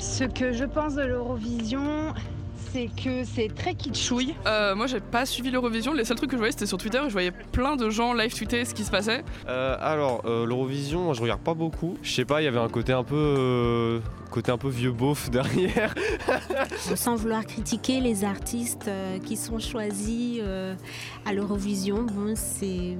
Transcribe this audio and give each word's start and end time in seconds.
Ce 0.00 0.24
que 0.24 0.52
je 0.52 0.64
pense 0.64 0.94
de 0.94 1.02
l'Eurovision, 1.02 2.14
c'est 2.72 2.86
que 2.86 3.22
c'est 3.24 3.54
très 3.54 3.74
kitschouille. 3.74 4.34
Euh, 4.46 4.74
moi, 4.74 4.86
j'ai 4.86 4.98
pas 4.98 5.26
suivi 5.26 5.50
l'Eurovision. 5.50 5.92
Les 5.92 6.06
seuls 6.06 6.16
trucs 6.16 6.30
que 6.30 6.36
je 6.36 6.38
voyais, 6.38 6.52
c'était 6.52 6.64
sur 6.64 6.78
Twitter. 6.78 7.02
Je 7.06 7.12
voyais 7.12 7.32
plein 7.52 7.76
de 7.76 7.90
gens 7.90 8.14
live 8.14 8.34
tweeter 8.34 8.64
ce 8.64 8.72
qui 8.72 8.84
se 8.84 8.90
passait. 8.90 9.22
Euh, 9.46 9.76
alors, 9.78 10.22
euh, 10.24 10.46
l'Eurovision, 10.46 11.00
moi, 11.00 11.12
je 11.12 11.20
regarde 11.20 11.42
pas 11.42 11.52
beaucoup. 11.52 11.98
Je 12.02 12.12
sais 12.12 12.24
pas, 12.24 12.40
il 12.40 12.46
y 12.46 12.48
avait 12.48 12.58
un 12.58 12.70
côté 12.70 12.94
un 12.94 13.04
peu, 13.04 13.14
euh, 13.14 14.00
côté 14.30 14.50
un 14.50 14.56
peu 14.56 14.70
vieux 14.70 14.90
beauf 14.92 15.28
derrière. 15.32 15.94
Sans 16.94 17.16
vouloir 17.16 17.44
critiquer 17.44 18.00
les 18.00 18.24
artistes 18.24 18.90
qui 19.26 19.36
sont 19.36 19.58
choisis 19.58 20.40
à 21.26 21.32
l'Eurovision, 21.34 22.04
bon, 22.04 22.32
c'est. 22.36 22.96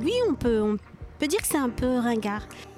Oui, 0.00 0.12
on 0.30 0.34
peut, 0.34 0.62
on 0.62 0.76
peut 1.18 1.26
dire 1.26 1.40
que 1.40 1.48
c'est 1.48 1.58
un 1.58 1.70
peu 1.70 1.98
ringard. 1.98 2.46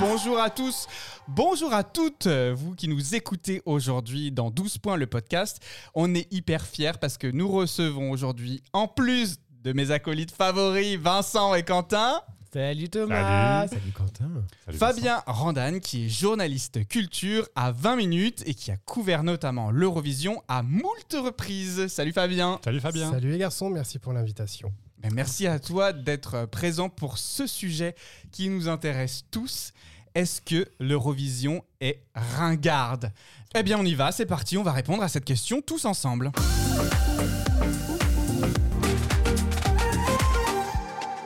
Bonjour 0.00 0.38
à 0.38 0.50
tous, 0.50 0.86
bonjour 1.26 1.72
à 1.72 1.82
toutes, 1.82 2.26
euh, 2.26 2.54
vous 2.56 2.74
qui 2.74 2.86
nous 2.86 3.14
écoutez 3.14 3.62
aujourd'hui 3.66 4.30
dans 4.30 4.50
12 4.50 4.78
points 4.78 4.96
le 4.96 5.06
podcast. 5.06 5.60
On 5.94 6.14
est 6.14 6.32
hyper 6.32 6.64
fiers 6.66 6.92
parce 7.00 7.18
que 7.18 7.26
nous 7.26 7.48
recevons 7.48 8.10
aujourd'hui, 8.10 8.62
en 8.72 8.86
plus 8.86 9.38
de 9.64 9.72
mes 9.72 9.90
acolytes 9.90 10.30
favoris, 10.30 10.96
Vincent 10.98 11.54
et 11.54 11.64
Quentin, 11.64 12.20
Salut 12.52 12.88
Thomas 12.88 13.66
Salut. 13.68 13.92
Quentin 13.92 14.30
Fabien 14.72 15.22
Randan 15.26 15.80
qui 15.80 16.06
est 16.06 16.08
journaliste 16.08 16.86
culture 16.88 17.46
à 17.54 17.72
20 17.72 17.96
minutes 17.96 18.42
et 18.46 18.54
qui 18.54 18.70
a 18.70 18.76
couvert 18.76 19.22
notamment 19.22 19.70
l'Eurovision 19.70 20.42
à 20.48 20.62
moult 20.62 21.12
reprises. 21.12 21.88
Salut 21.88 22.12
Fabien 22.12 22.58
Salut 22.64 22.80
Fabien. 22.80 23.10
Salut 23.10 23.32
les 23.32 23.38
garçons, 23.38 23.68
merci 23.68 23.98
pour 23.98 24.12
l'invitation. 24.12 24.72
Merci 25.12 25.46
à 25.46 25.58
toi 25.58 25.92
d'être 25.92 26.46
présent 26.46 26.88
pour 26.88 27.18
ce 27.18 27.46
sujet 27.46 27.94
qui 28.32 28.48
nous 28.48 28.68
intéresse 28.68 29.24
tous. 29.30 29.72
Est-ce 30.14 30.40
que 30.40 30.66
l'Eurovision 30.80 31.62
est 31.80 32.02
ringarde? 32.14 33.12
Eh 33.54 33.62
bien, 33.62 33.78
on 33.78 33.84
y 33.84 33.94
va, 33.94 34.10
c'est 34.12 34.26
parti, 34.26 34.56
on 34.58 34.62
va 34.62 34.72
répondre 34.72 35.02
à 35.02 35.08
cette 35.08 35.24
question 35.24 35.62
tous 35.62 35.84
ensemble. 35.84 36.32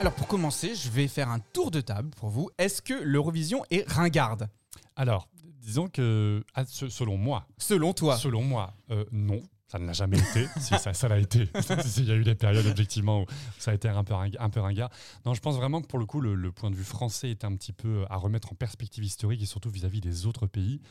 Alors, 0.01 0.15
pour 0.15 0.27
commencer, 0.27 0.75
je 0.75 0.91
vais 0.91 1.07
faire 1.09 1.29
un 1.31 1.39
tour 1.39 1.71
de 1.71 1.81
table 1.81 2.11
pour 2.17 2.29
vous. 2.29 2.51
Est-ce 2.59 2.83
que 2.83 2.95
l'Eurovision 2.95 3.65
est 3.71 3.89
ringarde? 3.89 4.49
Alors, 4.97 5.29
disons 5.61 5.89
que 5.89 6.45
ah, 6.55 6.65
se- 6.67 6.89
selon 6.89 7.17
moi, 7.17 7.47
Selon 7.59 7.93
toi 7.95 8.17
selon 8.17 8.43
moi, 8.43 8.75
euh, 8.91 9.05
non. 9.13 9.41
Ça 9.73 9.79
ne 9.79 9.87
l'a 9.87 9.95
jamais 9.95 10.19
été. 10.19 10.47
si 10.61 10.75
ça, 10.79 10.93
ça 10.93 11.09
l'a 11.09 11.19
été. 11.19 11.49
Il 11.97 12.05
y 12.05 12.13
a 12.13 12.15
eu 12.15 12.25
des 12.25 12.35
périodes 12.35 12.67
objectivement 12.67 13.23
où 13.23 13.27
ça 13.59 13.71
a 13.71 13.75
été 13.75 13.89
un 13.89 14.05
peu, 14.05 14.13
un 14.13 14.51
peu 14.51 14.61
ringard. 14.61 14.91
Non, 15.25 15.33
je 15.33 15.41
pense 15.41 15.57
vraiment 15.57 15.81
que 15.81 15.87
pour 15.87 15.99
le 15.99 16.05
coup, 16.05 16.21
le, 16.21 16.35
le 16.35 16.53
point 16.53 16.71
de 16.71 16.77
vue 16.77 16.85
français 16.85 17.31
est 17.31 17.43
un 17.43 17.57
petit 17.57 17.73
peu 17.73 18.05
à 18.11 18.17
remettre 18.17 18.53
en 18.53 18.55
perspective 18.55 19.03
historique 19.03 19.41
et 19.41 19.47
surtout 19.47 19.71
vis-à-vis 19.71 20.03
des 20.03 20.27
autres 20.27 20.47
pays. 20.47 20.83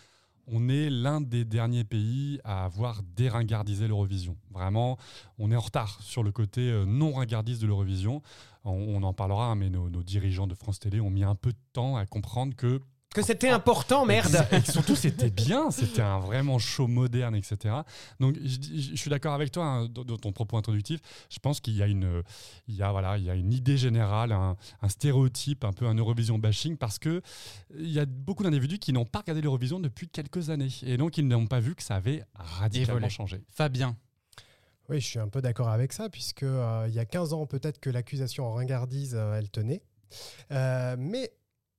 On 0.48 0.68
est 0.68 0.90
l'un 0.90 1.22
des 1.22 1.46
derniers 1.46 1.84
pays 1.84 2.40
à 2.44 2.66
avoir 2.66 3.04
déringardisé 3.04 3.88
l'Eurovision. 3.88 4.36
Vraiment, 4.50 4.98
on 5.38 5.52
est 5.52 5.56
en 5.56 5.60
retard 5.62 6.02
sur 6.02 6.24
le 6.24 6.32
côté 6.32 6.62
euh, 6.72 6.84
non 6.84 7.14
ringardiste 7.14 7.62
de 7.62 7.68
l'Eurovision. 7.68 8.24
On, 8.66 8.72
on 8.72 9.04
en 9.04 9.14
parlera, 9.14 9.46
hein, 9.46 9.56
mais 9.56 9.70
nos, 9.70 9.92
nos 9.92 10.02
dirigeants 10.02 10.48
de 10.48 10.56
France 10.56 10.80
Télé 10.80 11.00
ont 11.00 11.12
mis 11.12 11.24
un 11.24 11.36
peu 11.36 11.52
de 11.52 11.60
temps 11.74 11.98
à 11.98 12.08
comprendre 12.08 12.56
que 12.56 12.82
Que 13.14 13.22
c'était 13.22 13.50
important, 13.50 14.06
merde 14.06 14.48
et 14.52 14.62
surtout, 14.72 14.96
c'était 14.96 15.30
bien, 15.30 15.70
c'était 15.70 16.02
un 16.02 16.20
vraiment 16.20 16.60
show 16.60 16.88
moderne, 16.88 17.36
etc. 17.36 17.76
Donc, 18.22 18.38
je, 18.42 18.96
suis 18.96 19.10
d'accord 19.10 19.34
avec 19.34 19.52
toi 19.52 19.66
hein, 19.66 19.88
dans, 19.90 20.18
ton 20.18 20.32
propos 20.32 20.56
introductif. 20.56 21.02
Je 21.30 21.40
pense 21.40 21.60
qu'il 21.60 21.76
y 21.76 21.84
a 21.84 21.88
une, 21.88 22.24
il 22.70 22.76
y 22.76 22.84
a, 22.84 22.92
voilà, 22.92 23.18
il 23.18 23.26
y 23.26 23.30
a 23.30 23.36
une 23.36 23.52
idée 23.52 23.76
générale, 23.76 24.32
un, 24.32 24.56
un 24.82 24.90
stéréotype, 24.90 25.66
un 25.66 25.74
peu 25.74 25.88
un 25.88 25.96
Eurovision 25.96 26.40
bashing, 26.40 26.78
parce 26.78 27.00
que 27.00 27.22
il 27.78 27.92
y 27.92 28.00
a 28.00 28.06
beaucoup 28.06 28.44
d'individus 28.44 28.80
qui 28.80 28.94
n'ont 28.94 29.06
pas 29.06 29.20
regardé 29.20 29.42
l'Eurovision 29.42 29.80
depuis 29.80 30.08
quelques 30.08 30.50
années, 30.50 30.70
et 30.84 30.96
donc 30.96 31.18
ils 31.18 31.28
n'ont 31.28 31.48
pas 31.48 31.60
vu 31.60 31.76
que 31.76 31.84
ça 31.84 31.96
avait 31.96 32.24
radicalement 32.34 33.10
changé. 33.10 33.44
Fabien 33.50 33.98
Oui, 34.90 35.02
je 35.02 35.08
suis 35.08 35.20
un 35.20 35.28
peu 35.28 35.42
d'accord 35.42 35.70
avec 35.70 35.92
ça, 35.92 36.10
puisque 36.10 36.44
euh, 36.44 36.86
il 36.88 36.94
y 36.94 37.00
a 37.00 37.06
15 37.06 37.34
ans, 37.34 37.46
peut-être 37.46 37.80
que 37.80 37.90
l'accusation 37.90 38.46
en 38.46 38.54
ringardise, 38.54 39.16
euh, 39.16 39.38
elle 39.38 39.50
tenait. 39.50 39.84
Euh, 40.52 40.96
mais 40.98 41.32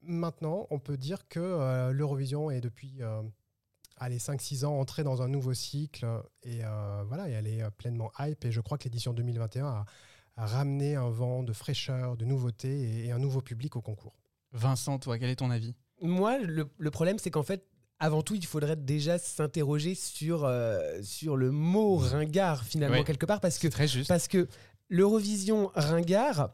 maintenant, 0.03 0.67
on 0.71 0.79
peut 0.79 0.97
dire 0.97 1.29
que 1.29 1.41
euh, 1.41 1.93
l'Eurovision 1.93 2.51
est 2.51 2.61
depuis 2.61 2.95
euh, 3.01 3.23
allez, 3.99 4.19
5-6 4.19 4.65
ans 4.65 4.79
entrée 4.79 5.05
dans 5.05 5.23
un 5.23 5.29
nouveau 5.29 5.55
cycle, 5.55 6.07
et 6.43 6.61
euh, 6.65 7.03
voilà, 7.07 7.29
et 7.29 7.33
elle 7.33 7.47
est 7.47 7.63
pleinement 7.79 8.11
hype, 8.19 8.45
et 8.45 8.53
je 8.53 8.61
crois 8.61 8.79
que 8.79 8.85
l'édition 8.85 9.13
2021 9.13 9.67
a, 9.67 9.85
a 10.37 10.47
ramené 10.47 10.97
un 10.97 11.09
vent 11.11 11.43
de 11.43 11.53
fraîcheur, 11.53 12.17
de 12.17 12.25
nouveauté 12.25 12.69
et, 12.69 13.07
et 13.07 13.13
un 13.13 13.19
nouveau 13.19 13.41
public 13.43 13.77
au 13.77 13.81
concours. 13.81 14.15
Vincent, 14.53 14.99
toi, 14.99 15.19
quel 15.19 15.31
est 15.31 15.37
ton 15.37 15.51
avis? 15.51 15.75
Moi, 16.01 16.39
le, 16.39 16.69
le 16.77 16.91
problème, 16.91 17.19
c'est 17.19 17.31
qu'en 17.31 17.43
fait, 17.45 17.65
avant 18.01 18.23
tout, 18.23 18.35
il 18.35 18.45
faudrait 18.45 18.75
déjà 18.77 19.17
s'interroger 19.19 19.95
sur, 19.95 20.45
euh, 20.45 21.01
sur 21.03 21.37
le 21.37 21.53
mot 21.53 21.97
ringard, 21.97 22.65
finalement, 22.65 22.97
Ouais. 22.99 23.05
quelque 23.05 23.25
part, 23.27 23.41
parce 23.41 23.57
que, 23.59 23.69
C'est 23.69 23.71
très 23.71 23.87
juste. 23.89 24.09
parce 24.09 24.27
que 24.27 24.49
l'Eurovision 24.89 25.71
ringard, 25.75 26.51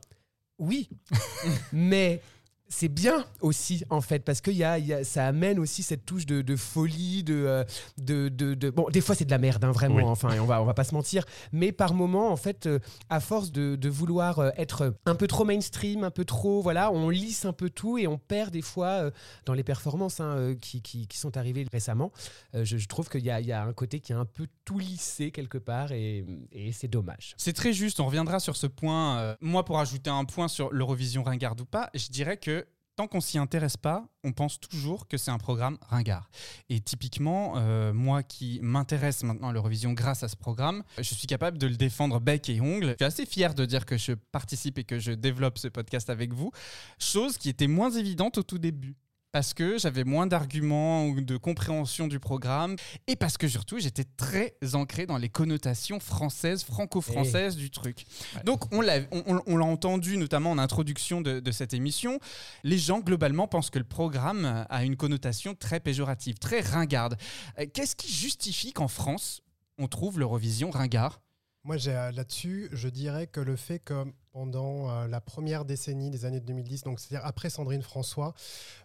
oui, 0.59 0.91
mais 1.73 2.21
c'est 2.69 2.89
bien 2.89 3.25
aussi, 3.41 3.85
en 3.91 4.01
fait, 4.01 4.25
parce 4.25 4.41
que 4.41 4.51
y 4.51 4.63
a, 4.65 4.79
y 4.79 4.93
a- 4.93 5.05
ça 5.05 5.27
amène 5.27 5.59
aussi 5.59 5.83
cette 5.83 6.05
touche 6.05 6.27
de, 6.27 6.43
de 6.43 6.57
folie, 6.57 7.23
de, 7.25 7.35
euh, 7.35 7.65
de, 7.97 8.29
de, 8.29 8.55
de- 8.55 8.71
Bon, 8.71 8.89
des 8.91 9.01
fois, 9.01 9.15
c'est 9.15 9.25
de 9.25 9.31
la 9.31 9.39
merde, 9.39 9.65
hein, 9.65 9.73
vraiment, 9.73 9.97
Oui. 9.97 10.03
enfin, 10.05 10.31
et 10.33 10.41
on 10.41 10.45
va, 10.47 10.61
on 10.61 10.65
va 10.65 10.75
pas 10.75 10.85
se 10.85 10.95
mentir, 10.95 11.25
mais 11.53 11.73
par 11.73 11.95
moment, 11.95 12.31
en 12.31 12.37
fait, 12.37 12.67
euh, 12.67 12.79
à 13.11 13.21
force 13.21 13.53
de, 13.53 13.89
vouloir 13.89 14.39
euh, 14.39 14.51
être 14.59 14.95
un 15.07 15.15
peu 15.15 15.27
trop 15.27 15.45
mainstream, 15.45 16.05
un 16.05 16.11
peu 16.11 16.25
trop, 16.27 16.61
voilà, 16.61 16.93
on 16.93 17.09
lisse 17.09 17.45
un 17.47 17.53
peu 17.55 17.71
tout 17.71 17.97
et 17.97 18.07
on 18.07 18.19
perd 18.19 18.51
des 18.53 18.61
fois 18.63 19.11
dans 19.47 19.55
les 19.55 19.63
performances 19.65 20.21
hein, 20.21 20.55
qui, 20.61 20.83
qui, 20.83 21.07
qui 21.07 21.17
sont 21.19 21.37
arrivées 21.39 21.67
récemment. 21.73 22.13
Je, 22.55 22.77
je 22.77 22.87
trouve 22.89 23.09
qu'il 23.09 23.25
y 23.25 23.31
a, 23.31 23.41
y 23.41 23.53
a 23.53 23.63
un 23.63 23.73
côté 23.73 24.01
qui 24.01 24.13
a 24.13 24.19
un 24.19 24.25
peu 24.27 24.47
tout 24.65 24.79
lissé 24.79 25.31
quelque 25.31 25.57
part 25.59 25.93
et, 25.93 26.25
et 26.53 26.73
c'est 26.73 26.89
dommage. 26.89 27.35
C'est 27.39 27.55
très 27.55 27.73
juste, 27.73 27.99
on 28.01 28.07
reviendra 28.07 28.41
sur 28.41 28.57
ce 28.57 28.67
point. 28.67 29.37
Moi, 29.41 29.65
pour 29.65 29.79
ajouter 29.79 30.11
un 30.11 30.25
point 30.27 30.49
sur 30.49 30.71
l'Eurovision 30.73 31.23
ringarde 31.23 31.61
ou 31.63 31.65
pas, 31.65 31.89
je 31.95 32.09
dirais 32.09 32.37
que 32.37 32.58
tant 32.99 33.07
qu'on 33.07 33.21
s'y 33.21 33.39
intéresse 33.39 33.77
pas, 33.77 34.09
on 34.25 34.33
pense 34.33 34.59
toujours 34.59 35.07
que 35.07 35.19
c'est 35.19 35.31
un 35.31 35.39
programme 35.39 35.79
ringard. 35.89 36.29
Et 36.69 36.81
typiquement, 36.81 37.55
euh, 37.57 37.93
moi 37.93 38.25
qui 38.25 38.59
m'intéresse 38.61 39.23
maintenant 39.23 39.51
à 39.51 39.53
l'Eurovision 39.53 39.93
grâce 39.93 40.25
à 40.25 40.29
ce 40.29 40.35
programme, 40.35 40.83
je 40.97 41.15
suis 41.15 41.29
capable 41.29 41.59
de 41.59 41.69
le 41.69 41.77
défendre 41.77 42.19
bec 42.19 42.49
et 42.49 42.61
ongle. 42.61 42.89
Je 42.89 42.95
suis 42.97 43.05
assez 43.05 43.25
fier 43.25 43.55
de 43.55 43.65
dire 43.67 43.87
que 43.87 43.97
je 43.97 44.15
participe 44.33 44.79
et 44.79 44.85
que 44.85 44.99
je 44.99 45.13
développe 45.13 45.59
ce 45.59 45.69
podcast 45.69 46.11
avec 46.11 46.33
vous, 46.33 46.51
chose 46.99 47.39
qui 47.39 47.49
était 47.49 47.69
moins 47.69 47.93
évidente 47.93 48.39
au 48.39 48.43
tout 48.43 48.59
début. 48.59 48.97
Parce 49.31 49.53
que 49.53 49.77
j'avais 49.79 50.05
moins 50.05 50.27
d'arguments 50.27 51.07
ou 51.07 51.21
de 51.21 51.37
compréhension 51.37 52.09
du 52.09 52.19
programme, 52.19 52.77
et 53.07 53.15
parce 53.15 53.37
que 53.37 53.47
surtout 53.47 53.79
j'étais 53.79 54.05
très 54.17 54.55
ancré 54.73 55.05
dans 55.05 55.19
les 55.19 55.29
connotations 55.29 56.01
françaises, 56.01 56.65
franco-françaises 56.65 57.57
du 57.57 57.71
truc. 57.71 58.07
Donc 58.45 58.73
on 58.73 58.81
l'a 58.81 59.01
on, 59.13 59.23
on- 59.27 59.43
on 59.47 59.57
l'a 59.59 59.67
entendu 59.67 60.17
notamment 60.17 60.51
en 60.53 60.59
introduction 60.59 61.21
de, 61.21 61.41
de 61.41 61.51
cette 61.53 61.75
émission, 61.75 62.19
les 62.65 62.79
gens 62.79 63.01
globalement 63.01 63.47
pensent 63.49 63.69
que 63.71 63.79
le 63.79 63.85
programme 63.85 64.65
a 64.71 64.85
une 64.85 64.97
connotation 64.97 65.55
très 65.55 65.79
péjorative, 65.79 66.39
très 66.39 66.61
ringarde. 66.61 67.17
Euh, 67.59 67.67
Qu'est-ce 67.73 67.97
qui 67.97 68.11
justifie 68.13 68.73
qu'en 68.73 68.89
France 68.89 69.43
on 69.77 69.89
trouve 69.89 70.19
l'Eurovision 70.19 70.71
ringard? 70.71 71.21
Moi, 71.69 71.77
euh, 71.87 72.11
là-dessus, 72.13 72.71
je 72.73 72.89
dirais 72.89 73.27
que 73.27 73.41
le 73.41 73.55
fait 73.55 73.79
que 73.79 74.07
pendant 74.33 74.91
euh, 74.91 75.07
la 75.07 75.21
première 75.21 75.67
décennie 75.67 76.09
des 76.09 76.25
années 76.25 76.41
2010, 76.41 76.85
donc 76.85 76.99
c'est-à-dire 76.99 77.27
après 77.27 77.51
Sandrine 77.51 77.83
François, 77.83 78.33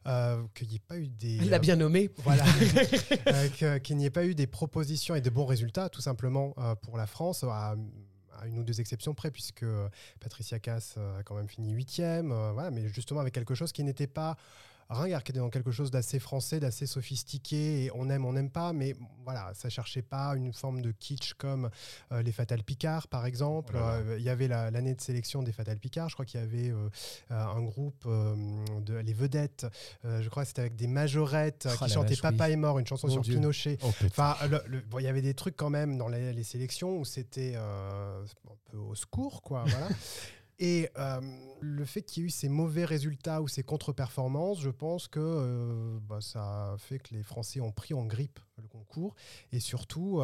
euh, 0.06 0.44
qu'il 0.54 0.68
n'y 0.68 0.76
ait 0.76 0.82
pas 0.86 0.98
eu 0.98 1.08
des... 1.08 1.40
L'a 1.46 1.60
bien 1.60 1.78
nommé. 1.78 2.12
Voilà. 2.18 2.44
Euh, 3.62 3.80
qu'il 3.80 3.96
n'y 3.96 4.06
ait 4.06 4.10
pas 4.10 4.26
eu 4.26 4.36
des 4.36 4.48
propositions 4.48 5.16
et 5.16 5.22
de 5.22 5.30
bons 5.30 5.46
résultats, 5.46 5.88
tout 5.88 6.02
simplement, 6.02 6.54
euh, 6.58 6.76
pour 6.76 6.98
la 6.98 7.08
France, 7.08 7.46
à, 7.46 7.78
à 8.42 8.48
une 8.48 8.60
ou 8.60 8.64
deux 8.64 8.82
exceptions 8.82 9.14
près, 9.14 9.32
puisque 9.32 9.66
Patricia 10.20 10.60
Cass 10.60 10.98
a 10.98 11.24
quand 11.24 11.36
même 11.36 11.48
fini 11.48 11.72
huitième, 11.72 12.34
voilà, 12.52 12.70
mais 12.70 12.90
justement 12.90 13.22
avec 13.22 13.34
quelque 13.34 13.56
chose 13.56 13.72
qui 13.72 13.84
n'était 13.86 14.08
pas 14.08 14.36
ringard, 14.94 15.24
qui 15.24 15.32
était 15.32 15.40
dans 15.40 15.50
quelque 15.50 15.72
chose 15.72 15.92
d'assez 15.92 16.20
français, 16.20 16.60
d'assez 16.60 16.86
sophistiqué, 16.86 17.86
et 17.86 17.92
on 17.96 18.10
aime, 18.10 18.26
on 18.26 18.34
n'aime 18.34 18.50
pas, 18.50 18.74
mais 18.74 18.96
voilà, 19.24 19.52
ça 19.54 19.70
cherchait 19.70 20.02
pas 20.02 20.36
une 20.36 20.54
forme 20.54 20.82
de 20.82 20.92
kitsch 20.92 21.34
comme 21.34 21.70
euh, 22.12 22.22
les 22.22 22.32
Fatal 22.32 22.64
Picard, 22.64 23.08
par 23.08 23.26
exemple. 23.26 23.76
Oh. 23.78 23.82
Euh, 23.84 24.16
Il 24.20 24.24
y 24.24 24.30
avait 24.30 24.48
la- 24.48 24.72
l'année 24.72 24.96
de 24.96 25.02
sélection 25.02 25.44
des 25.44 25.52
Fatal 25.52 25.78
Picard, 25.80 26.10
je 26.10 26.16
crois 26.16 26.26
qu'il 26.26 26.40
y 26.40 26.44
avait 26.44 26.70
euh, 26.70 26.90
un 27.30 27.62
groupe 27.62 28.06
de 28.06 28.94
les 28.96 29.14
vedettes, 29.14 29.66
je 30.04 30.28
crois 30.30 30.44
que 30.44 30.48
c'était 30.50 30.62
avec 30.62 30.76
des 30.76 30.88
majorettes 30.88 31.68
Oh 31.72 31.84
qui 31.86 31.92
chantaient 31.92 32.10
vache, 32.10 32.22
Papa 32.22 32.46
oui. 32.48 32.52
est 32.54 32.58
mort, 32.58 32.80
une 32.80 32.88
chanson 32.88 33.08
Mon 33.08 33.14
sur 33.14 33.22
Dieu. 33.24 33.36
Pinochet. 33.36 33.78
Oh. 33.84 33.92
Enfin, 34.06 34.36
le- 34.50 34.62
le- 34.68 34.82
bon, 34.82 35.00
il 35.00 35.04
y 35.04 35.08
avait 35.08 35.22
des 35.22 35.34
trucs 35.34 35.56
quand 35.56 35.70
même 35.70 35.98
dans 35.98 36.08
les, 36.08 36.34
les 36.34 36.44
sélections 36.44 36.98
où 37.00 37.06
c'était 37.06 37.56
un 37.56 38.24
peu 38.72 38.78
au 38.78 38.96
secours, 38.96 39.42
quoi. 39.42 39.64
Voilà. 39.68 39.88
Et 40.66 40.90
euh, 40.98 41.20
le 41.60 41.84
fait 41.84 42.02
qu'il 42.04 42.24
y 42.24 42.26
ait 42.26 42.28
eu 42.28 42.30
ces 42.30 42.48
mauvais 42.48 42.86
résultats 42.86 43.42
ou 43.42 43.50
ces 43.50 43.64
contre-performances, 43.64 44.62
je 44.62 44.70
pense 44.70 45.10
que 45.10 45.20
euh, 45.20 46.00
bah, 46.08 46.20
ça 46.22 46.74
fait 46.78 47.00
que 47.00 47.14
les 47.14 47.22
Français 47.22 47.60
ont 47.60 47.74
pris 47.74 47.94
en 47.94 48.06
grippe 48.06 48.40
le 48.62 48.68
concours. 48.70 49.14
Et 49.52 49.60
surtout, 49.60 50.22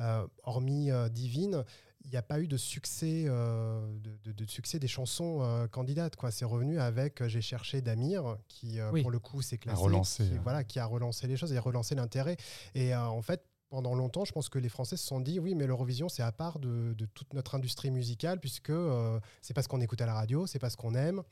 euh, 0.00 0.26
hormis 0.44 0.88
Divine, 1.10 1.62
il 2.04 2.10
n'y 2.10 2.16
a 2.16 2.22
pas 2.22 2.40
eu 2.40 2.48
de 2.48 2.56
succès, 2.56 3.24
euh, 3.26 3.86
de, 3.98 4.16
de- 4.24 4.32
de 4.32 4.50
succès 4.50 4.78
des 4.78 4.88
chansons 4.88 5.42
euh, 5.42 5.66
candidates. 5.68 6.16
Quoi. 6.16 6.30
C'est 6.30 6.46
revenu 6.46 6.80
avec 6.80 7.20
euh, 7.20 7.28
J'ai 7.28 7.42
cherché 7.42 7.82
d'Amir, 7.82 8.38
qui 8.48 8.78
Oui. 8.92 9.02
pour 9.02 9.10
le 9.10 9.18
coup 9.18 9.42
s'est 9.42 9.58
classé, 9.58 9.80
relancé, 9.82 10.24
qui, 10.26 10.34
hein. 10.34 10.40
voilà, 10.42 10.64
qui 10.64 10.78
a 10.78 10.86
relancé 10.86 11.26
les 11.26 11.36
choses 11.36 11.52
et 11.52 11.58
relancé 11.58 11.94
l'intérêt. 11.94 12.38
Et 12.74 12.94
en 12.96 13.20
fait, 13.20 13.44
pendant 13.72 13.94
longtemps, 13.94 14.26
je 14.26 14.32
pense 14.32 14.50
que 14.50 14.58
les 14.58 14.68
Français 14.68 14.98
se 14.98 15.06
sont 15.06 15.18
dit 15.18 15.40
oui, 15.40 15.54
mais 15.54 15.66
l'Eurovision, 15.66 16.10
c'est 16.10 16.22
à 16.22 16.30
part 16.30 16.58
de, 16.58 16.94
toute 17.14 17.32
notre 17.32 17.54
industrie 17.54 17.90
musicale, 17.90 18.38
puisque 18.38 18.68
euh, 18.68 19.18
c'est 19.40 19.54
pas 19.54 19.62
ce 19.62 19.68
qu'on 19.68 19.80
écoute 19.80 20.02
à 20.02 20.04
la 20.04 20.12
radio, 20.12 20.46
c'est 20.46 20.58
pas 20.58 20.68
ce 20.68 20.76
qu'on 20.76 20.94
aime, 20.94 21.22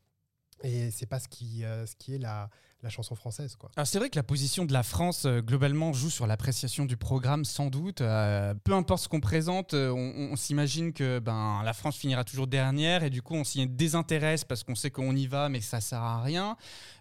et 0.62 0.90
c'est 0.90 1.04
pas 1.04 1.20
ce 1.20 1.28
qui, 1.28 1.64
euh, 1.64 1.84
ce 1.84 1.94
qui 1.96 2.14
est 2.14 2.18
la, 2.18 2.48
la 2.82 2.88
chanson 2.88 3.14
française. 3.14 3.56
Quoi. 3.56 3.70
Alors 3.76 3.86
c'est 3.86 3.98
vrai 3.98 4.08
que 4.10 4.16
la 4.16 4.22
position 4.22 4.64
de 4.64 4.72
la 4.72 4.82
France 4.82 5.24
euh, 5.26 5.40
globalement 5.42 5.92
joue 5.92 6.10
sur 6.10 6.26
l'appréciation 6.26 6.84
du 6.86 6.96
programme 6.96 7.44
sans 7.44 7.66
doute. 7.68 8.00
Euh, 8.00 8.54
peu 8.64 8.72
importe 8.72 9.02
ce 9.02 9.08
qu'on 9.08 9.20
présente, 9.20 9.74
euh, 9.74 9.90
on, 9.90 10.32
on 10.32 10.36
s'imagine 10.36 10.92
que 10.92 11.18
ben 11.18 11.62
la 11.64 11.72
France 11.72 11.96
finira 11.96 12.24
toujours 12.24 12.46
dernière 12.46 13.02
et 13.04 13.10
du 13.10 13.20
coup 13.22 13.34
on 13.34 13.44
s'y 13.44 13.66
désintéresse 13.66 14.44
parce 14.44 14.64
qu'on 14.64 14.74
sait 14.74 14.90
qu'on 14.90 15.14
y 15.14 15.26
va 15.26 15.48
mais 15.48 15.58
que 15.58 15.64
ça 15.66 15.80
sert 15.80 16.00
à 16.02 16.22
rien. 16.22 16.56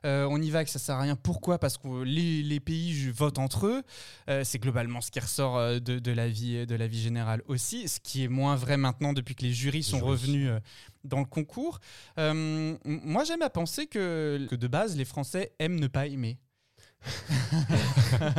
Euh, 0.05 0.27
on 0.29 0.41
y 0.41 0.49
va 0.49 0.61
et 0.61 0.65
que 0.65 0.71
ça 0.71 0.79
sert 0.79 0.95
à 0.95 1.01
rien. 1.01 1.15
Pourquoi? 1.15 1.59
Parce 1.59 1.77
que 1.77 2.03
les, 2.03 2.43
les 2.43 2.59
pays 2.59 3.09
votent 3.11 3.39
entre 3.39 3.67
eux. 3.67 3.83
Euh, 4.29 4.43
c'est 4.43 4.59
globalement 4.59 5.01
ce 5.01 5.11
qui 5.11 5.19
ressort 5.19 5.57
de, 5.79 5.99
de 5.99 6.11
la 6.11 6.27
vie 6.27 6.65
de 6.67 6.75
la 6.75 6.87
vie 6.87 7.01
générale 7.01 7.41
aussi. 7.47 7.87
Ce 7.87 7.99
qui 7.99 8.23
est 8.23 8.27
moins 8.27 8.55
vrai 8.55 8.77
maintenant 8.77 9.13
depuis 9.13 9.35
que 9.35 9.43
les 9.43 9.53
jurys 9.53 9.83
sont 9.83 9.97
jurys. 9.99 10.09
revenus 10.09 10.49
euh, 10.49 10.59
dans 11.05 11.19
le 11.19 11.25
concours. 11.25 11.79
Euh, 12.17 12.75
moi 12.83 13.23
j'aime 13.23 13.41
à 13.41 13.49
penser 13.49 13.87
que, 13.87 14.45
que 14.49 14.55
de 14.55 14.67
base 14.67 14.97
les 14.97 15.05
Français 15.05 15.53
aiment 15.59 15.68
ne 15.75 15.87
pas 15.87 16.07
aimer. 16.07 16.39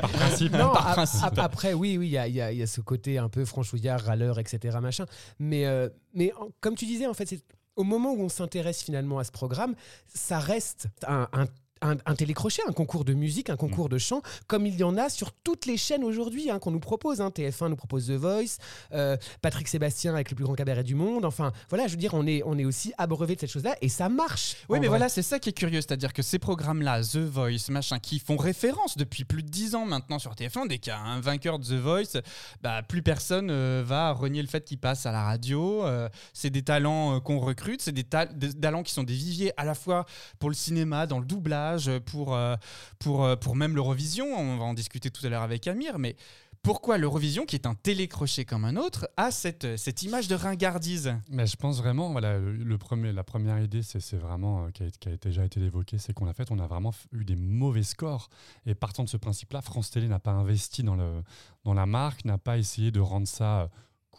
Par 0.01 0.11
principe. 0.11 0.53
Non, 0.53 0.73
Par 0.73 0.89
ap- 0.89 0.95
principe. 0.95 1.25
ap- 1.25 1.39
après, 1.39 1.73
oui, 1.73 1.97
oui, 1.99 2.09
il 2.09 2.11
y 2.13 2.19
a, 2.19 2.29
il 2.29 2.35
y 2.35 2.41
a- 2.41 2.53
il 2.53 2.59
y 2.59 2.63
a 2.63 2.67
ce 2.67 2.81
côté 2.81 3.19
un 3.19 3.29
peu 3.29 3.45
franchouillard, 3.45 4.01
râleur, 4.01 4.39
etc. 4.39 4.79
Machin. 4.81 5.07
Mais, 5.39 5.67
euh, 5.67 5.89
mais 6.15 6.33
en- 6.35 6.51
comme 6.61 6.75
tu 6.75 6.85
disais, 6.87 7.07
en 7.07 7.15
fait, 7.15 7.27
c'est 7.27 7.43
au 7.77 7.85
moment 7.85 8.13
où 8.13 8.21
on 8.23 8.29
s'intéresse 8.29 8.83
finalement 8.83 9.19
à 9.19 9.25
ce 9.25 9.31
programme, 9.33 9.75
ça 10.13 10.39
reste 10.39 10.89
un, 11.07 11.29
un- 11.33 11.47
un- 11.83 11.97
un 12.07 12.15
télécrochet, 12.15 12.63
un 12.69 12.73
concours 12.73 13.05
de 13.05 13.15
musique, 13.15 13.51
un 13.51 13.57
concours 13.57 13.89
de 13.89 13.99
chant, 13.99 14.23
comme 14.47 14.67
il 14.67 14.77
y 14.77 14.83
en 14.85 14.97
a 14.97 15.09
sur 15.09 15.33
toutes 15.33 15.67
les 15.67 15.77
chaînes 15.77 16.05
aujourd'hui 16.05 16.51
hein, 16.51 16.59
qu'on 16.59 16.71
nous 16.71 16.81
propose. 16.81 17.21
hein. 17.21 17.31
TF1 17.31 17.69
nous 17.69 17.77
propose 17.77 18.07
The 18.09 18.13
Voice, 18.13 18.59
euh, 18.93 19.17
Patrick 19.43 19.69
Sébastien 19.69 20.15
avec 20.15 20.31
le 20.31 20.37
plus 20.37 20.45
grand 20.45 20.55
cabaret 20.55 20.83
du 20.85 20.95
monde. 20.95 21.25
Enfin, 21.25 21.53
voilà, 21.69 21.87
je 21.87 21.93
veux 21.93 21.99
dire, 21.99 22.15
on 22.15 22.27
est, 22.27 22.43
on 22.45 22.59
est 22.59 22.65
aussi 22.65 22.93
abreuvé 22.99 23.35
de 23.35 23.41
cette 23.41 23.51
chose-là 23.51 23.77
et 23.81 23.89
ça 23.89 24.09
marche. 24.09 24.57
Oui, 24.69 24.79
mais 24.79 24.87
vrai. 24.87 24.89
voilà, 24.89 25.09
c'est 25.09 25.23
ça 25.23 25.39
qui 25.39 25.49
est 25.51 25.53
curieux, 25.53 25.81
c'est-à-dire 25.81 26.13
que 26.13 26.23
ces 26.23 26.39
programmes-là, 26.39 27.03
The 27.03 27.17
Voice, 27.19 27.71
machin, 27.71 27.99
qui 27.99 28.19
font 28.19 28.37
référence 28.37 28.97
depuis 28.97 29.25
plus 29.25 29.43
de 29.43 29.49
10 29.49 29.75
ans 29.75 29.87
maintenant 29.87 30.19
sur 30.19 30.33
TF1, 30.35 30.67
dès 30.69 30.79
qu'il 30.79 30.93
y 30.93 30.97
a 30.97 31.01
un 31.01 31.21
vainqueur 31.21 31.59
de 31.59 31.65
The 31.65 31.73
Voice, 31.81 32.21
bah, 32.63 32.83
plus 32.83 33.03
personne 33.03 33.49
euh, 33.51 33.83
va 33.87 34.13
renier 34.13 34.43
le 34.43 34.49
fait 34.49 34.65
qu'il 34.65 34.79
passe 34.79 35.07
à 35.07 35.13
la 35.13 35.23
radio. 35.25 35.85
euh, 35.85 36.09
c'est 36.33 36.51
des 36.51 36.63
talents 36.63 37.17
euh, 37.17 37.21
qu'on 37.21 37.39
recrute, 37.39 37.81
c'est 37.83 37.93
des, 37.93 38.05
ta- 38.05 38.27
des 38.27 38.53
talents 38.53 38.83
qui 38.83 38.93
sont 38.93 39.03
des 39.05 39.15
viviers 39.15 39.53
à 39.57 39.65
la 39.65 39.75
fois 39.75 40.05
pour 40.39 40.49
le 40.51 40.55
cinéma, 40.55 41.07
dans 41.07 41.19
le 41.19 41.25
doublage, 41.25 41.70
pour, 42.07 42.35
euh, 42.35 42.57
pour, 42.99 43.25
euh, 43.25 43.37
pour 43.37 43.57
même 43.57 43.75
l'Eurovision. 43.75 44.27
On 44.27 44.57
va 44.57 44.65
en 44.65 44.75
discuter 44.75 45.11
tout 45.11 45.25
à 45.27 45.29
l'heure 45.29 45.43
avec 45.43 45.67
Amir, 45.67 45.99
mais 45.99 46.17
pourquoi 46.63 46.99
l'Eurovision, 46.99 47.47
qui 47.47 47.57
est 47.57 47.67
un 47.67 47.75
télécrochet 47.75 48.45
comme 48.45 48.67
un 48.67 48.77
autre, 48.77 49.09
a 49.17 49.31
cette, 49.31 49.79
cette 49.79 50.03
image 50.03 50.29
de 50.29 50.35
ringardise? 50.35 51.15
Mais 51.31 51.47
je 51.47 51.57
pense 51.57 51.79
vraiment, 51.79 52.11
voilà, 52.13 52.39
le, 52.39 52.79
premier, 52.79 53.13
la 53.13 53.25
première 53.25 53.59
idée, 53.61 53.83
c'est 53.83 54.19
vraiment, 54.19 54.67
euh, 54.67 54.71
qui, 54.71 54.83
a, 54.83 54.91
qui 54.91 55.09
a 55.09 55.17
déjà 55.17 55.45
été 55.45 55.59
évoquée, 55.61 55.97
c'est 55.97 56.13
qu'on 56.13 56.27
a 56.27 56.35
fait, 56.35 56.51
on 56.51 56.59
a 56.59 56.67
vraiment 56.67 56.93
eu 57.13 57.25
des 57.25 57.37
mauvais 57.37 57.83
scores. 57.83 58.29
Et 58.67 58.75
partant 58.75 59.05
de 59.05 59.09
ce 59.09 59.17
principe-là, 59.17 59.63
France 59.63 59.91
Télé 59.91 60.07
n'a 60.07 60.19
pas 60.19 60.33
investi 60.33 60.83
dans, 60.83 60.97
le, 60.97 61.23
dans 61.65 61.73
la 61.73 61.87
marque, 61.87 62.27
n'a 62.27 62.37
pas 62.37 62.59
essayé 62.59 62.91
de 62.91 63.01
rendre 63.01 63.27
ça 63.27 63.63
euh, 63.63 63.69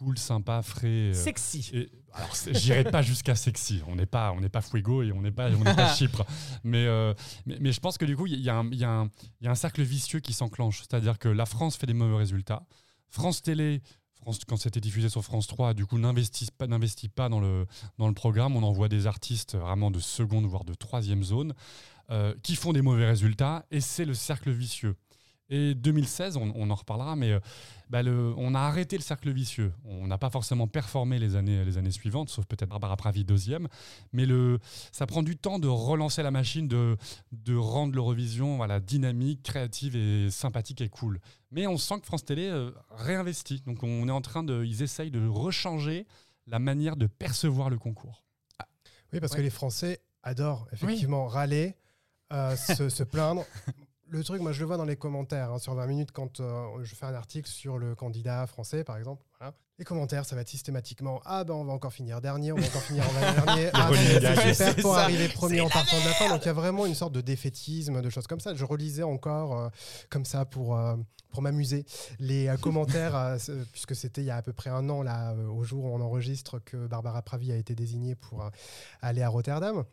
cool, 0.02 0.18
sympa, 0.18 0.62
frais. 0.62 0.86
euh, 1.10 1.12
Sexy. 1.14 1.70
et, 1.72 1.90
alors, 2.14 2.34
j'irai 2.52 2.84
pas 2.84 3.00
jusqu'à 3.02 3.34
sexy. 3.34 3.80
On 3.88 3.96
n'est 3.96 4.04
pas, 4.06 4.32
on 4.32 4.40
n'est 4.40 4.48
pas 4.50 4.60
Fuego 4.60 5.02
et 5.02 5.12
on 5.12 5.22
n'est 5.22 5.30
pas, 5.30 5.48
on 5.50 5.64
n'est 5.64 5.74
pas 5.74 5.94
Chypre. 5.94 6.24
Mais, 6.62 6.84
euh, 6.86 7.14
mais, 7.46 7.56
mais 7.60 7.72
je 7.72 7.80
pense 7.80 7.96
que 7.96 8.04
du 8.04 8.16
coup, 8.16 8.26
il 8.26 8.38
y, 8.40 8.50
a 8.50 8.56
un- 8.56 8.68
il 8.70 8.74
y 8.76 8.80
y 8.80 8.84
a 8.84 9.50
un 9.50 9.54
cercle 9.54 9.82
vicieux 9.82 10.20
qui 10.20 10.32
s'enclenche. 10.34 10.80
C'est-à-dire 10.80 11.18
que 11.18 11.28
la 11.28 11.46
France 11.46 11.76
fait 11.76 11.86
des 11.86 11.94
mauvais 11.94 12.16
résultats. 12.16 12.66
France 13.08 13.40
Télé, 13.42 13.80
France, 14.20 14.40
quand 14.46 14.56
c'était 14.58 14.80
diffusé 14.80 15.08
sur 15.08 15.22
France 15.24 15.46
3, 15.46 15.72
du 15.74 15.86
coup, 15.86 15.98
n'investit 15.98 16.48
pas, 16.56 16.66
n'investit 16.66 17.08
pas 17.08 17.28
dans 17.30 17.40
le, 17.40 17.66
dans 17.98 18.08
le 18.08 18.14
programme. 18.14 18.56
On 18.56 18.62
envoie 18.62 18.88
des 18.88 19.06
artistes 19.06 19.56
vraiment 19.56 19.90
de 19.90 19.98
seconde, 20.00 20.44
voire 20.44 20.64
de 20.64 20.74
troisième 20.74 21.22
zone, 21.24 21.54
euh, 22.10 22.34
qui 22.42 22.56
font 22.56 22.72
des 22.74 22.82
mauvais 22.82 23.06
résultats. 23.06 23.64
Et 23.70 23.80
c'est 23.80 24.04
le 24.04 24.14
cercle 24.14 24.50
vicieux. 24.50 24.96
Et 25.54 25.74
2016, 25.74 26.38
on, 26.38 26.50
on 26.56 26.70
en 26.70 26.74
reparlera, 26.74 27.14
mais 27.14 27.32
euh, 27.32 27.40
bah, 27.90 28.02
le- 28.02 28.32
on 28.38 28.54
a 28.54 28.60
arrêté 28.60 28.96
le 28.96 29.02
cercle 29.02 29.30
vicieux. 29.30 29.74
On 29.84 30.06
n'a 30.06 30.16
pas 30.16 30.30
forcément 30.30 30.66
performé 30.66 31.18
les 31.18 31.36
années, 31.36 31.62
les 31.62 31.76
années 31.76 31.90
suivantes, 31.90 32.30
sauf 32.30 32.46
peut-être 32.46 32.70
Barbara 32.70 32.96
Pravi 32.96 33.22
deuxième. 33.22 33.68
Mais 34.14 34.24
le, 34.24 34.58
ça 34.92 35.06
prend 35.06 35.22
du 35.22 35.36
temps 35.36 35.58
de 35.58 35.68
relancer 35.68 36.22
la 36.22 36.30
machine, 36.30 36.68
de, 36.68 36.96
de 37.32 37.54
rendre 37.54 37.94
l'Eurovision 37.94 38.56
voilà, 38.56 38.80
dynamique, 38.80 39.42
créative 39.42 39.94
et 39.94 40.30
sympathique 40.30 40.80
et 40.80 40.88
cool. 40.88 41.20
Mais 41.50 41.66
on 41.66 41.76
sent 41.76 42.00
que 42.00 42.06
France 42.06 42.24
Télé 42.24 42.46
euh, 42.48 42.70
réinvestit. 42.90 43.60
Donc 43.66 43.82
on 43.82 44.08
est 44.08 44.12
en 44.12 44.22
train 44.22 44.42
de. 44.42 44.64
Ils 44.64 44.80
essayent 44.82 45.10
de 45.10 45.26
rechanger 45.28 46.06
la 46.46 46.58
manière 46.60 46.96
de 46.96 47.06
percevoir 47.06 47.68
le 47.68 47.78
concours. 47.78 48.24
Oui, 49.12 49.20
parce 49.20 49.32
Ouais. 49.32 49.38
que 49.38 49.42
les 49.42 49.50
Français 49.50 50.00
adorent 50.22 50.66
effectivement 50.72 51.26
râler, 51.26 51.74
euh, 52.32 52.56
se, 52.56 52.88
se 52.88 53.02
plaindre. 53.02 53.44
Le 54.12 54.22
truc, 54.22 54.42
moi 54.42 54.52
je 54.52 54.60
le 54.60 54.66
vois 54.66 54.76
dans 54.76 54.84
les 54.84 54.96
commentaires 54.96 55.52
hein, 55.52 55.58
sur 55.58 55.74
20 55.74 55.86
minutes 55.86 56.12
quand 56.12 56.40
euh, 56.40 56.66
je 56.82 56.94
fais 56.94 57.06
un 57.06 57.14
article 57.14 57.48
sur 57.48 57.78
le 57.78 57.94
candidat 57.94 58.46
français 58.46 58.84
par 58.84 58.98
exemple. 58.98 59.24
voilà. 59.38 59.54
Les 59.78 59.86
commentaires, 59.86 60.26
ça 60.26 60.34
va 60.34 60.42
être 60.42 60.50
systématiquement 60.50 61.22
Ah 61.24 61.44
ben 61.44 61.54
on 61.54 61.64
va 61.64 61.72
encore 61.72 61.94
finir 61.94 62.20
dernier, 62.20 62.52
on 62.52 62.56
va 62.56 62.66
encore 62.66 62.82
finir 62.82 63.04
en 63.08 63.44
dernier. 63.44 63.70
Ah, 63.72 63.88
running 63.88 64.20
c'est 64.20 64.52
super 64.52 64.76
pour 64.82 64.94
ça. 64.96 65.04
arriver 65.04 65.28
premier 65.28 65.62
en 65.62 65.70
partant 65.70 65.98
de 65.98 66.04
la 66.04 66.12
fin. 66.12 66.28
Donc 66.28 66.42
il 66.42 66.46
y 66.46 66.50
a 66.50 66.52
vraiment 66.52 66.84
une 66.84 66.94
sorte 66.94 67.14
de 67.14 67.22
défaitisme, 67.22 68.02
de 68.02 68.10
choses 68.10 68.26
comme 68.26 68.38
ça. 68.40 68.54
Je 68.54 68.66
relisais 68.66 69.02
encore 69.02 69.58
euh, 69.58 69.68
comme 70.10 70.26
ça 70.26 70.44
pour, 70.44 70.76
euh, 70.76 70.94
pour 71.30 71.40
m'amuser 71.40 71.86
les 72.18 72.54
commentaires, 72.60 73.38
puisque 73.72 73.96
c'était 73.96 74.20
il 74.20 74.26
y 74.26 74.30
a 74.30 74.36
à 74.36 74.42
peu 74.42 74.52
près 74.52 74.68
un 74.68 74.90
an, 74.90 75.02
là, 75.02 75.34
au 75.34 75.64
jour 75.64 75.86
où 75.86 75.88
on 75.88 76.02
enregistre, 76.02 76.58
que 76.58 76.86
Barbara 76.86 77.22
Pravi 77.22 77.50
a 77.50 77.56
été 77.56 77.74
désignée 77.74 78.14
pour 78.14 78.46
aller 79.00 79.22
à 79.22 79.30
Rotterdam. 79.30 79.86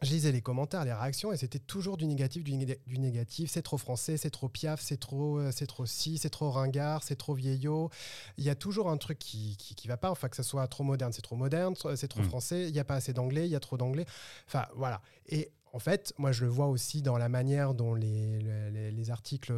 Je 0.00 0.10
lisais 0.10 0.32
les 0.32 0.40
commentaires, 0.40 0.84
les 0.84 0.92
réactions, 0.92 1.32
et 1.32 1.36
c'était 1.36 1.60
toujours 1.60 1.96
du 1.96 2.06
négatif, 2.06 2.42
du, 2.42 2.52
néga- 2.54 2.78
du 2.88 2.98
négatif. 2.98 3.50
C'est 3.52 3.62
trop 3.62 3.78
français, 3.78 4.16
c'est 4.16 4.30
trop 4.30 4.48
piaf, 4.48 4.80
c'est 4.80 4.96
trop, 4.96 5.38
euh, 5.38 5.52
c'est 5.54 5.68
trop 5.68 5.86
ci, 5.86 6.18
c'est 6.18 6.30
trop 6.30 6.50
ringard, 6.50 7.04
c'est 7.04 7.14
trop 7.14 7.34
vieillot. 7.34 7.88
Il 8.36 8.42
y 8.42 8.50
a 8.50 8.56
toujours 8.56 8.90
un 8.90 8.96
truc 8.96 9.20
qui, 9.20 9.56
qui, 9.58 9.76
qui 9.76 9.86
va 9.86 9.96
pas. 9.96 10.10
Enfin, 10.10 10.28
que 10.28 10.34
ça 10.34 10.42
soit 10.42 10.66
trop 10.66 10.82
moderne, 10.82 11.12
c'est 11.12 11.22
trop 11.22 11.36
moderne, 11.36 11.74
c'est 11.94 12.08
trop 12.08 12.22
Mm. 12.22 12.24
français. 12.24 12.66
Il 12.68 12.72
n'y 12.72 12.80
a 12.80 12.84
pas 12.84 12.96
assez 12.96 13.12
d'anglais, 13.12 13.46
il 13.46 13.50
y 13.52 13.56
a 13.56 13.60
trop 13.60 13.76
d'anglais. 13.76 14.06
Enfin, 14.48 14.66
voilà. 14.74 15.02
Et 15.28 15.52
en 15.72 15.78
fait, 15.78 16.12
moi, 16.18 16.32
je 16.32 16.44
le 16.44 16.50
vois 16.50 16.66
aussi 16.66 17.00
dans 17.00 17.16
la 17.16 17.28
manière 17.28 17.72
dont 17.72 17.94
les, 17.94 18.40
les, 18.72 18.90
les 18.90 19.10
articles 19.10 19.52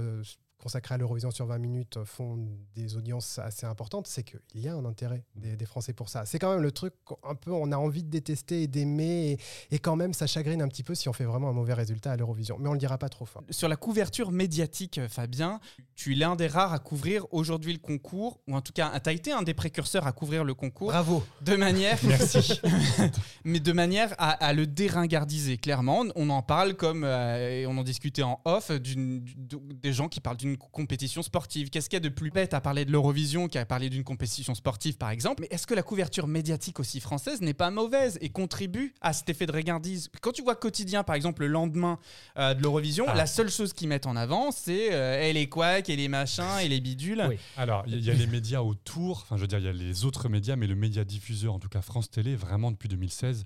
consacrés 0.65 0.95
à 0.95 0.99
l'Eurovision 0.99 1.31
sur 1.31 1.45
20 1.45 1.59
minutes 1.59 1.99
font 2.07 2.39
des 2.75 2.97
audiences 2.97 3.39
assez 3.39 3.67
importantes, 3.67 4.07
c'est 4.07 4.23
qu'il 4.23 4.41
y 4.55 4.67
a 4.67 4.75
un 4.75 4.87
intérêt 4.87 5.23
des, 5.37 5.57
des 5.57 5.67
Français 5.67 5.93
pour 5.93 6.09
ça. 6.09 6.25
C'est 6.25 6.39
quand 6.39 6.51
même 6.51 6.63
le 6.63 6.73
truc 6.73 6.95
un 7.23 7.35
peu, 7.35 7.53
on 7.53 7.71
a 7.71 7.77
envie 7.77 8.03
de 8.03 8.09
détester 8.09 8.63
et 8.63 8.67
d'aimer, 8.67 9.33
et, 9.33 9.75
et 9.75 9.79
quand 9.79 9.95
même, 9.95 10.15
ça 10.15 10.27
chagrine 10.27 10.63
un 10.63 10.69
petit 10.69 10.83
peu 10.83 10.95
si 10.95 11.07
on 11.11 11.13
fait 11.13 11.27
vraiment 11.27 11.51
un 11.51 11.53
mauvais 11.53 11.75
résultat 11.75 12.13
à 12.13 12.17
l'Eurovision. 12.17 12.57
Mais 12.59 12.71
on 12.71 12.73
le 12.73 12.79
dira 12.79 12.97
pas 12.97 13.11
trop 13.11 13.27
fort. 13.27 13.43
Sur 13.51 13.69
la 13.69 13.77
couverture 13.77 14.33
médiatique, 14.33 14.97
euh, 14.97 15.07
Fabien, 15.07 15.61
tu 15.95 16.13
es 16.13 16.15
l'un 16.15 16.35
des 16.35 16.47
rares 16.47 16.73
à 16.73 16.79
couvrir 16.79 17.27
aujourd'hui 17.31 17.75
le 17.75 17.79
concours, 17.79 18.41
ou 18.49 18.57
en 18.57 18.63
tout 18.63 18.73
cas, 18.73 18.99
tu 18.99 19.11
as 19.11 19.13
été 19.13 19.33
un 19.33 19.43
des 19.43 19.53
précurseurs 19.53 20.07
à 20.07 20.13
couvrir 20.13 20.45
le 20.45 20.55
concours 20.55 20.89
Bravo. 20.89 21.23
de 21.43 21.57
manière, 21.57 21.99
Merci. 22.05 22.59
mais 23.45 23.61
de 23.61 23.73
manière 23.73 24.15
à, 24.17 24.31
à 24.31 24.55
le 24.55 24.67
déringardiser. 24.67 25.59
Clairement, 25.59 26.05
on 26.17 26.31
en 26.31 26.41
parle 26.41 26.73
comme, 26.75 27.05
euh, 27.05 27.61
et 27.61 27.67
on 27.67 27.77
en 27.77 27.85
discutait 27.85 28.23
en 28.23 28.41
off, 28.47 28.71
des 28.71 29.93
gens 29.93 30.09
qui 30.09 30.21
parlent 30.21 30.39
d'une 30.39 30.54
compétition 30.57 31.23
sportive. 31.23 31.71
Qu'est-ce 31.71 31.89
qu'il 31.89 31.97
y 31.97 31.99
a 31.99 32.01
de 32.01 32.09
plus 32.09 32.31
bête 32.31 32.55
à 32.55 32.61
parler 32.61 32.85
de 32.85 32.93
l'Eurovision 32.93 33.49
qu'à 33.49 33.65
parler 33.65 33.91
d'une 33.91 34.05
compétition 34.05 34.55
sportive, 34.55 34.97
par 34.97 35.11
exemple? 35.11 35.43
Mais 35.43 35.49
est-ce 35.51 35.67
que 35.67 35.75
la 35.75 35.83
couverture 35.83 36.27
médiatique 36.27 36.81
aussi 36.81 37.01
française 37.01 37.41
n'est 37.41 37.55
pas 37.55 37.71
mauvaise 37.71 38.19
et 38.21 38.29
contribue 38.29 38.95
à 39.01 39.13
cet 39.13 39.29
effet 39.31 39.47
de 39.47 39.53
regardise 39.53 40.11
Quand 40.21 40.33
tu 40.33 40.43
vois 40.43 40.55
quotidien, 40.55 41.05
par 41.05 41.15
exemple, 41.15 41.43
le 41.43 41.49
lendemain 41.49 41.99
euh, 42.39 42.55
de 42.55 42.63
l'Eurovision, 42.63 43.07
Ah. 43.09 43.15
la 43.15 43.27
seule 43.27 43.51
chose 43.51 43.73
qu'ils 43.73 43.89
mettent 43.89 44.07
en 44.07 44.17
avant, 44.17 44.51
c'est 44.51 44.93
euh, 44.93 45.23
et 45.23 45.33
les 45.33 45.49
couacs 45.49 45.89
et 45.89 45.97
les 45.97 46.09
machins 46.09 46.59
et 46.63 46.69
les 46.69 46.81
bidules. 46.81 47.25
Oui. 47.29 47.37
Alors, 47.57 47.85
il 47.87 48.05
y, 48.05 48.11
a 48.11 48.15
les 48.15 48.27
médias 48.27 48.61
autour, 48.61 49.19
enfin, 49.23 49.37
je 49.37 49.43
veux 49.43 49.47
dire, 49.49 49.59
il 49.59 49.65
y 49.65 49.69
a 49.69 49.73
les 49.73 50.05
autres 50.05 50.29
médias, 50.29 50.57
mais 50.57 50.67
le 50.67 50.75
média 50.75 51.05
diffuseur, 51.05 51.55
en 51.55 51.59
tout 51.59 51.69
cas 51.69 51.83
France 51.83 52.11
Télé, 52.11 52.37
vraiment 52.37 52.71
depuis 52.71 52.89
2016, 52.89 53.45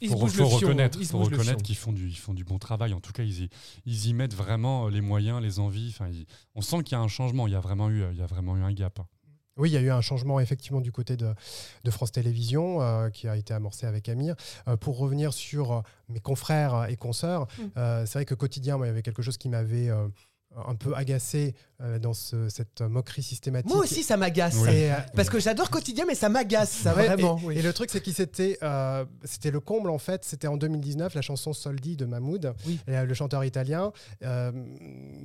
Ils 0.00 0.08
faut, 0.10 0.26
fion, 0.28 0.48
reconnaître, 0.48 0.98
faut 1.04 1.18
reconnaître 1.18 1.62
qu'ils 1.62 1.76
font 1.76 1.92
du, 1.92 2.08
ils 2.08 2.16
font 2.16 2.32
du 2.34 2.44
bon 2.44 2.58
travail. 2.58 2.94
En 2.94 3.00
tout 3.00 3.12
cas, 3.12 3.22
ils 3.22 3.42
y, 3.44 3.50
ils 3.86 4.06
y 4.06 4.14
mettent 4.14 4.34
vraiment 4.34 4.88
les 4.88 5.00
moyens, 5.00 5.42
les 5.42 5.58
envies. 5.58 5.90
Enfin, 5.90 6.08
ils- 6.08 6.26
on 6.54 6.62
sent 6.62 6.82
qu'il 6.84 6.92
y 6.96 7.00
a 7.00 7.00
un 7.02 7.08
changement. 7.08 7.46
Il 7.46 7.52
y 7.52 7.56
a 7.56 7.60
vraiment 7.60 7.90
eu, 7.90 8.02
il 8.12 8.18
y 8.18 8.22
a 8.22 8.26
vraiment 8.26 8.56
eu 8.56 8.62
un 8.62 8.72
gap. 8.72 8.98
Oui, 9.56 9.68
il 9.68 9.72
y 9.74 9.76
a 9.76 9.80
eu 9.80 9.90
un 9.90 10.00
changement 10.00 10.40
effectivement 10.40 10.80
du 10.80 10.90
côté 10.90 11.18
de, 11.18 11.34
de 11.84 11.90
France 11.90 12.12
Télévisions 12.12 12.80
euh, 12.80 13.10
qui 13.10 13.28
a 13.28 13.36
été 13.36 13.52
amorcé 13.52 13.84
avec 13.84 14.08
Amir. 14.08 14.34
Euh, 14.68 14.76
pour 14.78 14.96
revenir 14.96 15.34
sur 15.34 15.72
euh, 15.72 15.80
mes 16.08 16.20
confrères 16.20 16.86
et 16.88 16.96
consoeurs, 16.96 17.46
Mm. 17.58 17.62
euh, 17.76 18.06
c'est 18.06 18.14
vrai 18.20 18.24
que 18.24 18.34
quotidien, 18.34 18.78
moi, 18.78 18.86
il 18.86 18.88
y 18.88 18.92
avait 18.92 19.02
quelque 19.02 19.20
chose 19.22 19.36
qui 19.36 19.50
m'avait 19.50 19.90
euh, 19.90 20.08
un 20.66 20.74
peu 20.74 20.94
agacé 20.96 21.54
euh, 21.80 21.98
dans 21.98 22.12
ce- 22.12 22.48
cette 22.48 22.80
moquerie 22.80 23.22
systématique. 23.22 23.70
Moi 23.72 23.84
aussi, 23.84 24.02
ça 24.02 24.16
m'agace. 24.16 24.56
Euh, 24.66 24.92
Parce 25.14 25.30
que 25.30 25.38
j'adore 25.38 25.70
quotidien, 25.70 26.04
mais 26.06 26.14
ça 26.16 26.28
m'agace, 26.28 26.70
ça 26.72 26.94
Ouais, 26.94 27.06
vraiment. 27.06 27.38
Et, 27.38 27.44
oui. 27.46 27.58
et 27.58 27.62
le 27.62 27.72
truc, 27.72 27.88
c'est 27.90 28.00
qu'il 28.02 28.14
s'était, 28.14 28.58
euh, 28.62 29.04
c'était 29.24 29.50
le 29.52 29.60
comble 29.60 29.90
en 29.90 29.98
fait. 29.98 30.24
C'était 30.24 30.48
en 30.48 30.56
2019 30.56 31.14
la 31.14 31.22
chanson 31.22 31.52
Soldi 31.52 31.96
de 31.96 32.04
Mahmoud, 32.04 32.52
Oui. 32.66 32.80
euh, 32.88 33.04
le 33.04 33.14
chanteur 33.14 33.44
italien. 33.44 33.92
Euh, 34.24 34.50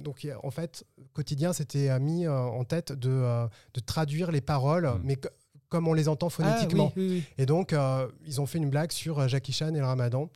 donc 0.04 0.28
en 0.44 0.52
fait, 0.52 0.86
quotidien 1.14 1.54
s'était 1.54 1.90
euh, 1.90 2.00
mis 2.00 2.26
euh, 2.28 2.32
en 2.38 2.64
tête 2.64 2.92
de, 2.92 3.10
euh, 3.10 3.48
de 3.74 3.80
traduire 3.80 4.32
les 4.32 4.42
paroles, 4.42 4.86
Mm. 4.88 5.02
mais 5.04 5.16
co- 5.16 5.30
comme 5.70 5.88
on 5.88 5.94
les 5.94 6.08
entend 6.08 6.28
Ah, 6.28 6.30
phonétiquement. 6.30 6.94
oui, 6.96 7.08
oui, 7.08 7.14
oui. 7.18 7.24
Et 7.40 7.46
donc 7.48 7.74
euh, 7.74 8.08
ils 8.26 8.40
ont 8.40 8.46
fait 8.46 8.60
une 8.60 8.70
blague 8.70 8.92
sur 8.92 9.28
Jackie 9.28 9.52
Chan 9.52 9.74
et 9.74 9.80
le 9.80 9.86
Ramadan. 9.86 10.30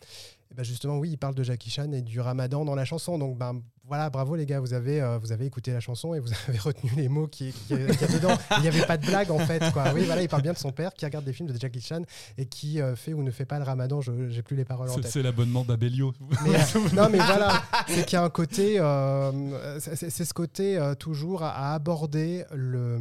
Et 0.52 0.56
ben 0.56 0.64
justement, 0.64 0.98
oui, 0.98 1.12
ils 1.12 1.18
parlent 1.18 1.36
de 1.36 1.44
Jackie 1.44 1.70
Chan 1.70 1.92
et 1.92 2.02
du 2.02 2.20
Ramadan 2.20 2.66
dans 2.66 2.74
la 2.76 2.84
chanson. 2.84 3.20
Donc 3.20 3.38
ben 3.38 3.62
voilà, 3.90 4.10
bravo 4.10 4.36
les 4.36 4.46
gars, 4.46 4.62
vous 4.62 4.74
avez, 4.74 5.02
euh, 5.02 5.18
vous 5.18 5.34
avez 5.34 5.46
écouté 5.46 5.74
la 5.74 5.82
chanson 5.82 6.14
et 6.14 6.20
vous 6.22 6.30
avez 6.48 6.58
retenu 6.60 6.90
les 6.96 7.10
mots 7.10 7.28
qui, 7.28 7.52
qui- 7.52 7.76
qu'il 7.76 7.78
y 7.78 8.04
a 8.04 8.08
dedans. 8.08 8.38
Il 8.58 8.62
n'y 8.62 8.68
avait 8.70 8.86
pas 8.86 8.98
de 8.98 9.06
blague 9.06 9.30
en 9.32 9.40
fait. 9.40 9.62
Quoi. 9.74 9.92
Oui, 9.94 10.04
voilà, 10.06 10.22
il 10.22 10.30
parle 10.30 10.44
bien 10.44 10.54
de 10.54 10.58
son 10.58 10.72
père 10.72 10.94
qui 10.94 11.04
regarde 11.04 11.26
des 11.26 11.34
films 11.34 11.50
de 11.52 11.60
Jackie 11.60 11.82
Chan 11.82 12.04
et 12.38 12.46
qui 12.46 12.80
euh, 12.80 12.96
fait 12.96 13.14
ou 13.14 13.22
ne 13.24 13.32
fait 13.32 13.46
pas 13.46 13.58
le 13.58 13.66
Ramadan. 13.66 14.00
Je 14.00 14.12
n'ai 14.12 14.42
plus 14.44 14.56
les 14.56 14.64
paroles 14.64 14.90
en 14.90 14.94
C'est- 14.96 15.02
tête. 15.02 15.12
C'est 15.12 15.24
l'abonnement 15.24 15.66
d'Abelio. 15.66 16.14
Mais, 16.46 16.56
euh, 16.56 16.80
non, 16.94 17.10
mais 17.10 17.18
voilà, 17.18 17.62
c'est 17.88 18.06
qu'il 18.06 18.14
y 18.14 18.22
a 18.22 18.24
un 18.24 18.30
côté, 18.30 18.80
euh, 18.80 19.80
c'est 19.80 20.10
ce 20.24 20.34
côté 20.34 20.78
euh, 20.78 20.96
toujours 20.96 21.44
à, 21.44 21.50
à 21.72 21.74
aborder 21.74 22.46
le 22.54 23.00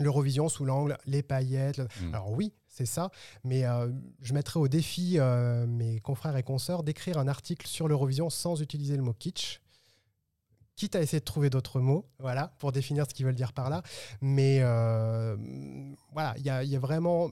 l'Eurovision 0.00 0.48
sous 0.48 0.64
l'angle 0.64 0.96
les 1.06 1.22
paillettes. 1.22 1.76
le- 1.78 1.84
Mm. 1.84 2.14
Alors 2.14 2.32
oui, 2.32 2.52
c'est 2.68 2.86
ça, 2.86 3.10
mais 3.44 3.64
euh, 3.64 3.88
je 4.22 4.34
mettrais 4.34 4.58
au 4.58 4.66
défi 4.66 5.16
euh, 5.18 5.66
mes 5.68 6.00
confrères 6.00 6.36
et 6.36 6.42
consoeurs 6.42 6.82
d'écrire 6.82 7.16
un 7.18 7.28
article 7.28 7.66
sur 7.68 7.86
l'Eurovision 7.86 8.28
sans 8.30 8.60
utiliser 8.60 8.96
le 8.96 9.02
mot 9.02 9.12
kitsch. 9.12 9.60
Quitte 10.76 10.96
à 10.96 11.00
essayer 11.02 11.20
de 11.20 11.24
trouver 11.24 11.50
d'autres 11.50 11.78
mots, 11.80 12.04
voilà, 12.18 12.52
pour 12.58 12.72
définir 12.72 13.06
ce 13.08 13.14
qu'ils 13.14 13.24
veulent 13.24 13.34
dire 13.36 13.52
par 13.52 13.70
là. 13.70 13.82
Mais 14.20 14.58
euh, 14.60 15.36
voilà, 16.12 16.34
il 16.38 16.44
y 16.44 16.50
a, 16.50 16.78
vraiment 16.80 17.30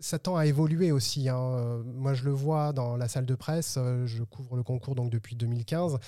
ça 0.00 0.18
tend 0.18 0.36
à 0.36 0.46
évoluer 0.46 0.90
aussi. 0.90 1.28
hein. 1.28 1.82
Moi, 1.94 2.14
je 2.14 2.24
le 2.24 2.32
vois 2.32 2.72
dans 2.72 2.96
la 2.96 3.06
salle 3.06 3.24
de 3.26 3.36
presse. 3.36 3.76
euh, 3.78 4.04
Je 4.06 4.24
couvre 4.24 4.56
le 4.56 4.64
concours 4.64 4.96
donc 4.96 5.10
depuis 5.10 5.36
2015. 5.36 5.98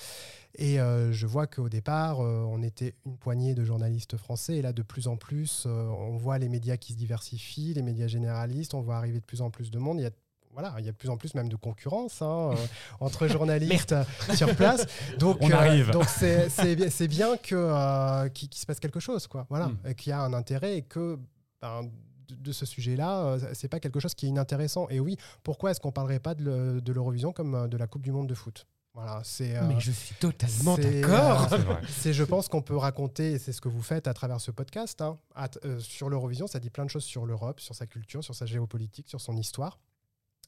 Et 0.57 0.79
euh, 0.81 1.13
je 1.13 1.27
vois 1.27 1.47
qu'au 1.47 1.69
départ, 1.69 2.19
on 2.19 2.61
était 2.61 2.95
une 3.05 3.17
poignée 3.17 3.55
de 3.55 3.63
journalistes 3.63 4.17
français. 4.17 4.57
Et 4.57 4.61
là, 4.61 4.73
de 4.73 4.81
plus 4.83 5.07
en 5.07 5.15
plus, 5.15 5.65
on 5.67 6.17
voit 6.17 6.37
les 6.39 6.49
médias 6.49 6.75
qui 6.77 6.91
se 6.93 6.97
diversifient, 6.97 7.73
les 7.73 7.81
médias 7.83 8.07
généralistes. 8.07 8.73
On 8.73 8.81
voit 8.81 8.97
arriver 8.97 9.19
de 9.21 9.25
plus 9.25 9.41
en 9.41 9.49
plus 9.49 9.71
de 9.71 9.79
monde. 9.79 9.99
Il 9.99 10.03
y 10.03 10.07
a 10.07 10.11
voilà, 10.55 10.73
il 10.79 10.85
y 10.85 10.89
a 10.89 10.91
de 10.91 10.97
plus 10.97 11.09
en 11.09 11.17
plus 11.17 11.35
même 11.35 11.47
de 11.49 11.55
concurrence 11.55 12.21
hein, 12.23 12.51
euh, 12.53 12.55
entre 12.99 13.27
journalistes 13.27 13.91
euh, 13.91 14.03
sur 14.35 14.55
place. 14.55 14.87
Donc, 15.19 15.37
On 15.41 15.51
arrive. 15.51 15.91
donc 15.91 16.05
c'est 16.05 16.49
c'est 16.49 16.75
bien, 16.75 16.89
c'est 16.89 17.07
bien 17.07 17.37
que 17.37 17.53
euh, 17.55 18.27
qu'il 18.29 18.49
qu'il 18.49 18.59
se 18.61 18.65
passe 18.65 18.79
quelque 18.79 18.99
chose, 18.99 19.27
quoi. 19.27 19.45
Voilà, 19.49 19.67
Mm. 19.67 19.77
et 19.89 19.95
qu'il 19.95 20.09
y 20.09 20.13
a 20.13 20.21
un 20.21 20.33
intérêt 20.33 20.77
et 20.77 20.81
que 20.81 21.19
ben, 21.61 21.83
de, 22.27 22.35
de 22.35 22.51
ce 22.51 22.65
sujet-là, 22.65 23.19
euh, 23.25 23.39
c'est 23.53 23.67
pas 23.67 23.79
quelque 23.79 23.99
chose 23.99 24.15
qui 24.15 24.25
est 24.25 24.29
inintéressant. 24.29 24.87
Et 24.89 24.99
oui, 24.99 25.15
pourquoi 25.43 25.69
est-ce 25.71 25.79
qu'on 25.79 25.91
parlerait 25.91 26.19
pas 26.19 26.33
de 26.33 26.43
le- 26.43 26.81
de 26.81 26.91
l'Eurovision 26.91 27.31
comme 27.31 27.53
euh, 27.53 27.67
de 27.67 27.77
la 27.77 27.85
Coupe 27.87 28.01
du 28.01 28.11
Monde 28.11 28.27
de 28.27 28.33
foot? 28.33 28.65
Voilà, 28.95 29.19
c'est. 29.25 29.57
euh, 29.57 29.61
Mais 29.67 29.77
je 29.79 29.91
suis 29.91 30.15
totalement 30.15 30.77
c'est, 30.77 31.01
d'accord. 31.01 31.51
euh, 31.51 31.57
C'est 31.89 32.13
je 32.13 32.23
pense 32.23 32.47
qu'on 32.47 32.61
peut 32.61 32.77
raconter, 32.77 33.33
et 33.33 33.39
c'est 33.39 33.51
ce 33.51 33.59
que 33.59 33.67
vous 33.67 33.81
faites 33.81 34.07
à 34.07 34.13
travers 34.13 34.39
ce 34.39 34.51
podcast, 34.51 35.01
hein, 35.01 35.17
à- 35.35 35.49
euh, 35.65 35.79
sur 35.79 36.09
l'Eurovision, 36.09 36.47
ça 36.47 36.59
dit 36.61 36.69
plein 36.69 36.85
de 36.85 36.89
choses 36.89 37.03
sur 37.03 37.25
l'Europe, 37.25 37.59
sur 37.59 37.75
sa 37.75 37.87
culture, 37.87 38.23
sur 38.23 38.33
sa 38.33 38.45
géopolitique, 38.45 39.09
sur 39.09 39.19
son 39.19 39.35
histoire, 39.35 39.79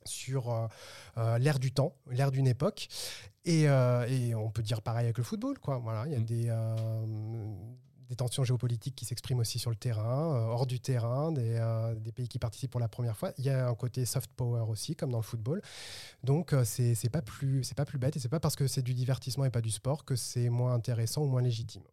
sur 0.08 0.52
euh, 0.52 0.68
euh, 1.18 1.38
l'ère 1.38 1.60
du 1.60 1.72
temps, 1.72 1.94
l'ère 2.10 2.32
d'une 2.32 2.48
époque. 2.48 2.88
Et, 3.46 3.70
euh, 3.70 4.08
et 4.08 4.34
on 4.34 4.50
peut 4.50 4.64
dire 4.64 4.82
pareil 4.82 5.06
avec 5.06 5.18
le 5.18 5.24
football, 5.24 5.60
quoi. 5.60 5.78
Voilà, 5.78 6.06
il 6.08 6.14
y 6.14 6.16
a 6.16 6.20
Mm. 6.20 6.26
des, 6.26 6.46
euh, 6.50 7.56
des 8.10 8.16
tensions 8.16 8.44
géopolitiques 8.44 8.96
qui 8.96 9.06
s'expriment 9.06 9.40
aussi 9.40 9.60
sur 9.60 9.70
le 9.70 9.76
terrain, 9.76 10.48
hors 10.50 10.66
du 10.66 10.80
terrain, 10.80 11.32
des, 11.32 11.60
des 12.00 12.12
pays 12.14 12.28
qui 12.30 12.40
participent 12.40 12.72
pour 12.72 12.80
la 12.80 12.88
première 12.88 13.18
fois. 13.18 13.34
Il 13.38 13.46
y 13.46 13.50
a 13.50 13.68
un 13.68 13.76
côté 13.76 14.06
soft 14.06 14.32
power 14.36 14.64
aussi, 14.70 14.96
comme 14.96 15.12
dans 15.12 15.18
le 15.18 15.24
football. 15.24 15.62
Donc 16.24 16.56
c'est 16.64 16.96
c'est 16.96 17.10
pas 17.10 17.22
plus 17.22 17.66
c'est 17.66 17.76
pas 17.76 17.84
plus 17.86 18.00
bête 18.00 18.16
et 18.16 18.20
c'est 18.20 18.30
pas 18.30 18.40
parce 18.40 18.56
que 18.56 18.66
c'est 18.66 18.82
du 18.82 18.94
divertissement 18.94 19.44
et 19.44 19.50
pas 19.50 19.60
du 19.62 19.72
sport 19.72 20.06
que 20.06 20.16
c'est 20.16 20.50
moins 20.50 20.74
intéressant 20.74 21.22
ou 21.24 21.28
moins 21.28 21.42
légitime. 21.42 21.84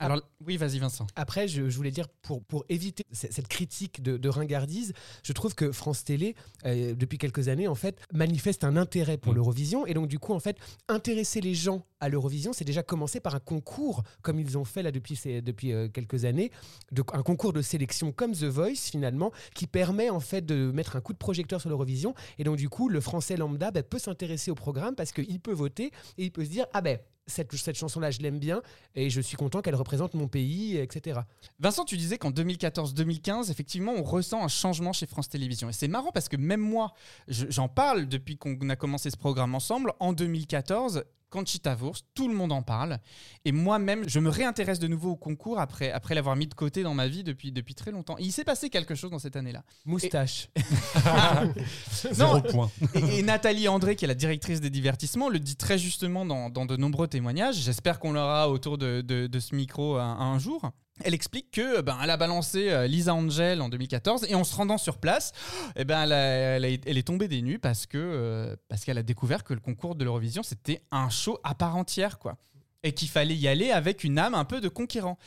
Alors, 0.00 0.20
oui, 0.46 0.56
vas-y, 0.56 0.78
Vincent. 0.78 1.06
Après, 1.16 1.48
je, 1.48 1.68
je 1.68 1.76
voulais 1.76 1.90
dire, 1.90 2.08
pour, 2.22 2.44
pour 2.44 2.64
éviter 2.68 3.04
cette 3.12 3.48
critique 3.48 4.02
de, 4.02 4.16
de 4.16 4.28
ringardise, 4.28 4.92
je 5.24 5.32
trouve 5.32 5.54
que 5.54 5.72
France 5.72 6.04
Télé, 6.04 6.36
euh, 6.66 6.94
depuis 6.94 7.18
quelques 7.18 7.48
années, 7.48 7.66
en 7.68 7.74
fait, 7.74 8.00
manifeste 8.12 8.64
un 8.64 8.76
intérêt 8.76 9.16
pour 9.18 9.32
Mm. 9.32 9.36
l'Eurovision. 9.36 9.86
Et 9.86 9.94
donc, 9.94 10.08
du 10.08 10.18
coup, 10.18 10.32
en 10.34 10.40
fait, 10.40 10.56
intéresser 10.88 11.40
les 11.40 11.54
gens 11.54 11.84
à 12.00 12.08
l'Eurovision, 12.08 12.52
c'est 12.52 12.64
déjà 12.64 12.82
commencer 12.82 13.18
par 13.18 13.34
un 13.34 13.40
concours, 13.40 14.04
comme 14.22 14.38
ils 14.38 14.56
ont 14.56 14.64
fait 14.64 14.82
là 14.82 14.92
depuis, 14.92 15.18
depuis 15.42 15.72
euh, 15.72 15.88
quelques 15.88 16.24
années, 16.24 16.50
de, 16.92 17.02
un 17.12 17.22
concours 17.22 17.52
de 17.52 17.62
sélection 17.62 18.12
comme 18.12 18.32
The 18.32 18.44
Voice, 18.44 18.90
finalement, 18.90 19.32
qui 19.54 19.66
permet, 19.66 20.10
en 20.10 20.20
fait, 20.20 20.46
de 20.46 20.70
mettre 20.72 20.94
un 20.96 21.00
coup 21.00 21.12
de 21.12 21.18
projecteur 21.18 21.60
sur 21.60 21.70
l'Eurovision. 21.70 22.14
Et 22.38 22.44
donc, 22.44 22.56
du 22.56 22.68
coup, 22.68 22.88
le 22.88 23.00
français 23.00 23.36
lambda 23.36 23.70
ben, 23.72 23.82
peut 23.82 23.98
s'intéresser 23.98 24.50
au 24.50 24.54
programme 24.54 24.94
parce 24.94 25.12
qu'il 25.12 25.40
peut 25.40 25.52
voter 25.52 25.86
et 26.18 26.24
il 26.24 26.30
peut 26.30 26.44
se 26.44 26.50
dire, 26.50 26.66
ah 26.72 26.80
ben, 26.80 26.98
cette, 27.28 27.54
cette 27.54 27.76
chanson-là, 27.78 28.10
je 28.10 28.18
l'aime 28.20 28.38
bien 28.40 28.62
et 28.96 29.10
je 29.10 29.20
suis 29.20 29.36
content 29.36 29.62
qu'elle 29.62 29.76
représente 29.76 30.14
mon 30.14 30.26
pays, 30.26 30.76
etc. 30.76 31.20
Vincent, 31.60 31.84
tu 31.84 31.96
disais 31.96 32.18
qu'en 32.18 32.30
2014-2015, 32.30 33.50
effectivement, 33.50 33.92
on 33.96 34.02
ressent 34.02 34.42
un 34.42 34.48
changement 34.48 34.92
chez 34.92 35.06
France 35.06 35.28
Télévisions. 35.28 35.68
Et 35.68 35.72
c'est 35.72 35.88
marrant 35.88 36.10
parce 36.12 36.28
que 36.28 36.36
même 36.36 36.60
moi, 36.60 36.92
je- 37.28 37.46
j'en 37.48 37.68
parle 37.68 38.08
depuis 38.08 38.36
qu'on 38.36 38.56
a 38.68 38.76
commencé 38.76 39.10
ce 39.10 39.16
programme 39.16 39.54
ensemble. 39.54 39.92
En 40.00 40.12
2014, 40.12 41.04
Conchita 41.30 41.74
Wurst, 41.74 42.06
tout 42.14 42.28
le 42.28 42.34
monde 42.34 42.52
en 42.52 42.62
parle. 42.62 42.98
Et 43.44 43.52
moi-même, 43.52 44.08
je 44.08 44.18
me 44.20 44.30
réintéresse 44.30 44.78
de 44.78 44.86
nouveau 44.88 45.10
au 45.12 45.16
concours 45.16 45.58
après, 45.60 45.90
après 45.92 46.14
l'avoir 46.14 46.36
mis 46.36 46.46
de 46.46 46.54
côté 46.54 46.82
dans 46.82 46.94
ma 46.94 47.06
vie 47.08 47.22
depuis, 47.24 47.52
depuis 47.52 47.74
très 47.74 47.90
longtemps. 47.90 48.16
Et 48.18 48.22
il 48.22 48.32
s'est 48.32 48.44
passé 48.44 48.70
quelque 48.70 48.94
chose 48.94 49.10
dans 49.10 49.18
cette 49.18 49.36
année-là. 49.36 49.62
Moustache. 49.84 50.48
Zéro 52.12 52.40
point. 52.40 52.70
Et, 52.94 53.18
et 53.18 53.22
Nathalie 53.22 53.68
André, 53.68 53.96
qui 53.96 54.04
est 54.04 54.08
la 54.08 54.14
directrice 54.14 54.60
des 54.60 54.70
divertissements, 54.70 55.28
le 55.28 55.38
dit 55.38 55.56
très 55.56 55.78
justement 55.78 56.24
dans, 56.24 56.50
dans 56.50 56.66
de 56.66 56.76
nombreux 56.76 57.08
témoignages. 57.08 57.56
J'espère 57.56 57.98
qu'on 57.98 58.12
l'aura 58.12 58.48
autour 58.50 58.78
de, 58.78 59.00
de- 59.00 59.26
de 59.26 59.38
ce 59.40 59.54
micro 59.54 59.96
un, 59.96 60.18
un 60.18 60.38
jour. 60.38 60.70
Elle 61.04 61.14
explique 61.14 61.50
que 61.50 61.80
ben, 61.80 61.96
elle 62.02 62.10
a 62.10 62.16
balancé 62.16 62.70
euh, 62.70 62.86
Lisa 62.86 63.14
Angel 63.14 63.60
en 63.62 63.68
2014 63.68 64.26
et 64.28 64.34
en 64.34 64.44
se 64.44 64.54
rendant 64.54 64.78
sur 64.78 64.98
place, 64.98 65.32
eh 65.76 65.84
ben, 65.84 66.02
elle, 66.02 66.12
a- 66.12 66.16
elle 66.56 66.64
a- 66.64 66.68
elle 66.86 66.98
est 66.98 67.06
tombée 67.06 67.28
des 67.28 67.42
nues 67.42 67.58
parce 67.58 67.86
que 67.86 67.98
euh, 67.98 68.56
parce 68.68 68.84
qu'elle 68.84 68.98
a 68.98 69.02
découvert 69.02 69.44
que 69.44 69.54
le 69.54 69.60
concours 69.60 69.94
de 69.94 70.04
l'Eurovision 70.04 70.42
c'était 70.42 70.82
un 70.90 71.08
show 71.10 71.38
à 71.44 71.54
part 71.54 71.76
entière 71.76 72.18
quoi 72.18 72.36
et 72.84 72.92
qu'il 72.92 73.08
fallait 73.08 73.34
y 73.36 73.48
aller 73.48 73.70
avec 73.72 74.04
une 74.04 74.18
âme 74.20 74.34
un 74.34 74.44
peu 74.44 74.60
de 74.60 74.68
conquérant. 74.68 75.18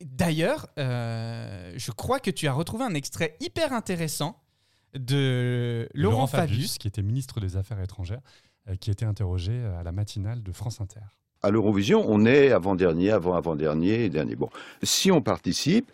D'ailleurs, 0.00 0.66
euh, 0.78 1.72
je 1.76 1.92
crois 1.92 2.18
que 2.18 2.30
tu 2.32 2.48
as 2.48 2.52
retrouvé 2.52 2.84
un 2.84 2.94
extrait 2.94 3.36
hyper 3.40 3.72
intéressant 3.72 4.42
de 4.94 5.88
Laurent, 5.94 6.26
Fabius 6.26 6.78
qui 6.78 6.88
était 6.88 7.02
ministre 7.02 7.40
des 7.40 7.56
Affaires 7.56 7.80
étrangères, 7.80 8.20
euh, 8.68 8.76
qui 8.76 8.90
était 8.90 9.04
interrogé 9.04 9.52
euh, 9.52 9.78
à 9.78 9.82
la 9.82 9.92
matinale 9.92 10.42
de 10.42 10.52
France 10.52 10.80
Inter. 10.80 11.00
À 11.46 11.50
l'Eurovision, 11.52 12.04
on 12.08 12.26
est 12.26 12.50
avant-dernier, 12.50 13.12
avant-avant-dernier 13.12 14.06
et 14.06 14.08
dernier. 14.08 14.34
Bon, 14.34 14.48
si 14.82 15.12
on 15.12 15.20
participe, 15.22 15.88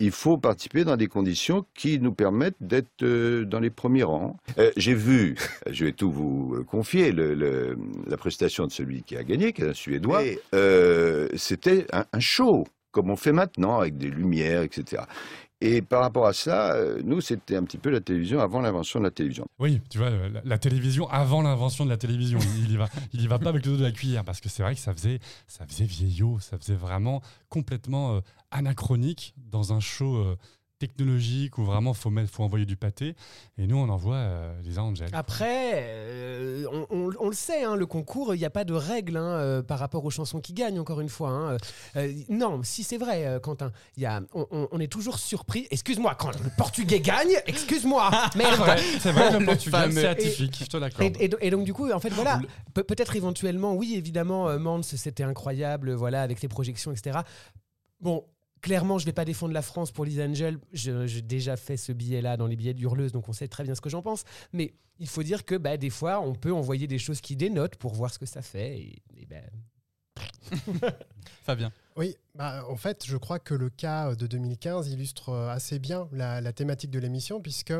il 0.00 0.10
faut 0.10 0.36
participer 0.36 0.82
dans 0.82 0.96
des 0.96 1.06
conditions 1.06 1.64
qui 1.74 2.00
nous 2.00 2.12
permettent 2.12 2.56
d'être 2.60 3.04
euh, 3.04 3.44
dans 3.44 3.60
les 3.60 3.70
premiers 3.70 4.02
rangs. 4.02 4.36
Euh, 4.58 4.72
J'ai 4.76 4.94
vu, 4.94 5.36
je 5.70 5.84
vais 5.84 5.92
tout 5.92 6.10
vous 6.10 6.56
euh, 6.56 6.64
confier, 6.64 7.12
le- 7.12 7.34
le- 7.36 7.78
la 8.08 8.16
prestation 8.16 8.66
de 8.66 8.72
celui 8.72 9.04
qui 9.04 9.16
a 9.16 9.22
gagné, 9.22 9.52
qui 9.52 9.62
est 9.62 9.68
un 9.68 9.74
Suédois. 9.74 10.22
Euh, 10.56 11.28
C'était 11.36 11.86
un, 11.92 12.04
un 12.12 12.18
show, 12.20 12.66
comme 12.90 13.08
on 13.08 13.16
fait 13.16 13.30
maintenant, 13.32 13.78
avec 13.78 13.96
des 13.98 14.08
lumières, 14.10 14.62
etc. 14.62 15.02
Et 15.62 15.80
par 15.80 16.02
rapport 16.02 16.26
à 16.26 16.34
ça, 16.34 16.74
euh, 16.74 17.00
nous, 17.02 17.22
c'était 17.22 17.56
un 17.56 17.64
petit 17.64 17.78
peu 17.78 17.88
la 17.88 18.00
télévision 18.00 18.40
avant 18.40 18.60
l'invention 18.60 18.98
de 19.00 19.04
la 19.04 19.10
télévision. 19.10 19.46
Oui, 19.58 19.80
tu 19.88 19.96
vois, 19.96 20.10
la, 20.10 20.42
la 20.44 20.58
télévision 20.58 21.08
avant 21.08 21.40
l'invention 21.40 21.84
de 21.86 21.90
la 21.90 21.96
télévision. 21.96 22.38
Il, 22.58 22.64
il 22.64 22.72
y 22.72 22.76
va, 22.76 22.88
il 23.14 23.22
y 23.22 23.26
va 23.26 23.38
pas 23.38 23.48
avec 23.48 23.64
le 23.64 23.72
dos 23.72 23.78
de 23.78 23.84
la 23.84 23.92
cuillère 23.92 24.22
parce 24.24 24.40
que 24.40 24.50
c'est 24.50 24.62
vrai 24.62 24.74
que 24.74 24.80
ça 24.80 24.92
faisait, 24.92 25.18
ça 25.46 25.66
faisait 25.66 25.84
vieillot, 25.86 26.38
ça 26.40 26.58
faisait 26.58 26.74
vraiment 26.74 27.22
complètement 27.48 28.16
euh, 28.16 28.20
anachronique 28.50 29.34
dans 29.50 29.72
un 29.72 29.80
show 29.80 30.16
euh, 30.16 30.36
technologique 30.78 31.58
où 31.58 31.64
vraiment 31.64 31.94
faut 31.94 32.10
mettre, 32.10 32.30
faut 32.30 32.42
envoyer 32.42 32.66
du 32.66 32.76
pâté. 32.76 33.14
Et 33.58 33.66
nous, 33.66 33.76
on 33.76 33.88
envoie 33.88 34.16
euh, 34.16 34.52
les 34.62 34.78
Angels. 34.78 35.08
Après, 35.12 35.72
euh, 35.76 36.66
on, 36.72 36.86
on- 36.90 37.10
on 37.18 37.28
le 37.28 37.34
sait, 37.34 37.64
hein, 37.64 37.76
le 37.76 37.86
concours, 37.86 38.34
il 38.34 38.38
n'y 38.38 38.44
a 38.44 38.50
pas 38.50 38.64
de 38.64 38.74
règles 38.74 39.16
hein, 39.16 39.24
euh, 39.38 39.62
par 39.62 39.78
rapport 39.78 40.04
aux 40.04 40.10
chansons 40.10 40.40
qui 40.40 40.52
gagnent, 40.52 40.78
encore 40.78 41.00
une 41.00 41.08
fois. 41.08 41.30
hein. 41.30 41.56
Euh, 41.96 42.12
non, 42.28 42.60
si 42.62 42.82
c'est 42.82 42.98
vrai, 42.98 43.26
euh, 43.26 43.38
Quentin, 43.40 43.72
il 43.96 44.02
y 44.02 44.06
a, 44.06 44.20
on, 44.34 44.46
on- 44.50 44.68
on 44.70 44.80
est 44.80 44.90
toujours 44.90 45.18
surpris. 45.18 45.66
Excuse-moi, 45.70 46.14
quand 46.14 46.32
le 46.42 46.50
portugais 46.56 47.00
gagne, 47.00 47.36
excuse-moi, 47.46 48.10
merde. 48.36 48.78
C'est 49.00 49.12
vrai, 49.12 49.32
le 49.32 49.38
Le 49.46 49.46
Portugal, 49.46 49.88
fameux- 49.90 50.00
c'est 50.00 50.06
atypique, 50.08 50.58
je 50.60 50.66
te 50.66 50.76
Et, 50.76 50.80
l'accorde. 50.80 51.16
et 51.20 51.30
et 51.40 51.50
donc 51.50 51.64
du 51.64 51.72
coup, 51.72 51.90
en 51.90 52.00
fait, 52.00 52.10
voilà, 52.10 52.40
Pe- 52.74 52.82
peut-être 52.82 53.16
éventuellement, 53.16 53.74
oui, 53.74 53.94
évidemment, 53.96 54.48
euh, 54.48 54.58
Mans, 54.58 54.82
c'était 54.82 55.22
incroyable, 55.22 55.92
voilà, 55.94 56.22
avec 56.22 56.42
les 56.42 56.48
projections, 56.48 56.92
etc. 56.92 57.20
Bon, 58.00 58.24
Clairement, 58.62 58.98
je 58.98 59.04
ne 59.04 59.06
vais 59.06 59.12
pas 59.12 59.24
défendre 59.24 59.52
la 59.52 59.62
France 59.62 59.92
pour 59.92 60.04
Lisa 60.04 60.24
Angel. 60.24 60.58
Je- 60.72 61.06
J'ai 61.06 61.22
déjà 61.22 61.56
fait 61.56 61.76
ce 61.76 61.92
billet-là 61.92 62.36
dans 62.36 62.46
les 62.46 62.56
billets 62.56 62.74
d'Hurleuse, 62.74 63.12
donc 63.12 63.28
on 63.28 63.32
sait 63.32 63.48
très 63.48 63.64
bien 63.64 63.74
ce 63.74 63.80
que 63.80 63.90
j'en 63.90 64.02
pense. 64.02 64.24
Mais 64.52 64.74
il 64.98 65.06
faut 65.08 65.22
dire 65.22 65.44
que 65.44 65.54
bah, 65.56 65.76
des 65.76 65.90
fois, 65.90 66.20
on 66.20 66.34
peut 66.34 66.52
envoyer 66.52 66.86
des 66.86 66.98
choses 66.98 67.20
qui 67.20 67.36
dénotent 67.36 67.76
pour 67.76 67.94
voir 67.94 68.12
ce 68.12 68.18
que 68.18 68.26
ça 68.26 68.42
fait. 68.42 68.78
Et, 68.78 69.02
et 69.16 69.26
ben, 69.26 69.44
Fabien. 71.44 71.72
Oui, 71.96 72.16
bah, 72.34 72.64
en 72.68 72.76
fait, 72.76 73.04
je 73.06 73.16
crois 73.16 73.38
que 73.38 73.54
le 73.54 73.70
cas 73.70 74.14
de 74.14 74.26
2015 74.26 74.90
illustre 74.90 75.30
euh, 75.30 75.48
assez 75.50 75.78
bien 75.78 76.08
la, 76.12 76.40
la 76.40 76.52
thématique 76.52 76.90
de 76.90 76.98
l'émission, 76.98 77.40
puisque 77.40 77.72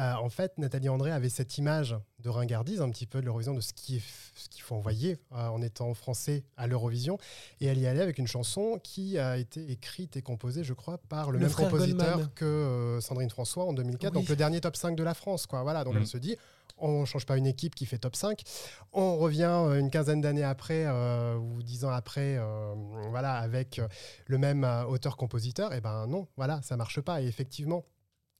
euh, 0.00 0.14
en 0.14 0.28
fait, 0.30 0.56
Nathalie 0.58 0.88
André 0.88 1.10
avait 1.12 1.28
cette 1.28 1.58
image 1.58 1.94
de 2.20 2.28
ringardise, 2.28 2.80
un 2.80 2.88
petit 2.90 3.06
peu 3.06 3.20
de 3.20 3.26
l'Eurovision, 3.26 3.54
de 3.54 3.60
ce 3.60 3.72
qu'il 3.74 4.00
faut 4.00 4.74
envoyer 4.74 5.18
euh, 5.32 5.48
en 5.48 5.60
étant 5.62 5.92
français 5.94 6.44
à 6.56 6.66
l'Eurovision. 6.66 7.18
Et 7.60 7.66
elle 7.66 7.78
y 7.78 7.86
allait 7.86 8.00
avec 8.02 8.18
une 8.18 8.26
chanson 8.26 8.78
qui 8.82 9.18
a 9.18 9.36
été 9.36 9.70
écrite 9.70 10.16
et 10.16 10.22
composée, 10.22 10.64
je 10.64 10.72
crois, 10.74 10.98
par 10.98 11.30
le, 11.30 11.38
Le 11.38 11.46
même 11.46 11.54
compositeur 11.54 12.08
Goldman. 12.16 12.30
que 12.34 12.44
euh, 12.44 13.00
Sandrine 13.00 13.30
François 13.30 13.64
en 13.64 13.72
2004, 13.72 14.12
Oui. 14.14 14.20
donc 14.20 14.28
le 14.28 14.36
dernier 14.36 14.60
top 14.60 14.76
5 14.76 14.96
de 14.96 15.02
la 15.02 15.14
France. 15.14 15.46
Quoi. 15.46 15.62
Voilà, 15.62 15.84
donc 15.84 15.94
Mhm. 15.94 16.00
elle 16.00 16.06
se 16.08 16.18
dit. 16.18 16.36
On 16.82 17.00
ne 17.02 17.04
change 17.04 17.26
pas 17.26 17.36
une 17.36 17.46
équipe 17.46 17.74
qui 17.74 17.84
fait 17.84 17.98
top 17.98 18.16
5. 18.16 18.42
On 18.94 19.18
revient 19.18 19.42
euh, 19.52 19.78
une 19.78 19.90
quinzaine 19.90 20.22
d'années 20.22 20.44
après 20.44 20.84
euh, 20.86 21.36
ou 21.36 21.62
dix 21.62 21.84
ans 21.84 21.90
après, 21.90 22.36
euh, 22.38 22.72
voilà, 23.10 23.34
avec 23.34 23.78
euh, 23.78 23.86
le 24.26 24.38
même 24.38 24.64
euh, 24.64 24.84
auteur-compositeur. 24.86 25.74
Et 25.74 25.82
ben 25.82 26.06
non, 26.06 26.26
voilà, 26.38 26.62
ça 26.62 26.78
marche 26.78 27.00
pas. 27.02 27.20
Et 27.20 27.26
effectivement, 27.26 27.84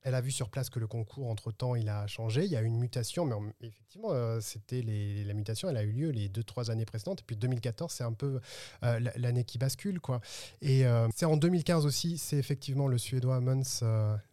elle 0.03 0.15
a 0.15 0.21
vu 0.21 0.31
sur 0.31 0.49
place 0.49 0.71
que 0.71 0.79
le 0.79 0.87
concours, 0.87 1.29
entre-temps, 1.29 1.75
il 1.75 1.89
a 1.89 2.07
changé. 2.07 2.45
Il 2.45 2.51
y 2.51 2.57
a 2.57 2.63
eu 2.63 2.67
une 2.67 2.79
mutation, 2.79 3.25
mais 3.27 3.35
en- 3.35 3.53
effectivement, 3.61 4.13
euh, 4.13 4.41
c'était 4.41 4.83
la 4.83 5.35
mutation, 5.35 5.69
elle 5.69 5.77
a 5.77 5.83
eu 5.83 5.93
lieu 5.93 6.11
les 6.11 6.29
deux, 6.29 6.43
trois 6.43 6.71
années 6.71 6.85
précédentes. 6.87 7.21
Et 7.21 7.25
puis 7.27 7.37
2014, 7.37 7.93
c'est 7.93 8.05
un 8.05 8.13
peu 8.13 8.41
euh, 8.85 9.01
l'année 9.17 9.45
qui 9.45 9.59
bascule. 9.59 10.01
quoi. 10.01 10.21
Et 10.63 10.87
euh, 10.87 11.09
c'est 11.15 11.27
en 11.27 11.37
2015 11.37 11.85
aussi, 11.87 12.19
c'est 12.19 12.37
effectivement 12.39 12.89
le 12.89 12.99
Suédois 12.99 13.41
Mons 13.41 13.83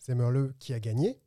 Zemmerle 0.05 0.53
qui 0.59 0.74
a 0.74 0.79
gagné. 0.79 1.17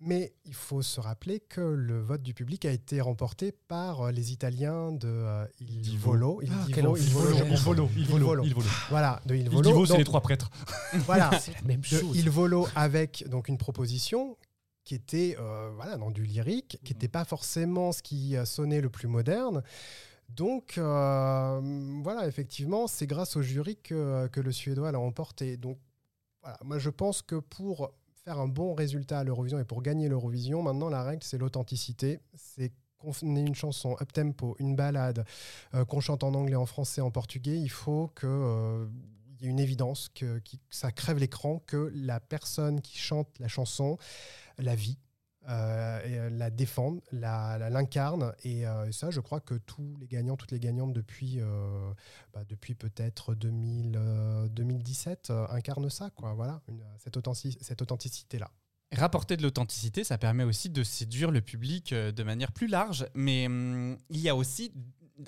Mais 0.00 0.32
il 0.44 0.54
faut 0.54 0.82
se 0.82 1.00
rappeler 1.00 1.40
que 1.40 1.60
le 1.60 2.00
vote 2.00 2.22
du 2.22 2.32
public 2.32 2.64
a 2.64 2.70
été 2.70 3.00
remporté 3.00 3.52
par 3.52 4.02
euh, 4.02 4.10
les 4.12 4.32
Italiens 4.32 4.92
de 4.92 5.08
euh, 5.08 5.44
Il 5.60 5.80
Divo. 5.80 6.12
Volo. 6.12 6.40
Il 6.42 6.52
Ah, 6.52 6.64
Divo, 6.66 6.74
quel 6.74 6.84
Il. 7.04 7.12
Volo, 7.12 7.34
Il 7.34 7.56
volo, 7.56 7.90
il 7.96 8.06
volo, 8.06 8.44
il 8.44 8.54
volo. 8.54 8.68
Voilà, 8.90 9.20
de 9.26 9.34
Il 9.34 9.42
Il 9.42 9.50
Volo. 9.50 9.84
C'est 9.84 9.92
Donc, 9.92 9.98
les 9.98 10.04
trois 10.04 10.20
prêtres. 10.20 10.50
voilà, 11.06 11.36
c'est 11.38 11.54
la 11.54 11.62
même 11.62 11.82
chose. 11.82 12.16
Il 12.16 12.30
Volo 12.30 12.68
avec 12.76 13.28
donc 13.28 13.48
une 13.48 13.58
proposition 13.58 14.36
qui 14.88 14.94
était 14.94 15.36
euh, 15.38 15.70
voilà, 15.74 15.98
dans 15.98 16.10
du 16.10 16.24
lyrique, 16.24 16.78
qui 16.82 16.94
n'était 16.94 17.08
pas 17.08 17.26
forcément 17.26 17.92
ce 17.92 18.02
qui 18.02 18.38
euh, 18.38 18.46
sonnait 18.46 18.80
le 18.80 18.88
plus 18.88 19.06
moderne. 19.06 19.62
Donc 20.30 20.78
euh, 20.78 22.00
voilà, 22.02 22.26
effectivement, 22.26 22.86
c'est 22.86 23.06
grâce 23.06 23.36
au 23.36 23.42
jury 23.42 23.76
que, 23.76 24.28
que 24.28 24.40
le 24.40 24.50
Suédois 24.50 24.90
l'a 24.90 24.98
emporté. 24.98 25.58
Donc 25.58 25.78
voilà, 26.40 26.56
moi 26.64 26.78
je 26.78 26.88
pense 26.88 27.20
que 27.20 27.34
pour 27.34 27.92
un 28.36 28.48
bon 28.48 28.74
résultat 28.74 29.20
à 29.20 29.24
l'Eurovision 29.24 29.58
et 29.58 29.64
pour 29.64 29.82
gagner 29.82 30.08
l'Eurovision, 30.08 30.62
maintenant 30.62 30.88
la 30.88 31.02
règle 31.02 31.22
c'est 31.24 31.38
l'authenticité. 31.38 32.20
C'est 32.34 32.72
qu'on 32.98 33.12
ait 33.36 33.40
une 33.40 33.54
chanson 33.54 33.96
up 34.00 34.12
tempo, 34.12 34.56
une 34.58 34.74
balade, 34.74 35.24
euh, 35.74 35.84
qu'on 35.84 36.00
chante 36.00 36.24
en 36.24 36.34
anglais, 36.34 36.56
en 36.56 36.66
français, 36.66 37.00
en 37.00 37.10
portugais, 37.10 37.58
il 37.58 37.70
faut 37.70 38.10
que 38.14 38.26
euh, 38.26 38.86
y 39.40 39.46
ait 39.46 39.48
une 39.48 39.60
évidence 39.60 40.08
que, 40.08 40.38
que 40.40 40.56
ça 40.70 40.90
crève 40.90 41.18
l'écran, 41.18 41.62
que 41.66 41.90
la 41.94 42.20
personne 42.20 42.80
qui 42.80 42.98
chante 42.98 43.38
la 43.38 43.48
chanson 43.48 43.98
la 44.58 44.74
vit, 44.74 44.98
euh, 45.48 46.00
euh, 46.06 46.30
la 46.30 46.50
défende, 46.50 47.00
la- 47.12 47.56
la- 47.58 47.70
l'incarne. 47.70 48.32
et 48.44 48.66
euh, 48.66 48.90
ça, 48.92 49.10
je 49.10 49.20
crois 49.20 49.40
que 49.40 49.54
tous 49.54 49.96
les 50.00 50.06
gagnants, 50.06 50.36
toutes 50.36 50.52
les 50.52 50.60
gagnantes 50.60 50.92
depuis, 50.92 51.40
euh, 51.40 51.90
bah, 52.34 52.44
depuis 52.48 52.74
peut-être 52.74 53.34
2000, 53.34 53.94
euh, 53.96 54.48
2017 54.48 55.30
euh, 55.30 55.46
incarnent 55.50 55.90
ça, 55.90 56.10
quoi. 56.10 56.34
Voilà, 56.34 56.60
cette, 56.98 57.16
authentici- 57.16 57.56
cette 57.60 57.80
authenticité-là. 57.82 58.50
Rapporter 58.94 59.36
de 59.36 59.42
l'authenticité, 59.42 60.02
ça 60.02 60.16
permet 60.16 60.44
aussi 60.44 60.70
de 60.70 60.82
séduire 60.82 61.30
le 61.30 61.42
public 61.42 61.92
euh, 61.92 62.10
de 62.10 62.22
manière 62.22 62.52
plus 62.52 62.68
large. 62.68 63.06
Mais 63.14 63.46
hum, 63.46 63.98
il 64.08 64.20
y 64.20 64.30
a 64.30 64.34
aussi 64.36 64.72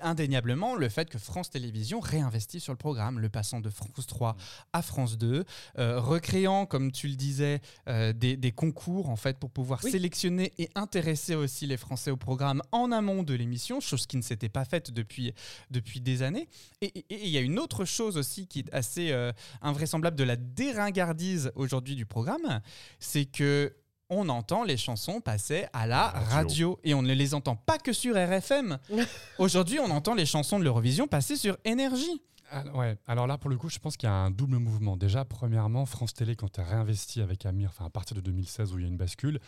indéniablement 0.03 0.75
le 0.75 0.89
fait 0.89 1.09
que 1.09 1.19
France 1.19 1.51
Télévisions 1.51 2.01
réinvestit 2.01 2.61
sur 2.61 2.73
le 2.73 2.77
programme, 2.79 3.19
le 3.19 3.29
passant 3.29 3.61
de 3.61 3.71
France 3.71 4.07
3 4.07 4.37
à 4.73 4.83
France 4.83 5.19
2, 5.19 5.45
euh, 5.79 6.01
recréant, 6.01 6.67
comme 6.67 6.93
tu 6.93 7.09
le 7.09 7.17
disais, 7.17 7.61
euh, 7.89 8.13
des, 8.13 8.37
des 8.37 8.53
concours 8.53 9.09
en 9.09 9.17
fait 9.17 9.39
pour 9.39 9.51
pouvoir 9.51 9.81
Oui. 9.85 9.91
sélectionner 9.91 10.53
et 10.59 10.69
intéresser 10.75 11.35
aussi 11.35 11.67
les 11.67 11.77
Français 11.77 12.11
au 12.11 12.17
programme 12.17 12.63
en 12.73 12.93
amont 12.93 13.23
de 13.23 13.35
l'émission, 13.35 13.81
chose 13.81 14.07
qui 14.07 14.17
ne 14.17 14.23
s'était 14.23 14.49
pas 14.49 14.65
faite 14.65 14.91
depuis, 14.91 15.33
depuis 15.71 16.01
des 16.01 16.23
années. 16.23 16.49
Et 16.83 17.05
il 17.11 17.29
y 17.29 17.39
a 17.39 17.41
une 17.41 17.59
autre 17.59 17.85
chose 17.85 18.17
aussi 18.17 18.47
qui 18.47 18.61
est 18.61 18.73
assez 18.75 19.11
euh, 19.13 19.33
invraisemblable 19.63 20.17
de 20.17 20.25
la 20.25 20.37
déringardise 20.37 21.53
aujourd'hui 21.55 21.97
du 21.97 22.07
programme, 22.07 22.61
c'est 22.99 23.25
que 23.25 23.75
on 24.11 24.29
entend 24.29 24.65
les 24.65 24.77
chansons 24.77 25.21
passer 25.21 25.67
à 25.73 25.87
la 25.87 26.09
Radio. 26.09 26.31
radio. 26.31 26.81
et 26.85 26.95
on 26.95 27.03
ne 27.03 27.15
les 27.15 27.33
entend 27.33 27.57
pas 27.57 27.79
que 27.79 27.93
sur 27.93 28.17
RFM. 28.17 28.79
Aujourd'hui, 29.39 29.79
on 29.79 29.91
entend 29.91 30.15
les 30.15 30.27
chansons 30.27 30.59
de 30.59 30.65
l'Eurovision 30.65 31.07
passer 31.07 31.37
sur 31.37 31.57
Énergie. 31.65 32.21
Ah, 32.53 32.65
ouais, 32.75 32.99
alors 33.07 33.29
là, 33.29 33.39
pour 33.39 33.49
le 33.49 33.57
coup, 33.57 33.69
je 33.69 33.79
pense 33.79 33.97
qu'il 33.97 34.09
y 34.09 34.11
a 34.11 34.15
un 34.15 34.33
double 34.33 34.57
mouvement. 34.57 34.97
Déjà, 34.97 35.25
premièrement, 35.25 35.87
France 35.87 36.13
Télé, 36.13 36.35
quand 36.35 36.59
as 36.59 36.65
réinvesti 36.65 37.23
avec 37.23 37.47
Amir, 37.47 37.71
enfin 37.73 37.87
à 37.87 37.91
partir 37.91 38.17
de 38.17 38.21
2016 38.21 38.73
où 38.73 38.79
il 38.79 38.83
y 38.83 38.85
a 38.85 38.89
une 38.89 38.97
bascule, 38.97 39.39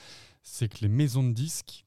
c'est 0.44 0.68
que 0.68 0.79
les 0.83 0.88
maisons 0.88 1.25
de 1.25 1.33
disques 1.33 1.85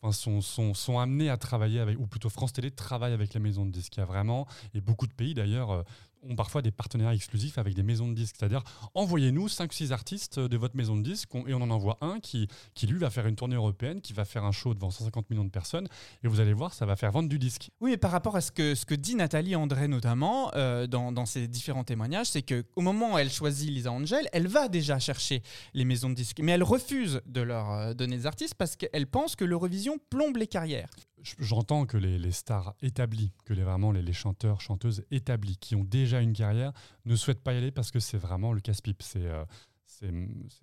enfin, 0.00 0.12
sont, 0.12 0.40
sont, 0.40 0.72
sont 0.72 0.98
amenées 0.98 1.28
à 1.28 1.36
travailler 1.36 1.80
avec, 1.80 1.98
ou 1.98 2.06
plutôt 2.06 2.30
France 2.30 2.54
Télé 2.54 2.70
travaille 2.70 3.12
avec 3.12 3.34
les 3.34 3.40
maisons 3.40 3.66
de 3.66 3.70
disques. 3.70 3.98
Il 3.98 4.00
y 4.00 4.02
a 4.02 4.06
vraiment, 4.06 4.46
et 4.72 4.80
beaucoup 4.80 5.06
de 5.06 5.12
pays 5.12 5.34
d'ailleurs, 5.34 5.72
euh, 5.72 5.82
ont 6.22 6.36
parfois 6.36 6.62
des 6.62 6.70
partenariats 6.70 7.14
exclusifs 7.14 7.58
avec 7.58 7.74
des 7.74 7.82
maisons 7.82 8.08
de 8.08 8.14
disques. 8.14 8.36
C'est-à-dire, 8.38 8.62
envoyez-nous 8.94 9.48
5-6 9.48 9.92
artistes 9.92 10.38
de 10.38 10.56
votre 10.56 10.76
maison 10.76 10.96
de 10.96 11.02
disques 11.02 11.30
et 11.46 11.54
on 11.54 11.62
en 11.62 11.70
envoie 11.70 11.98
un 12.00 12.20
qui, 12.20 12.48
qui, 12.74 12.86
lui, 12.86 12.98
va 12.98 13.10
faire 13.10 13.26
une 13.26 13.36
tournée 13.36 13.56
européenne, 13.56 14.00
qui 14.00 14.12
va 14.12 14.24
faire 14.24 14.44
un 14.44 14.52
show 14.52 14.74
devant 14.74 14.90
150 14.90 15.30
millions 15.30 15.44
de 15.44 15.50
personnes. 15.50 15.88
Et 16.22 16.28
vous 16.28 16.40
allez 16.40 16.52
voir, 16.52 16.74
ça 16.74 16.86
va 16.86 16.96
faire 16.96 17.12
vendre 17.12 17.28
du 17.28 17.38
disque. 17.38 17.70
Oui, 17.80 17.90
mais 17.90 17.96
par 17.96 18.10
rapport 18.10 18.36
à 18.36 18.40
ce 18.40 18.52
que, 18.52 18.74
ce 18.74 18.84
que 18.84 18.94
dit 18.94 19.14
Nathalie 19.14 19.56
André 19.56 19.88
notamment 19.88 20.50
euh, 20.54 20.86
dans, 20.86 21.12
dans 21.12 21.26
ses 21.26 21.48
différents 21.48 21.84
témoignages, 21.84 22.28
c'est 22.28 22.42
qu'au 22.42 22.80
moment 22.80 23.14
où 23.14 23.18
elle 23.18 23.30
choisit 23.30 23.70
Lisa 23.70 23.92
Angel, 23.92 24.28
elle 24.32 24.48
va 24.48 24.68
déjà 24.68 24.98
chercher 24.98 25.42
les 25.74 25.84
maisons 25.84 26.10
de 26.10 26.14
disques, 26.14 26.40
mais 26.42 26.52
elle 26.52 26.62
refuse 26.62 27.20
de 27.26 27.40
leur 27.40 27.70
euh, 27.70 27.94
donner 27.94 28.16
des 28.16 28.26
artistes 28.26 28.54
parce 28.54 28.76
qu'elle 28.76 29.06
pense 29.06 29.36
que 29.36 29.44
l'Eurovision 29.44 29.98
plombe 30.10 30.36
les 30.36 30.46
carrières. 30.46 30.90
J'entends 31.38 31.86
que 31.86 31.96
les, 31.96 32.18
les 32.18 32.32
stars 32.32 32.74
établies, 32.82 33.32
que 33.44 33.52
les, 33.52 33.62
vraiment 33.62 33.92
les, 33.92 34.02
les 34.02 34.12
chanteurs, 34.12 34.60
chanteuses 34.60 35.04
établis, 35.10 35.56
qui 35.58 35.74
ont 35.76 35.84
déjà 35.84 36.20
une 36.20 36.32
carrière, 36.32 36.72
ne 37.04 37.16
souhaitent 37.16 37.42
pas 37.42 37.52
y 37.54 37.56
aller 37.56 37.70
parce 37.70 37.90
que 37.90 38.00
c'est 38.00 38.18
vraiment 38.18 38.52
le 38.52 38.60
casse-pipe. 38.60 39.02
C'est, 39.02 39.26
euh, 39.26 39.44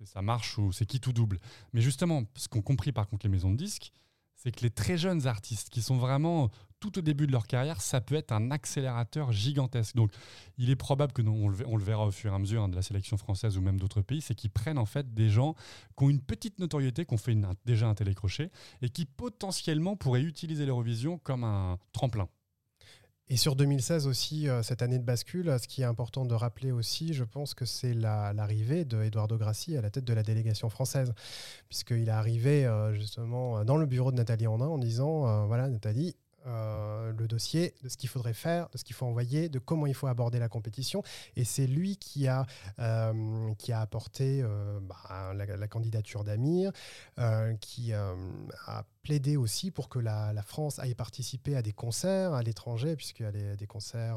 ça 0.04 0.22
marche 0.22 0.58
ou 0.58 0.72
c'est 0.72 0.86
qui 0.86 1.00
tout 1.00 1.12
double. 1.12 1.38
Mais 1.72 1.80
justement, 1.80 2.24
ce 2.34 2.48
qu'ont 2.48 2.62
compris 2.62 2.92
par 2.92 3.08
contre 3.08 3.26
les 3.26 3.30
maisons 3.30 3.50
de 3.50 3.56
disques, 3.56 3.92
c'est 4.38 4.52
que 4.52 4.62
les 4.62 4.70
très 4.70 4.96
jeunes 4.96 5.26
artistes 5.26 5.68
qui 5.68 5.82
sont 5.82 5.96
vraiment 5.96 6.50
tout 6.80 6.96
au 6.96 7.02
début 7.02 7.26
de 7.26 7.32
leur 7.32 7.48
carrière, 7.48 7.80
ça 7.80 8.00
peut 8.00 8.14
être 8.14 8.30
un 8.30 8.52
accélérateur 8.52 9.32
gigantesque. 9.32 9.96
Donc, 9.96 10.12
il 10.58 10.70
est 10.70 10.76
probable 10.76 11.12
que, 11.12 11.22
on, 11.22 11.48
le, 11.48 11.84
verra 11.84 12.06
au 12.06 12.12
fur 12.12 12.32
et 12.32 12.34
à 12.34 12.38
mesure 12.38 12.62
hein, 12.62 12.68
de 12.68 12.76
la 12.76 12.82
sélection 12.82 13.16
française 13.16 13.58
ou 13.58 13.60
même 13.60 13.80
d'autres 13.80 14.00
pays, 14.00 14.20
c'est 14.20 14.36
qu'ils 14.36 14.50
prennent 14.50 14.78
en 14.78 14.86
fait 14.86 15.12
des 15.12 15.28
gens 15.28 15.54
qui 15.96 16.04
ont 16.04 16.08
une 16.08 16.20
petite 16.20 16.60
notoriété, 16.60 17.04
qui 17.04 17.14
ont 17.14 17.18
fait 17.18 17.36
déjà 17.66 17.88
un 17.88 17.94
télécrochet 17.96 18.52
et 18.80 18.90
qui 18.90 19.06
potentiellement 19.06 19.96
pourraient 19.96 20.22
utiliser 20.22 20.66
l'Eurovision 20.66 21.18
comme 21.18 21.42
un 21.42 21.78
tremplin. 21.92 22.28
Et 23.30 23.36
sur 23.36 23.56
2016 23.56 24.06
aussi, 24.06 24.48
euh, 24.48 24.62
cette 24.62 24.80
année 24.80 24.98
de 24.98 25.04
bascule, 25.04 25.54
ce 25.60 25.68
qui 25.68 25.82
est 25.82 25.84
important 25.84 26.24
de 26.24 26.34
rappeler 26.34 26.72
aussi, 26.72 27.12
je 27.12 27.24
pense 27.24 27.52
que 27.52 27.66
c'est 27.66 27.92
la- 27.92 28.32
l'arrivée 28.32 28.86
de 28.86 29.02
Eduardo 29.02 29.36
Grassi 29.36 29.76
à 29.76 29.82
la 29.82 29.90
tête 29.90 30.04
de 30.04 30.14
la 30.14 30.22
délégation 30.22 30.70
française, 30.70 31.12
puisqu'il 31.68 32.08
est 32.08 32.10
arrivé 32.10 32.64
euh, 32.64 32.94
justement 32.94 33.64
dans 33.66 33.76
le 33.76 33.84
bureau 33.84 34.12
de 34.12 34.16
Nathalie 34.16 34.46
Andin 34.46 34.66
en 34.68 34.78
disant, 34.78 35.28
euh, 35.28 35.44
voilà 35.44 35.68
Nathalie, 35.68 36.16
euh, 36.48 37.12
le 37.12 37.28
dossier 37.28 37.74
de 37.82 37.88
ce 37.88 37.96
qu'il 37.96 38.08
faudrait 38.08 38.34
faire, 38.34 38.68
de 38.70 38.78
ce 38.78 38.84
qu'il 38.84 38.96
faut 38.96 39.06
envoyer, 39.06 39.48
de 39.48 39.58
comment 39.58 39.86
il 39.86 39.94
faut 39.94 40.06
aborder 40.08 40.38
la 40.38 40.48
compétition. 40.48 41.02
Et 41.36 41.44
c'est 41.44 41.66
lui 41.66 41.96
qui 41.96 42.26
a, 42.26 42.46
euh, 42.78 43.54
qui 43.58 43.72
a 43.72 43.80
apporté 43.80 44.40
euh, 44.42 44.80
bah, 44.82 45.32
la, 45.34 45.44
la 45.56 45.68
candidature 45.68 46.24
d'Amir, 46.24 46.72
euh, 47.18 47.54
qui 47.60 47.92
euh, 47.92 48.14
a 48.66 48.84
plaidé 49.02 49.36
aussi 49.36 49.70
pour 49.70 49.88
que 49.88 49.98
la, 49.98 50.32
la 50.32 50.42
France 50.42 50.78
aille 50.78 50.94
participer 50.94 51.54
à 51.56 51.62
des 51.62 51.72
concerts 51.72 52.32
à 52.32 52.42
l'étranger, 52.42 52.96
puisqu'il 52.96 53.22
y 53.22 53.26
a 53.26 53.32
des, 53.32 53.56
des 53.56 53.66
concerts. 53.66 54.16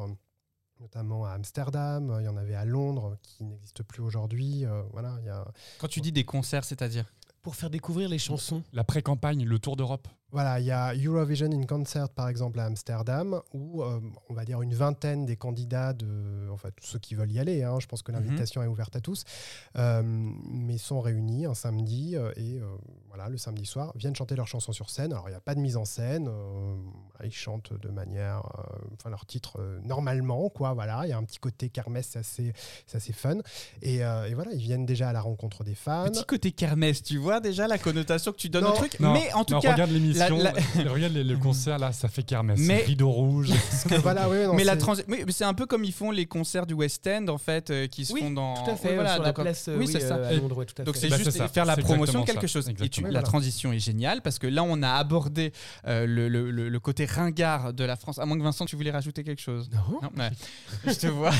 notamment 0.79 1.25
à 1.25 1.31
Amsterdam, 1.33 2.17
il 2.19 2.25
y 2.25 2.27
en 2.27 2.37
avait 2.37 2.55
à 2.55 2.65
Londres 2.65 3.17
qui 3.21 3.43
n'existent 3.43 3.83
plus 3.83 4.01
aujourd'hui. 4.01 4.65
euh, 4.65 4.81
voilà, 4.91 5.15
il 5.21 5.27
y 5.27 5.29
a, 5.29 5.45
Quand 5.79 5.87
tu 5.87 6.01
dis 6.01 6.11
des 6.11 6.23
concerts, 6.25 6.63
c'est-à-dire? 6.63 7.05
Pour 7.41 7.55
faire 7.55 7.69
découvrir 7.69 8.09
les 8.09 8.19
chansons. 8.19 8.63
La 8.73 8.83
pré-campagne, 8.83 9.45
le 9.45 9.59
Tour 9.59 9.75
d'Europe. 9.75 10.07
Voilà, 10.31 10.59
il 10.61 10.65
y 10.65 10.71
a 10.71 10.93
Eurovision 10.95 11.51
in 11.51 11.65
Concert 11.65 12.07
par 12.09 12.29
exemple 12.29 12.59
à 12.59 12.65
Amsterdam, 12.65 13.41
où 13.53 13.83
euh, 13.83 13.99
on 14.29 14.33
va 14.33 14.45
dire 14.45 14.61
une 14.61 14.73
vingtaine 14.73 15.25
des 15.25 15.35
candidats, 15.35 15.91
de, 15.91 16.47
enfin 16.51 16.69
tous 16.75 16.85
ceux 16.87 16.99
qui 16.99 17.15
veulent 17.15 17.31
y 17.31 17.39
aller, 17.39 17.63
hein, 17.63 17.79
je 17.81 17.87
pense 17.87 18.01
que 18.01 18.13
l'invitation 18.13 18.63
est 18.63 18.67
ouverte 18.67 18.95
à 18.95 19.01
tous, 19.01 19.25
euh, 19.77 20.01
mais 20.03 20.77
sont 20.77 21.01
réunis 21.01 21.45
un 21.45 21.53
samedi 21.53 22.15
euh, 22.15 22.31
et 22.37 22.59
euh, 22.59 22.65
voilà, 23.09 23.27
le 23.27 23.37
samedi 23.37 23.65
soir 23.65 23.91
viennent 23.95 24.15
chanter 24.15 24.35
leurs 24.37 24.47
chansons 24.47 24.71
sur 24.71 24.89
scène. 24.89 25.11
Alors 25.11 25.27
il 25.27 25.31
n'y 25.31 25.37
a 25.37 25.41
pas 25.41 25.53
de 25.53 25.59
mise 25.59 25.75
en 25.75 25.83
scène, 25.83 26.29
euh, 26.29 26.75
ils 27.25 27.33
chantent 27.33 27.73
de 27.73 27.89
manière, 27.89 28.37
euh, 28.57 28.77
enfin 28.93 29.09
leur 29.09 29.25
titre 29.25 29.59
euh, 29.59 29.79
normalement, 29.83 30.49
quoi. 30.49 30.73
Voilà, 30.73 31.01
il 31.03 31.09
y 31.09 31.13
a 31.13 31.17
un 31.17 31.23
petit 31.25 31.39
côté 31.39 31.69
kermesse, 31.69 32.07
c'est 32.11 32.19
assez, 32.19 32.53
c'est 32.87 32.97
assez 32.97 33.13
fun. 33.13 33.39
Et, 33.81 34.03
euh, 34.03 34.29
et 34.29 34.33
voilà, 34.33 34.53
ils 34.53 34.61
viennent 34.61 34.85
déjà 34.85 35.09
à 35.09 35.13
la 35.13 35.21
rencontre 35.21 35.65
des 35.65 35.75
fans. 35.75 36.05
Petit 36.05 36.23
côté 36.25 36.51
kermesse, 36.53 37.03
tu 37.03 37.17
vois 37.17 37.41
déjà 37.41 37.67
la 37.67 37.77
connotation 37.77 38.31
que 38.31 38.37
tu 38.37 38.47
donnes 38.49 38.63
Non. 38.63 38.71
au 38.71 38.75
truc. 38.75 38.97
Non, 39.01 39.11
mais 39.13 39.31
en 39.33 39.43
tout 39.43 39.55
non, 39.55 39.59
cas, 39.59 39.75
regarde 40.29 40.55
l'émission, 40.55 40.83
la- 40.85 40.91
regarde 40.93 41.13
le 41.13 41.37
concert 41.37 41.79
là, 41.79 41.91
ça 41.91 42.07
fait 42.07 42.23
kermesse. 42.23 42.59
Mais- 42.59 42.83
Rideau 42.83 43.09
rouge. 43.11 43.49
voilà, 44.03 44.29
oui, 44.29 44.37
non, 44.45 44.53
mais 44.53 44.63
la 44.63 44.75
transi- 44.75 45.03
oui, 45.07 45.23
mais 45.25 45.31
c'est 45.31 45.43
un 45.45 45.53
peu 45.53 45.65
comme 45.65 45.83
ils 45.83 45.93
font 45.93 46.11
les 46.11 46.25
concerts 46.25 46.65
du 46.65 46.73
West 46.73 47.07
End 47.07 47.27
en 47.27 47.37
fait, 47.37 47.69
euh, 47.69 47.87
qui 47.87 48.05
se 48.05 48.13
Oui, 48.13 48.21
font 48.21 48.31
dans. 48.31 48.53
tout 48.63 48.71
à 48.71 48.75
fait, 48.75 48.89
Oui, 48.89 48.95
voilà, 48.95 49.13
sur 49.15 49.23
la 49.23 49.31
donc, 49.31 49.43
place, 49.43 49.65
oui, 49.67 49.75
oui, 49.79 49.87
c'est 49.91 49.99
ça. 49.99 50.15
à 50.15 50.33
Londres, 50.33 50.57
ouais, 50.57 50.65
tout 50.65 50.79
à 50.81 50.85
Donc 50.85 50.95
c'est 50.95 51.09
Bah, 51.09 51.17
juste 51.17 51.31
faire 51.53 51.65
la 51.65 51.75
promotion 51.77 52.21
de 52.21 52.25
quelque 52.25 52.47
ça, 52.47 52.53
chose. 52.53 52.69
Et 52.69 52.73
tu- 52.73 52.83
exactement. 52.83 53.09
la 53.09 53.21
transition 53.21 53.73
est 53.73 53.79
géniale 53.79 54.21
parce 54.21 54.39
que 54.39 54.47
là 54.47 54.63
on 54.63 54.81
a 54.83 54.89
abordé 54.91 55.51
euh, 55.87 56.05
le, 56.05 56.27
le- 56.29 56.51
le- 56.51 56.69
le 56.69 56.79
côté 56.79 57.05
ringard 57.05 57.73
de 57.73 57.83
la 57.83 57.95
France. 57.95 58.19
À 58.19 58.25
moins 58.25 58.37
que 58.37 58.43
Vincent, 58.43 58.65
tu 58.65 58.75
voulais 58.75 58.91
rajouter 58.91 59.23
quelque 59.23 59.41
chose. 59.41 59.69
Non. 59.71 60.09
ouais. 60.17 60.29
je 60.85 60.93
te 60.93 61.07
vois. 61.07 61.31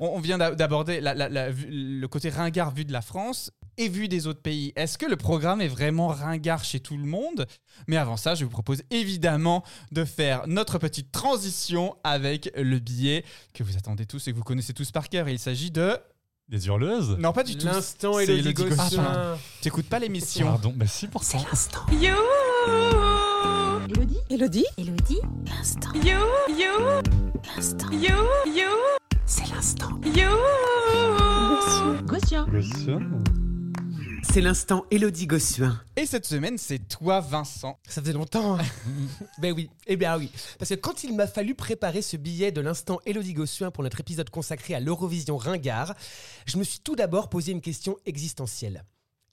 on, 0.00 0.08
on 0.16 0.20
vient 0.20 0.38
d'a- 0.38 0.54
d'aborder 0.54 1.00
le 1.00 2.06
côté 2.06 2.28
ringard 2.30 2.70
vu 2.72 2.84
de 2.84 2.92
la 2.92 3.02
France 3.02 3.50
et 3.78 3.88
vu 3.88 4.08
des 4.08 4.26
autres 4.26 4.42
pays. 4.42 4.72
Est-ce 4.76 4.98
que 4.98 5.06
le 5.06 5.16
programme 5.16 5.60
est 5.60 5.68
vraiment 5.68 6.08
ringard 6.08 6.64
chez 6.64 6.80
tout 6.80 6.96
le 6.96 7.04
monde? 7.04 7.46
Mais 7.86 7.96
avant 7.96 8.16
ça, 8.16 8.34
je 8.34 8.44
vous 8.44 8.50
propose 8.50 8.82
évidemment 8.90 9.64
de 9.92 10.04
faire 10.04 10.46
notre 10.46 10.78
petite 10.78 11.12
transition 11.12 11.96
avec 12.04 12.50
le 12.56 12.78
billet 12.78 13.24
que 13.52 13.62
vous 13.62 13.76
attendez 13.76 14.06
tous 14.06 14.28
et 14.28 14.32
que 14.32 14.36
vous 14.36 14.44
connaissez 14.44 14.72
tous 14.74 14.90
par 14.90 15.08
cœur. 15.08 15.28
Il 15.28 15.38
s'agit 15.38 15.70
de... 15.70 15.96
Des 16.46 16.66
hurleuses? 16.66 17.16
Non, 17.18 17.32
pas 17.32 17.42
du 17.42 17.56
tout. 17.56 17.64
L'instant 17.64 18.18
C'est 18.18 18.24
Elodie 18.24 18.40
Elodie 18.50 18.64
Gossuin. 18.64 18.76
Gossuin. 18.84 19.04
Ah, 19.06 19.38
T'écoutes 19.62 19.88
pas 19.88 19.98
l'émission. 19.98 20.46
Pardon, 20.46 20.74
bah 20.76 20.86
si 20.86 21.06
pour 21.06 21.24
ça. 21.24 21.38
You. 21.90 22.14
Elodie? 23.88 24.18
Elodie? 24.28 24.66
Elodie? 24.76 25.20
L'instant. 25.46 25.94
You. 25.94 26.20
You. 26.50 27.00
L'instant. 27.56 27.90
You. 27.92 28.26
You. 28.54 28.68
C'est 29.24 29.48
l'instant. 29.54 29.98
You. 30.04 30.28
Gossuin. 32.06 32.46
C'est 34.30 34.40
l'instant 34.40 34.84
Elodie 34.90 35.26
Gossuin. 35.26 35.80
Et 35.96 36.06
cette 36.06 36.26
semaine, 36.26 36.58
c'est 36.58 36.80
toi, 36.80 37.20
Vincent. 37.20 37.78
Ça 37.88 38.00
faisait 38.00 38.12
longtemps. 38.12 38.58
hein. 38.58 38.64
ben 39.38 39.52
oui, 39.52 39.70
eh 39.86 39.96
bien 39.96 40.16
oui. 40.18 40.30
Parce 40.58 40.70
que 40.70 40.74
quand 40.74 41.04
il 41.04 41.14
m'a 41.14 41.26
fallu 41.26 41.54
préparer 41.54 42.02
ce 42.02 42.16
billet 42.16 42.50
de 42.50 42.60
l'instant 42.60 42.98
Elodie 43.06 43.34
Gossuin 43.34 43.70
pour 43.70 43.84
notre 43.84 44.00
épisode 44.00 44.30
consacré 44.30 44.74
à 44.74 44.80
l'Eurovision 44.80 45.36
Ringard, 45.36 45.94
je 46.46 46.56
me 46.58 46.64
suis 46.64 46.80
tout 46.80 46.96
d'abord 46.96 47.28
posé 47.28 47.52
une 47.52 47.60
question 47.60 47.96
existentielle. 48.06 48.84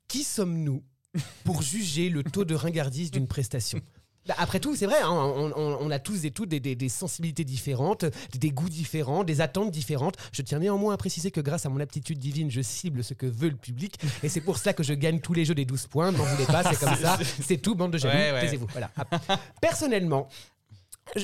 Qui 0.08 0.24
sommes-nous 0.24 0.84
pour 1.46 1.62
juger 1.62 2.10
le 2.10 2.24
taux 2.24 2.46
de 2.46 2.54
ringardise 2.54 3.10
d'une 3.12 3.28
prestation? 3.28 3.82
Bah, 4.28 4.36
Après 4.38 4.60
tout, 4.60 4.76
c'est 4.76 4.86
vrai, 4.86 5.02
hein, 5.02 5.10
on, 5.12 5.52
on- 5.56 5.78
on 5.82 5.90
a 5.92 5.98
tous 5.98 6.26
et 6.26 6.32
toutes 6.32 6.50
des, 6.50 6.60
des- 6.60 6.76
des 6.76 6.90
sensibilités 6.90 7.44
différentes, 7.44 8.06
des 8.38 8.52
goûts 8.52 8.70
différents, 8.70 9.24
des 9.24 9.42
attentes 9.42 9.72
différentes. 9.72 10.16
Je 10.32 10.42
tiens 10.44 10.60
néanmoins 10.60 10.94
à 10.94 10.98
préciser 10.98 11.32
que 11.32 11.42
grâce 11.42 11.66
à 11.66 11.70
mon 11.70 11.80
aptitude 11.80 12.20
divine, 12.20 12.52
je 12.52 12.62
cible 12.62 13.04
ce 13.04 13.14
que 13.16 13.26
veut 13.26 13.50
le 13.50 13.56
public. 13.56 14.00
Et 14.22 14.30
c'est 14.30 14.42
pour 14.42 14.58
ça 14.60 14.74
que 14.74 14.84
je 14.84 14.94
gagne 14.94 15.20
tous 15.22 15.34
les 15.34 15.44
jeux 15.44 15.56
des 15.56 15.66
12 15.66 15.88
points. 15.88 16.12
N'en 16.12 16.24
voulez 16.24 16.46
pas, 16.46 16.64
c'est 16.64 16.80
comme 16.80 16.96
ça. 17.02 17.18
C'est 17.42 17.58
tout, 17.58 17.74
bande 17.74 17.94
de 17.94 17.98
jaloux. 17.98 18.16
Ouais, 18.18 18.32
ouais. 18.32 18.42
Taisez-vous. 18.42 18.68
Voilà. 18.72 18.92
Personnellement, 19.60 20.28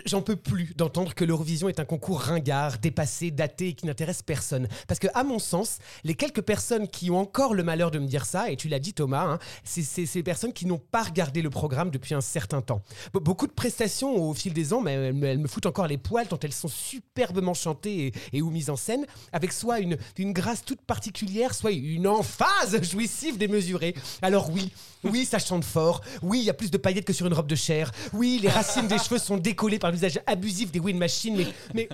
J'en 0.05 0.21
peux 0.21 0.35
plus 0.35 0.73
d'entendre 0.75 1.13
que 1.13 1.23
l'Eurovision 1.23 1.69
est 1.69 1.79
un 1.79 1.85
concours 1.85 2.19
ringard, 2.19 2.77
dépassé, 2.77 3.31
daté 3.31 3.69
et 3.69 3.73
qui 3.73 3.85
n'intéresse 3.85 4.21
personne. 4.21 4.67
Parce 4.85 4.99
que, 4.99 5.07
à 5.13 5.23
mon 5.23 5.39
sens, 5.39 5.77
les 6.03 6.13
quelques 6.13 6.41
personnes 6.41 6.89
qui 6.89 7.09
ont 7.09 7.17
encore 7.19 7.53
le 7.53 7.63
malheur 7.63 7.89
de 7.89 7.97
me 7.99 8.05
dire 8.05 8.25
ça, 8.25 8.51
et 8.51 8.57
tu 8.57 8.67
l'as 8.67 8.79
dit 8.79 8.93
Thomas, 8.93 9.23
hein, 9.23 9.39
c'est 9.63 9.83
ces 10.05 10.23
personnes 10.23 10.51
qui 10.51 10.65
n'ont 10.65 10.77
pas 10.77 11.03
regardé 11.03 11.41
le 11.41 11.49
programme 11.49 11.89
depuis 11.89 12.13
un 12.13 12.21
certain 12.21 12.61
temps. 12.61 12.81
Be- 13.13 13.19
beaucoup 13.23 13.47
de 13.47 13.53
prestations 13.53 14.13
au 14.15 14.33
fil 14.33 14.51
des 14.51 14.73
ans, 14.73 14.81
mais 14.81 14.93
elles, 14.93 15.13
me- 15.39 15.47
foutent 15.47 15.67
encore 15.67 15.87
les 15.87 15.97
poils 15.97 16.27
tant 16.27 16.37
elles 16.43 16.51
sont 16.53 16.67
superbement 16.67 17.53
chantées 17.53 18.07
et, 18.07 18.37
et 18.37 18.41
ou 18.41 18.49
mises 18.49 18.69
en 18.69 18.75
scène, 18.75 19.05
avec 19.31 19.53
soit 19.53 19.79
une, 19.79 19.97
une 20.17 20.33
grâce 20.33 20.65
toute 20.65 20.81
particulière, 20.81 21.53
soit 21.53 21.71
une 21.71 22.07
emphase 22.07 22.81
jouissive 22.83 23.37
démesurée. 23.37 23.95
Alors 24.21 24.49
oui, 24.49 24.71
oui, 25.03 25.25
ça 25.25 25.39
chante 25.39 25.63
fort. 25.63 26.01
Oui, 26.21 26.39
il 26.39 26.45
y 26.45 26.49
a 26.49 26.53
plus 26.53 26.71
de 26.71 26.77
paillettes 26.77 27.05
que 27.05 27.13
sur 27.13 27.25
une 27.27 27.33
robe 27.33 27.47
de 27.47 27.55
chair. 27.55 27.91
Oui, 28.13 28.39
les 28.41 28.49
racines 28.49 28.87
des 28.87 28.97
cheveux 28.97 29.19
sont 29.19 29.37
décollées 29.37 29.79
par 29.79 29.91
l'usage 29.91 30.19
abusif 30.25 30.71
des 30.71 30.79
wind 30.79 30.99
machines. 30.99 31.45
Mais, 31.73 31.89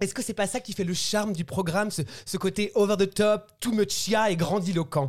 est-ce 0.00 0.14
que 0.14 0.22
c'est 0.22 0.34
pas 0.34 0.46
ça 0.46 0.60
qui 0.60 0.72
fait 0.72 0.84
le 0.84 0.94
charme 0.94 1.32
du 1.32 1.44
programme, 1.44 1.90
ce, 1.90 2.02
ce 2.26 2.36
côté 2.36 2.72
over 2.74 2.96
the 2.96 3.12
top, 3.12 3.52
too 3.60 3.72
much 3.72 3.90
chia 3.90 4.30
et 4.30 4.36
grandiloquent? 4.36 5.08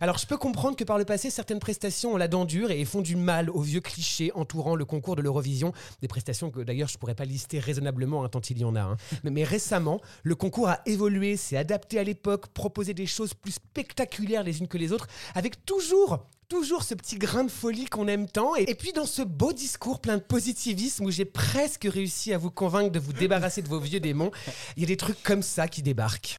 Alors 0.00 0.18
je 0.18 0.26
peux 0.26 0.38
comprendre 0.38 0.76
que 0.76 0.84
par 0.84 0.98
le 0.98 1.04
passé, 1.04 1.30
certaines 1.30 1.58
prestations 1.58 2.14
ont 2.14 2.16
la 2.16 2.28
dent 2.28 2.44
dure 2.44 2.70
et 2.70 2.84
font 2.84 3.02
du 3.02 3.16
mal 3.16 3.50
aux 3.50 3.60
vieux 3.60 3.80
clichés 3.80 4.32
entourant 4.34 4.74
le 4.74 4.84
concours 4.84 5.16
de 5.16 5.22
l'Eurovision. 5.22 5.72
Des 6.00 6.08
prestations 6.08 6.50
que 6.50 6.60
d'ailleurs 6.60 6.88
je 6.88 6.98
pourrais 6.98 7.14
pas 7.14 7.24
lister 7.24 7.58
raisonnablement 7.58 8.24
hein, 8.24 8.28
tant 8.28 8.40
il 8.40 8.58
y 8.58 8.64
en 8.64 8.74
a. 8.76 8.80
hein. 8.80 8.96
Mais, 9.24 9.30
mais 9.30 9.44
récemment, 9.44 10.00
le 10.22 10.34
concours 10.34 10.68
a 10.68 10.80
évolué, 10.86 11.36
s'est 11.36 11.56
adapté 11.56 11.98
à 11.98 12.04
l'époque, 12.04 12.48
proposé 12.48 12.94
des 12.94 13.06
choses 13.06 13.34
plus 13.34 13.52
spectaculaires 13.52 14.42
les 14.42 14.60
unes 14.60 14.68
que 14.68 14.78
les 14.78 14.92
autres, 14.92 15.06
avec 15.34 15.64
toujours 15.64 16.26
Toujours 16.48 16.82
ce 16.82 16.94
petit 16.94 17.16
grain 17.16 17.44
de 17.44 17.50
folie 17.50 17.84
qu'on 17.84 18.08
aime 18.08 18.26
tant. 18.28 18.56
Et, 18.56 18.62
et 18.68 18.74
puis 18.74 18.92
dans 18.92 19.06
ce 19.06 19.22
beau 19.22 19.52
discours 19.52 20.00
plein 20.00 20.16
de 20.16 20.22
positivisme 20.22 21.04
où 21.04 21.10
j'ai 21.12 21.24
presque 21.24 21.86
réussi 21.88 22.32
à 22.32 22.38
vous 22.38 22.50
convaincre 22.50 22.90
de 22.90 22.98
vous 22.98 23.12
débarrasser 23.12 23.62
de 23.62 23.68
vos 23.68 23.78
vieux 23.78 24.00
démons, 24.00 24.32
il 24.76 24.80
y 24.80 24.84
a 24.84 24.88
des 24.88 24.96
trucs 24.96 25.22
comme 25.22 25.42
ça 25.42 25.68
qui 25.68 25.80
débarquent. 25.80 26.38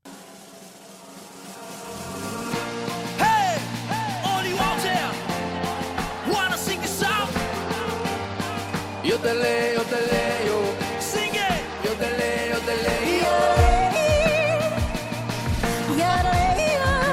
Yodele, 9.12 9.74
yodele, 9.76 10.22
yo. 10.48 10.58
Sing 11.02 11.36
it. 11.36 11.60
Yodele, 11.84 12.30
yodele, 12.52 12.96
yo. 13.20 13.34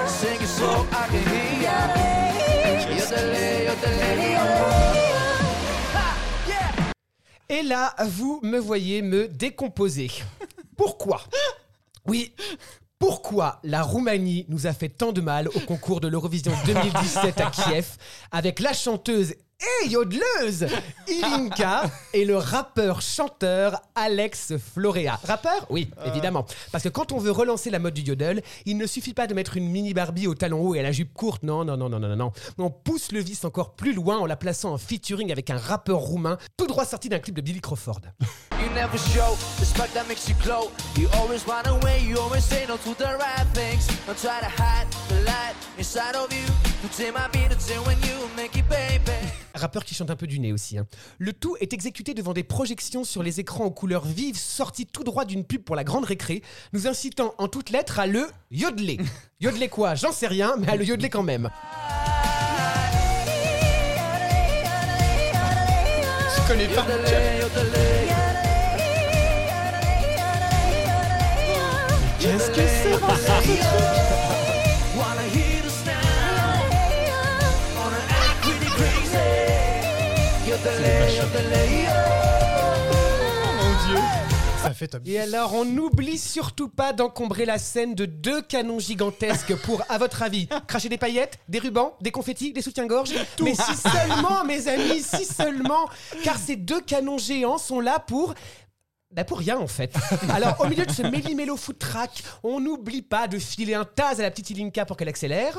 Sing 0.07 0.41
it 0.41 0.47
so 0.47 0.87
I 0.93 1.09
can 1.11 1.25
hear 1.33 1.53
ya. 1.65 1.79
Yodele, 2.99 3.47
yodele, 3.67 4.11
yo. 4.33 4.47
Ha, 5.93 6.07
yeah. 6.47 6.71
Et 7.49 7.63
là, 7.65 7.97
vous 8.07 8.39
me 8.45 8.59
voyez 8.59 9.03
me 9.03 9.27
décomposer. 9.27 10.13
Pourquoi? 10.77 11.21
Oui. 12.07 12.33
Pourquoi 13.01 13.59
la 13.65 13.83
Roumanie 13.83 14.47
nous 14.49 14.69
a 14.69 14.73
fait 14.73 14.89
tant 14.89 15.11
de 15.13 15.21
mal 15.21 15.49
au 15.49 15.61
concours 15.61 16.01
de 16.01 16.07
l'Eurovision 16.07 16.53
2017 16.65 17.41
à 17.41 17.51
Kiev 17.51 17.97
avec 18.31 18.61
la 18.61 18.73
chanteuse 18.73 19.35
et 19.61 19.89
yodeleuse 19.89 20.67
Ilinka 21.09 21.91
et 22.13 22.25
le 22.25 22.37
rappeur-chanteur 22.37 23.81
Alex 23.95 24.55
Florea. 24.57 25.19
Rappeur? 25.25 25.67
Oui, 25.71 25.91
évidemment. 26.07 26.47
Parce 26.71 26.85
que 26.85 26.89
quand 26.89 27.13
on 27.13 27.19
veut 27.19 27.31
relancer 27.31 27.71
la 27.71 27.79
mode 27.79 27.95
du 27.95 28.03
yodel, 28.03 28.43
il 28.67 28.77
ne 28.77 28.87
suffit 28.87 29.15
pas 29.15 29.27
de 29.27 29.35
mettre 29.35 29.57
une 29.57 29.69
mini 29.69 29.95
Barbie 29.95 30.27
au 30.27 30.35
talon 30.35 30.61
haut 30.61 30.75
et 30.75 30.81
à 30.81 30.83
la 30.83 30.93
jupe 30.93 31.13
courte. 31.13 31.43
Non, 31.43 31.65
non, 31.65 31.77
non, 31.77 31.89
non, 31.89 31.99
non, 31.99 32.09
non, 32.09 32.17
non. 32.17 32.33
On 32.59 32.71
pousse 32.71 33.13
le 33.13 33.21
vice 33.21 33.45
encore 33.45 33.75
plus 33.75 33.93
loin 33.93 34.19
en 34.19 34.27
la 34.27 34.37
plaçant 34.37 34.73
en 34.73 34.79
featuring 34.79 35.33
avec 35.33 35.51
un 35.51 35.59
rappeur 35.59 35.99
roumain 35.99 36.39
tout 36.57 36.67
droit 36.67 36.85
sorti 36.85 37.09
d'un 37.09 37.19
clip 37.19 37.35
de 37.35 37.41
Billy 37.41 37.61
Crawford. 37.61 38.01
You 38.53 38.69
never 38.75 38.99
show 38.99 39.37
the 39.61 39.65
spark 39.65 39.93
that 39.95 40.05
makes 40.09 40.29
you 40.29 40.35
glow. 40.43 40.71
You 40.97 41.09
always 41.21 41.45
run 41.47 41.67
away, 41.67 42.03
you 42.03 42.19
always 42.19 42.43
say 42.43 42.67
no 42.69 42.77
to 42.77 42.95
the 42.95 43.17
right 43.19 43.47
things. 43.55 43.87
Don't 44.07 44.17
try 44.17 44.41
to 44.41 44.47
hide 44.47 44.87
the 45.09 45.23
light 45.25 45.55
inside 45.79 46.17
of 46.17 46.33
you. 46.33 46.47
To 46.83 46.89
take 46.97 47.13
my 47.15 47.29
beat, 47.33 47.51
to 47.51 47.57
take 47.57 47.85
when 47.87 47.97
you 48.03 48.29
make 48.37 48.57
it, 48.57 48.69
baby. 48.69 49.18
Rappeur 49.59 49.85
qui 49.85 49.95
chante 49.95 50.11
un 50.11 50.17
peu 50.17 50.27
du 50.29 50.39
nez 50.39 50.53
aussi. 50.53 50.79
hein. 50.79 50.87
Le 51.19 51.33
tout 51.33 51.57
est 51.61 51.73
exécuté 51.73 52.15
devant 52.15 52.33
des 52.33 52.45
projections 52.45 53.03
sur 53.03 53.25
les 53.25 53.41
écrans 53.41 53.65
aux 53.65 53.71
couleurs 53.73 54.05
vives 54.07 54.39
sorties 54.39 54.87
tout 54.87 55.03
droit 55.03 55.25
d'une 55.25 55.45
pub 55.45 55.63
pour 55.65 55.75
la 55.75 55.83
grande 55.83 56.05
récré, 56.05 56.43
nous 56.73 56.87
incitant 56.87 57.35
en 57.39 57.49
toutes 57.49 57.71
lettres 57.71 57.99
à 57.99 58.07
le 58.07 58.29
yodeler. 58.53 58.99
yodeler 59.41 59.69
quoi? 59.69 59.97
J'en 59.97 60.13
sais 60.13 60.29
rien, 60.29 60.55
mais 60.59 60.69
à 60.69 60.77
le 60.77 60.85
yodeler 60.85 61.11
quand 61.11 61.25
même. 61.25 61.51
Je 66.37 66.49
connais 66.49 66.69
pas. 66.69 66.87
Qu'est-ce 72.21 72.51
que 72.51 72.61
c'est 72.61 72.99
Ça 84.63 84.75
fait 84.75 84.89
top. 84.89 85.03
Et 85.07 85.19
alors, 85.19 85.55
on 85.55 85.65
n'oublie 85.65 86.19
surtout 86.19 86.69
pas 86.69 86.93
d'encombrer 86.93 87.47
la 87.47 87.59
scène 87.59 87.95
de 87.95 88.05
deux 88.05 88.43
canons 88.43 88.79
gigantesques 88.79 89.55
pour, 89.57 89.83
à 89.89 89.99
votre 89.99 90.23
avis, 90.23 90.49
cracher 90.67 90.89
des 90.89 90.99
paillettes, 90.99 91.39
des 91.49 91.59
rubans, 91.59 91.95
des 92.01 92.11
confettis, 92.11 92.53
des 92.53 92.61
soutiens-gorge? 92.61 93.15
Mais 93.43 93.55
si 93.55 93.77
seulement, 93.77 94.45
mes 94.45 94.69
amis, 94.69 95.03
si 95.03 95.25
seulement, 95.25 95.89
car 96.23 96.37
ces 96.37 96.57
deux 96.57 96.81
canons 96.81 97.19
géants 97.19 97.59
sont 97.59 97.81
là 97.81 97.99
pour. 97.99 98.35
Bah 99.11 99.25
pour 99.25 99.39
rien 99.39 99.57
en 99.57 99.67
fait. 99.67 99.95
Alors 100.29 100.61
au 100.61 100.67
milieu 100.67 100.85
de 100.85 100.93
ce 100.93 101.01
méli-mélo 101.01 101.57
foot 101.57 101.79
track, 101.79 102.23
on 102.43 102.61
n'oublie 102.61 103.01
pas 103.01 103.27
de 103.27 103.39
filer 103.39 103.73
un 103.73 103.87
taz 103.87 104.21
à 104.21 104.23
la 104.23 104.31
petite 104.31 104.51
Ilinka 104.51 104.85
pour 104.85 104.99
qu'elle 104.99 105.09
accélère. 105.09 105.59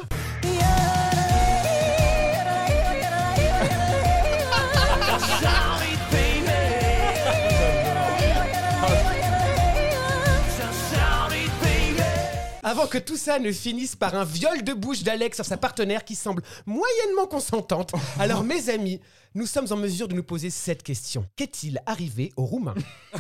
Avant 12.69 12.85
que 12.85 12.99
tout 12.99 13.17
ça 13.17 13.39
ne 13.39 13.51
finisse 13.51 13.95
par 13.95 14.13
un 14.13 14.23
viol 14.23 14.63
de 14.63 14.73
bouche 14.73 15.01
d'Alex 15.01 15.37
sur 15.37 15.43
sa 15.43 15.57
partenaire 15.57 16.05
qui 16.05 16.13
semble 16.13 16.43
moyennement 16.67 17.25
consentante. 17.25 17.93
Alors, 18.19 18.43
mes 18.43 18.69
amis, 18.69 19.01
nous 19.35 19.45
sommes 19.45 19.67
en 19.71 19.75
mesure 19.75 20.07
de 20.07 20.15
nous 20.15 20.23
poser 20.23 20.49
cette 20.49 20.81
question. 20.81 21.25
Qu'est-il 21.35 21.81
arrivé 21.85 22.31
aux 22.35 22.45
Roumains 22.45 22.75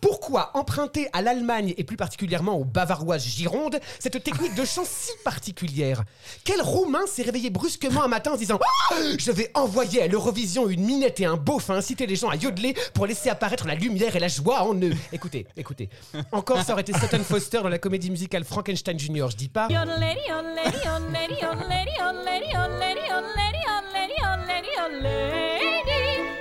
Pourquoi 0.00 0.50
emprunter 0.54 1.08
à 1.12 1.22
l'Allemagne 1.22 1.74
et 1.78 1.84
plus 1.84 1.96
particulièrement 1.96 2.58
aux 2.58 2.64
Bavaroises 2.64 3.24
Gironde 3.24 3.80
cette 3.98 4.22
technique 4.22 4.54
de 4.54 4.64
chant 4.64 4.84
si 4.84 5.10
particulière? 5.24 6.04
Quel 6.44 6.60
Roumain 6.60 7.06
s'est 7.06 7.22
réveillé 7.22 7.50
brusquement 7.50 8.02
un 8.02 8.08
matin 8.08 8.32
en 8.32 8.34
se 8.34 8.40
disant 8.40 8.58
Ah 8.90 8.94
Je 9.18 9.32
vais 9.32 9.50
envoyer 9.54 10.02
à 10.02 10.06
l'Eurovision 10.06 10.68
une 10.68 10.84
minette 10.84 11.20
et 11.20 11.24
un 11.24 11.36
beauf 11.36 11.70
à 11.70 11.74
inciter 11.74 12.06
les 12.06 12.16
gens 12.16 12.28
à 12.28 12.36
yodeler 12.36 12.74
pour 12.94 13.06
laisser 13.06 13.30
apparaître 13.30 13.66
la 13.66 13.74
lumière 13.74 14.14
et 14.16 14.20
la 14.20 14.28
joie 14.28 14.62
en 14.64 14.74
eux 14.74 14.92
Écoutez, 15.12 15.46
écoutez. 15.56 15.88
Encore, 16.32 16.62
ça 16.62 16.74
aurait 16.74 16.82
été 16.82 16.92
Sutton 16.92 17.24
Foster 17.24 17.60
dans 17.62 17.68
la 17.68 17.78
comédie 17.78 18.10
musicale 18.10 18.44
Frankenstein 18.44 18.98
Jr., 18.98 19.28
je 19.30 19.36
dis 19.36 19.48
pas. 19.48 19.68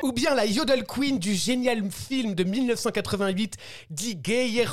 Ou 0.04 0.12
bien 0.12 0.34
la 0.34 0.46
Yodel 0.46 0.86
Queen 0.86 1.20
du 1.20 1.34
génial 1.34 1.84
film 1.92 2.34
de 2.34 2.44
1988 2.44 3.58
dit 3.90 4.20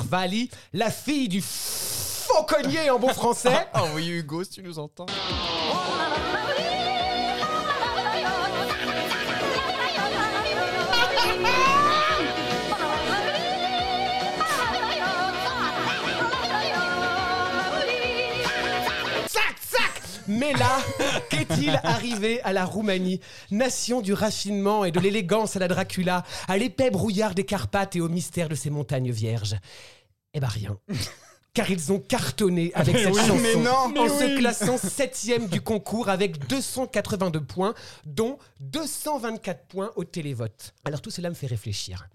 Valley, 0.09 0.49
la 0.73 0.89
fille 0.89 1.27
du 1.27 1.41
fauconnier 1.41 2.89
en 2.89 2.99
bon 2.99 3.09
français. 3.09 3.67
Oh 3.75 3.87
oui, 3.95 4.07
Hugo, 4.07 4.43
si 4.43 4.51
tu 4.51 4.63
nous 4.63 4.79
entends. 4.79 5.05
Mais 20.27 20.53
là, 20.53 20.79
qu'est-il 21.29 21.79
arrivé 21.83 22.41
à 22.41 22.53
la 22.53 22.65
Roumanie? 22.65 23.19
Nation 23.51 24.01
du 24.01 24.13
raffinement 24.13 24.83
et 24.85 24.91
de 24.91 24.99
l'élégance 24.99 25.55
à 25.55 25.59
la 25.59 25.67
Dracula, 25.67 26.23
à 26.47 26.57
l'épais 26.57 26.89
brouillard 26.89 27.33
des 27.33 27.45
Carpates 27.45 27.95
et 27.95 28.01
au 28.01 28.09
mystère 28.09 28.49
de 28.49 28.55
ces 28.55 28.69
montagnes 28.69 29.11
vierges 29.11 29.55
Eh 30.33 30.39
ben 30.39 30.47
rien. 30.47 30.77
Car 31.53 31.71
ils 31.71 31.91
ont 31.91 31.99
cartonné 31.99 32.71
avec 32.75 32.93
Mais 32.93 33.03
cette 33.05 33.13
oui, 33.15 33.21
chanson 33.21 33.35
mais 33.37 33.55
non, 33.55 33.97
en 33.97 34.07
se 34.07 34.37
classant 34.37 34.77
septième 34.77 35.47
du 35.47 35.59
concours 35.61 36.07
avec 36.09 36.45
282 36.47 37.41
points, 37.41 37.73
dont 38.05 38.37
224 38.59 39.65
points 39.65 39.91
au 39.95 40.03
télévote. 40.03 40.75
Alors 40.85 41.01
tout 41.01 41.09
cela 41.09 41.29
me 41.29 41.35
fait 41.35 41.47
réfléchir. 41.47 42.09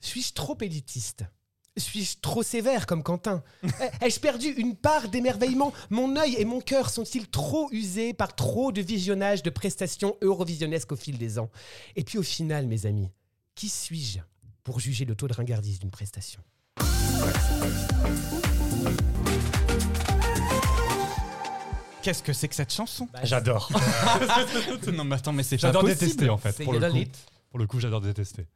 Suis-je 0.00 0.32
trop 0.32 0.56
élitiste? 0.62 1.24
Suis-je 1.76 2.18
trop 2.20 2.42
sévère 2.42 2.86
comme 2.86 3.02
Quentin? 3.02 3.42
Eh, 3.64 4.06
Ai-je 4.06 4.20
perdu 4.20 4.48
une 4.48 4.76
part 4.76 5.08
d'émerveillement? 5.08 5.72
Mon 5.90 6.16
œil 6.16 6.36
et 6.38 6.44
mon 6.44 6.60
cœur 6.60 6.88
sont-ils 6.90 7.28
trop 7.28 7.68
usés 7.72 8.12
par 8.12 8.34
trop 8.34 8.70
de 8.72 8.80
visionnage 8.80 9.42
de 9.42 9.50
prestations 9.50 10.16
eurovisionnesques 10.22 10.92
au 10.92 10.96
fil 10.96 11.18
des 11.18 11.38
ans? 11.38 11.50
Et 11.96 12.04
puis 12.04 12.18
au 12.18 12.22
final, 12.22 12.66
mes 12.66 12.86
amis, 12.86 13.10
qui 13.54 13.68
suis-je 13.68 14.20
pour 14.62 14.78
juger 14.80 15.04
le 15.04 15.14
taux 15.14 15.28
de 15.28 15.34
ringardise 15.34 15.80
d'une 15.80 15.90
prestation? 15.90 16.40
Qu'est-ce 22.02 22.22
que 22.22 22.34
c'est 22.34 22.48
que 22.48 22.54
cette 22.54 22.72
chanson? 22.72 23.08
J'adore. 23.22 23.70
non 24.92 25.04
mais 25.04 25.16
attends, 25.16 25.32
mais 25.32 25.42
c'est 25.42 25.56
pas 25.56 25.68
J'adore 25.68 25.84
détester 25.84 26.28
en 26.28 26.36
fait. 26.36 26.62
Pour 26.62 26.74
le, 26.74 26.80
coup, 26.90 27.10
pour 27.50 27.58
le 27.58 27.66
coup, 27.66 27.80
j'adore 27.80 28.02
détester. 28.02 28.46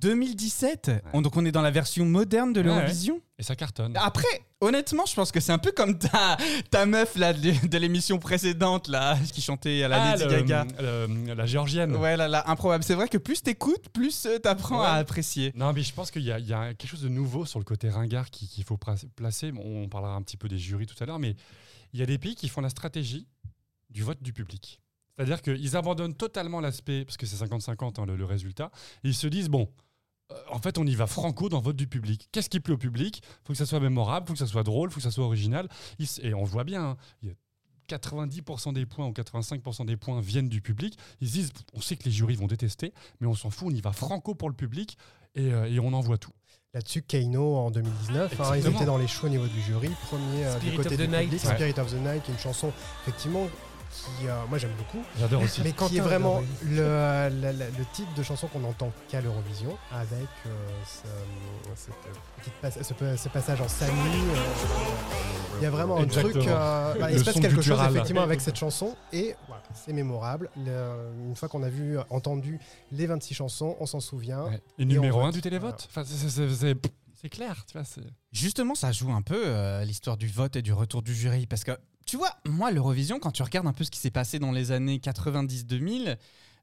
2017 0.00 0.90
On- 1.12 1.22
Donc 1.22 1.36
on 1.36 1.44
est 1.44 1.52
dans 1.52 1.62
la 1.62 1.70
version 1.70 2.04
moderne 2.04 2.52
de 2.52 2.60
l'Eurovision 2.60 3.20
Et 3.38 3.42
ça 3.42 3.56
cartonne. 3.56 3.96
Après, 3.96 4.26
honnêtement, 4.60 5.06
je 5.06 5.14
pense 5.14 5.32
que 5.32 5.40
c'est 5.40 5.52
un 5.52 5.58
peu 5.58 5.72
comme 5.72 5.98
ta, 5.98 6.36
ta 6.70 6.86
meuf 6.86 7.16
là, 7.16 7.32
de, 7.32 7.66
de 7.66 7.78
l'émission 7.78 8.18
précédente 8.18 8.88
là, 8.88 9.18
qui 9.32 9.40
chantait 9.42 9.82
à 9.82 9.88
la 9.88 10.02
Ah, 10.02 10.16
Lady 10.16 10.24
le- 10.24 10.30
Gaga. 10.42 10.66
le- 10.80 11.34
la 11.34 11.46
géorgienne. 11.46 11.96
Ouais, 11.96 12.16
là, 12.16 12.28
là, 12.28 12.44
improbable. 12.50 12.84
C'est 12.84 12.94
vrai 12.94 13.08
que 13.08 13.18
plus 13.18 13.42
t'écoutes, 13.42 13.88
plus 13.90 14.26
euh, 14.26 14.38
t'apprends 14.38 14.80
Ouais. 14.80 14.86
à 14.86 14.94
apprécier. 14.94 15.52
Non, 15.54 15.72
mais 15.72 15.82
je 15.82 15.92
pense 15.92 16.10
qu'il 16.10 16.22
y, 16.22 16.32
a- 16.32 16.38
il 16.38 16.46
y 16.46 16.52
a 16.52 16.74
quelque 16.74 16.88
chose 16.90 17.02
de 17.02 17.08
nouveau 17.08 17.44
sur 17.46 17.58
le 17.58 17.64
côté 17.64 17.88
ringard 17.88 18.30
qui- 18.30 18.48
qu'il 18.48 18.64
faut 18.64 18.76
pra- 18.76 19.04
placer. 19.16 19.52
Bon, 19.52 19.62
on 19.84 19.88
parlera 19.88 20.14
un 20.14 20.22
petit 20.22 20.36
peu 20.36 20.48
des 20.48 20.58
jurys 20.58 20.86
tout 20.86 21.02
à 21.02 21.06
l'heure, 21.06 21.18
mais 21.18 21.34
il 21.92 22.00
y 22.00 22.02
a 22.02 22.06
des 22.06 22.18
pays 22.18 22.34
qui 22.34 22.48
font 22.48 22.60
la 22.60 22.70
stratégie 22.70 23.26
du 23.90 24.02
vote 24.02 24.22
du 24.22 24.32
public. 24.32 24.80
C'est-à-dire 25.16 25.42
qu'ils 25.42 25.76
abandonnent 25.76 26.14
totalement 26.14 26.60
l'aspect, 26.60 27.04
parce 27.04 27.16
que 27.16 27.26
c'est 27.26 27.44
50-50 27.44 28.00
hein, 28.00 28.06
le, 28.06 28.16
le 28.16 28.24
résultat, 28.24 28.70
et 29.04 29.08
ils 29.08 29.14
se 29.14 29.26
disent, 29.26 29.48
bon, 29.48 29.68
euh, 30.32 30.36
en 30.50 30.58
fait, 30.58 30.78
on 30.78 30.86
y 30.86 30.94
va 30.94 31.06
franco 31.06 31.48
dans 31.48 31.58
le 31.58 31.64
vote 31.64 31.76
du 31.76 31.86
public. 31.86 32.28
Qu'est-ce 32.32 32.48
qui 32.48 32.60
plaît 32.60 32.74
au 32.74 32.78
public? 32.78 33.22
Faut 33.44 33.52
que 33.52 33.58
ça 33.58 33.66
soit 33.66 33.80
mémorable, 33.80 34.26
faut 34.26 34.32
que 34.32 34.38
ça 34.38 34.46
soit 34.46 34.62
drôle, 34.62 34.90
faut 34.90 34.96
que 34.96 35.02
ça 35.02 35.10
soit 35.10 35.24
original. 35.24 35.68
Ils 35.98 36.08
et 36.22 36.34
on 36.34 36.44
voit 36.44 36.64
bien, 36.64 36.82
hein, 36.82 36.96
il 37.22 37.28
y 37.28 37.32
a 37.32 37.34
90% 37.98 38.72
des 38.72 38.86
points 38.86 39.06
ou 39.06 39.12
85% 39.12 39.86
des 39.86 39.96
points 39.96 40.20
viennent 40.20 40.48
du 40.48 40.62
public. 40.62 40.98
Ils 41.20 41.28
se 41.28 41.32
disent, 41.34 41.52
on 41.74 41.80
sait 41.80 41.96
que 41.96 42.04
les 42.04 42.10
jurys 42.10 42.36
vont 42.36 42.46
détester, 42.46 42.94
mais 43.20 43.26
on 43.26 43.34
s'en 43.34 43.50
fout, 43.50 43.68
on 43.70 43.74
y 43.74 43.80
va 43.80 43.92
franco 43.92 44.34
pour 44.34 44.48
le 44.48 44.54
public 44.54 44.96
et, 45.34 45.52
euh, 45.52 45.70
et 45.70 45.78
on 45.78 45.92
envoie 45.92 46.16
tout. 46.16 46.32
Là-dessus, 46.72 47.02
Keino 47.02 47.56
en 47.56 47.70
2019, 47.70 48.40
hein, 48.40 48.56
ils 48.56 48.66
étaient 48.66 48.84
dans 48.84 48.98
les 48.98 49.06
choix 49.06 49.28
au 49.28 49.32
niveau 49.32 49.46
du 49.46 49.60
jury. 49.60 49.90
Premier 50.08 50.44
euh, 50.44 50.56
Spirit 50.56 50.70
du 50.70 50.76
côté 50.76 50.94
of 50.94 51.00
the 51.00 51.10
Night. 51.10 51.32
Ouais. 51.32 51.38
Spirit 51.38 51.78
of 51.78 51.90
the 51.92 52.00
Night, 52.00 52.22
qui 52.24 52.30
est 52.30 52.34
une 52.34 52.40
chanson 52.40 52.72
effectivement 53.02 53.46
qui, 53.94 54.26
euh, 54.28 54.32
moi 54.48 54.58
j'aime 54.58 54.72
beaucoup, 54.76 55.02
J'adore 55.18 55.42
aussi. 55.42 55.62
mais 55.62 55.72
qui 55.72 55.96
est 55.96 56.00
vraiment 56.00 56.42
le, 56.64 56.76
la- 56.82 57.30
la- 57.30 57.52
le 57.52 57.84
type 57.92 58.12
de 58.14 58.22
chanson 58.22 58.46
qu'on 58.48 58.64
entend 58.64 58.90
qu'à 59.08 59.20
l'Eurovision, 59.20 59.76
avec 59.92 60.28
euh, 60.46 60.50
ce, 60.86 61.06
cette 61.76 61.94
petite 62.38 62.52
passe- 62.60 62.82
ce, 62.82 62.94
pa- 62.94 63.16
ce 63.16 63.28
passage 63.28 63.60
en 63.60 63.68
Sami. 63.68 63.92
euh, 63.92 65.58
il 65.58 65.62
y 65.62 65.66
a 65.66 65.70
vraiment 65.70 65.96
un 65.98 66.06
truc, 66.06 66.36
euh, 66.36 66.92
voilà, 66.96 67.10
il 67.10 67.14
Le 67.14 67.18
se 67.20 67.24
passe 67.24 67.34
son 67.34 67.40
quelque 67.40 67.54
chose 67.56 67.64
guttural. 67.66 67.90
effectivement 67.92 68.22
avec 68.22 68.40
cette 68.40 68.56
chanson, 68.56 68.96
et 69.12 69.34
voilà, 69.46 69.62
c'est 69.74 69.92
mémorable. 69.92 70.50
Le- 70.56 71.12
une 71.28 71.36
fois 71.36 71.48
qu'on 71.48 71.62
a 71.62 71.68
vu, 71.68 71.96
entendu 72.10 72.58
les 72.92 73.06
26 73.06 73.34
chansons, 73.34 73.76
on 73.80 73.86
s'en 73.86 74.00
souvient. 74.00 74.44
Ouais. 74.44 74.60
Et 74.78 74.82
Et 74.82 74.84
numéro 74.84 75.18
on 75.20 75.22
1 75.22 75.26
vote. 75.26 75.34
du 75.34 75.40
télévote. 75.40 75.86
Enfin, 75.90 76.02
c'est- 76.04 76.16
c'est- 76.16 76.48
c'est- 76.48 76.54
c'est 76.54 76.76
c'est 77.20 77.28
clair, 77.30 77.64
tu 77.66 77.78
vois. 77.78 77.84
c'est- 77.84 78.02
Justement, 78.32 78.74
ça 78.74 78.92
joue 78.92 79.10
un 79.12 79.22
peu 79.22 79.40
euh, 79.46 79.84
l'histoire 79.84 80.16
du 80.16 80.26
vote 80.28 80.56
et 80.56 80.62
du 80.62 80.72
retour 80.72 81.00
du 81.02 81.14
jury. 81.14 81.46
Parce 81.46 81.64
que, 81.64 81.72
tu 82.14 82.18
vois, 82.18 82.30
moi, 82.46 82.70
l'Eurovision, 82.70 83.18
quand 83.18 83.32
tu 83.32 83.42
regardes 83.42 83.66
un 83.66 83.72
peu 83.72 83.82
ce 83.82 83.90
qui 83.90 83.98
s'est 83.98 84.12
passé 84.12 84.38
dans 84.38 84.52
les 84.52 84.70
années 84.70 84.98
90-2000, 84.98 86.16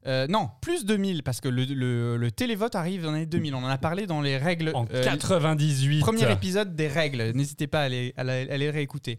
euh, 0.06 0.26
non, 0.26 0.48
plus 0.62 0.86
2000, 0.86 1.22
parce 1.22 1.42
que 1.42 1.48
le, 1.50 1.64
le- 1.66 2.16
le 2.16 2.30
télévote 2.30 2.74
arrive 2.74 3.02
dans 3.02 3.10
les 3.10 3.18
années 3.18 3.26
2000. 3.26 3.54
On 3.54 3.58
en 3.58 3.68
a 3.68 3.76
parlé 3.76 4.06
dans 4.06 4.22
les 4.22 4.38
règles. 4.38 4.70
En 4.74 4.86
euh, 4.94 5.04
98. 5.04 6.00
Premier 6.00 6.22
épisode 6.32 6.74
des 6.74 6.88
règles. 6.88 7.32
N'hésitez 7.34 7.66
pas 7.66 7.82
à 7.82 7.88
les, 7.90 8.14
à 8.16 8.24
la- 8.24 8.32
à 8.50 8.56
les 8.56 8.70
réécouter. 8.70 9.18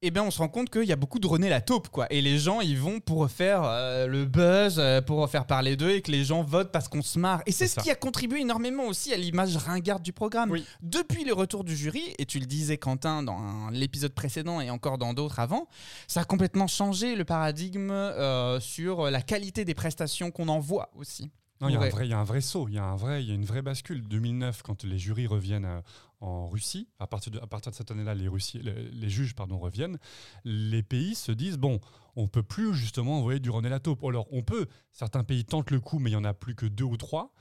Eh 0.00 0.12
bien, 0.12 0.22
on 0.22 0.30
se 0.30 0.38
rend 0.38 0.48
compte 0.48 0.70
qu'il 0.70 0.84
y 0.84 0.92
a 0.92 0.96
beaucoup 0.96 1.18
de 1.18 1.26
René 1.26 1.48
la 1.48 1.60
taupe, 1.60 1.88
quoi. 1.88 2.06
Et 2.10 2.20
les 2.22 2.38
gens, 2.38 2.60
ils 2.60 2.78
vont 2.78 3.00
pour 3.00 3.28
faire 3.28 3.64
euh, 3.64 4.06
le 4.06 4.26
buzz, 4.26 4.76
euh, 4.78 5.00
pour 5.02 5.28
faire 5.28 5.44
parler 5.44 5.76
d'eux, 5.76 5.90
et 5.90 6.02
que 6.02 6.12
les 6.12 6.22
gens 6.24 6.42
votent 6.44 6.70
parce 6.70 6.86
qu'on 6.86 7.02
se 7.02 7.18
marre. 7.18 7.42
Et 7.46 7.50
c'est 7.52 7.66
ce 7.66 7.74
ça. 7.74 7.82
qui 7.82 7.90
a 7.90 7.96
contribué 7.96 8.40
énormément 8.42 8.84
aussi 8.86 9.12
à 9.12 9.16
l'image 9.16 9.56
ringarde 9.56 10.04
du 10.04 10.12
programme. 10.12 10.52
Oui. 10.52 10.64
Depuis 10.82 11.24
le 11.24 11.32
retour 11.32 11.64
du 11.64 11.76
jury, 11.76 12.14
et 12.20 12.26
tu 12.26 12.38
le 12.38 12.46
disais, 12.46 12.78
Quentin, 12.78 13.24
dans 13.24 13.70
l'épisode 13.70 14.14
précédent 14.14 14.60
et 14.60 14.70
encore 14.70 14.98
dans 14.98 15.14
d'autres 15.14 15.40
avant, 15.40 15.66
ça 16.06 16.20
a 16.20 16.24
complètement 16.24 16.68
changé 16.68 17.16
le 17.16 17.24
paradigme 17.24 17.90
euh, 17.90 18.60
sur 18.60 19.10
la 19.10 19.20
qualité 19.20 19.64
des 19.64 19.74
prestations 19.74 20.30
qu'on 20.30 20.46
envoie 20.46 20.90
aussi. 20.96 21.32
Non, 21.60 21.68
il 21.68 21.72
y, 21.72 21.76
a 21.76 21.80
un 21.80 21.88
vrai- 21.88 22.06
il 22.06 22.10
y 22.10 22.14
a 22.14 22.18
un 22.20 22.24
vrai 22.24 22.40
saut, 22.40 22.68
il 22.68 22.74
y 22.76 22.78
a 22.78 22.84
un 22.84 22.94
vrai, 22.94 23.20
il 23.24 23.28
y 23.28 23.32
a 23.32 23.34
une 23.34 23.44
vraie 23.44 23.62
bascule. 23.62 24.06
2009, 24.06 24.62
quand 24.62 24.84
les 24.84 24.96
jurys 24.96 25.26
reviennent 25.26 25.82
en 26.20 26.48
Russie, 26.48 26.88
à 26.98 27.06
partir 27.06 27.30
de, 27.32 27.38
à 27.38 27.46
partir 27.46 27.70
de 27.70 27.76
cette 27.76 27.90
année-là, 27.90 28.14
les, 28.14 28.28
les, 28.54 28.90
les 28.90 29.08
juges 29.10 29.34
pardon, 29.34 29.58
reviennent, 29.58 29.98
les 30.44 30.82
pays 30.82 31.14
se 31.14 31.30
disent 31.32 31.58
bon, 31.58 31.80
on 32.16 32.26
peut 32.26 32.42
plus 32.42 32.74
justement 32.74 33.18
envoyer 33.18 33.38
du 33.40 33.50
René 33.50 33.68
Lataupe. 33.68 34.02
Alors 34.04 34.26
on 34.32 34.42
peut, 34.42 34.66
certains 34.92 35.22
pays 35.24 35.44
tentent 35.44 35.70
le 35.70 35.80
coup, 35.80 35.98
mais 35.98 36.10
il 36.10 36.14
y 36.14 36.16
en 36.16 36.24
a 36.24 36.34
plus 36.34 36.54
que 36.54 36.66
deux 36.66 36.84
ou 36.84 36.96
trois, 36.96 37.32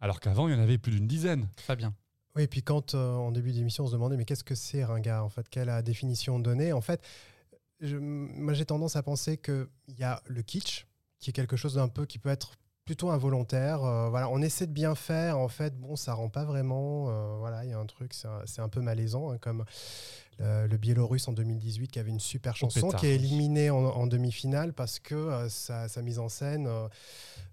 alors 0.00 0.20
qu'avant 0.20 0.48
il 0.48 0.54
y 0.54 0.56
en 0.56 0.60
avait 0.60 0.78
plus 0.78 0.92
d'une 0.92 1.06
dizaine. 1.06 1.48
Fabien. 1.56 1.94
Oui, 2.34 2.42
et 2.42 2.46
puis 2.48 2.62
quand 2.62 2.94
euh, 2.94 3.14
en 3.14 3.32
début 3.32 3.52
d'émission 3.52 3.84
on 3.84 3.86
se 3.86 3.92
demandait 3.92 4.18
mais 4.18 4.26
qu'est-ce 4.26 4.44
que 4.44 4.54
c'est 4.54 4.84
ringard 4.84 5.24
en 5.24 5.30
fait? 5.30 5.48
Quelle 5.48 5.62
est 5.62 5.66
la 5.66 5.82
définition 5.82 6.38
donnée? 6.38 6.74
En 6.74 6.82
fait, 6.82 7.02
je- 7.80 7.96
moi 7.96 8.52
j'ai 8.52 8.66
tendance 8.66 8.96
à 8.96 9.02
penser 9.02 9.38
qu'il 9.38 9.66
y 9.96 10.02
a 10.02 10.22
le 10.26 10.42
kitsch, 10.42 10.86
qui 11.18 11.30
est 11.30 11.32
quelque 11.32 11.56
chose 11.56 11.74
d'un 11.76 11.88
peu 11.88 12.04
qui 12.04 12.18
peut 12.18 12.28
être 12.28 12.52
plutôt 12.86 13.10
involontaire. 13.10 13.84
euh, 13.84 14.08
voilà, 14.08 14.30
on 14.30 14.40
essaie 14.40 14.66
de 14.66 14.72
bien 14.72 14.94
faire, 14.94 15.38
en 15.38 15.48
fait, 15.48 15.76
bon, 15.78 15.96
ça 15.96 16.14
rend 16.14 16.30
pas 16.30 16.44
vraiment. 16.44 17.10
euh, 17.10 17.36
voilà, 17.38 17.64
il 17.64 17.70
y 17.70 17.74
a 17.74 17.78
un 17.78 17.84
truc, 17.86 18.14
c'est 18.14 18.62
un, 18.62 18.68
peu 18.68 18.80
malaisant, 18.80 19.30
hein, 19.32 19.38
comme 19.38 19.64
le, 20.38 20.66
le 20.66 20.76
Biélorusse 20.76 21.28
en 21.28 21.32
2018 21.32 21.88
qui 21.88 21.98
avait 21.98 22.10
une 22.10 22.20
super 22.20 22.56
chanson 22.56 22.88
qui 22.90 23.06
est 23.06 23.14
éliminé 23.14 23.70
en, 23.70 23.84
en 23.84 24.06
demi-finale 24.06 24.72
parce 24.72 24.98
que 24.98 25.14
euh, 25.14 25.48
sa, 25.48 25.88
sa 25.88 26.02
mise 26.02 26.18
en 26.18 26.28
scène, 26.28 26.66
euh, 26.66 26.88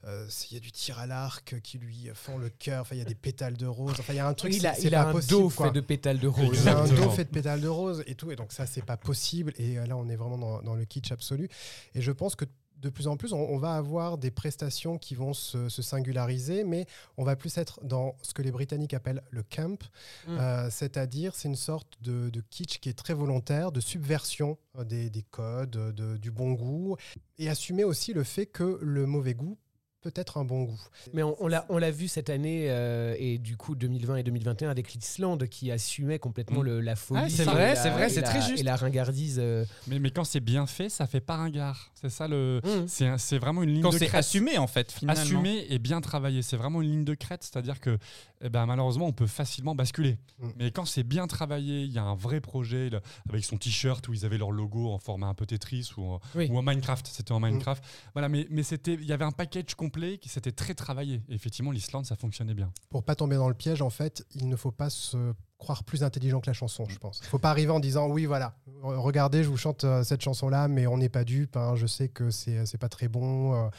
euh, 0.06 0.28
il 0.52 0.56
y 0.56 0.58
a 0.58 0.60
du 0.60 0.72
tir 0.72 1.00
à 1.00 1.08
l'arc 1.08 1.60
qui 1.62 1.78
lui 1.78 2.10
fend 2.14 2.38
le 2.38 2.50
cœur. 2.50 2.82
Enfin, 2.82 2.96
il 2.96 3.00
y 3.00 3.02
a 3.02 3.06
des 3.06 3.16
pétales 3.16 3.56
de 3.56 3.66
rose. 3.66 3.96
Enfin, 4.00 4.14
il 4.14 4.18
y 4.18 4.20
a 4.20 4.28
un 4.28 4.34
truc. 4.34 4.54
Il 4.54 4.68
a, 4.68 4.78
il 4.80 4.94
a 4.96 5.08
un 5.08 5.12
possible, 5.14 5.32
dos 5.32 5.50
quoi. 5.50 5.68
fait 5.68 5.74
de 5.74 5.80
pétales 5.82 6.20
de 6.20 6.28
rose. 6.28 6.60
Il 6.62 6.70
a 6.70 6.78
un 6.78 6.88
dos 6.88 7.10
fait 7.12 7.24
de 7.24 7.30
pétales 7.30 7.62
de 7.62 7.68
rose 7.70 8.04
et 8.06 8.16
tout, 8.16 8.30
et 8.32 8.36
donc 8.36 8.52
ça, 8.52 8.66
c'est 8.66 8.86
pas 8.86 8.98
possible. 8.98 9.54
Et 9.58 9.78
euh, 9.80 9.86
là, 9.86 9.96
on 9.96 10.10
est 10.10 10.18
vraiment 10.18 10.38
dans, 10.38 10.62
dans 10.62 10.76
le 10.76 10.84
kitsch 10.86 11.12
absolu. 11.12 11.48
Et 11.96 12.02
je 12.02 12.12
pense 12.12 12.36
que 12.36 12.46
de 12.84 12.90
plus 12.90 13.08
en 13.08 13.18
plus, 13.18 13.34
on, 13.34 13.40
on 13.40 13.58
va 13.58 13.76
avoir 13.76 14.18
des 14.20 14.30
prestations 14.30 14.98
qui 15.00 15.16
vont 15.16 15.34
se, 15.34 15.70
se 15.70 15.82
singulariser, 15.82 16.64
mais 16.64 16.86
on 17.18 17.24
va 17.24 17.36
plus 17.36 17.58
être 17.58 17.80
dans 17.84 18.16
ce 18.22 18.34
que 18.34 18.42
les 18.44 18.52
Britanniques 18.52 18.94
appellent 18.94 19.24
le 19.32 19.42
camp, 19.44 19.82
Mm. 20.28 20.38
euh, 20.40 20.70
c'est-à-dire 20.70 21.34
c'est 21.34 21.48
une 21.48 21.56
sorte 21.56 21.98
de, 22.02 22.30
de 22.30 22.42
kitsch 22.50 22.80
qui 22.80 22.90
est 22.90 22.94
très 22.94 23.14
volontaire, 23.14 23.72
de 23.72 23.80
subversion 23.80 24.58
euh, 24.78 24.84
des, 24.84 25.10
des 25.10 25.24
codes, 25.24 25.72
de- 25.72 26.18
du 26.18 26.30
bon 26.32 26.52
goût, 26.54 26.98
et 27.40 27.50
assumer 27.50 27.84
aussi 27.84 28.14
le 28.14 28.24
fait 28.24 28.46
que 28.46 28.78
le 28.82 29.06
mauvais 29.06 29.34
goût 29.34 29.58
peut 30.04 30.12
être 30.16 30.38
un 30.38 30.44
bon 30.46 30.64
goût. 30.66 30.82
Mais 31.14 31.24
on, 31.24 31.36
on 31.42 31.48
l'a, 31.48 31.66
on 31.70 31.78
l'a 31.78 31.90
vu 31.92 32.08
cette 32.08 32.30
année 32.30 32.66
euh, 32.70 33.16
et 33.18 33.38
du 33.38 33.56
coup 33.58 33.74
2020 33.76 34.18
et 34.18 34.24
2021 34.24 34.70
avec 34.70 34.94
l'Islande 34.94 35.48
qui 35.48 35.72
assumait 35.72 36.20
complètement 36.20 36.60
Mm. 36.62 36.66
le- 36.66 36.82
la 36.82 36.96
folie. 36.96 37.22
Ah, 37.24 37.30
c'est 37.30 37.44
et 37.44 37.46
vrai, 37.46 37.74
la- 37.74 37.76
c'est 37.76 37.90
vrai, 37.90 38.10
c'est 38.10 38.22
la- 38.22 38.28
très 38.28 38.42
juste. 38.42 38.60
Et 38.60 38.64
la 38.64 38.76
ringardise. 38.76 39.38
euh, 39.42 39.66
Mais, 39.88 40.00
mais 40.00 40.12
quand 40.12 40.24
c'est 40.26 40.40
bien 40.42 40.66
fait, 40.68 40.90
ça 40.90 41.08
fait 41.08 41.22
pas 41.22 41.38
ringard. 41.38 41.92
C'est 41.96 42.10
ça 42.10 42.28
le. 42.28 42.62
C'est 42.88 43.08
un- 43.08 43.18
c'est 43.18 43.38
vraiment 43.38 43.64
une 43.64 43.72
ligne 43.74 43.82
Quand 43.82 43.92
de 43.94 43.98
c'est 43.98 44.08
crête. 44.08 44.20
assumé, 44.20 44.58
en 44.58 44.68
fait, 44.68 44.92
finalement. 44.92 45.22
Assumé 45.22 45.66
et 45.70 45.80
bien 45.80 46.02
travaillé. 46.02 46.42
C'est 46.42 46.58
vraiment 46.58 46.82
une 46.82 46.90
ligne 46.92 47.06
de 47.06 47.14
crête. 47.16 47.44
C'est-à-dire 47.44 47.80
que 47.80 47.98
eh 48.46 48.50
ben, 48.50 48.66
malheureusement, 48.66 49.06
on 49.08 49.14
peut 49.14 49.26
facilement 49.28 49.74
basculer. 49.74 50.18
Mm. 50.40 50.48
Mais 50.58 50.72
quand 50.72 50.84
c'est 50.86 51.04
bien 51.04 51.28
travaillé, 51.28 51.84
il 51.84 51.92
y 51.94 51.98
a 51.98 52.04
un 52.04 52.16
vrai 52.16 52.42
projet 52.42 52.90
là, 52.90 53.00
avec 53.30 53.46
son 53.46 53.58
t-shirt 53.58 54.06
où 54.10 54.14
ils 54.14 54.26
avaient 54.26 54.38
leur 54.38 54.52
logo 54.52 54.90
en 54.92 55.00
format 55.00 55.28
un 55.28 55.34
peu 55.34 55.46
Tetris 55.46 55.92
ou, 55.98 56.18
Oui. 56.36 56.50
ou 56.52 56.58
en 56.58 56.62
Minecraft. 56.62 57.08
C'était 57.08 57.32
en 57.32 57.40
Minecraft. 57.40 57.82
Voilà, 58.14 58.28
mais, 58.28 58.46
mais 58.50 58.64
c'était, 58.64 58.96
il 58.96 59.06
y 59.06 59.14
avait 59.14 59.24
un 59.24 59.32
package 59.32 59.76
complet 59.76 59.93
qui 59.94 60.30
s'était 60.30 60.52
très 60.52 60.74
travaillé. 60.74 61.22
Et 61.30 61.36
effectivement, 61.36 61.72
l'Islande, 61.72 62.06
ça 62.06 62.16
fonctionnait 62.16 62.54
bien. 62.54 62.72
Pour 62.90 63.04
pas 63.04 63.16
tomber 63.16 63.36
dans 63.36 63.48
le 63.48 63.54
piège, 63.54 63.82
en 63.82 63.90
fait, 63.90 64.26
il 64.36 64.48
ne 64.50 64.56
faut 64.56 64.72
pas 64.72 64.90
se 64.90 65.34
croire 65.58 65.84
plus 65.86 66.04
intelligent 66.04 66.42
que 66.42 66.48
la 66.50 66.54
chanson, 66.54 66.86
je 66.90 66.98
pense. 66.98 67.20
Il 67.24 67.28
faut 67.28 67.40
pas 67.40 67.50
arriver 67.50 67.72
en 67.72 67.80
disant 67.80 68.10
oui, 68.10 68.26
voilà, 68.26 68.58
re- 68.82 68.96
regardez, 68.98 69.44
je 69.44 69.50
vous 69.50 69.56
chante 69.56 69.86
euh, 69.86 70.04
cette 70.04 70.22
chanson-là, 70.22 70.68
mais 70.68 70.88
on 70.88 70.98
n'est 70.98 71.08
pas 71.10 71.24
dupe. 71.24 71.56
hein, 71.56 71.76
je 71.76 71.88
sais 71.88 72.10
que 72.10 72.32
c'est 72.32 72.66
c'est 72.66 72.78
pas 72.78 72.90
très 72.90 73.08
bon, 73.08 73.54
euh, 73.56 73.70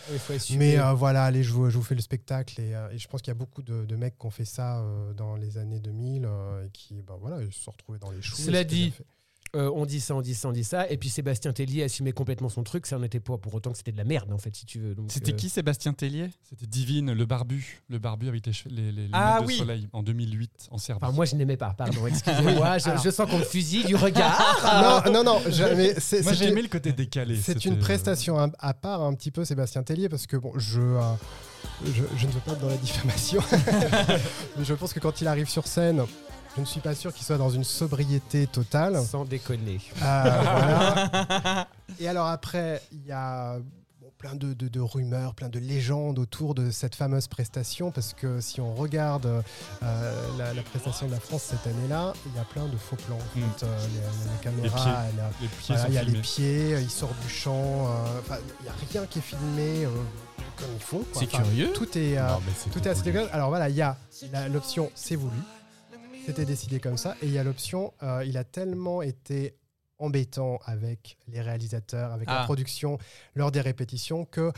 mais 0.58 0.78
euh, 0.78 0.92
voilà, 0.94 1.24
allez, 1.24 1.42
je 1.42 1.52
vous, 1.52 1.68
je 1.68 1.76
vous 1.76 1.82
fais 1.84 1.94
le 1.94 2.00
spectacle. 2.00 2.58
Et, 2.60 2.74
euh, 2.74 2.88
et 2.90 2.96
je 2.98 3.06
pense 3.06 3.20
qu'il 3.20 3.30
y 3.30 3.36
a 3.36 3.38
beaucoup 3.38 3.62
de, 3.62 3.84
de 3.84 3.96
mecs 3.96 4.18
qui 4.18 4.24
ont 4.24 4.30
fait 4.30 4.46
ça 4.46 4.78
euh, 4.80 5.12
dans 5.12 5.36
les 5.36 5.58
années 5.58 5.80
2000 5.80 6.24
euh, 6.24 6.64
et 6.66 6.70
qui, 6.70 7.02
ben 7.02 7.16
voilà, 7.20 7.42
ils 7.42 7.52
se 7.52 7.60
sont 7.62 7.72
retrouvés 7.72 7.98
dans 7.98 8.10
les 8.10 8.22
choux. 8.22 8.36
Cela 8.36 8.58
c'était 8.60 8.74
dit, 8.74 8.90
fait. 8.92 9.04
Euh, 9.54 9.70
on 9.74 9.86
dit 9.86 10.00
ça, 10.00 10.14
on 10.14 10.20
dit 10.20 10.34
ça, 10.34 10.48
on 10.48 10.52
dit 10.52 10.64
ça. 10.64 10.88
Et 10.90 10.96
puis 10.96 11.08
Sébastien 11.08 11.52
Tellier 11.52 11.82
assumait 11.84 12.12
complètement 12.12 12.48
son 12.48 12.62
truc. 12.62 12.86
Ça 12.86 12.98
n'était 12.98 13.20
pas 13.20 13.38
pour 13.38 13.54
autant 13.54 13.70
que 13.72 13.76
c'était 13.78 13.92
de 13.92 13.96
la 13.96 14.04
merde, 14.04 14.32
en 14.32 14.38
fait, 14.38 14.54
si 14.54 14.66
tu 14.66 14.78
veux. 14.80 14.96
C'était 15.08 15.32
euh, 15.32 15.36
qui 15.36 15.48
Sébastien 15.48 15.92
Tellier? 15.92 16.30
C'était 16.48 16.66
Divine, 16.66 17.12
le 17.12 17.26
barbu. 17.26 17.82
Le 17.88 17.98
barbu 17.98 18.28
avec 18.28 18.46
les, 18.46 18.52
les, 18.70 18.92
les 18.92 19.08
Ah 19.12 19.34
lunettes 19.36 19.42
de 19.42 19.46
oui. 19.46 19.58
soleil 19.58 19.88
en 19.92 20.02
2008 20.02 20.68
en 20.70 20.78
Serbie. 20.78 21.04
Enfin, 21.04 21.14
moi, 21.14 21.24
je 21.24 21.36
n'aimais 21.36 21.56
pas, 21.56 21.74
pardon, 21.76 22.06
excusez-moi. 22.06 22.78
je, 22.78 22.90
je 23.04 23.10
sens 23.10 23.30
qu'on 23.30 23.38
me 23.38 23.44
fusille 23.44 23.84
du 23.84 23.96
regard. 23.96 25.02
non, 25.06 25.12
non, 25.12 25.24
non, 25.24 25.40
je- 25.50 26.22
Moi, 26.22 26.32
j'ai 26.32 26.48
aimé 26.48 26.62
le 26.62 26.68
côté 26.68 26.92
décalé. 26.92 27.36
C'est 27.36 27.64
une 27.64 27.78
prestation 27.78 28.38
à, 28.38 28.48
à 28.58 28.74
part 28.74 29.02
un 29.02 29.14
petit 29.14 29.30
peu 29.30 29.44
Sébastien 29.44 29.82
Tellier 29.82 30.08
parce 30.08 30.26
que 30.26 30.36
bon, 30.36 30.52
je, 30.58 30.80
euh, 30.80 31.00
je, 31.86 32.02
je 32.16 32.26
ne 32.26 32.32
veux 32.32 32.40
pas 32.40 32.52
être 32.52 32.60
dans 32.60 32.68
la 32.68 32.76
diffamation, 32.76 33.40
mais 34.58 34.64
je 34.64 34.74
pense 34.74 34.92
que 34.92 35.00
quand 35.00 35.20
il 35.20 35.26
arrive 35.28 35.48
sur 35.48 35.66
scène, 35.66 36.02
je 36.56 36.60
ne 36.60 36.66
suis 36.66 36.80
pas 36.80 36.94
sûr 36.94 37.12
qu'il 37.12 37.24
soit 37.26 37.38
dans 37.38 37.50
une 37.50 37.64
sobriété 37.64 38.46
totale. 38.46 39.00
Sans 39.04 39.24
déconner. 39.24 39.80
Euh, 40.02 40.22
voilà. 40.42 41.68
Et 42.00 42.08
alors 42.08 42.26
après, 42.26 42.80
il 42.92 43.04
y 43.06 43.12
a 43.12 43.58
bon, 44.00 44.10
plein 44.18 44.34
de, 44.34 44.52
de- 44.54 44.68
de 44.68 44.80
rumeurs, 44.80 45.34
plein 45.34 45.48
de 45.48 45.58
légendes 45.58 46.18
autour 46.18 46.54
de 46.54 46.70
cette 46.70 46.94
fameuse 46.94 47.26
prestation, 47.26 47.90
parce 47.90 48.14
que 48.14 48.40
si 48.40 48.60
on 48.60 48.72
regarde 48.74 49.26
euh, 49.82 50.28
la, 50.38 50.54
la 50.54 50.62
prestation 50.62 51.06
de 51.06 51.12
la 51.12 51.20
France 51.20 51.42
cette 51.50 51.66
année-là, 51.66 52.12
il 52.26 52.36
y 52.36 52.38
a 52.38 52.44
plein 52.44 52.66
de 52.66 52.76
faux 52.76 52.96
plans. 52.96 53.16
En 53.16 53.38
Mm. 53.38 53.42
fait. 53.58 53.66
Euh, 53.66 53.78
les, 53.88 54.32
les 54.32 54.38
caméras, 54.42 55.04
voilà, 55.68 55.88
il 55.88 55.94
y 55.94 55.98
a 55.98 56.02
les 56.04 56.20
pieds, 56.20 56.76
il 56.80 56.90
sort 56.90 57.12
du 57.22 57.28
champ, 57.28 57.88
il 58.28 58.62
n'y 58.64 58.68
a 58.68 58.74
rien 58.92 59.06
qui 59.06 59.18
est 59.18 59.22
filmé 59.22 59.86
comme 60.56 60.68
il 60.74 60.80
faut. 60.82 61.04
C'est 61.12 61.24
Enfin, 61.26 61.42
curieux. 61.42 61.72
Tout 61.72 61.98
est, 61.98 62.16
Non, 62.16 62.40
c'était 62.56 62.70
tout 62.80 62.86
est 62.88 62.90
assez 62.92 63.02
dégueulasse. 63.02 63.30
Alors 63.32 63.48
voilà, 63.48 63.68
il 63.68 63.74
y 63.76 63.82
a 63.82 63.96
l'option 64.52 64.90
c'est 64.94 65.16
voulu, 65.16 65.36
c'était 66.26 66.44
décidé 66.44 66.80
comme 66.80 66.96
ça, 66.96 67.16
et 67.22 67.26
il 67.26 67.32
y 67.32 67.38
a 67.38 67.44
l'option 67.44 67.92
euh, 68.02 68.24
il 68.26 68.36
a 68.36 68.44
tellement 68.44 69.02
été 69.02 69.54
embêtant 69.98 70.58
avec 70.64 71.16
les 71.28 71.40
réalisateurs, 71.40 72.12
avec 72.12 72.28
la 72.28 72.40
Ah. 72.42 72.44
production 72.44 72.98
lors 73.34 73.50
des 73.52 73.60
répétitions 73.60 74.24
que 74.24 74.52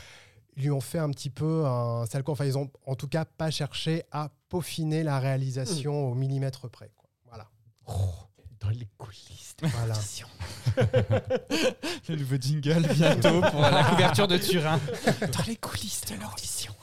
lui 0.55 0.71
ont 0.71 0.81
fait 0.81 0.97
un 0.97 1.09
petit 1.11 1.29
peu 1.29 1.65
un 1.65 2.05
sale 2.07 2.23
coup. 2.23 2.31
Enfin, 2.31 2.45
ils 2.45 2.57
ont 2.57 2.71
en 2.87 2.95
tout 2.95 3.07
cas 3.07 3.25
pas 3.25 3.51
cherché 3.51 4.03
à 4.11 4.29
peaufiner 4.49 5.03
la 5.03 5.19
réalisation 5.19 6.09
au 6.11 6.15
millimètre 6.15 6.67
près. 6.69 6.89
quoi. 6.97 7.07
Voilà. 7.27 7.47
Dans 8.59 8.69
les 8.69 8.87
coulisses 8.97 9.55
de 9.61 9.67
Voilà. 9.67 9.93
Le 12.09 12.15
nouveau 12.15 12.35
jingle 12.37 12.87
bientôt 12.93 13.41
pour 13.41 13.61
la 13.61 13.83
couverture 13.89 14.27
de 14.27 14.37
Turin. 14.37 14.79
Dans 15.21 15.43
les 15.47 15.55
coulisses 15.57 16.01
de 16.09 16.15
l'audition. 16.15 16.73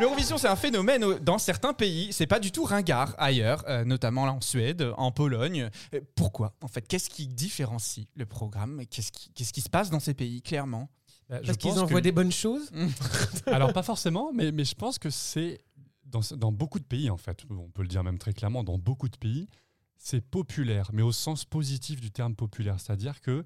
L'Eurovision, 0.00 0.38
c'est 0.38 0.48
un 0.48 0.56
phénomène 0.56 1.04
au- 1.04 1.18
dans 1.18 1.38
certains 1.38 1.72
pays. 1.72 2.12
C'est 2.12 2.26
pas 2.26 2.40
du 2.40 2.50
tout 2.50 2.64
ringard 2.64 3.14
ailleurs, 3.16 3.64
euh, 3.68 3.84
notamment 3.84 4.26
là 4.26 4.32
en 4.32 4.40
Suède, 4.40 4.92
en 4.96 5.12
Pologne. 5.12 5.70
Euh, 5.94 6.00
pourquoi 6.16 6.52
En 6.62 6.68
fait, 6.68 6.82
qu'est-ce 6.86 7.08
qui 7.08 7.28
différencie 7.28 8.06
le 8.16 8.26
programme? 8.26 8.82
Qu'est-ce 8.90 9.12
qui, 9.12 9.30
qu'est-ce 9.32 9.52
qui 9.52 9.60
se 9.60 9.70
passe 9.70 9.90
dans 9.90 10.00
ces 10.00 10.14
pays, 10.14 10.42
clairement? 10.42 10.90
Bah, 11.28 11.38
je 11.42 11.46
Parce 11.46 11.58
qu'ils 11.58 11.70
pense 11.70 11.78
envoient 11.80 12.00
que- 12.00 12.04
des 12.04 12.12
bonnes 12.12 12.32
choses. 12.32 12.70
Alors 13.46 13.72
pas 13.72 13.84
forcément, 13.84 14.32
mais, 14.34 14.50
mais 14.52 14.64
je 14.64 14.74
pense 14.74 14.98
que 14.98 15.10
c'est 15.10 15.58
dans, 16.04 16.20
dans 16.36 16.52
beaucoup 16.52 16.80
de 16.80 16.84
pays 16.84 17.08
en 17.08 17.16
fait, 17.16 17.44
on 17.50 17.70
peut 17.70 17.82
le 17.82 17.88
dire 17.88 18.02
même 18.04 18.18
très 18.18 18.32
clairement, 18.32 18.62
dans 18.64 18.78
beaucoup 18.78 19.08
de 19.08 19.16
pays, 19.16 19.48
c'est 19.96 20.20
populaire, 20.20 20.90
mais 20.92 21.02
au 21.02 21.12
sens 21.12 21.44
positif 21.44 22.00
du 22.00 22.10
terme 22.10 22.34
populaire, 22.34 22.78
c'est-à-dire 22.78 23.20
que 23.20 23.44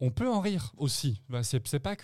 on 0.00 0.10
peut 0.10 0.28
en 0.28 0.40
rire 0.40 0.72
aussi. 0.76 1.20
Bah, 1.28 1.42
C'est 1.42 1.60
pas 1.78 1.94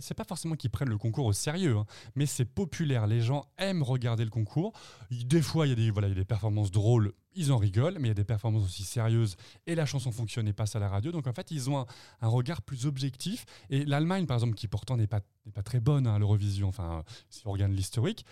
c'est 0.00 0.14
pas 0.14 0.24
forcément 0.24 0.56
qu'ils 0.56 0.70
prennent 0.70 0.88
le 0.88 0.98
concours 0.98 1.26
au 1.26 1.32
sérieux, 1.32 1.76
hein, 1.76 1.86
mais 2.16 2.26
c'est 2.26 2.44
populaire. 2.44 3.06
Les 3.06 3.20
gens 3.20 3.46
aiment 3.58 3.82
regarder 3.82 4.24
le 4.24 4.30
concours. 4.30 4.72
Des 5.10 5.42
fois, 5.42 5.66
il 5.66 5.70
y 5.70 5.72
a 5.72 5.76
des 5.76 5.90
voilà, 5.90 6.08
il 6.08 6.10
y 6.10 6.16
a 6.16 6.18
des 6.18 6.24
performances 6.24 6.70
drôles, 6.70 7.12
ils 7.34 7.52
en 7.52 7.56
rigolent, 7.56 7.98
mais 7.98 8.08
il 8.08 8.08
y 8.08 8.10
a 8.10 8.14
des 8.14 8.24
performances 8.24 8.64
aussi 8.64 8.82
sérieuses 8.82 9.36
et 9.66 9.74
la 9.74 9.86
chanson 9.86 10.10
fonctionne 10.10 10.48
et 10.48 10.52
passe 10.52 10.74
à 10.74 10.80
la 10.80 10.88
radio. 10.88 11.12
Donc 11.12 11.26
en 11.26 11.32
fait, 11.32 11.50
ils 11.50 11.70
ont 11.70 11.86
un, 12.20 12.28
regard 12.28 12.62
plus 12.62 12.86
objectif. 12.86 13.46
Et 13.70 13.84
l'Allemagne, 13.84 14.26
par 14.26 14.36
exemple, 14.36 14.54
qui 14.54 14.68
pourtant 14.68 14.96
n'est 14.96 15.06
pas 15.06 15.20
pas 15.54 15.62
très 15.62 15.80
bonne 15.80 16.06
hein, 16.06 16.14
à 16.14 16.18
l'Eurovision. 16.18 16.68
Enfin, 16.68 17.04
si 17.30 17.46
on 17.46 17.52
regarde 17.52 17.72
l'historique. 17.72 18.24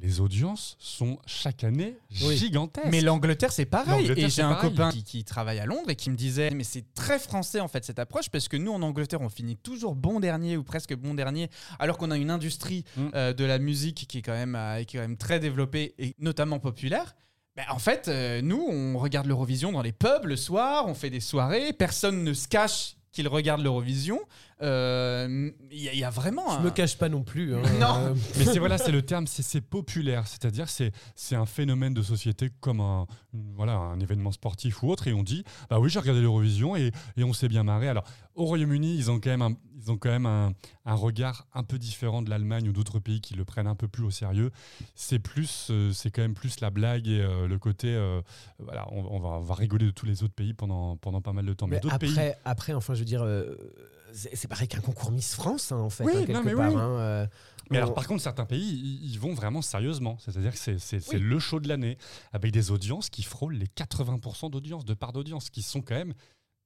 Les 0.00 0.20
audiences 0.20 0.76
sont 0.80 1.18
chaque 1.26 1.64
année 1.64 1.96
Oui. 2.22 2.36
gigantesques. 2.36 2.86
Mais 2.90 3.02
l'Angleterre, 3.02 3.52
c'est 3.52 3.66
pareil. 3.66 4.10
Et 4.16 4.30
j'ai 4.30 4.40
un 4.42 4.54
pareil. 4.54 4.70
copain 4.70 4.90
qui, 4.90 5.04
qui 5.04 5.22
travaille 5.22 5.58
à 5.58 5.66
Londres 5.66 5.90
et 5.90 5.96
qui 5.96 6.08
me 6.10 6.16
disait 6.16 6.50
Mais 6.50 6.64
c'est 6.64 6.94
très 6.94 7.18
français 7.18 7.60
en 7.60 7.68
fait 7.68 7.84
cette 7.84 7.98
approche 7.98 8.30
parce 8.30 8.48
que 8.48 8.56
nous 8.56 8.72
en 8.72 8.80
Angleterre, 8.82 9.20
on 9.20 9.28
finit 9.28 9.56
toujours 9.56 9.94
bon 9.94 10.18
dernier 10.18 10.56
ou 10.56 10.64
presque 10.64 10.94
bon 10.96 11.12
dernier, 11.14 11.50
alors 11.78 11.98
qu'on 11.98 12.10
a 12.10 12.16
une 12.16 12.30
industrie 12.30 12.84
Mm. 12.96 13.08
euh, 13.14 13.32
de 13.34 13.44
la 13.44 13.58
musique 13.58 14.06
qui 14.08 14.18
est, 14.18 14.22
quand 14.22 14.32
même, 14.32 14.54
euh, 14.56 14.82
qui 14.84 14.96
est 14.96 15.00
quand 15.00 15.06
même 15.06 15.16
très 15.18 15.38
développée 15.40 15.94
et 15.98 16.14
notamment 16.18 16.58
populaire. 16.58 17.14
Ben, 17.54 17.64
en 17.70 17.78
fait, 17.78 18.08
euh, 18.08 18.40
nous, 18.40 18.64
on 18.66 18.96
regarde 18.98 19.26
l'Eurovision 19.26 19.72
dans 19.72 19.82
les 19.82 19.92
pubs 19.92 20.24
le 20.24 20.36
soir, 20.36 20.86
on 20.88 20.94
fait 20.94 21.10
des 21.10 21.20
soirées, 21.20 21.74
personne 21.74 22.24
ne 22.24 22.32
se 22.32 22.48
cache 22.48 22.96
qu'il 23.12 23.28
regarde 23.28 23.60
l'Eurovision. 23.60 24.18
Euh, 24.62 25.50
Il 25.70 25.80
y, 25.82 25.88
a- 25.88 25.92
il 25.92 25.98
y 25.98 26.04
a 26.04 26.10
vraiment. 26.10 26.48
Je 26.50 26.56
un- 26.56 26.60
me 26.62 26.70
cache 26.70 26.96
pas 26.96 27.08
non 27.08 27.22
plus. 27.22 27.54
hein. 27.54 27.62
Non. 27.80 27.94
Euh, 27.98 28.14
Mais 28.38 28.44
c'est 28.44 28.58
voilà, 28.58 28.78
c'est 28.78 28.92
le 28.92 29.02
terme, 29.02 29.26
c'est 29.26 29.60
populaire, 29.60 30.26
c'est-à-dire 30.26 30.68
c'est 30.68 30.92
c'est 31.14 31.36
un 31.36 31.46
phénomène 31.46 31.94
de 31.94 32.02
société 32.02 32.50
comme 32.60 32.80
un 32.80 33.06
voilà 33.56 33.74
un 33.74 33.98
événement 34.00 34.32
sportif 34.32 34.82
ou 34.82 34.90
autre, 34.90 35.08
et 35.08 35.12
on 35.12 35.22
dit 35.22 35.44
bah 35.70 35.78
oui 35.80 35.90
j'ai 35.90 35.98
regardé 35.98 36.20
l'Eurovision 36.20 36.76
et, 36.76 36.90
et 37.16 37.24
on 37.24 37.32
s'est 37.32 37.48
bien 37.48 37.62
marré. 37.64 37.88
Alors 37.88 38.04
au 38.34 38.44
Royaume-Uni 38.44 38.96
ils 38.96 39.10
ont 39.10 39.20
quand 39.20 39.30
même 39.30 39.42
un, 39.42 39.52
ils 39.82 39.90
ont 39.90 39.96
quand 39.96 40.10
même 40.10 40.26
un, 40.26 40.52
un 40.84 40.94
regard 40.94 41.46
un 41.54 41.64
peu 41.64 41.78
différent 41.78 42.22
de 42.22 42.30
l'Allemagne 42.30 42.68
ou 42.68 42.72
d'autres 42.72 42.98
pays 43.00 43.20
qui 43.20 43.34
le 43.34 43.44
prennent 43.44 43.66
un 43.66 43.74
peu 43.74 43.88
plus 43.88 44.04
au 44.04 44.10
sérieux. 44.10 44.50
C'est 44.94 45.18
plus 45.18 45.68
euh, 45.70 45.92
c'est 45.92 46.10
quand 46.10 46.22
même 46.22 46.34
plus 46.34 46.60
la 46.60 46.70
blague 46.70 47.08
et 47.08 47.20
euh, 47.20 47.46
le 47.48 47.58
côté 47.58 47.88
euh, 47.94 48.20
voilà 48.58 48.86
on, 48.92 49.00
on 49.16 49.18
va, 49.18 49.28
on 49.30 49.40
va 49.40 49.54
rigoler 49.54 49.86
de 49.86 49.90
tous 49.90 50.06
les 50.06 50.22
autres 50.22 50.34
pays 50.34 50.54
pendant 50.54 50.96
pendant 50.96 51.20
pas 51.20 51.32
mal 51.32 51.46
de 51.46 51.52
temps. 51.52 51.66
Mais, 51.66 51.76
Mais 51.76 51.80
d'autres 51.80 51.98
pays 51.98 52.10
après, 52.12 52.38
après, 52.44 52.72
enfin, 52.74 52.94
je 52.94 53.00
veux 53.00 53.04
dire, 53.04 53.24
c'est 54.12 54.48
pareil 54.48 54.68
qu'un 54.68 54.80
concours 54.80 55.10
Miss 55.10 55.34
France, 55.34 55.72
hein, 55.72 55.76
en 55.78 55.90
fait, 55.90 56.04
Oui, 56.04 56.12
hein, 56.16 56.24
quelque 56.26 56.44
mais 56.44 56.54
part. 56.54 56.70
oui. 56.72 56.78
hein, 56.78 57.28
Mais 57.70 57.78
on- 57.78 57.82
alors, 57.82 57.94
par 57.94 58.06
contre, 58.06 58.22
certains 58.22 58.44
pays, 58.44 59.00
ils, 59.02 59.18
vont 59.18 59.32
vraiment 59.34 59.62
sérieusement. 59.62 60.18
C'est-à-dire 60.20 60.52
que 60.52 60.58
c'est 60.58 60.78
c'est- 60.78 61.00
c'est 61.00 61.16
Oui. 61.16 61.22
le 61.22 61.38
show 61.38 61.60
de 61.60 61.68
l'année, 61.68 61.96
avec 62.32 62.52
des 62.52 62.70
audiences 62.70 63.08
qui 63.08 63.22
frôlent 63.22 63.54
les 63.54 63.66
80% 63.68 64.50
d'audience, 64.50 64.84
de 64.84 64.94
part 64.94 65.12
d'audience, 65.12 65.48
qui 65.50 65.62
sont 65.62 65.80
quand 65.80 65.94
même. 65.94 66.12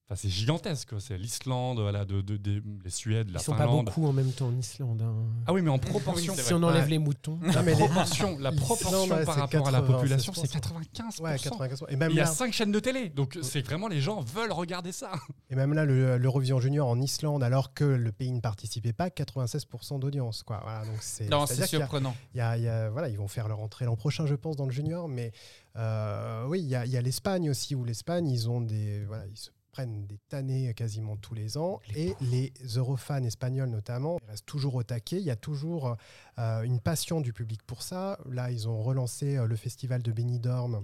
Enfin, 0.09 0.15
c'est 0.15 0.29
gigantesque. 0.29 0.91
C'est 1.01 1.19
l'Islande, 1.19 1.81
voilà, 1.81 2.05
de, 2.05 2.21
de- 2.21 2.37
des- 2.37 2.63
les 2.85 2.91
Suèdes, 2.91 3.29
la 3.33 3.41
Ils 3.41 3.43
sont 3.43 3.57
pas 3.57 3.67
beaucoup 3.67 4.07
en 4.07 4.13
même 4.13 4.31
temps 4.31 4.47
en 4.47 4.57
Islande. 4.57 5.03
hein. 5.03 5.15
Ah 5.47 5.53
oui, 5.53 5.63
mais 5.63 5.71
en 5.71 5.81
proportion. 5.81 6.33
si 6.37 6.55
on 6.55 6.63
enlève 6.63 6.85
Ouais. 6.85 6.91
les 6.91 6.99
moutons. 6.99 7.41
La 7.43 7.63
mais 7.65 7.73
proportion, 7.73 8.39
la 8.39 8.53
proportion 8.53 9.09
par 9.25 9.35
rapport 9.35 9.67
à 9.67 9.71
la 9.73 9.81
96%. 9.81 9.87
population, 9.99 10.33
c'est 10.33 10.47
95%. 10.47 11.23
Ouais, 11.25 11.37
95%. 11.37 11.87
Et 11.89 11.97
même 11.97 12.13
Il 12.13 12.17
y 12.17 12.21
a 12.21 12.25
là, 12.25 12.31
5 12.31 12.53
chaînes 12.53 12.71
de 12.71 12.79
télé, 12.79 13.09
donc 13.09 13.37
c'est 13.43 13.63
vraiment 13.63 13.89
les 13.89 14.01
gens 14.01 14.21
veulent 14.21 14.53
regarder 14.53 14.93
ça. 14.93 15.11
Et 15.51 15.57
même 15.57 15.73
là, 15.75 15.85
le- 15.85 16.19
l'Eurovision 16.19 16.61
Junior 16.61 16.89
en 16.89 17.01
Islande, 17.01 17.43
alors 17.43 17.75
que 17.75 17.83
le 17.85 18.13
pays 18.13 18.31
ne 18.31 18.41
participait 18.41 18.93
pas, 18.93 19.11
96% 19.11 19.99
d'audience. 19.99 20.45
Quoi. 20.45 20.61
Voilà, 20.63 20.85
donc 20.85 20.99
c'est, 21.01 21.29
Non, 21.29 21.47
c'est 21.47 21.67
surprenant. 21.67 22.15
il 22.33 22.39
y 22.39 22.41
a- 22.43 22.57
il 22.57 22.63
y 22.63 22.69
a- 22.69 22.91
voilà, 22.91 23.09
ils 23.09 23.19
vont 23.19 23.27
faire 23.29 23.49
leur 23.49 23.59
entrée 23.59 23.87
l'an 23.87 23.97
prochain, 23.97 24.25
je 24.25 24.37
pense, 24.37 24.55
dans 24.55 24.67
le 24.67 24.73
Junior. 24.73 25.09
Mais 25.09 25.33
euh, 25.77 26.45
oui, 26.47 26.61
il 26.61 26.69
y 26.69 26.77
a, 26.77 26.87
il 26.87 26.93
y 26.93 26.97
a 26.97 27.03
l'Espagne 27.03 27.51
aussi, 27.51 27.75
où 27.75 27.85
l'Espagne, 27.85 28.29
ils 28.29 28.49
ont 28.49 28.61
des, 28.61 29.05
voilà, 29.07 29.25
ils 29.27 29.37
se 29.37 29.51
prennent 29.77 30.07
des 30.07 30.19
tannées 30.31 30.73
quasiment 30.73 31.17
tous 31.17 31.35
les 31.35 31.59
ans. 31.59 31.81
et 31.95 32.15
les 32.23 32.51
eurofans 32.77 33.23
espagnols 33.23 33.69
notamment 33.69 34.17
ils 34.23 34.31
restent 34.31 34.47
toujours 34.47 34.75
au 34.75 34.83
taquet. 34.83 35.19
Il 35.19 35.27
y 35.27 35.31
a 35.31 35.37
toujours 35.37 35.97
euh, 36.39 36.63
une 36.63 36.81
passion 36.81 37.21
du 37.21 37.35
public 37.35 37.63
pour 37.63 37.83
ça. 37.83 38.19
Là, 38.31 38.51
ils 38.51 38.69
ont 38.69 38.83
relancé 38.83 39.37
euh, 39.37 39.47
le 39.47 39.57
festival 39.57 40.03
de 40.03 40.13
Benidorm. 40.13 40.81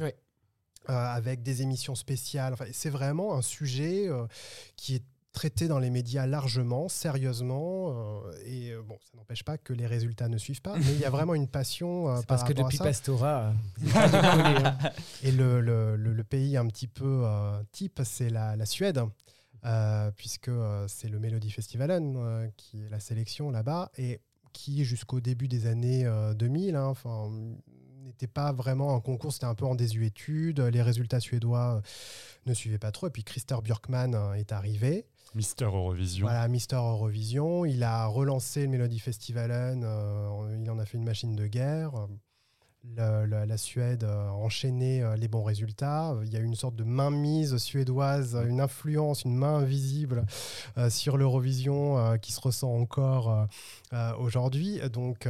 Euh, 0.91 0.93
avec 0.93 1.45
des 1.45 1.63
émissions 1.63 1.95
spéciales. 1.95 2.55
Enfin, 2.55 2.65
c'est 2.73 2.91
vraiment 2.91 3.37
un 3.37 3.43
sujet 3.43 4.09
euh, 4.09 4.27
qui 4.75 4.97
est 4.97 5.05
traité 5.33 5.67
dans 5.67 5.79
les 5.79 5.89
médias 5.91 6.27
largement, 6.27 6.89
sérieusement, 6.89 8.21
euh, 8.27 8.33
et 8.45 8.71
euh, 8.73 8.83
bon, 8.83 8.99
ça 9.03 9.17
n'empêche 9.17 9.45
pas 9.45 9.57
que 9.59 9.73
les 9.73 9.87
résultats 9.87 10.29
ne 10.29 10.37
suivent 10.39 10.61
pas, 10.63 10.77
mais 10.77 10.93
il 10.93 11.01
y 11.01 11.05
a 11.05 11.11
vraiment 11.19 11.35
une 11.35 11.49
passion 11.49 12.09
euh, 12.09 12.15
par 12.17 12.27
parce 12.27 12.45
que 12.45 12.53
depuis. 12.53 12.79
Pastora, 12.79 13.53
euh, 13.85 13.89
hein. 13.97 14.79
Et 15.23 15.33
le, 15.33 15.61
le- 15.61 15.97
le- 15.97 16.13
le 16.13 16.25
pays 16.25 16.57
un 16.57 16.67
petit 16.67 16.87
peu 16.87 17.23
euh, 17.25 17.63
type, 17.73 18.01
c'est 18.05 18.29
la, 18.31 18.57
la 18.57 18.67
Suède, 18.67 19.01
puisque 20.17 20.51
c'est 20.89 21.09
le 21.09 21.19
Melody 21.19 21.51
Festivalen 21.51 22.51
qui 22.57 22.83
est 22.83 22.89
la 22.91 23.01
sélection 23.01 23.51
là-bas, 23.51 23.91
et 23.97 24.21
qui 24.53 24.85
jusqu'au 24.85 25.21
début 25.21 25.49
des 25.49 25.67
années 25.67 26.05
euh, 26.05 26.35
2000, 26.35 26.77
hein, 26.77 26.87
enfin, 26.87 27.31
n'était 28.05 28.27
pas 28.27 28.53
vraiment 28.53 28.95
un 28.95 29.01
concours, 29.01 29.33
c'était 29.33 29.47
un 29.47 29.55
peu 29.55 29.65
en 29.65 29.75
désuétude, 29.75 30.61
les 30.61 30.83
résultats 30.83 31.21
suédois 31.21 31.81
ne 32.45 32.53
suivaient 32.55 32.79
pas 32.79 32.93
trop, 32.93 33.07
et 33.07 33.11
puis 33.11 33.25
Christer 33.25 33.57
Björkman 33.63 34.35
est 34.37 34.53
arrivé. 34.53 35.07
Mister 35.35 35.65
Eurovision. 35.65 36.27
Voilà, 36.27 36.47
Mister 36.49 36.77
Eurovision. 36.77 37.65
Il 37.65 37.83
a 37.83 38.07
relancé 38.07 38.63
le 38.63 38.69
Melody 38.69 38.99
Festivalen. 38.99 39.83
euh, 39.85 40.59
il 40.61 40.71
en 40.71 40.79
a 40.79 40.85
fait 40.85 40.99
une 40.99 41.05
machine 41.05 41.35
de 41.35 41.47
guerre. 41.47 41.93
La 42.97 43.57
Suède 43.57 44.03
a 44.05 44.33
enchaîné 44.33 45.03
euh, 45.03 45.15
les 45.15 45.29
bons 45.29 45.45
résultats. 45.45 46.17
Il 46.25 46.33
y 46.33 46.37
a 46.37 46.41
eu 46.41 46.45
une 46.45 46.57
sorte 46.57 46.75
de 46.75 46.85
mainmise 46.85 47.57
suédoise, 47.57 48.37
une 48.49 48.61
influence, 48.61 49.23
une 49.25 49.37
main 49.37 49.57
invisible 49.59 50.27
euh, 50.77 50.91
sur 50.91 51.17
l'Eurovision 51.17 51.97
euh, 51.97 52.17
qui 52.17 52.33
se 52.33 52.41
ressent 52.41 52.73
encore 52.73 53.47
aujourd'hui. 54.19 54.81
Donc. 54.93 55.29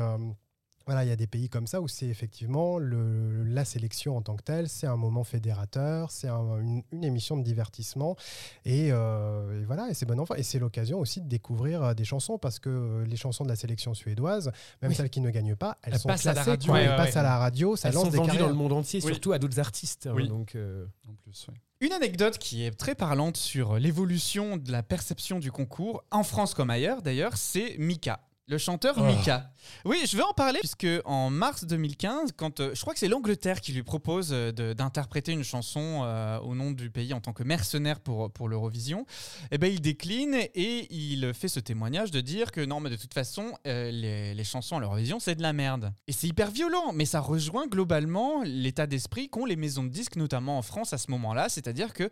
Voilà, 0.87 1.05
il 1.05 1.09
y 1.09 1.13
a 1.13 1.17
des 1.17 1.27
pays 1.27 1.49
comme 1.49 1.67
ça 1.67 1.81
où 1.81 1.89
c'est 1.89 2.07
effectivement 2.07 2.79
le- 2.79 3.45
la 3.45 3.65
sélection 3.65 4.17
en 4.17 4.23
tant 4.23 4.37
que 4.37 4.43
telle, 4.43 4.69
c'est 4.69 4.87
un 4.87 4.97
moment 4.97 5.25
fédérateur, 5.25 6.11
c'est 6.11 6.29
un- 6.29 6.61
une, 6.61 6.83
une 6.93 7.05
émission 7.05 7.37
de 7.37 7.43
divertissement 7.43 8.17
et, 8.65 8.89
euh, 8.93 9.61
et 9.61 9.65
voilà, 9.65 9.89
et 9.91 9.95
c'est 9.95 10.07
bon 10.07 10.19
enfant. 10.21 10.35
Et 10.35 10.43
c'est 10.43 10.59
l'occasion 10.59 10.99
aussi 11.01 11.21
de 11.21 11.29
découvrir 11.29 11.83
euh, 11.83 11.95
des 11.95 12.05
chansons 12.05 12.39
parce 12.39 12.59
que 12.59 12.69
euh, 12.71 13.05
les 13.05 13.17
chansons 13.17 13.45
de 13.45 13.49
la 13.49 13.57
sélection 13.57 13.95
suédoise, 13.95 14.51
même 14.81 14.91
Oui. 14.91 14.95
celles 14.95 15.11
qui 15.11 15.21
ne 15.21 15.31
gagnent 15.31 15.57
pas, 15.57 15.79
elles, 15.83 15.95
Elles 15.95 16.01
sont 16.01 16.09
passent 16.09 16.27
à 16.27 16.31
la 16.31 16.35
classées, 16.35 16.51
radio. 16.51 16.67
quoi, 16.73 16.75
Ouais, 16.79 16.85
elles 16.85 16.91
ouais, 16.91 16.97
passent 16.97 17.15
ouais. 17.15 17.21
à 17.21 17.23
la 17.25 17.39
radio, 17.39 17.77
ça 17.77 17.89
Elles 17.89 17.95
lance 17.95 18.05
sont 18.05 18.11
des 18.11 18.17
vendues 18.17 18.29
carrières. 18.29 18.45
dans 18.47 18.51
le 18.53 18.57
monde 18.59 18.73
entier, 18.73 19.01
Oui. 19.05 19.11
surtout 19.13 19.33
à 19.33 19.39
d'autres 19.39 19.59
artistes. 19.61 20.07
hein, 20.07 20.13
Oui. 20.15 20.29
donc, 20.29 20.55
euh, 20.55 20.87
En 21.09 21.15
plus. 21.15 21.47
Une 21.81 21.93
anecdote 21.93 22.39
qui 22.39 22.65
est 22.65 22.71
très 22.71 22.95
parlante 22.95 23.37
sur 23.37 23.77
l'évolution 23.79 24.57
de 24.57 24.71
la 24.71 24.83
perception 24.85 25.39
du 25.41 25.51
concours, 25.51 26.05
en 26.13 26.23
France 26.23 26.55
comme 26.55 26.71
ailleurs 26.71 27.03
d'ailleurs, 27.03 27.37
c'est 27.37 27.77
Mika. 27.79 28.21
Le 28.49 28.59
chanteur 28.59 28.97
Oh. 28.99 29.03
Mika. 29.05 29.51
Oui, 29.85 29.99
je 30.07 30.17
vais 30.17 30.23
en 30.25 30.33
parler 30.35 30.59
puisque 30.59 30.87
en 31.05 31.31
mars 31.31 31.65
2015, 31.65 32.33
quand 32.37 32.59
euh, 32.59 32.75
je 32.75 32.81
crois 32.81 32.93
que 32.93 32.99
c'est 32.99 33.07
l'Angleterre 33.09 33.61
qui 33.61 33.73
lui 33.73 33.85
propose 33.85 34.31
euh, 34.33 34.51
d'interpréter 34.75 35.31
une 35.33 35.45
chanson 35.45 36.01
euh, 36.03 36.39
au 36.41 36.55
nom 36.57 36.73
du 36.73 36.91
pays 36.91 37.15
en 37.15 37.21
tant 37.21 37.33
que 37.33 37.45
mercenaire 37.45 38.01
pour, 38.01 38.33
pour 38.33 38.49
l'Eurovision, 38.49 39.07
eh 39.53 39.59
ben, 39.59 39.73
il 39.73 39.81
décline 39.81 40.35
et 40.55 40.93
il 40.93 41.33
fait 41.35 41.47
ce 41.49 41.61
témoignage 41.61 42.11
de 42.11 42.21
dire 42.21 42.51
que 42.51 42.61
non, 42.61 42.81
mais 42.81 42.91
de 42.91 42.97
toute 42.97 43.15
façon, 43.15 43.53
les, 43.65 44.35
les 44.35 44.45
chansons 44.45 44.77
à 44.77 44.81
l'Eurovision, 44.81 45.21
c'est 45.21 45.37
de 45.37 45.43
la 45.43 45.53
merde. 45.53 45.93
Et 46.09 46.13
c'est 46.13 46.27
hyper 46.27 46.51
violent, 46.51 46.93
mais 46.93 47.05
ça 47.05 47.21
rejoint 47.21 47.69
globalement 47.69 48.43
l'état 48.43 48.87
d'esprit 48.89 49.29
qu'ont 49.29 49.47
les 49.47 49.57
maisons 49.57 49.85
de 49.85 49.89
disques, 49.89 50.17
notamment 50.17 50.59
en 50.59 50.63
France 50.63 50.93
à 50.93 50.99
ce 50.99 51.11
moment-là, 51.13 51.49
c'est-à-dire 51.49 51.93
que 51.95 52.11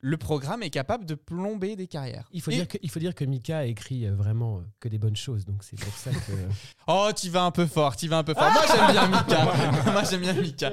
le 0.00 0.16
programme 0.16 0.62
est 0.62 0.70
capable 0.70 1.04
de 1.06 1.14
plomber 1.14 1.76
des 1.76 1.86
carrières. 1.86 2.28
il, 2.32 2.40
faut 2.42 2.50
Et- 2.50 2.56
dire 2.56 2.68
que, 2.68 2.78
il 2.82 2.90
faut 2.90 3.00
dire 3.00 3.14
que 3.14 3.24
Mika 3.24 3.58
a 3.58 3.64
écrit 3.64 4.06
vraiment 4.08 4.62
que 4.80 4.88
des 4.88 4.98
bonnes 4.98 5.16
choses. 5.16 5.44
Donc 5.44 5.62
c'est 5.70 5.78
pour 5.80 5.94
ça 5.94 6.10
que. 6.10 6.32
Oh, 6.86 7.10
tu 7.14 7.28
vas 7.30 7.42
un 7.44 7.50
peu 7.50 7.66
fort, 7.66 7.96
tu 7.96 8.08
vas 8.08 8.18
un 8.18 8.24
peu 8.24 8.34
fort. 8.34 8.50
Moi, 8.50 8.62
j'aime 8.66 8.90
bien 8.92 9.08
Mika. 9.08 9.44
Moi, 9.92 10.02
j'aime 10.10 10.20
bien 10.20 10.32
Mika. 10.32 10.72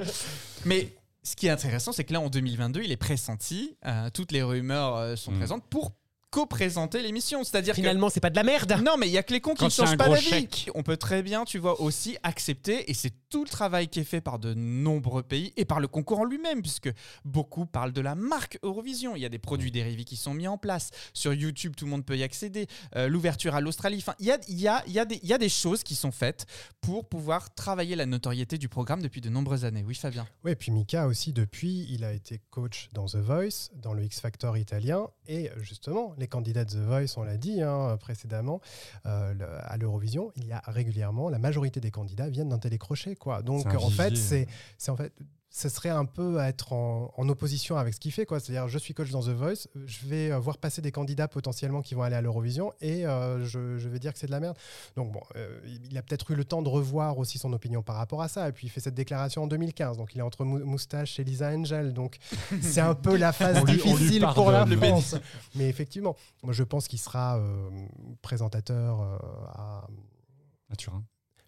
Mais 0.64 0.94
ce 1.22 1.36
qui 1.36 1.46
est 1.46 1.50
intéressant, 1.50 1.92
c'est 1.92 2.04
que 2.04 2.12
là, 2.12 2.20
en 2.20 2.28
2022, 2.30 2.82
il 2.82 2.90
est 2.92 2.96
pressenti. 2.96 3.76
euh, 3.86 4.08
toutes 4.10 4.32
les 4.32 4.42
rumeurs 4.42 4.96
euh, 4.96 5.16
sont 5.16 5.32
Mm. 5.32 5.38
présentes 5.38 5.64
pour 5.68 5.92
co-présenter 6.36 7.00
l'émission. 7.00 7.44
C'est-à-dire 7.44 7.72
que 7.74 7.80
Finalement, 7.80 8.10
c'est 8.10 8.20
pas 8.20 8.28
de 8.28 8.36
la 8.36 8.42
merde. 8.42 8.78
Non, 8.84 8.96
mais 8.98 9.06
il 9.08 9.12
y 9.12 9.16
a 9.18 9.22
que 9.22 9.32
les 9.32 9.40
cons 9.40 9.54
qui 9.54 9.60
Quand 9.60 9.66
ne 9.66 9.70
changent 9.70 9.92
un 9.92 9.96
pas 9.96 10.04
gros 10.04 10.14
d'avis. 10.16 10.26
chèque. 10.28 10.70
On 10.74 10.82
peut 10.82 10.98
très 10.98 11.22
bien, 11.22 11.44
tu 11.46 11.58
vois, 11.58 11.80
aussi 11.80 12.18
accepter, 12.22 12.90
et 12.90 12.94
c'est 12.94 13.12
tout 13.30 13.42
le 13.44 13.48
travail 13.48 13.88
qui 13.88 14.00
est 14.00 14.04
fait 14.04 14.20
par 14.20 14.38
de 14.38 14.52
nombreux 14.52 15.22
pays 15.22 15.52
et 15.56 15.64
par 15.64 15.80
le 15.80 15.88
concours 15.88 16.20
en 16.20 16.24
lui-même, 16.24 16.60
puisque 16.60 16.90
beaucoup 17.24 17.64
parlent 17.64 17.92
de 17.94 18.02
la 18.02 18.14
marque 18.14 18.58
Eurovision. 18.62 19.16
Il 19.16 19.22
y 19.22 19.24
a 19.24 19.30
des 19.30 19.38
produits 19.38 19.70
dérivés 19.70 20.04
qui 20.04 20.16
sont 20.16 20.34
mis 20.34 20.46
en 20.46 20.58
place. 20.58 20.90
Sur 21.14 21.32
YouTube, 21.32 21.74
tout 21.74 21.86
le 21.86 21.90
monde 21.90 22.04
peut 22.04 22.18
y 22.18 22.22
accéder. 22.22 22.66
Euh, 22.96 23.08
L'ouverture 23.08 23.54
à 23.54 23.62
l'Australie. 23.62 23.96
Enfin, 23.98 24.14
il 24.18 24.26
y 24.26 24.30
a, 24.30 24.38
il 24.48 24.60
y, 24.60 24.68
a, 24.68 24.82
il 24.86 24.92
y, 24.92 24.98
a 24.98 25.04
des- 25.06 25.20
il 25.22 25.28
y 25.28 25.32
a 25.32 25.38
des 25.38 25.48
choses 25.48 25.82
qui 25.82 25.94
sont 25.94 26.12
faites 26.12 26.44
pour 26.82 27.08
pouvoir 27.08 27.54
travailler 27.54 27.96
la 27.96 28.04
notoriété 28.04 28.58
du 28.58 28.68
programme 28.68 29.00
depuis 29.00 29.22
de 29.22 29.30
nombreuses 29.30 29.64
années. 29.64 29.84
Oui, 29.86 29.94
Fabien. 29.94 30.26
Oui, 30.44 30.54
puis 30.54 30.70
Mika 30.70 31.06
aussi, 31.06 31.32
depuis, 31.32 31.86
il 31.90 32.04
a 32.04 32.12
été 32.12 32.40
coach 32.50 32.88
dans 32.92 33.06
The 33.06 33.16
Voice, 33.16 33.70
dans 33.82 33.94
le 33.94 34.04
X 34.04 34.20
Factor 34.20 34.58
italien. 34.58 35.06
Et 35.28 35.50
justement, 35.60 36.14
les 36.18 36.25
candidats 36.28 36.64
de 36.64 36.70
The 36.70 36.76
Voice, 36.76 37.14
on 37.16 37.22
l'a 37.22 37.36
dit 37.36 37.62
hein, 37.62 37.96
précédemment, 37.98 38.60
euh, 39.06 39.32
le- 39.34 39.46
à 39.70 39.76
l'Eurovision, 39.76 40.32
il 40.36 40.46
y 40.46 40.52
a 40.52 40.62
régulièrement, 40.66 41.28
la 41.28 41.38
majorité 41.38 41.80
des 41.80 41.90
candidats 41.90 42.28
viennent 42.28 42.48
d'un 42.50 42.58
télécrochet. 42.58 43.14
Quoi. 43.16 43.42
Donc, 43.42 43.64
en 43.76 43.90
fait, 43.90 44.10
c'est 44.78 44.90
en 44.90 44.96
fait. 44.96 45.12
Ce 45.58 45.70
serait 45.70 45.88
un 45.88 46.04
peu 46.04 46.38
être 46.38 46.74
en, 46.74 47.14
en 47.16 47.28
opposition 47.30 47.78
avec 47.78 47.94
ce 47.94 48.00
qu'il 48.00 48.12
fait. 48.12 48.26
C'est-à-dire, 48.28 48.68
je 48.68 48.76
suis 48.78 48.92
coach 48.92 49.08
dans 49.10 49.22
The 49.22 49.30
Voice, 49.30 49.68
je 49.86 50.04
vais 50.06 50.30
euh, 50.30 50.38
voir 50.38 50.58
passer 50.58 50.82
des 50.82 50.92
candidats 50.92 51.28
potentiellement 51.28 51.80
qui 51.80 51.94
vont 51.94 52.02
aller 52.02 52.14
à 52.14 52.20
l'Eurovision 52.20 52.74
et 52.82 53.06
euh, 53.06 53.42
je, 53.46 53.78
je 53.78 53.88
vais 53.88 53.98
dire 53.98 54.12
que 54.12 54.18
c'est 54.18 54.26
de 54.26 54.32
la 54.32 54.40
merde. 54.40 54.58
Donc, 54.96 55.12
bon, 55.12 55.22
euh, 55.34 55.58
il 55.88 55.96
a 55.96 56.02
peut-être 56.02 56.30
eu 56.30 56.34
le 56.34 56.44
temps 56.44 56.60
de 56.60 56.68
revoir 56.68 57.16
aussi 57.16 57.38
son 57.38 57.54
opinion 57.54 57.82
par 57.82 57.96
rapport 57.96 58.20
à 58.20 58.28
ça. 58.28 58.46
Et 58.50 58.52
puis, 58.52 58.66
il 58.66 58.70
fait 58.70 58.80
cette 58.80 58.94
déclaration 58.94 59.44
en 59.44 59.46
2015. 59.46 59.96
Donc, 59.96 60.14
il 60.14 60.18
est 60.18 60.22
entre 60.22 60.44
Mou- 60.44 60.62
Moustache 60.62 61.18
et 61.20 61.24
Lisa 61.24 61.48
Angel. 61.48 61.94
Donc, 61.94 62.18
c'est 62.60 62.82
un 62.82 62.94
peu 62.94 63.16
la 63.16 63.32
phase 63.32 63.64
lui- 63.64 63.76
difficile 63.76 64.26
pour 64.34 64.50
la. 64.50 64.66
France. 64.90 65.14
Mais 65.54 65.70
effectivement, 65.70 66.16
moi, 66.42 66.52
je 66.52 66.64
pense 66.64 66.86
qu'il 66.86 66.98
sera 66.98 67.38
euh, 67.38 67.70
présentateur 68.20 69.00
à. 69.54 69.86
À 70.70 70.76
Turin. 70.76 71.02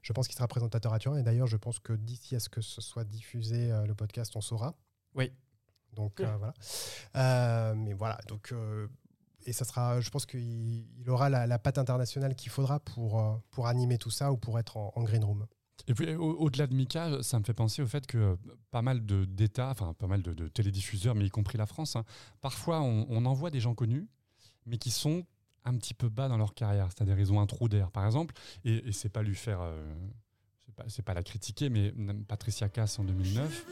Je 0.08 0.14
pense 0.14 0.26
qu'il 0.26 0.34
sera 0.36 0.48
présentateur 0.48 0.94
à 0.94 0.98
Turin. 0.98 1.18
Et 1.18 1.22
d'ailleurs, 1.22 1.46
je 1.46 1.58
pense 1.58 1.78
que 1.80 1.92
d'ici 1.92 2.34
à 2.34 2.40
ce 2.40 2.48
que 2.48 2.62
ce 2.62 2.80
soit 2.80 3.04
diffusé, 3.04 3.70
euh, 3.70 3.84
le 3.84 3.94
podcast, 3.94 4.34
on 4.36 4.40
saura. 4.40 4.74
Oui. 5.14 5.30
Donc, 5.92 6.18
euh, 6.20 6.34
voilà. 6.38 6.54
Euh, 7.16 7.74
mais 7.74 7.92
voilà. 7.92 8.18
Donc. 8.26 8.52
euh, 8.52 8.88
et 9.44 9.52
ça 9.52 9.66
sera, 9.66 10.00
je 10.00 10.08
pense 10.08 10.24
qu'il 10.24 10.40
il 10.98 11.10
aura 11.10 11.28
la, 11.28 11.46
la 11.46 11.58
patte 11.58 11.76
internationale 11.76 12.34
qu'il 12.34 12.50
faudra 12.50 12.80
pour, 12.80 13.20
euh, 13.20 13.34
pour 13.50 13.66
animer 13.66 13.98
tout 13.98 14.10
ça 14.10 14.32
ou 14.32 14.38
pour 14.38 14.58
être 14.58 14.78
en, 14.78 14.92
en 14.96 15.02
green 15.04 15.24
room. 15.24 15.46
Et 15.86 15.94
puis 15.94 16.14
au- 16.14 16.36
au-delà 16.38 16.66
de 16.66 16.74
Mika, 16.74 17.22
ça 17.22 17.38
me 17.38 17.44
fait 17.44 17.54
penser 17.54 17.82
au 17.82 17.86
fait 17.86 18.06
que 18.06 18.36
pas 18.70 18.80
mal 18.82 19.04
de- 19.04 19.24
d'États, 19.26 19.70
enfin 19.70 19.92
pas 19.94 20.06
mal 20.06 20.22
de, 20.22 20.32
de 20.34 20.48
télédiffuseurs, 20.48 21.14
mais 21.14 21.24
y 21.26 21.30
compris 21.30 21.56
la 21.58 21.66
France, 21.66 21.96
hein, 21.96 22.04
parfois 22.40 22.80
on, 22.80 23.06
on 23.10 23.24
envoie 23.26 23.50
des 23.50 23.60
gens 23.60 23.74
connus, 23.74 24.08
mais 24.66 24.76
qui 24.78 24.90
sont 24.90 25.24
un 25.64 25.76
petit 25.76 25.94
peu 25.94 26.08
bas 26.08 26.28
dans 26.28 26.36
leur 26.36 26.54
carrière, 26.54 26.88
c'est-à-dire 26.90 27.18
ils 27.18 27.32
ont 27.32 27.40
un 27.40 27.46
trou 27.46 27.68
d'air, 27.68 27.90
par 27.90 28.06
exemple, 28.06 28.34
et, 28.64 28.88
et 28.88 28.92
c'est 28.92 29.08
pas 29.08 29.22
lui 29.22 29.34
faire, 29.34 29.60
euh, 29.60 29.94
c'est 30.88 31.02
pas, 31.02 31.12
pas 31.12 31.14
la 31.14 31.22
critiquer, 31.22 31.68
mais 31.68 31.92
Patricia 32.26 32.68
Cass 32.68 32.98
en 32.98 33.04
2009, 33.04 33.66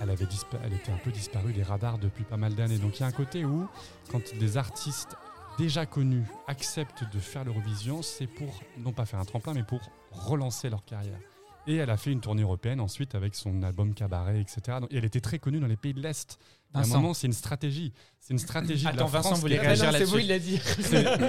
elle 0.00 0.10
avait 0.10 0.26
elle 0.64 0.72
était 0.72 0.92
un 0.92 0.98
peu 0.98 1.10
disparue 1.10 1.52
des 1.52 1.62
radars 1.62 1.98
depuis 1.98 2.24
pas 2.24 2.36
mal 2.36 2.54
d'années. 2.54 2.78
Donc 2.78 2.98
il 2.98 3.00
y 3.00 3.02
a 3.04 3.06
un 3.06 3.12
côté 3.12 3.44
où 3.44 3.68
quand 4.10 4.34
des 4.36 4.56
artistes 4.56 5.16
déjà 5.58 5.86
connus 5.86 6.24
acceptent 6.46 7.04
de 7.12 7.18
faire 7.18 7.44
l'Eurovision, 7.44 8.02
c'est 8.02 8.26
pour 8.26 8.60
non 8.78 8.92
pas 8.92 9.06
faire 9.06 9.20
un 9.20 9.24
tremplin, 9.24 9.54
mais 9.54 9.64
pour 9.64 9.80
relancer 10.10 10.70
leur 10.70 10.84
carrière. 10.84 11.18
Et 11.66 11.76
elle 11.76 11.90
a 11.90 11.96
fait 11.96 12.12
une 12.12 12.20
tournée 12.20 12.42
européenne 12.42 12.80
ensuite 12.80 13.14
avec 13.14 13.34
son 13.34 13.62
album 13.62 13.92
Cabaret, 13.94 14.40
etc. 14.40 14.78
Donc, 14.80 14.92
et 14.92 14.96
elle 14.96 15.04
était 15.04 15.20
très 15.20 15.38
connue 15.38 15.58
dans 15.60 15.66
les 15.66 15.76
pays 15.76 15.94
de 15.94 16.00
l'Est. 16.00 16.38
À 16.74 16.78
un 16.78 16.82
Vincent. 16.82 16.96
moment, 17.00 17.14
c'est 17.14 17.26
une 17.26 17.32
stratégie. 17.32 17.92
C'est 18.20 18.34
une 18.34 18.38
stratégie. 18.38 18.82
de 18.84 18.88
la 18.90 18.94
Attends, 18.94 19.06
Vincent 19.06 19.28
France 19.30 19.40
voulait 19.40 19.58
réagir 19.58 19.86
non, 19.86 19.90
c'est 19.92 19.98
là-dessus. 19.98 20.12
vous, 20.12 20.18
il 20.20 20.26
l'a 20.28 20.38
dit. 20.38 20.60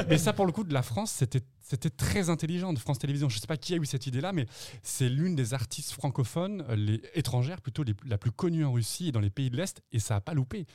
Mais 0.10 0.18
ça, 0.18 0.34
pour 0.34 0.46
le 0.46 0.52
coup, 0.52 0.64
de 0.64 0.74
la 0.74 0.82
France, 0.84 1.12
c'était 1.12 1.42
c'était 1.62 1.90
très 1.90 2.30
intelligent 2.30 2.72
de 2.72 2.80
France 2.80 2.98
Télévisions. 2.98 3.28
Je 3.30 3.36
ne 3.38 3.42
sais 3.42 3.48
pas 3.48 3.58
qui 3.58 3.74
a 3.74 3.78
eu 3.78 3.86
cette 3.86 4.08
idée-là, 4.08 4.32
mais 4.32 4.46
c'est 4.84 5.10
l'une 5.10 5.36
des 5.36 5.54
artistes 5.54 5.92
francophones, 5.92 6.64
euh, 6.70 6.76
les 6.78 7.02
étrangères 7.14 7.60
plutôt, 7.62 7.84
les- 7.84 7.94
la 8.06 8.18
plus 8.18 8.32
connue 8.32 8.64
en 8.64 8.72
Russie 8.72 9.10
et 9.10 9.12
dans 9.12 9.20
les 9.20 9.30
pays 9.30 9.50
de 9.50 9.58
l'Est, 9.58 9.82
et 9.92 10.00
ça 10.00 10.14
n'a 10.14 10.22
pas 10.22 10.34
loupé. 10.34 10.66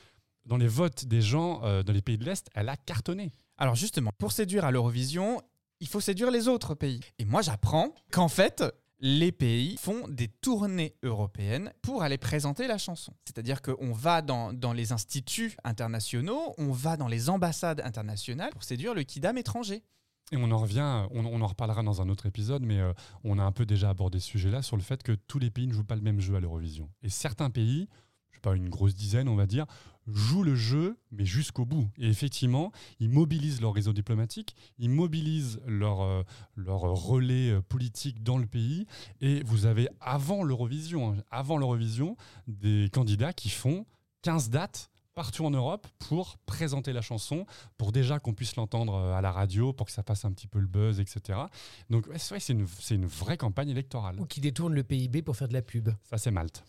Dans 0.45 0.57
les 0.57 0.67
votes 0.67 1.05
des 1.05 1.21
gens 1.21 1.61
euh, 1.63 1.81
dans 1.81 1.93
les 1.93 2.01
pays 2.03 2.17
de 2.19 2.25
l'Est, 2.25 2.47
elle 2.53 2.69
a 2.69 2.75
cartonné. 2.77 3.31
Alors 3.57 3.73
justement, 3.75 4.11
pour 4.19 4.31
séduire 4.33 4.65
à 4.65 4.71
l'Eurovision, 4.71 5.41
il 5.79 5.87
faut 5.87 5.99
séduire 5.99 6.29
les 6.29 6.47
autres 6.47 6.75
pays. 6.75 6.99
Et 7.17 7.25
moi, 7.25 7.41
j'apprends 7.41 7.93
qu'en 8.11 8.27
fait, 8.27 8.63
les 9.03 9.33
pays 9.33 9.75
font 9.75 10.07
des 10.07 10.29
tournées 10.29 10.95
européennes 11.03 11.73
pour 11.81 12.03
aller 12.03 12.17
présenter 12.17 12.67
la 12.67 12.77
chanson. 12.77 13.13
C'est-à-dire 13.25 13.61
qu'on 13.61 13.91
va 13.91 14.21
dans, 14.21 14.53
les 14.73 14.93
instituts 14.93 15.57
internationaux, 15.65 16.55
on 16.57 16.71
va 16.71 16.95
dans 16.95 17.09
les 17.09 17.29
ambassades 17.29 17.81
internationales 17.81 18.51
pour 18.51 18.63
séduire 18.63 18.93
le 18.93 19.03
kidam 19.03 19.37
étranger. 19.37 19.83
Et 20.31 20.37
on 20.37 20.49
en 20.51 20.57
revient, 20.57 21.05
on, 21.11 21.41
en 21.41 21.47
reparlera 21.47 21.83
dans 21.83 22.01
un 22.01 22.07
autre 22.07 22.27
épisode, 22.27 22.63
mais 22.63 22.79
euh, 22.79 22.93
on 23.25 23.37
a 23.39 23.43
un 23.43 23.51
peu 23.51 23.65
déjà 23.65 23.89
abordé 23.89 24.21
ce 24.21 24.27
sujet-là 24.29 24.61
sur 24.61 24.77
le 24.77 24.81
fait 24.81 25.03
que 25.03 25.11
tous 25.11 25.37
les 25.37 25.51
pays 25.51 25.67
ne 25.67 25.73
jouent 25.73 25.83
pas 25.83 25.97
le 25.97 26.01
même 26.01 26.21
jeu 26.21 26.35
à 26.35 26.39
l'Eurovision. 26.39 26.89
Et 27.01 27.09
certains 27.09 27.49
pays 27.49 27.89
pas, 28.43 28.55
une 28.55 28.69
grosse 28.69 28.93
dizaine, 28.93 29.27
on 29.27 29.35
va 29.35 29.47
dire, 29.47 29.65
jouent 30.07 30.43
le 30.43 30.55
jeu, 30.55 30.97
mais 31.11 31.25
jusqu'au 31.25 31.65
bout. 31.65 31.89
Et 31.97 32.07
effectivement, 32.07 32.71
ils 32.99 33.09
mobilisent 33.09 33.61
leur 33.61 33.73
réseau 33.73 33.93
diplomatique, 33.93 34.55
ils 34.77 34.89
mobilisent 34.89 35.59
leur, 35.65 36.01
euh, 36.01 36.23
relais 36.57 37.51
euh, 37.51 37.61
politique 37.61 38.21
dans 38.21 38.37
le 38.37 38.45
pays. 38.45 38.85
Et 39.21 39.41
vous 39.45 39.65
avez, 39.65 39.87
avant 40.01 40.43
l'Eurovision, 40.43 41.13
hein, 41.13 41.23
avant 41.31 41.57
l'Eurovision, 41.57 42.17
des 42.47 42.89
candidats 42.91 43.33
qui 43.33 43.49
font 43.49 43.85
15 44.21 44.49
dates 44.49 44.89
partout 45.13 45.45
en 45.45 45.51
Europe 45.51 45.87
pour 45.99 46.37
présenter 46.45 46.93
la 46.93 47.01
chanson, 47.01 47.45
pour 47.77 47.91
déjà 47.91 48.19
qu'on 48.19 48.33
puisse 48.33 48.55
l'entendre 48.55 48.95
euh, 48.95 49.13
à 49.13 49.21
la 49.21 49.31
radio, 49.31 49.73
pour 49.73 49.85
que 49.85 49.91
ça 49.91 50.03
passe 50.03 50.25
un 50.25 50.31
petit 50.31 50.47
peu 50.47 50.59
le 50.59 50.67
buzz, 50.67 50.99
etc. 50.99 51.39
Donc 51.89 52.07
ouais, 52.07 52.17
c'est 52.17 52.29
vrai, 52.29 52.39
c'est 52.39 52.53
une, 52.53 52.67
c'est 52.79 52.95
une 52.95 53.05
vraie 53.05 53.37
campagne 53.37 53.69
électorale. 53.69 54.19
Ou 54.19 54.25
qui 54.25 54.41
détourne 54.41 54.73
le 54.73 54.83
PIB 54.83 55.21
pour 55.21 55.35
faire 55.35 55.47
de 55.47 55.53
la 55.53 55.61
pub. 55.61 55.89
Ça, 56.03 56.17
c'est 56.17 56.31
Malte. 56.31 56.63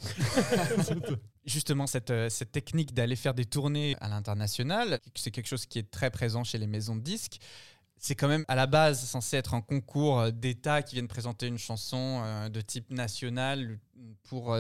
Justement, 1.45 1.87
cette, 1.87 2.11
euh, 2.11 2.29
cette 2.29 2.53
technique 2.53 2.95
d'aller 2.95 3.17
faire 3.17 3.35
des 3.35 3.45
tournées 3.45 3.97
à 4.01 4.09
l'international, 4.09 5.01
c'est 5.15 5.31
quelque 5.31 5.49
chose 5.49 5.67
qui 5.67 5.79
est 5.79 5.91
très 5.91 6.11
présent 6.11 6.45
chez 6.45 6.59
les 6.59 6.67
maisons 6.67 6.97
de 6.97 7.03
disques. 7.03 7.39
C'est 7.97 8.15
quand 8.15 8.29
même 8.29 8.45
à 8.49 8.55
la 8.55 8.67
base 8.67 9.05
censé 9.05 9.37
être 9.37 9.55
un 9.55 9.61
concours 9.61 10.21
euh, 10.21 10.31
d'État 10.31 10.83
qui 10.83 10.97
viennent 10.97 11.09
présenter 11.09 11.47
une 11.47 11.59
chanson 11.59 12.49
de 12.51 12.61
type 12.61 12.91
national 12.91 13.79
pour 14.25 14.57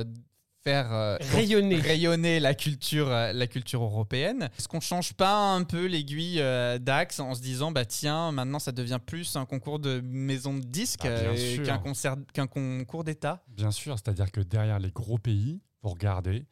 faire 0.65 0.93
euh, 0.93 1.17
Rayonner. 1.33 1.77
rayonner 1.77 2.41
la 2.41 2.55
culture, 2.55 3.11
euh, 3.11 3.33
la 3.33 3.47
culture 3.47 3.83
européenne. 3.83 4.49
Est-ce 4.59 4.67
qu'on 4.67 4.81
change 4.81 5.13
pas 5.13 5.53
un 5.55 5.63
peu 5.63 5.85
l'aiguille 5.85 6.41
euh, 6.41 6.79
d'axe 6.79 7.21
en 7.21 7.35
se 7.35 7.43
disant 7.43 7.71
bah 7.71 7.85
tiens 7.85 8.33
maintenant 8.33 8.59
ça 8.59 8.73
devient 8.73 8.99
plus 9.05 9.37
un 9.37 9.45
concours 9.45 9.79
de 9.79 10.01
maison 10.01 10.55
de 10.55 10.65
disques 10.65 11.05
Ah, 11.07 11.35
qu'un 11.65 11.79
concert 11.79 12.17
qu'un 12.33 12.47
concours 12.47 13.05
d'État? 13.05 13.45
Bien 13.49 13.71
sûr, 13.71 13.99
c'est-à-dire 13.99 14.33
que 14.33 14.41
derrière 14.41 14.79
les 14.79 14.91
gros 14.91 15.19
pays, 15.19 15.61
vous 15.83 15.91
regardez, 15.91 16.47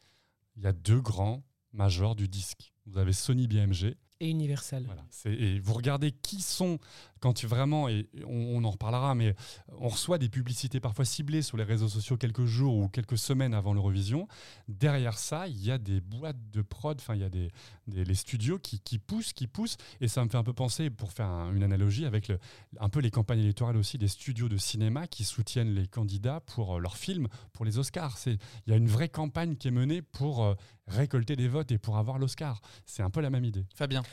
il 0.55 0.63
y 0.63 0.67
a 0.67 0.73
deux 0.73 1.01
grands 1.01 1.43
majors 1.71 2.15
du 2.15 2.27
disque. 2.27 2.71
Vous 2.85 2.99
avez 2.99 3.13
Sony 3.13 3.47
BMG. 3.47 3.95
Et 4.19 4.29
Universal. 4.29 4.85
Voilà. 4.85 5.03
Et 5.25 5.59
vous 5.59 5.73
regardez 5.73 6.11
qui 6.11 6.39
sont, 6.41 6.77
quand 7.23 7.31
tu 7.31 7.47
vraiment, 7.47 7.87
et 7.87 8.09
on, 8.27 8.61
en 8.65 8.69
reparlera, 8.69 9.15
mais 9.15 9.33
on 9.79 9.87
reçoit 9.87 10.17
des 10.17 10.27
publicités 10.27 10.81
parfois 10.81 11.05
ciblées 11.05 11.41
sur 11.41 11.55
les 11.55 11.63
réseaux 11.63 11.87
sociaux 11.87 12.17
quelques 12.17 12.43
jours 12.43 12.75
ou 12.75 12.89
quelques 12.89 13.17
semaines 13.17 13.53
avant 13.53 13.73
l'Eurovision. 13.73 14.27
Derrière 14.67 15.17
ça, 15.17 15.47
il 15.47 15.63
y 15.63 15.71
a 15.71 15.77
des 15.77 16.01
boîtes 16.01 16.51
de 16.51 16.61
prod, 16.61 16.97
enfin, 16.99 17.15
il 17.15 17.21
y 17.21 17.23
a 17.23 17.29
des, 17.29 17.49
les 17.87 18.13
studios 18.15 18.59
qui, 18.59 18.99
poussent, 18.99 19.31
qui 19.31 19.47
poussent. 19.47 19.77
Et 20.01 20.09
ça 20.09 20.21
me 20.25 20.29
fait 20.29 20.35
un 20.35 20.43
peu 20.43 20.51
penser, 20.51 20.89
pour 20.89 21.13
faire 21.13 21.27
un- 21.27 21.53
une 21.55 21.63
analogie, 21.63 22.05
avec 22.05 22.27
le- 22.27 22.39
un 22.81 22.89
peu 22.89 22.99
les 22.99 23.09
campagnes 23.09 23.39
électorales 23.39 23.77
aussi 23.77 23.97
des 23.97 24.09
studios 24.09 24.49
de 24.49 24.57
cinéma 24.57 25.07
qui 25.07 25.23
soutiennent 25.23 25.73
les 25.73 25.87
candidats 25.87 26.41
pour 26.41 26.75
euh, 26.75 26.79
leurs 26.81 26.97
films, 26.97 27.29
pour 27.53 27.63
les 27.63 27.77
Oscars. 27.77 28.17
Il 28.25 28.37
y 28.67 28.73
a 28.73 28.75
une 28.75 28.89
vraie 28.89 29.07
campagne 29.07 29.55
qui 29.55 29.69
est 29.69 29.71
menée 29.71 30.01
pour 30.01 30.43
euh, 30.43 30.55
récolter 30.87 31.37
des 31.37 31.47
votes 31.47 31.71
et 31.71 31.77
pour 31.77 31.95
avoir 31.97 32.19
l'Oscar. 32.19 32.59
C'est 32.85 33.01
un 33.01 33.09
peu 33.09 33.21
la 33.21 33.29
même 33.29 33.45
idée. 33.45 33.65
Fabien 33.73 34.03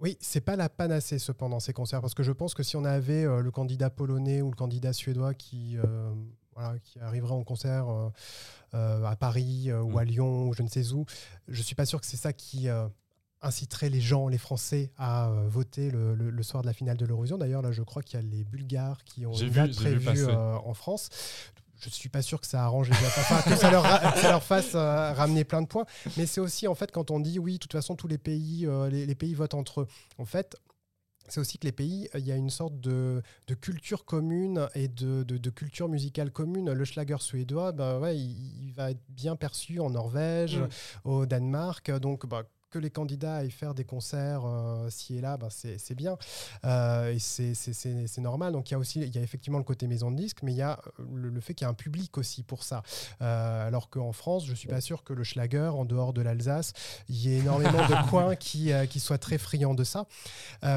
Oui, 0.00 0.16
c'est 0.20 0.40
pas 0.40 0.54
la 0.56 0.68
panacée 0.68 1.18
cependant 1.18 1.58
ces 1.60 1.72
concerts 1.72 2.00
parce 2.00 2.14
que 2.14 2.22
je 2.22 2.30
pense 2.32 2.54
que 2.54 2.62
si 2.62 2.76
on 2.76 2.84
avait 2.84 3.24
euh, 3.24 3.40
le 3.40 3.50
candidat 3.50 3.90
polonais 3.90 4.42
ou 4.42 4.50
le 4.50 4.56
candidat 4.56 4.92
suédois 4.92 5.34
qui 5.34 5.76
euh, 5.76 6.12
voilà, 6.54 6.78
qui 6.78 7.00
arriverait 7.00 7.32
en 7.34 7.42
concert 7.42 7.86
euh, 8.74 9.04
à 9.04 9.16
Paris 9.16 9.72
ou 9.72 9.90
Mm. 9.92 9.98
à 9.98 10.04
Lyon 10.04 10.48
ou 10.48 10.52
je 10.54 10.62
ne 10.62 10.68
sais 10.68 10.92
où, 10.92 11.04
je 11.48 11.62
suis 11.62 11.74
pas 11.74 11.84
sûr 11.86 12.00
que 12.00 12.06
c'est 12.06 12.16
ça 12.16 12.32
qui 12.32 12.68
inciterait 13.40 13.88
les 13.88 14.00
gens, 14.00 14.26
les 14.28 14.38
Français 14.38 14.90
à 14.98 15.30
voter 15.46 15.90
le, 15.90 16.14
le- 16.16 16.30
le 16.30 16.42
soir 16.42 16.62
de 16.62 16.66
la 16.68 16.72
finale 16.74 16.96
de 16.96 17.06
l'Eurovision. 17.06 17.38
D'ailleurs, 17.38 17.62
là, 17.62 17.70
je 17.72 17.82
crois 17.82 18.02
qu'il 18.02 18.20
y 18.20 18.22
a 18.22 18.26
les 18.26 18.42
Bulgares 18.44 19.02
qui 19.04 19.26
ont 19.26 19.32
vu- 19.32 19.50
date 19.50 19.72
j'ai 19.72 19.90
vu 19.94 20.00
prévue 20.00 20.04
passer. 20.04 20.22
euh, 20.28 20.56
en 20.64 20.74
France. 20.74 21.08
Je 21.80 21.88
suis 21.90 22.08
pas 22.08 22.22
sûr 22.22 22.40
que 22.40 22.46
ça 22.46 22.64
arrange 22.64 22.88
les 22.90 22.96
enfin, 22.96 23.42
que 23.48 23.56
ça 23.56 23.70
leur, 23.70 23.82
ra- 23.84 24.14
ça 24.16 24.30
leur 24.30 24.42
fasse 24.42 24.74
euh, 24.74 25.12
ramener 25.12 25.44
plein 25.44 25.62
de 25.62 25.66
points. 25.68 25.84
Mais 26.16 26.26
c'est 26.26 26.40
aussi 26.40 26.66
en 26.66 26.74
fait 26.74 26.90
quand 26.90 27.10
on 27.10 27.20
dit 27.20 27.38
oui, 27.38 27.54
de 27.54 27.58
toute 27.58 27.72
façon 27.72 27.94
tous 27.96 28.08
les 28.08 28.18
pays, 28.18 28.66
euh, 28.66 28.88
les, 28.90 29.06
les 29.06 29.14
pays 29.14 29.34
votent 29.34 29.54
entre 29.54 29.82
eux. 29.82 29.86
En 30.18 30.24
fait, 30.24 30.56
c'est 31.30 31.40
aussi 31.40 31.58
que 31.58 31.66
les 31.66 31.72
pays, 31.72 32.08
il 32.14 32.26
y 32.26 32.32
a 32.32 32.36
une 32.36 32.48
sorte 32.50 32.80
de, 32.80 33.22
de 33.48 33.54
culture 33.54 34.04
commune 34.06 34.66
et 34.74 34.88
de, 34.88 35.22
de- 35.24 35.36
de 35.36 35.50
culture 35.50 35.88
musicale 35.88 36.30
commune. 36.30 36.72
Le 36.72 36.84
schlager 36.86 37.18
suédois, 37.20 37.72
ben 37.72 37.98
ouais, 38.00 38.16
il, 38.16 38.64
il 38.66 38.72
va 38.72 38.90
être 38.92 39.02
bien 39.10 39.36
perçu 39.36 39.78
en 39.78 39.90
Norvège, 39.90 40.56
Mm. 40.58 40.68
au 41.04 41.26
Danemark. 41.26 41.90
Donc, 41.98 42.26
bah, 42.26 42.44
que 42.70 42.78
les 42.78 42.90
candidats 42.90 43.36
aillent 43.36 43.50
faire 43.50 43.74
des 43.74 43.84
concerts 43.84 44.42
euh, 44.44 44.90
ci 44.90 45.16
et 45.16 45.20
là, 45.20 45.36
ben, 45.36 45.48
c'est 45.50 45.94
bien. 45.94 46.16
Euh, 46.64 47.12
et 47.12 47.18
c'est- 47.18 48.18
normal. 48.18 48.52
Donc, 48.52 48.70
il 48.70 48.72
y 48.72 48.74
a 48.74 48.78
aussi, 48.78 49.00
il 49.00 49.14
y 49.14 49.18
a 49.18 49.22
effectivement 49.22 49.58
le 49.58 49.64
côté 49.64 49.86
maison 49.86 50.10
de 50.10 50.16
disque, 50.16 50.38
mais 50.42 50.52
il 50.52 50.56
y 50.56 50.62
a 50.62 50.78
euh, 50.98 51.04
le, 51.14 51.28
le 51.30 51.40
fait 51.40 51.54
qu'il 51.54 51.64
y 51.64 51.68
a 51.68 51.70
un 51.70 51.74
public 51.74 52.18
aussi 52.18 52.42
pour 52.42 52.64
ça. 52.64 52.82
Euh, 53.22 53.66
alors 53.66 53.88
qu'en 53.90 54.12
France, 54.12 54.44
je 54.44 54.54
suis 54.54 54.68
pas 54.68 54.80
sûr 54.80 55.04
que 55.04 55.12
le 55.12 55.24
schlager, 55.24 55.70
en 55.72 55.84
dehors 55.84 56.12
de 56.12 56.20
l'Alsace, 56.20 56.72
il 57.08 57.16
y 57.16 57.32
ait 57.34 57.38
énormément 57.38 57.86
de 57.88 58.08
coins 58.10 58.36
qui, 58.36 58.70
qui 58.90 59.00
soient 59.00 59.18
très 59.18 59.38
friands 59.38 59.74
de 59.74 59.84
ça. 59.84 60.06
C'est 60.62 60.68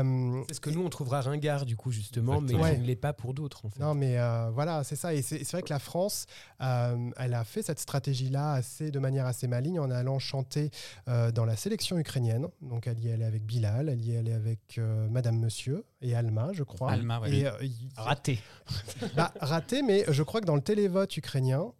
ce 0.53 0.59
que 0.59 0.69
nous, 0.69 0.83
on 0.85 0.89
trouvera 0.89 1.21
ringard, 1.21 1.65
du 1.65 1.75
coup, 1.75 1.91
justement, 1.91 2.39
mais 2.41 2.51
Exactement. 2.53 2.63
Ouais. 2.63 2.77
ne 2.77 2.85
l'est 2.85 2.95
pas 2.95 3.13
pour 3.13 3.33
d'autres, 3.33 3.65
en 3.65 3.69
fait. 3.69 3.79
Non, 3.79 3.95
mais 3.95 4.17
voilà, 4.53 4.83
c'est 4.83 4.95
ça. 4.95 5.13
Et 5.13 5.21
c'est 5.21 5.49
vrai 5.51 5.63
que 5.63 5.73
la 5.73 5.79
France, 5.79 6.25
elle 6.59 7.33
a 7.33 7.43
fait 7.43 7.63
cette 7.63 7.79
stratégie-là 7.79 8.61
de 8.79 8.99
manière 8.99 9.25
assez 9.25 9.47
maligne 9.47 9.79
en 9.79 9.89
allant 9.91 10.19
chanter 10.19 10.71
dans 11.07 11.45
la 11.45 11.55
sélection 11.55 11.80
ukrainienne. 11.89 12.47
Donc, 12.61 12.87
elle 12.87 12.99
y 12.99 13.09
est 13.09 13.13
allée 13.13 13.25
avec 13.25 13.45
Bilal, 13.45 13.89
elle 13.89 14.01
y 14.01 14.13
est 14.13 14.17
allée 14.17 14.33
avec 14.33 14.77
euh, 14.77 15.07
Madame 15.09 15.39
Monsieur 15.39 15.83
et 16.01 16.15
Alma, 16.15 16.49
je 16.53 16.63
crois. 16.63 16.91
Alma, 16.91 17.19
ouais. 17.19 17.35
Et, 17.35 17.47
euh, 17.47 17.51
Raté. 17.97 18.39
bah, 19.15 19.33
raté, 19.39 19.81
mais 19.81 20.05
je 20.07 20.23
crois 20.23 20.41
que 20.41 20.45
dans 20.45 20.55
le 20.55 20.61
télévote 20.61 21.15
ukrainien, 21.17 21.73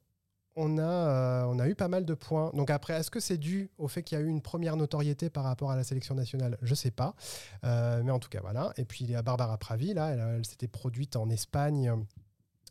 on 0.56 0.78
a, 0.78 0.82
euh, 0.82 1.46
on 1.46 1.60
a 1.60 1.68
eu 1.68 1.76
pas 1.76 1.88
mal 1.88 2.06
de 2.06 2.14
points. 2.14 2.52
Donc 2.54 2.70
après, 2.70 2.94
est-ce 2.94 3.10
que 3.10 3.20
c'est 3.20 3.38
dû 3.38 3.70
au 3.78 3.88
fait 3.88 4.04
qu'il 4.04 4.18
y 4.18 4.22
a 4.22 4.24
eu 4.24 4.28
une 4.28 4.42
première 4.42 4.76
notoriété 4.76 5.30
par 5.30 5.44
rapport 5.44 5.72
à 5.72 5.76
la 5.76 5.84
sélection 5.84 6.16
nationale? 6.16 6.58
Je 6.62 6.76
sais 6.76 6.92
pas. 6.92 7.16
Euh, 7.64 8.02
mais 8.04 8.12
en 8.12 8.20
tout 8.20 8.30
cas, 8.30 8.42
voilà. 8.42 8.74
Et 8.78 8.86
puis 8.86 9.06
il 9.06 9.12
y 9.12 9.16
a 9.16 9.22
Barbara 9.22 9.58
Pravi, 9.58 9.94
là, 9.94 10.10
elle, 10.10 10.20
elle 10.38 10.46
s'était 10.46 10.68
produite 10.68 11.16
en 11.16 11.30
Espagne. 11.30 11.94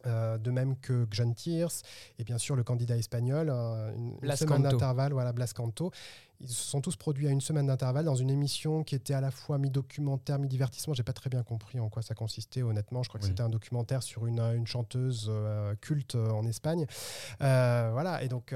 Euh, 0.07 0.39
de 0.39 0.51
même 0.51 0.77
que 0.77 1.07
John 1.11 1.35
Tears 1.35 1.83
et 2.19 2.25
bien 2.25 2.39
sûr 2.39 2.57
le 2.57 2.63
candidat 2.63 2.97
espagnol, 2.97 3.51
euh, 3.51 3.93
une, 3.95 4.37
semaine 4.37 4.63
d'intervalle, 4.63 5.13
voilà 5.13 5.33
Blas 5.33 5.53
Canto. 5.55 5.91
Ils 6.41 6.49
se 6.49 6.71
sont 6.71 6.81
tous 6.81 6.97
produits 6.97 7.29
à 7.29 7.31
une 7.31 7.43
semaine 7.43 7.67
d'intervalle 7.67 8.07
dans 8.07 8.15
une 8.15 8.31
émission 8.31 8.83
qui 8.83 8.95
était 8.95 9.13
à 9.13 9.21
la 9.21 9.31
fois 9.31 9.59
mi-documentaire, 9.59 10.39
mi-divertissement. 10.39 10.95
J'ai 10.95 11.03
pas 11.03 11.13
très 11.13 11.29
bien 11.29 11.43
compris 11.43 11.79
en 11.81 11.91
quoi 11.91 12.01
ça 12.01 12.15
consistait, 12.15 12.63
honnêtement. 12.63 13.03
Je 13.03 13.11
crois 13.11 13.21
que 13.21 13.27
c'était 13.27 13.43
un 13.43 13.51
documentaire 13.51 14.03
sur 14.03 14.27
une, 14.27 14.41
une 14.41 14.67
chanteuse 14.67 15.27
euh, 15.29 15.75
culte 15.83 16.15
euh, 16.15 16.31
en 16.31 16.47
Espagne. 16.47 16.87
Euh, 17.43 17.91
voilà, 17.93 18.23
et 18.23 18.29
donc. 18.29 18.55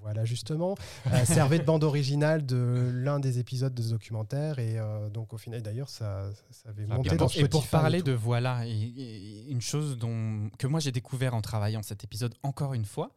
Voilà 0.00 0.24
justement, 0.24 0.74
euh, 1.12 1.24
servait 1.24 1.58
de 1.58 1.64
bande 1.64 1.84
originale 1.84 2.44
de 2.46 2.90
l'un 2.94 3.20
des 3.20 3.38
épisodes 3.38 3.74
de 3.74 3.82
ce 3.82 3.90
documentaire 3.90 4.58
et 4.58 4.78
euh, 4.78 5.08
donc 5.10 5.32
au 5.32 5.38
final 5.38 5.62
d'ailleurs 5.62 5.88
ça, 5.88 6.30
ça 6.50 6.68
avait 6.70 6.86
monté 6.86 7.16
dans. 7.16 7.28
Et 7.28 7.48
pour 7.48 7.66
parler 7.66 8.02
de 8.02 8.12
voilà, 8.12 8.66
et- 8.66 8.70
et 8.72 9.50
une 9.50 9.60
chose 9.60 9.98
dont, 9.98 10.50
que 10.58 10.66
moi 10.66 10.80
j'ai 10.80 10.92
découvert 10.92 11.34
en 11.34 11.40
travaillant 11.42 11.82
cet 11.82 12.04
épisode 12.04 12.34
encore 12.42 12.74
une 12.74 12.84
fois, 12.84 13.10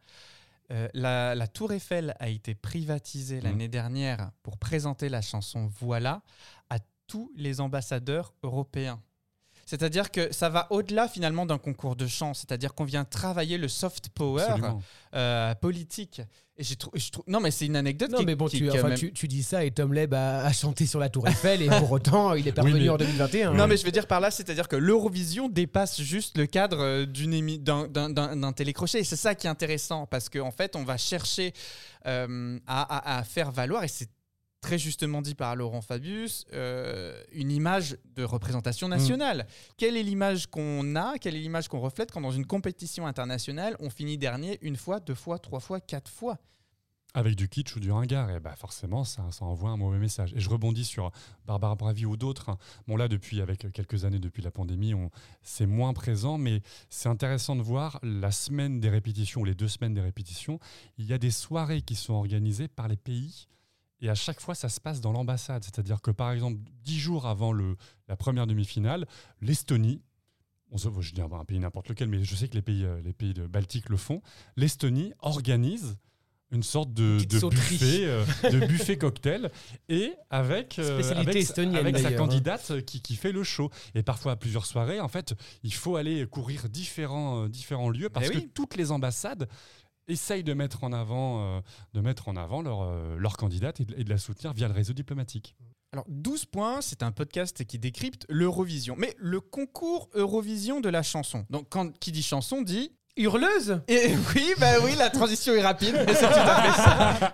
euh, 0.70 0.88
la, 0.94 1.34
la 1.34 1.46
Tour 1.46 1.72
Eiffel 1.72 2.14
a 2.20 2.28
été 2.28 2.54
privatisée 2.54 3.36
Mhm. 3.38 3.44
l'année 3.44 3.68
dernière 3.68 4.30
pour 4.42 4.56
présenter 4.58 5.08
la 5.08 5.20
chanson 5.22 5.70
Voilà 5.80 6.22
à 6.70 6.78
tous 7.06 7.30
les 7.36 7.60
ambassadeurs 7.60 8.32
européens. 8.42 9.00
C'est-à-dire 9.66 10.10
que 10.10 10.32
ça 10.32 10.48
va 10.48 10.66
au-delà 10.70 11.08
finalement 11.08 11.46
d'un 11.46 11.58
concours 11.58 11.96
de 11.96 12.06
chant, 12.06 12.34
c'est-à-dire 12.34 12.74
qu'on 12.74 12.84
vient 12.84 13.04
travailler 13.04 13.58
le 13.58 13.68
soft 13.68 14.08
power 14.10 14.42
euh, 15.14 15.54
politique. 15.54 16.20
Et 16.56 16.62
j'ai 16.62 16.76
trou- 16.76 16.92
non 17.26 17.40
mais 17.40 17.50
c'est 17.50 17.66
une 17.66 17.74
anecdote 17.74 18.10
Non, 18.12 18.18
qui, 18.18 18.26
mais 18.26 18.36
bon, 18.36 18.46
qui- 18.46 18.58
tu, 18.58 18.68
qui 18.68 18.76
a 18.76 18.78
enfin, 18.80 18.88
même- 18.90 18.96
tu, 18.98 19.12
tu 19.12 19.26
dis 19.26 19.42
ça 19.42 19.64
et 19.64 19.72
Tom 19.72 19.92
Leb 19.92 20.14
a, 20.14 20.44
a 20.44 20.52
chanté 20.52 20.86
sur 20.86 21.00
la 21.00 21.08
Tour 21.08 21.26
Eiffel 21.26 21.62
et 21.62 21.68
pour 21.68 21.90
autant, 21.90 22.34
il 22.34 22.46
est 22.46 22.52
parvenu 22.52 22.82
mais- 22.82 22.88
en 22.90 22.96
2021. 22.96 23.54
Non, 23.54 23.66
mais 23.66 23.76
je 23.76 23.84
veux 23.84 23.90
dire 23.90 24.06
par 24.06 24.20
là, 24.20 24.30
c'est-à-dire 24.30 24.68
que 24.68 24.76
l'Eurovision 24.76 25.48
dépasse 25.48 26.00
juste 26.00 26.38
le 26.38 26.46
cadre 26.46 26.78
euh, 26.80 27.06
d'une 27.06 27.32
émi- 27.34 27.58
d'un- 27.60 28.52
télécrochet. 28.52 29.00
Et 29.00 29.04
c'est 29.04 29.16
ça 29.16 29.34
qui 29.34 29.48
est 29.48 29.50
intéressant, 29.50 30.06
parce 30.06 30.28
qu'en 30.28 30.52
fait, 30.52 30.76
on 30.76 30.84
va 30.84 30.96
chercher 30.96 31.52
euh, 32.06 32.58
à, 32.68 32.82
à- 33.14 33.18
à 33.18 33.24
faire 33.24 33.50
valoir, 33.50 33.82
et 33.82 33.88
c'est 33.88 34.08
très 34.64 34.78
justement 34.78 35.20
dit 35.20 35.34
par 35.34 35.56
Laurent 35.56 35.82
Fabius, 35.82 36.46
euh, 36.54 37.22
une 37.32 37.50
image 37.50 37.98
de 38.16 38.24
représentation 38.24 38.88
nationale. 38.88 39.46
Quelle 39.76 39.94
est 39.94 40.02
l'image 40.02 40.46
qu'on 40.46 40.96
a, 40.96 41.18
quelle 41.18 41.36
est 41.36 41.40
l'image 41.40 41.68
qu'on 41.68 41.80
reflète 41.80 42.10
quand 42.10 42.22
dans 42.22 42.32
une 42.32 42.46
compétition 42.46 43.06
internationale, 43.06 43.76
on 43.78 43.90
finit 43.90 44.16
dernier 44.16 44.58
une 44.62 44.76
fois, 44.76 45.00
deux 45.00 45.14
fois, 45.14 45.38
trois 45.38 45.60
fois, 45.60 45.80
quatre 45.80 46.10
fois? 46.10 46.38
Avec 47.12 47.36
du 47.36 47.46
kitsch 47.46 47.76
ou 47.76 47.80
du 47.80 47.92
ringard, 47.92 48.30
et 48.30 48.40
bah 48.40 48.56
forcément, 48.56 49.04
ça, 49.04 49.30
ça 49.32 49.44
envoie 49.44 49.68
un 49.68 49.76
mauvais 49.76 49.98
message. 49.98 50.32
Et 50.34 50.40
je 50.40 50.48
rebondis 50.48 50.86
sur 50.86 51.12
Barbara 51.44 51.74
Bravi 51.74 52.06
ou 52.06 52.16
d'autres. 52.16 52.48
hein. 52.48 52.58
Bon, 52.88 52.96
là, 52.96 53.06
depuis, 53.06 53.42
avec 53.42 53.70
quelques 53.70 54.06
années 54.06 54.18
depuis 54.18 54.42
la 54.42 54.50
pandémie, 54.50 54.94
on, 54.94 55.10
c'est 55.42 55.66
moins 55.66 55.92
présent, 55.92 56.38
mais 56.38 56.62
c'est 56.88 57.10
intéressant 57.10 57.54
de 57.54 57.62
voir 57.62 58.00
la 58.02 58.32
semaine 58.32 58.80
des 58.80 58.88
répétitions 58.88 59.42
ou 59.42 59.44
les 59.44 59.54
deux 59.54 59.68
semaines 59.68 59.94
des 59.94 60.00
répétitions. 60.00 60.58
Il 60.96 61.04
y 61.04 61.12
a 61.12 61.18
des 61.18 61.30
soirées 61.30 61.82
qui 61.82 61.94
sont 61.94 62.14
organisées 62.14 62.66
par 62.66 62.88
les 62.88 62.96
pays. 62.96 63.46
Et 64.00 64.08
à 64.08 64.14
chaque 64.14 64.40
fois, 64.40 64.54
ça 64.54 64.68
se 64.68 64.80
passe 64.80 65.00
dans 65.00 65.12
l'ambassade. 65.12 65.64
C'est-à-dire 65.64 66.00
que, 66.00 66.10
par 66.10 66.32
exemple, 66.32 66.58
dix 66.82 66.98
jours 66.98 67.26
avant 67.26 67.52
le, 67.52 67.76
la 68.08 68.16
première 68.16 68.46
demi-finale, 68.46 69.06
l'Estonie, 69.40 70.02
on 70.70 70.78
se, 70.78 70.88
je 71.00 71.12
dis 71.12 71.20
un 71.20 71.44
pays 71.44 71.58
n'importe 71.58 71.88
lequel, 71.88 72.08
mais 72.08 72.24
je 72.24 72.34
sais 72.34 72.48
que 72.48 72.54
les 72.54 72.62
pays, 72.62 72.84
euh, 72.84 73.00
les 73.02 73.12
pays 73.12 73.34
de 73.34 73.46
Baltique 73.46 73.88
le 73.88 73.96
font, 73.96 74.22
l'Estonie 74.56 75.12
organise 75.20 75.96
une 76.54 76.62
sorte 76.62 76.92
de, 76.94 77.18
buffet, 77.48 78.04
euh, 78.04 78.24
de 78.50 78.66
buffet 78.66 78.96
cocktail, 78.96 79.50
et 79.88 80.12
avec, 80.30 80.78
euh, 80.78 81.02
avec, 81.12 81.46
sa 81.46 82.08
hein. 82.08 82.12
candidate 82.12 82.84
qui, 82.84 83.02
qui 83.02 83.16
fait 83.16 83.32
le 83.32 83.42
show. 83.42 83.70
Et 83.94 84.02
parfois 84.02 84.32
à 84.32 84.36
plusieurs 84.36 84.64
soirées, 84.64 85.00
en 85.00 85.08
fait, 85.08 85.34
il 85.62 85.74
faut 85.74 85.96
aller 85.96 86.26
courir 86.26 86.68
différents, 86.68 87.44
euh, 87.44 87.48
différents 87.48 87.90
lieux 87.90 88.08
parce 88.08 88.26
Eh 88.28 88.32
que 88.32 88.38
oui. 88.38 88.50
toutes 88.54 88.76
les 88.76 88.92
ambassades 88.92 89.48
essayent 90.08 90.44
de 90.44 90.54
mettre 90.54 90.84
en 90.84 90.92
avant, 90.92 91.56
euh, 91.56 91.60
de 91.94 92.00
mettre 92.00 92.28
en 92.28 92.36
avant 92.36 92.62
leur, 92.62 92.82
euh, 92.82 93.16
leur 93.16 93.36
candidate 93.36 93.80
et 93.80 93.84
de, 93.84 93.94
et 93.98 94.04
de 94.04 94.10
la 94.10 94.18
soutenir 94.18 94.52
via 94.52 94.68
le 94.68 94.74
réseau 94.74 94.92
diplomatique. 94.92 95.56
Alors, 95.92 96.06
12 96.08 96.46
points, 96.46 96.80
c'est 96.80 97.04
un 97.04 97.12
podcast 97.12 97.64
qui 97.64 97.78
décrypte 97.78 98.26
l'Eurovision. 98.28 98.96
Mais 98.98 99.14
le 99.16 99.40
concours 99.40 100.08
Eurovision 100.14 100.80
de 100.80 100.88
la 100.88 101.04
chanson. 101.04 101.46
Donc, 101.50 101.68
quand 101.70 101.96
qui 101.98 102.10
dit 102.10 102.22
chanson 102.22 102.62
dit. 102.62 102.90
Hurleuse 103.16 103.80
Et 103.86 104.12
oui, 104.34 104.52
bah 104.58 104.72
oui, 104.82 104.96
la 104.98 105.08
transition 105.08 105.54
est 105.54 105.62
rapide. 105.62 105.94
mais 106.06 106.14
C'est 106.14 106.26
tout 106.26 106.34
à 106.34 106.62
fait 106.62 106.82
ça. 106.82 107.32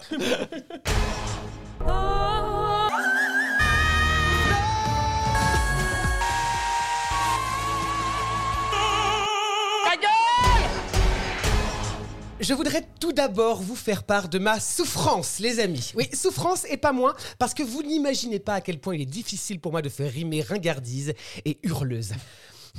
Je 12.40 12.54
voudrais 12.54 12.86
tout 12.98 13.12
d'abord 13.12 13.60
vous 13.60 13.76
faire 13.76 14.02
part 14.02 14.30
de 14.30 14.38
ma 14.38 14.60
souffrance, 14.60 15.40
les 15.40 15.60
amis. 15.60 15.92
Oui, 15.94 16.08
souffrance 16.14 16.64
et 16.70 16.78
pas 16.78 16.92
moins, 16.92 17.14
parce 17.38 17.52
que 17.52 17.62
vous 17.62 17.82
n'imaginez 17.82 18.38
pas 18.38 18.54
à 18.54 18.60
quel 18.62 18.80
point 18.80 18.94
il 18.94 19.02
est 19.02 19.06
difficile 19.06 19.60
pour 19.60 19.72
moi 19.72 19.82
de 19.82 19.90
faire 19.90 20.10
rimer 20.10 20.40
ringardise 20.40 21.12
et 21.44 21.58
hurleuse. 21.62 22.14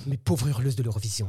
Mes 0.07 0.17
pauvres 0.17 0.47
hurleuses 0.47 0.75
de 0.75 0.81
l'Eurovision. 0.81 1.27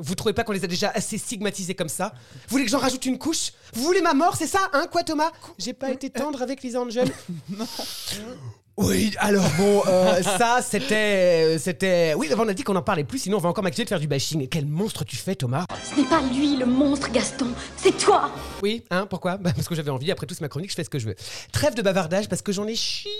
Vous 0.00 0.16
trouvez 0.16 0.32
pas 0.32 0.42
qu'on 0.42 0.52
les 0.52 0.64
a 0.64 0.66
déjà 0.66 0.90
assez 0.90 1.16
stigmatisées 1.16 1.76
comme 1.76 1.88
ça? 1.88 2.12
Vous 2.48 2.50
voulez 2.50 2.64
que 2.64 2.70
j'en 2.70 2.78
rajoute 2.78 3.06
une 3.06 3.18
couche? 3.18 3.52
Vous 3.74 3.84
voulez 3.84 4.00
ma 4.02 4.14
mort, 4.14 4.34
c'est 4.36 4.48
ça, 4.48 4.68
hein, 4.72 4.86
quoi 4.90 5.04
Thomas? 5.04 5.30
J'ai 5.58 5.74
pas 5.74 5.90
été 5.92 6.10
tendre 6.10 6.42
avec 6.42 6.62
Lisa 6.64 6.80
Angel 6.80 7.08
Oui, 8.82 9.12
alors 9.18 9.44
bon, 9.58 9.82
euh, 9.86 10.22
ça 10.38 10.60
c'était, 10.62 11.58
c'était, 11.58 12.14
oui, 12.16 12.30
on 12.34 12.48
a 12.48 12.54
dit 12.54 12.62
qu'on 12.62 12.76
en 12.76 12.82
parlait 12.82 13.04
plus, 13.04 13.18
sinon 13.18 13.36
on 13.36 13.40
va 13.40 13.50
encore 13.50 13.62
m'accuser 13.62 13.84
de 13.84 13.88
faire 13.90 14.00
du 14.00 14.08
bashing. 14.08 14.48
Quel 14.48 14.64
monstre 14.64 15.04
tu 15.04 15.16
fais, 15.16 15.34
Thomas? 15.34 15.66
Ce 15.84 16.00
n'est 16.00 16.06
pas 16.06 16.22
lui 16.22 16.56
le 16.56 16.64
monstre, 16.64 17.10
Gaston, 17.12 17.48
c'est 17.76 17.96
toi 17.98 18.30
Oui, 18.62 18.82
hein, 18.90 19.06
pourquoi? 19.08 19.36
Bah, 19.36 19.50
Parce 19.54 19.68
que 19.68 19.74
j'avais 19.74 19.90
envie, 19.90 20.10
après 20.10 20.26
tout, 20.26 20.34
c'est 20.34 20.40
ma 20.40 20.48
chronique, 20.48 20.70
je 20.70 20.76
fais 20.76 20.84
ce 20.84 20.88
que 20.90 20.98
je 20.98 21.08
veux. 21.08 21.16
Trêve 21.52 21.74
de 21.74 21.82
bavardage, 21.82 22.28
parce 22.30 22.40
que 22.40 22.52
j'en 22.52 22.66
ai 22.66 22.74
chié 22.74 23.10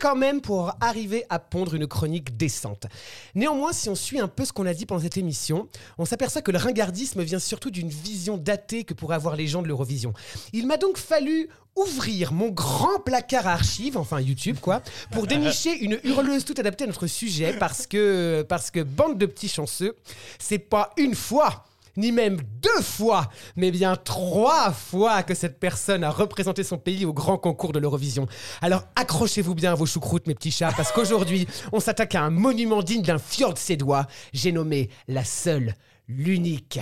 quand 0.00 0.16
même 0.16 0.40
pour 0.40 0.74
arriver 0.80 1.24
à 1.28 1.38
pondre 1.38 1.74
une 1.74 1.86
chronique 1.86 2.36
décente. 2.36 2.86
Néanmoins, 3.34 3.72
si 3.72 3.88
on 3.88 3.94
suit 3.94 4.20
un 4.20 4.28
peu 4.28 4.44
ce 4.44 4.52
qu'on 4.52 4.66
a 4.66 4.74
dit 4.74 4.86
pendant 4.86 5.02
cette 5.02 5.16
émission, 5.16 5.68
on 5.98 6.04
s'aperçoit 6.04 6.42
que 6.42 6.50
le 6.50 6.58
ringardisme 6.58 7.22
vient 7.22 7.38
surtout 7.38 7.70
d'une 7.70 7.88
vision 7.88 8.36
datée 8.36 8.84
que 8.84 8.94
pourraient 8.94 9.16
avoir 9.16 9.36
les 9.36 9.46
gens 9.46 9.62
de 9.62 9.68
l'Eurovision. 9.68 10.12
Il 10.52 10.66
m'a 10.66 10.76
donc 10.76 10.96
fallu 10.96 11.48
ouvrir 11.76 12.32
mon 12.32 12.48
grand 12.48 12.98
placard 13.00 13.46
à 13.46 13.52
archives, 13.52 13.96
enfin 13.96 14.20
YouTube 14.20 14.56
quoi, 14.60 14.82
pour 15.12 15.26
dénicher 15.28 15.76
une 15.78 15.98
hurleuse 16.04 16.44
tout 16.44 16.54
adaptée 16.58 16.84
à 16.84 16.86
notre 16.86 17.06
sujet 17.06 17.54
parce 17.58 17.86
que, 17.86 18.44
parce 18.48 18.70
que 18.70 18.80
bande 18.80 19.18
de 19.18 19.26
petits 19.26 19.48
chanceux, 19.48 19.96
c'est 20.38 20.58
pas 20.58 20.90
une 20.96 21.14
fois 21.14 21.64
ni 22.00 22.12
même 22.12 22.38
deux 22.60 22.82
fois, 22.82 23.28
mais 23.56 23.70
bien 23.70 23.96
trois 23.96 24.72
fois 24.72 25.22
que 25.22 25.34
cette 25.34 25.60
personne 25.60 26.02
a 26.02 26.10
représenté 26.10 26.64
son 26.64 26.78
pays 26.78 27.04
au 27.04 27.12
grand 27.12 27.38
concours 27.38 27.72
de 27.72 27.78
l'Eurovision. 27.78 28.26
Alors 28.62 28.84
accrochez-vous 28.96 29.54
bien 29.54 29.72
à 29.72 29.74
vos 29.74 29.86
choucroutes, 29.86 30.26
mes 30.26 30.34
petits 30.34 30.50
chats, 30.50 30.72
parce 30.76 30.92
qu'aujourd'hui, 30.92 31.46
on 31.72 31.80
s'attaque 31.80 32.14
à 32.14 32.22
un 32.22 32.30
monument 32.30 32.82
digne 32.82 33.02
d'un 33.02 33.18
fjord 33.18 33.58
sédois. 33.58 34.06
J'ai 34.32 34.52
nommé 34.52 34.90
la 35.08 35.24
seule, 35.24 35.74
l'unique, 36.08 36.80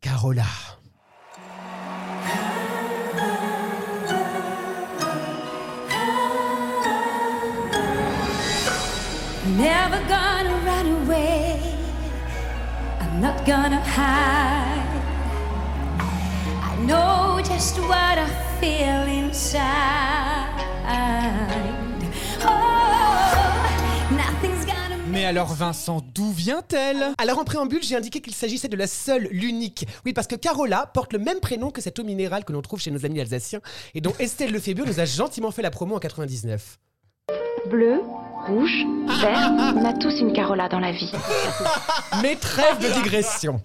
Carola. 0.00 0.44
Never 9.56 10.00
gonna 10.08 10.53
not 13.24 13.46
gonna 13.46 13.80
hide. 13.80 14.84
I 16.60 16.76
know 16.84 17.40
just 17.42 17.78
what 17.78 18.18
I 18.18 18.28
feel 18.60 19.08
inside. 19.08 19.62
Oh, 22.42 24.14
nothing's 24.14 24.66
gonna 24.66 24.98
Mais 25.06 25.24
alors, 25.24 25.54
Vincent, 25.54 26.02
d'où 26.14 26.32
vient-elle? 26.32 27.14
Alors 27.16 27.38
en 27.38 27.44
préambule, 27.44 27.82
j'ai 27.82 27.96
indiqué 27.96 28.20
qu'il 28.20 28.34
s'agissait 28.34 28.68
de 28.68 28.76
la 28.76 28.86
seule, 28.86 29.28
l'unique. 29.30 29.86
Oui, 30.04 30.12
parce 30.12 30.26
que 30.26 30.36
Carola 30.36 30.90
porte 30.92 31.14
le 31.14 31.18
même 31.18 31.40
prénom 31.40 31.70
que 31.70 31.80
cette 31.80 31.98
eau 31.98 32.04
minérale 32.04 32.44
que 32.44 32.52
l'on 32.52 32.60
trouve 32.60 32.80
chez 32.80 32.90
nos 32.90 33.06
amis 33.06 33.22
alsaciens 33.22 33.62
et 33.94 34.02
dont 34.02 34.12
Estelle 34.18 34.52
Lefébure 34.52 34.84
nous 34.84 35.00
a 35.00 35.06
gentiment 35.06 35.50
fait 35.50 35.62
la 35.62 35.70
promo 35.70 35.96
en 35.96 35.98
99. 35.98 36.78
Bleu, 37.70 38.02
rouge, 38.46 38.84
vert, 39.20 39.50
on 39.74 39.84
a 39.84 39.92
tous 39.94 40.20
une 40.20 40.32
Carola 40.32 40.68
dans 40.68 40.80
la 40.80 40.92
vie. 40.92 41.10
Mais 42.22 42.36
trêve 42.36 42.78
de 42.78 43.02
digression. 43.02 43.60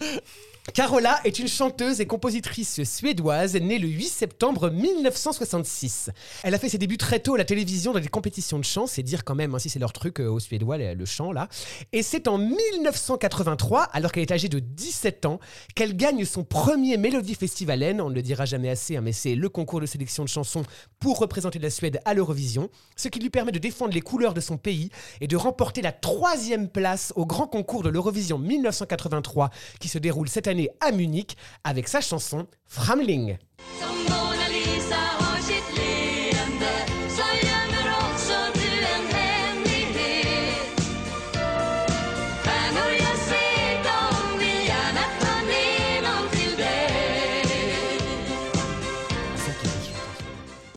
Carola 0.74 1.20
est 1.24 1.39
une 1.39 1.47
chanteuse 1.47 1.99
et 1.99 2.05
compositrice 2.05 2.84
suédoise 2.84 3.55
née 3.55 3.80
le 3.80 3.88
8 3.88 4.03
septembre 4.05 4.70
1966. 4.70 6.11
Elle 6.43 6.53
a 6.53 6.59
fait 6.59 6.70
ses 6.70 6.78
débuts 6.78 6.97
très 6.97 7.20
tôt 7.20 7.36
à 7.36 7.38
la 7.38 7.45
télévision 7.45 7.91
dans 7.93 7.99
des 7.99 8.07
compétitions 8.07 8.59
de 8.59 8.63
chant, 8.63 8.86
c'est 8.86 9.01
dire 9.01 9.24
quand 9.24 9.36
même 9.36 9.55
hein, 9.55 9.59
si 9.59 9.70
c'est 9.70 9.80
leur 9.80 9.93
truc 9.93 10.20
euh, 10.20 10.30
aux 10.30 10.39
Suédois, 10.39 10.78
le, 10.78 11.05
chant 11.05 11.32
là. 11.32 11.47
Et 11.91 12.03
c'est 12.03 12.28
en 12.28 12.38
1983, 12.38 13.84
alors 13.84 14.11
qu'elle 14.11 14.24
est 14.24 14.32
âgée 14.32 14.49
de 14.49 14.59
17 14.59 15.26
ans, 15.26 15.39
qu'elle 15.76 15.95
gagne 15.95 16.24
son 16.26 16.43
premier 16.43 16.97
Mélodie 16.97 17.36
Festivalen. 17.36 17.99
On 18.01 18.09
ne 18.09 18.15
le 18.15 18.22
dira 18.22 18.45
jamais 18.45 18.70
assez, 18.70 18.97
hein, 18.97 19.01
mais 19.01 19.13
c'est 19.13 19.36
le 19.36 19.49
concours 19.49 19.82
de 19.82 19.86
sélection 19.86 20.24
de 20.24 20.30
chansons 20.30 20.63
pour 20.99 21.20
représenter 21.20 21.59
la 21.59 21.70
Suède 21.70 21.99
à 22.05 22.13
l'Eurovision, 22.13 22.70
ce 22.95 23.07
qui 23.07 23.20
lui 23.20 23.30
permet 23.30 23.51
de 23.51 23.59
défendre 23.59 23.93
les 23.93 24.01
couleurs 24.01 24.34
de 24.34 24.41
son 24.41 24.57
pays 24.57 24.89
et 25.22 25.28
de 25.28 25.38
remporter 25.38 25.82
la 25.82 25.91
troisième 25.91 26.67
place 26.70 27.11
au 27.15 27.26
grand 27.26 27.47
concours 27.47 27.82
de 27.82 27.89
l'Eurovision 27.89 28.38
1983 28.38 29.49
qui 29.80 29.88
se 29.88 29.97
déroule 29.97 30.30
cette 30.30 30.47
année 30.47 30.59
à 30.82 30.91
Munich 30.91 31.38
avec 31.64 31.88
sa 31.88 32.01
chanson 32.01 32.47
Framling. 32.66 33.38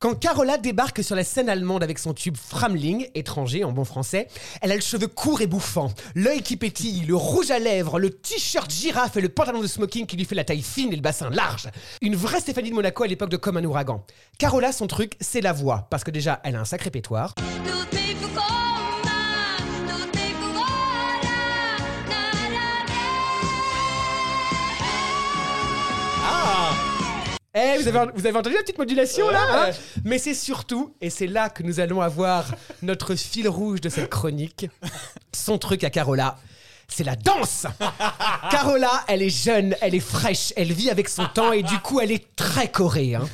Quand 0.03 0.19
Carola 0.19 0.59
débarque 0.59 1.05
sur 1.05 1.15
la 1.15 1.23
scène 1.23 1.49
allemande 1.49 1.85
avec 1.85 2.01
son 2.01 2.13
tube 2.13 2.37
Framling, 2.37 3.07
étranger 3.15 3.63
en 3.63 3.71
bon 3.71 3.85
français, 3.85 4.27
elle 4.61 4.73
a 4.73 4.75
le 4.75 4.81
cheveu 4.81 5.07
court 5.07 5.43
et 5.43 5.47
bouffant, 5.47 5.93
l'œil 6.17 6.43
qui 6.43 6.57
pétille, 6.57 7.05
le 7.07 7.15
rouge 7.15 7.53
à 7.53 7.61
lèvres, 7.61 8.01
le 8.01 8.11
t-shirt 8.11 8.69
girafe 8.69 9.17
et 9.17 9.21
le 9.21 9.29
pantalon 9.29 9.61
de 9.61 9.69
smoking 9.69 10.07
qui 10.07 10.17
lui 10.17 10.25
fait 10.25 10.35
la 10.35 10.43
taille 10.43 10.63
fine 10.63 10.93
et 10.93 10.97
le 10.97 11.03
bassin 11.03 11.31
large. 11.31 11.69
Une 12.01 12.17
vraie 12.17 12.41
Stéphanie 12.41 12.71
de 12.71 12.75
Monaco 12.75 13.05
à 13.05 13.07
l'époque 13.07 13.31
de 13.31 13.37
Comme 13.37 13.59
un 13.59 13.65
ouragan. 13.65 14.05
Carola, 14.39 14.73
son 14.73 14.89
truc, 14.89 15.13
c'est 15.21 15.41
la 15.41 15.53
voix, 15.53 15.87
parce 15.89 16.03
que 16.03 16.11
déjà, 16.11 16.41
elle 16.43 16.57
a 16.57 16.61
un 16.61 16.65
sacré 16.65 16.91
pétoire. 16.91 17.37
Eh, 27.55 27.77
vous 27.79 27.89
avez, 27.89 28.11
vous 28.15 28.27
avez 28.27 28.39
entendu 28.39 28.55
la 28.57 28.63
petite 28.63 28.79
modulation 28.79 29.29
là 29.29 29.41
hein? 29.69 29.71
Mais 30.05 30.17
c'est 30.19 30.33
surtout, 30.33 30.95
et 31.03 31.11
c'est 31.11 31.27
là 31.27 31.51
que 31.51 31.63
nous 31.63 31.81
allons 31.81 32.01
avoir 32.01 32.47
notre 32.81 33.15
fil 33.15 33.47
rouge 33.47 33.83
de 33.83 33.91
cette 33.91 34.09
chronique, 34.09 34.69
son 35.35 35.59
truc 35.59 35.85
à 35.85 35.91
Carola. 35.91 36.39
C'est 36.89 37.05
la 37.05 37.15
danse 37.17 37.67
Carola, 38.51 39.05
elle 39.07 39.23
est 39.23 39.29
jeune, 39.31 39.77
elle 39.83 39.95
est 39.95 40.01
fraîche, 40.01 40.53
elle 40.57 40.73
vit 40.73 40.89
avec 40.91 41.09
son 41.11 41.27
temps 41.27 41.53
et 41.53 41.63
du 41.63 41.79
coup 41.79 42.01
elle 42.01 42.11
est 42.13 42.35
très 42.37 42.69
corée. 42.69 43.15
hein. 43.17 43.29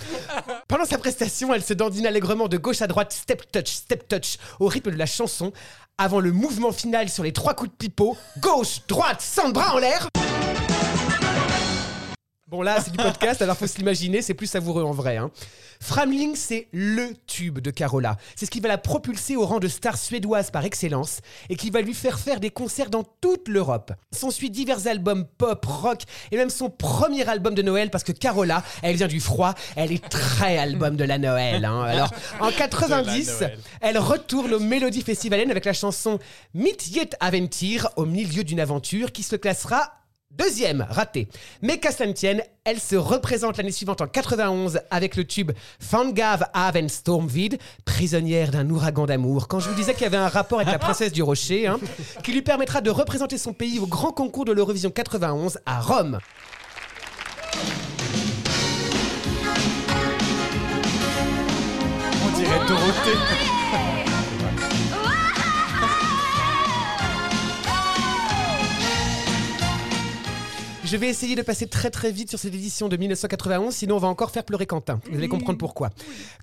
Pendant 0.67 0.85
sa 0.85 0.99
prestation, 0.99 1.55
elle 1.55 1.63
se 1.63 1.75
dandine 1.75 2.07
allègrement 2.07 2.49
de 2.49 2.57
gauche 2.57 2.83
à 2.83 2.89
droite, 2.89 3.13
step 3.13 3.51
touch, 3.53 3.69
step 3.69 4.09
touch, 4.09 4.37
au 4.59 4.67
rythme 4.67 4.91
de 4.91 4.97
la 4.97 5.07
chanson, 5.07 5.53
avant 5.97 6.19
le 6.19 6.33
mouvement 6.33 6.73
final 6.73 7.09
sur 7.09 7.23
les 7.23 7.33
trois 7.33 7.55
coups 7.55 7.71
de 7.71 7.77
pipeau, 7.77 8.17
gauche, 8.39 8.81
droite, 8.89 9.21
sans 9.21 9.51
bras 9.51 9.75
en 9.75 9.79
l'air. 9.79 10.09
Bon 12.51 12.63
là, 12.63 12.79
c'est 12.83 12.91
du 12.93 12.97
podcast, 12.97 13.43
alors 13.43 13.59
faut 13.59 13.67
se 13.67 13.77
l'imaginer, 13.77 14.23
c'est 14.23 14.33
plus 14.33 14.47
savoureux 14.47 14.83
en 14.83 14.93
vrai. 14.93 15.19
Hein. 15.19 15.31
Framling, 15.83 16.35
c'est 16.35 16.69
le 16.73 17.13
tube 17.27 17.59
de 17.59 17.71
Carola. 17.71 18.17
C'est 18.37 18.47
ce 18.47 18.51
qui 18.51 18.61
va 18.61 18.69
la 18.69 18.79
propulser 18.79 19.37
au 19.37 19.45
rang 19.45 19.59
de 19.59 19.69
star 19.69 19.99
suédoise 19.99 20.51
par 20.51 20.65
excellence 20.65 21.19
et 21.51 21.57
qui 21.57 21.69
va 21.69 21.83
lui 21.83 21.93
faire 21.93 22.19
faire 22.19 22.41
des 22.41 22.49
concerts 22.49 22.89
dans 22.89 23.05
toute 23.21 23.49
l'Europe. 23.49 23.93
S'ensuit 24.13 24.49
divers 24.49 24.87
albums 24.87 25.27
pop, 25.37 25.63
rock 25.67 26.03
et 26.33 26.39
même 26.39 26.49
son 26.49 26.71
premier 26.71 27.29
album 27.29 27.55
de 27.55 27.61
Noël 27.61 27.91
parce 27.91 28.03
que 28.03 28.13
Carola, 28.13 28.65
elle 28.81 28.97
vient 28.97 29.09
du 29.09 29.21
froid, 29.21 29.55
elle 29.77 29.93
est 29.93 30.09
très 30.09 30.57
album 30.57 30.97
de 30.97 31.05
la 31.05 31.19
Noël. 31.19 31.67
hein. 31.67 31.83
Alors 31.83 32.15
en 32.41 32.51
90, 32.51 33.41
Noël. 33.41 33.59
elle 33.83 33.99
retourne 33.99 34.55
au 34.55 34.59
Mélodie 34.59 35.03
Festivalen 35.03 35.51
avec 35.51 35.67
la 35.67 35.75
chanson 35.75 36.19
Mitt 36.55 36.83
Jet 36.95 37.15
Aventir 37.21 37.91
au 37.97 38.07
milieu 38.07 38.43
d'une 38.43 38.61
aventure 38.61 39.13
qui 39.13 39.23
se 39.23 39.37
classera 39.37 39.93
Deuxième, 40.31 40.87
raté. 40.91 41.27
Mais 41.63 41.79
qu'à 41.79 41.91
cela 41.91 42.07
ne 42.07 42.13
tienne, 42.13 42.43
elle 42.65 42.79
se 42.79 42.97
représente 42.97 43.57
l'année 43.57 43.73
suivante 43.73 44.03
en 44.03 44.07
91 44.07 44.81
avec 44.91 45.17
le 45.17 45.25
tube 45.25 45.53
Fangav 45.81 46.45
Aven 46.53 46.91
Stormvid, 46.91 47.59
prisonnière 47.87 48.51
d'un 48.51 48.69
ouragan 48.69 49.07
d'amour. 49.07 49.49
Quand 49.49 49.59
je 49.59 49.71
vous 49.71 49.75
disais 49.75 49.95
qu'il 49.95 50.03
y 50.03 50.07
avait 50.07 50.19
un 50.19 50.29
rapport 50.29 50.61
avec 50.61 50.71
la 50.71 50.79
princesse 50.79 51.13
du 51.13 51.23
rocher, 51.23 51.67
hein, 51.67 51.81
qui 52.23 52.33
lui 52.33 52.43
permettra 52.43 52.83
de 52.83 52.91
représenter 52.91 53.39
son 53.39 53.55
pays 53.55 53.79
au 53.79 53.87
grand 53.87 54.13
concours 54.13 54.45
de 54.45 54.53
l'Eurovision 54.53 54.91
91 54.91 55.61
à 55.65 55.81
Rome. 55.81 56.19
On 62.23 62.37
dirait 62.37 62.67
Dorothée. 62.69 63.98
Je 70.91 70.97
vais 70.97 71.09
essayer 71.09 71.37
de 71.37 71.43
passer 71.43 71.67
très 71.67 71.91
très 71.91 72.11
vite 72.11 72.31
sur 72.31 72.39
cette 72.39 72.55
édition 72.55 72.89
de 72.89 72.97
1991, 72.97 73.75
sinon 73.75 73.97
on 73.97 73.99
va 73.99 74.09
encore 74.09 74.31
faire 74.31 74.43
pleurer 74.45 74.65
Quentin. 74.65 75.01
Vous 75.11 75.19
allez 75.19 75.29
comprendre 75.29 75.59
pourquoi. 75.59 75.91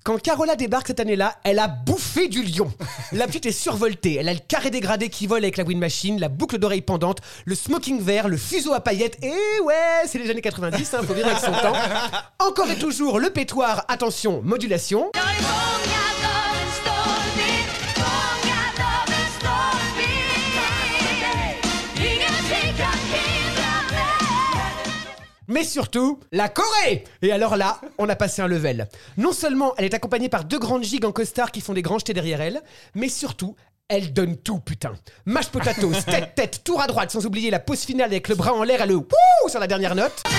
Quand 0.04 0.22
Carola 0.22 0.54
débarque 0.54 0.86
cette 0.86 1.00
année-là, 1.00 1.34
elle 1.42 1.58
a 1.58 1.66
bouffé 1.66 2.28
du 2.28 2.44
lion. 2.44 2.72
La 3.10 3.26
petite 3.26 3.46
est 3.46 3.50
survoltée, 3.50 4.14
elle 4.14 4.28
a 4.28 4.32
le 4.32 4.38
carré 4.38 4.70
dégradé 4.70 5.08
qui 5.08 5.26
vole 5.26 5.42
avec 5.42 5.56
la 5.56 5.64
wind 5.64 5.80
machine, 5.80 6.20
la 6.20 6.28
boucle 6.28 6.58
d'oreille 6.58 6.80
pendante, 6.80 7.22
le 7.44 7.56
smoking 7.56 8.00
vert, 8.00 8.28
le 8.28 8.36
fuseau 8.36 8.72
à 8.72 8.78
paillettes, 8.78 9.18
et 9.20 9.32
ouais, 9.64 10.06
c'est 10.06 10.18
les 10.18 10.30
années 10.30 10.42
90, 10.42 10.94
hein, 10.94 11.00
faut 11.04 11.14
vivre 11.14 11.26
avec 11.26 11.40
son 11.40 11.50
temps. 11.50 11.74
Encore 12.38 12.70
et 12.70 12.78
toujours 12.78 13.18
le 13.18 13.30
pétoire, 13.30 13.84
attention, 13.88 14.42
modulation. 14.42 15.10
Mais 25.56 25.64
surtout, 25.64 26.20
la 26.32 26.50
Corée 26.50 27.04
Et 27.22 27.32
alors 27.32 27.56
là, 27.56 27.80
on 27.96 28.10
a 28.10 28.14
passé 28.14 28.42
un 28.42 28.46
level. 28.46 28.88
Non 29.16 29.32
seulement 29.32 29.72
elle 29.78 29.86
est 29.86 29.94
accompagnée 29.94 30.28
par 30.28 30.44
deux 30.44 30.58
grandes 30.58 30.84
gigs 30.84 31.06
en 31.06 31.12
costard 31.12 31.50
qui 31.50 31.62
font 31.62 31.72
des 31.72 31.80
grands 31.80 31.96
jetés 31.96 32.12
derrière 32.12 32.42
elle, 32.42 32.60
mais 32.94 33.08
surtout, 33.08 33.56
elle 33.88 34.12
donne 34.12 34.36
tout, 34.36 34.58
putain. 34.58 34.92
Mash 35.24 35.48
potatoes, 35.48 35.94
tête, 36.06 36.34
tête, 36.34 36.60
tour 36.62 36.82
à 36.82 36.86
droite, 36.86 37.10
sans 37.10 37.24
oublier 37.24 37.50
la 37.50 37.58
pause 37.58 37.80
finale 37.80 38.10
avec 38.10 38.28
le 38.28 38.34
bras 38.34 38.52
en 38.52 38.64
l'air 38.64 38.82
et 38.82 38.86
le 38.86 38.96
wouh 38.96 39.48
sur 39.48 39.58
la 39.58 39.66
dernière 39.66 39.94
note. 39.94 40.22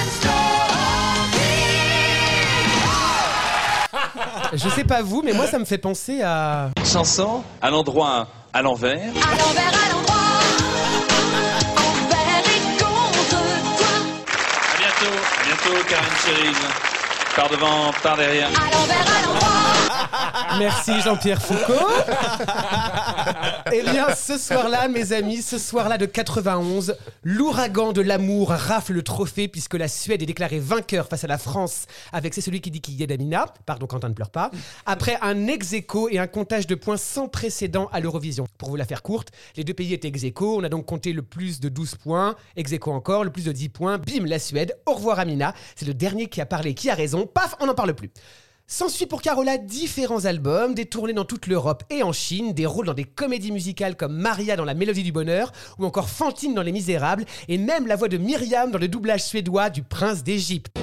Je 4.54 4.70
sais 4.70 4.84
pas 4.84 5.02
vous, 5.02 5.24
mais 5.24 5.34
moi 5.34 5.48
ça 5.48 5.58
me 5.58 5.66
fait 5.66 5.80
penser 5.80 6.22
à. 6.22 6.70
Chanson 6.86 7.42
à 7.60 7.72
l'endroit 7.72 8.28
à 8.54 8.62
l'envers. 8.62 9.00
À 9.00 9.36
l'envers, 9.36 9.68
à 9.68 9.94
l'endroit, 9.94 10.17
à 15.78 15.84
bientôt, 15.84 15.90
Karen 15.90 16.18
Cherise. 16.26 16.97
Par 17.38 17.50
devant, 17.50 17.92
par 18.02 18.18
derrière. 18.18 18.48
À 18.48 18.72
l'envers, 18.72 19.16
à 19.16 19.22
l'endroit. 19.22 20.58
Merci 20.58 21.02
Jean-Pierre 21.02 21.42
Foucault. 21.42 21.88
Eh 23.74 23.82
bien, 23.82 24.16
ce 24.16 24.38
soir-là, 24.38 24.88
mes 24.88 25.12
amis, 25.12 25.42
ce 25.42 25.58
soir-là 25.58 25.98
de 25.98 26.06
91, 26.06 26.96
l'ouragan 27.24 27.92
de 27.92 28.02
l'amour 28.02 28.50
rafle 28.50 28.94
le 28.94 29.04
trophée 29.04 29.50
puisque 29.50 29.74
la 29.74 29.90
Suède 29.90 30.22
est 30.22 30.26
déclarée 30.26 30.60
vainqueur 30.60 31.08
face 31.08 31.26
à 31.26 31.28
la 31.28 31.38
France 31.38 31.86
avec 32.14 32.34
C'est 32.34 32.42
celui 32.42 32.62
qui 32.62 32.72
dit 32.72 32.80
qu'il 32.80 32.96
y 32.96 33.04
est 33.04 33.08
d'Amina. 33.08 33.46
Pardon, 33.66 33.86
Quentin 33.86 34.10
ne 34.10 34.14
pleure 34.14 34.30
pas. 34.30 34.52
Après 34.86 35.18
un 35.22 35.48
ex 35.48 35.74
aequo 35.74 36.08
et 36.10 36.18
un 36.18 36.28
comptage 36.28 36.66
de 36.66 36.76
points 36.76 36.98
sans 36.98 37.28
précédent 37.28 37.90
à 37.92 38.00
l'Eurovision. 38.00 38.48
Pour 38.58 38.70
vous 38.70 38.78
la 38.78 38.86
faire 38.86 39.04
courte, 39.04 39.30
les 39.58 39.66
deux 39.66 39.74
pays 39.74 39.94
étaient 39.94 40.08
ex 40.08 40.24
aequo. 40.24 40.58
On 40.58 40.64
a 40.64 40.70
donc 40.70 40.86
compté 40.86 41.12
le 41.12 41.22
plus 41.22 41.60
de 41.60 41.68
12 41.68 41.96
points, 41.96 42.36
ex 42.56 42.72
aequo 42.72 42.92
encore, 42.92 43.26
le 43.26 43.32
plus 43.32 43.46
de 43.46 43.52
10 43.52 43.70
points. 43.70 43.98
Bim, 43.98 44.26
la 44.26 44.40
Suède. 44.40 44.78
Au 44.86 44.94
revoir 44.94 45.20
Amina. 45.20 45.54
C'est 45.76 45.86
le 45.86 45.94
dernier 45.94 46.28
qui 46.28 46.40
a 46.40 46.46
parlé, 46.46 46.74
qui 46.74 46.90
a 46.90 46.96
raison. 46.96 47.27
Paf, 47.28 47.56
on 47.60 47.68
n'en 47.68 47.76
parle 47.76 47.94
plus. 47.94 48.12
S'ensuit 48.70 49.06
pour 49.06 49.22
Carola 49.22 49.58
différents 49.58 50.26
albums, 50.26 50.74
des 50.74 50.86
tournées 50.86 51.14
dans 51.14 51.24
toute 51.24 51.48
l'Europe 51.48 51.84
et 51.90 52.04
en 52.04 52.12
Chine, 52.12 52.52
des 52.52 52.66
rôles 52.66 52.88
dans 52.88 52.94
des 52.94 53.06
comédies 53.06 53.54
musicales 53.54 53.96
comme 53.96 54.14
Maria 54.14 54.58
dans 54.58 54.66
La 54.66 54.74
Mélodie 54.74 55.04
du 55.04 55.14
Bonheur 55.14 55.54
ou 55.80 55.86
encore 55.86 56.10
Fantine 56.10 56.54
dans 56.54 56.64
Les 56.64 56.74
Misérables 56.74 57.24
et 57.48 57.58
même 57.58 57.88
la 57.88 57.96
voix 57.96 58.10
de 58.10 58.18
Myriam 58.18 58.70
dans 58.70 58.78
le 58.78 58.90
doublage 58.90 59.24
suédois 59.24 59.70
du 59.70 59.84
Prince 59.84 60.22
d'Égypte. 60.22 60.78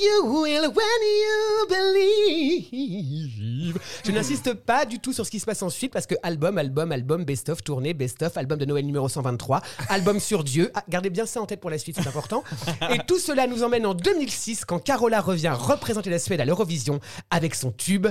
You 0.00 0.24
will 0.24 0.62
when 0.62 1.02
you 1.04 1.66
believe. 1.68 3.30
Je 4.02 4.12
n'insiste 4.12 4.54
pas 4.54 4.86
du 4.86 4.98
tout 4.98 5.12
sur 5.12 5.26
ce 5.26 5.30
qui 5.30 5.38
se 5.38 5.44
passe 5.44 5.62
ensuite 5.62 5.92
parce 5.92 6.06
que 6.06 6.14
album, 6.22 6.56
album, 6.56 6.90
album, 6.90 7.24
best-of, 7.24 7.62
tournée, 7.62 7.92
best-of, 7.92 8.34
album 8.38 8.58
de 8.58 8.64
Noël 8.64 8.86
numéro 8.86 9.10
123, 9.10 9.60
album 9.90 10.18
sur 10.18 10.42
Dieu. 10.42 10.70
Ah, 10.74 10.82
gardez 10.88 11.10
bien 11.10 11.26
ça 11.26 11.42
en 11.42 11.46
tête 11.46 11.60
pour 11.60 11.68
la 11.68 11.76
suite, 11.76 11.96
c'est 12.00 12.08
important. 12.08 12.42
Et 12.90 12.98
tout 13.06 13.18
cela 13.18 13.46
nous 13.46 13.62
emmène 13.62 13.84
en 13.84 13.92
2006 13.92 14.64
quand 14.64 14.78
Carola 14.78 15.20
revient 15.20 15.52
représenter 15.54 16.08
la 16.08 16.18
Suède 16.18 16.40
à 16.40 16.46
l'Eurovision 16.46 16.98
avec 17.30 17.54
son 17.54 17.70
tube. 17.70 18.06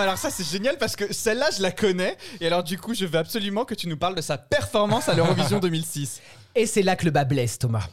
Mais 0.00 0.04
alors 0.04 0.18
ça 0.18 0.30
c'est 0.30 0.44
génial 0.48 0.78
parce 0.78 0.96
que 0.96 1.12
celle-là 1.12 1.50
je 1.54 1.60
la 1.60 1.70
connais 1.72 2.16
et 2.40 2.46
alors 2.46 2.62
du 2.62 2.78
coup 2.78 2.94
je 2.94 3.04
veux 3.04 3.18
absolument 3.18 3.66
que 3.66 3.74
tu 3.74 3.86
nous 3.86 3.98
parles 3.98 4.14
de 4.14 4.22
sa 4.22 4.38
performance 4.38 5.08
à 5.10 5.14
l'Eurovision 5.14 5.58
2006. 5.60 6.20
Et 6.54 6.66
c'est 6.66 6.82
là 6.82 6.96
que 6.96 7.04
le 7.04 7.10
bas 7.10 7.24
blesse, 7.24 7.58
Thomas. 7.58 7.86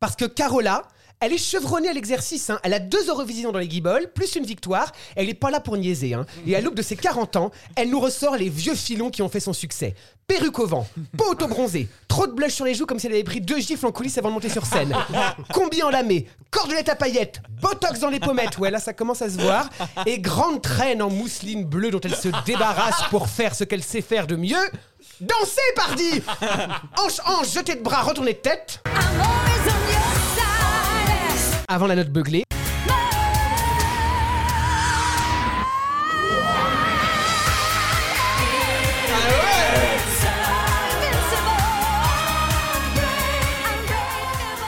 Parce 0.00 0.16
que 0.16 0.24
Carola, 0.24 0.82
elle 1.22 1.32
est 1.32 1.38
chevronnée 1.38 1.88
à 1.88 1.92
l'exercice. 1.92 2.50
hein. 2.50 2.58
Elle 2.64 2.74
a 2.74 2.78
deux 2.80 3.08
Eurovisions 3.08 3.52
dans 3.52 3.58
les 3.58 3.68
guibolles, 3.68 4.10
plus 4.14 4.34
une 4.36 4.44
victoire. 4.44 4.92
Elle 5.16 5.26
n'est 5.26 5.34
pas 5.34 5.50
là 5.50 5.60
pour 5.60 5.76
niaiser. 5.76 6.14
hein. 6.14 6.26
Et 6.46 6.54
à 6.56 6.60
l'aube 6.60 6.74
de 6.74 6.82
ses 6.82 6.96
40 6.96 7.36
ans, 7.36 7.50
elle 7.76 7.88
nous 7.90 8.00
ressort 8.00 8.36
les 8.36 8.48
vieux 8.48 8.74
filons 8.74 9.10
qui 9.10 9.22
ont 9.22 9.28
fait 9.28 9.40
son 9.40 9.52
succès. 9.52 9.94
Perruque 10.26 10.58
au 10.58 10.66
vent, 10.66 10.86
peau 11.16 11.30
auto-bronzée, 11.30 11.88
trop 12.08 12.26
de 12.26 12.32
blush 12.32 12.52
sur 12.54 12.64
les 12.64 12.74
joues 12.74 12.86
comme 12.86 12.98
si 12.98 13.06
elle 13.06 13.12
avait 13.14 13.24
pris 13.24 13.40
deux 13.40 13.58
gifles 13.60 13.86
en 13.86 13.92
coulisses 13.92 14.18
avant 14.18 14.28
de 14.30 14.34
monter 14.34 14.48
sur 14.48 14.66
scène. 14.66 14.94
Combi 15.52 15.82
en 15.82 15.90
lamé, 15.90 16.26
cordelette 16.50 16.88
à 16.88 16.96
paillettes, 16.96 17.40
botox 17.60 18.00
dans 18.00 18.08
les 18.10 18.20
pommettes. 18.20 18.58
Ouais, 18.58 18.70
là 18.70 18.78
ça 18.80 18.92
commence 18.92 19.22
à 19.22 19.30
se 19.30 19.38
voir. 19.38 19.68
Et 20.06 20.18
grande 20.18 20.60
traîne 20.62 21.02
en 21.02 21.10
mousseline 21.10 21.64
bleue 21.64 21.90
dont 21.90 22.00
elle 22.00 22.16
se 22.16 22.28
débarrasse 22.46 23.02
pour 23.10 23.28
faire 23.28 23.54
ce 23.54 23.64
qu'elle 23.64 23.82
sait 23.82 24.00
faire 24.02 24.26
de 24.26 24.36
mieux. 24.36 24.70
Danser, 25.20 25.60
pardi 25.76 26.22
Hanche, 26.98 27.20
hanche, 27.26 27.52
jeter 27.52 27.74
de 27.76 27.82
bras, 27.82 28.02
retourner 28.02 28.32
de 28.32 28.38
tête. 28.38 28.82
Avant 31.74 31.86
la 31.86 31.96
note 31.96 32.10
beuglée. 32.10 32.44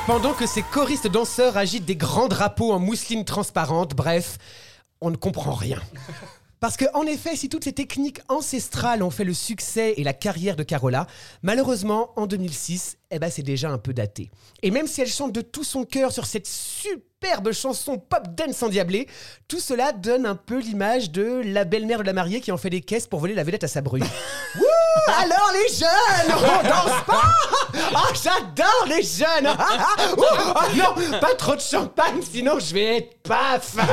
Pendant 0.06 0.32
que 0.32 0.46
ces 0.46 0.62
choristes 0.62 1.06
danseurs 1.06 1.58
agitent 1.58 1.84
des 1.84 1.94
grands 1.94 2.28
drapeaux 2.28 2.72
en 2.72 2.78
mousseline 2.78 3.26
transparente, 3.26 3.94
bref, 3.94 4.38
on 5.02 5.10
ne 5.10 5.16
comprend 5.16 5.52
rien. 5.52 5.82
Parce 6.64 6.78
que, 6.78 6.86
en 6.94 7.02
effet, 7.02 7.36
si 7.36 7.50
toutes 7.50 7.64
ces 7.64 7.74
techniques 7.74 8.20
ancestrales 8.30 9.02
ont 9.02 9.10
fait 9.10 9.24
le 9.24 9.34
succès 9.34 9.92
et 9.98 10.02
la 10.02 10.14
carrière 10.14 10.56
de 10.56 10.62
Carola, 10.62 11.06
malheureusement, 11.42 12.12
en 12.16 12.26
2006, 12.26 12.96
eh 13.10 13.18
ben, 13.18 13.30
c'est 13.30 13.42
déjà 13.42 13.68
un 13.68 13.76
peu 13.76 13.92
daté. 13.92 14.30
Et 14.62 14.70
même 14.70 14.86
si 14.86 15.02
elle 15.02 15.08
chante 15.08 15.32
de 15.32 15.42
tout 15.42 15.62
son 15.62 15.84
cœur 15.84 16.10
sur 16.10 16.24
cette 16.24 16.46
superbe 16.46 17.52
chanson 17.52 17.98
pop 17.98 18.34
dance 18.34 18.62
endiablée, 18.62 19.08
tout 19.46 19.60
cela 19.60 19.92
donne 19.92 20.24
un 20.24 20.36
peu 20.36 20.58
l'image 20.58 21.10
de 21.10 21.42
la 21.44 21.64
belle-mère 21.64 21.98
de 21.98 22.04
la 22.04 22.14
mariée 22.14 22.40
qui 22.40 22.50
en 22.50 22.56
fait 22.56 22.70
des 22.70 22.80
caisses 22.80 23.08
pour 23.08 23.20
voler 23.20 23.34
la 23.34 23.44
vedette 23.44 23.64
à 23.64 23.68
sa 23.68 23.82
bru. 23.82 24.00
Alors 25.20 25.50
les 25.52 25.74
jeunes, 25.74 26.36
on 26.36 26.62
danse 26.68 27.02
pas 27.06 27.22
Ah, 27.94 28.08
j'adore 28.14 28.86
les 28.88 29.02
jeunes 29.02 29.46
ah, 29.46 29.96
non, 30.76 31.18
pas 31.20 31.34
trop 31.34 31.54
de 31.56 31.60
champagne, 31.60 32.20
sinon 32.22 32.58
je 32.58 32.74
vais 32.74 32.96
être 32.98 33.22
paf 33.22 33.74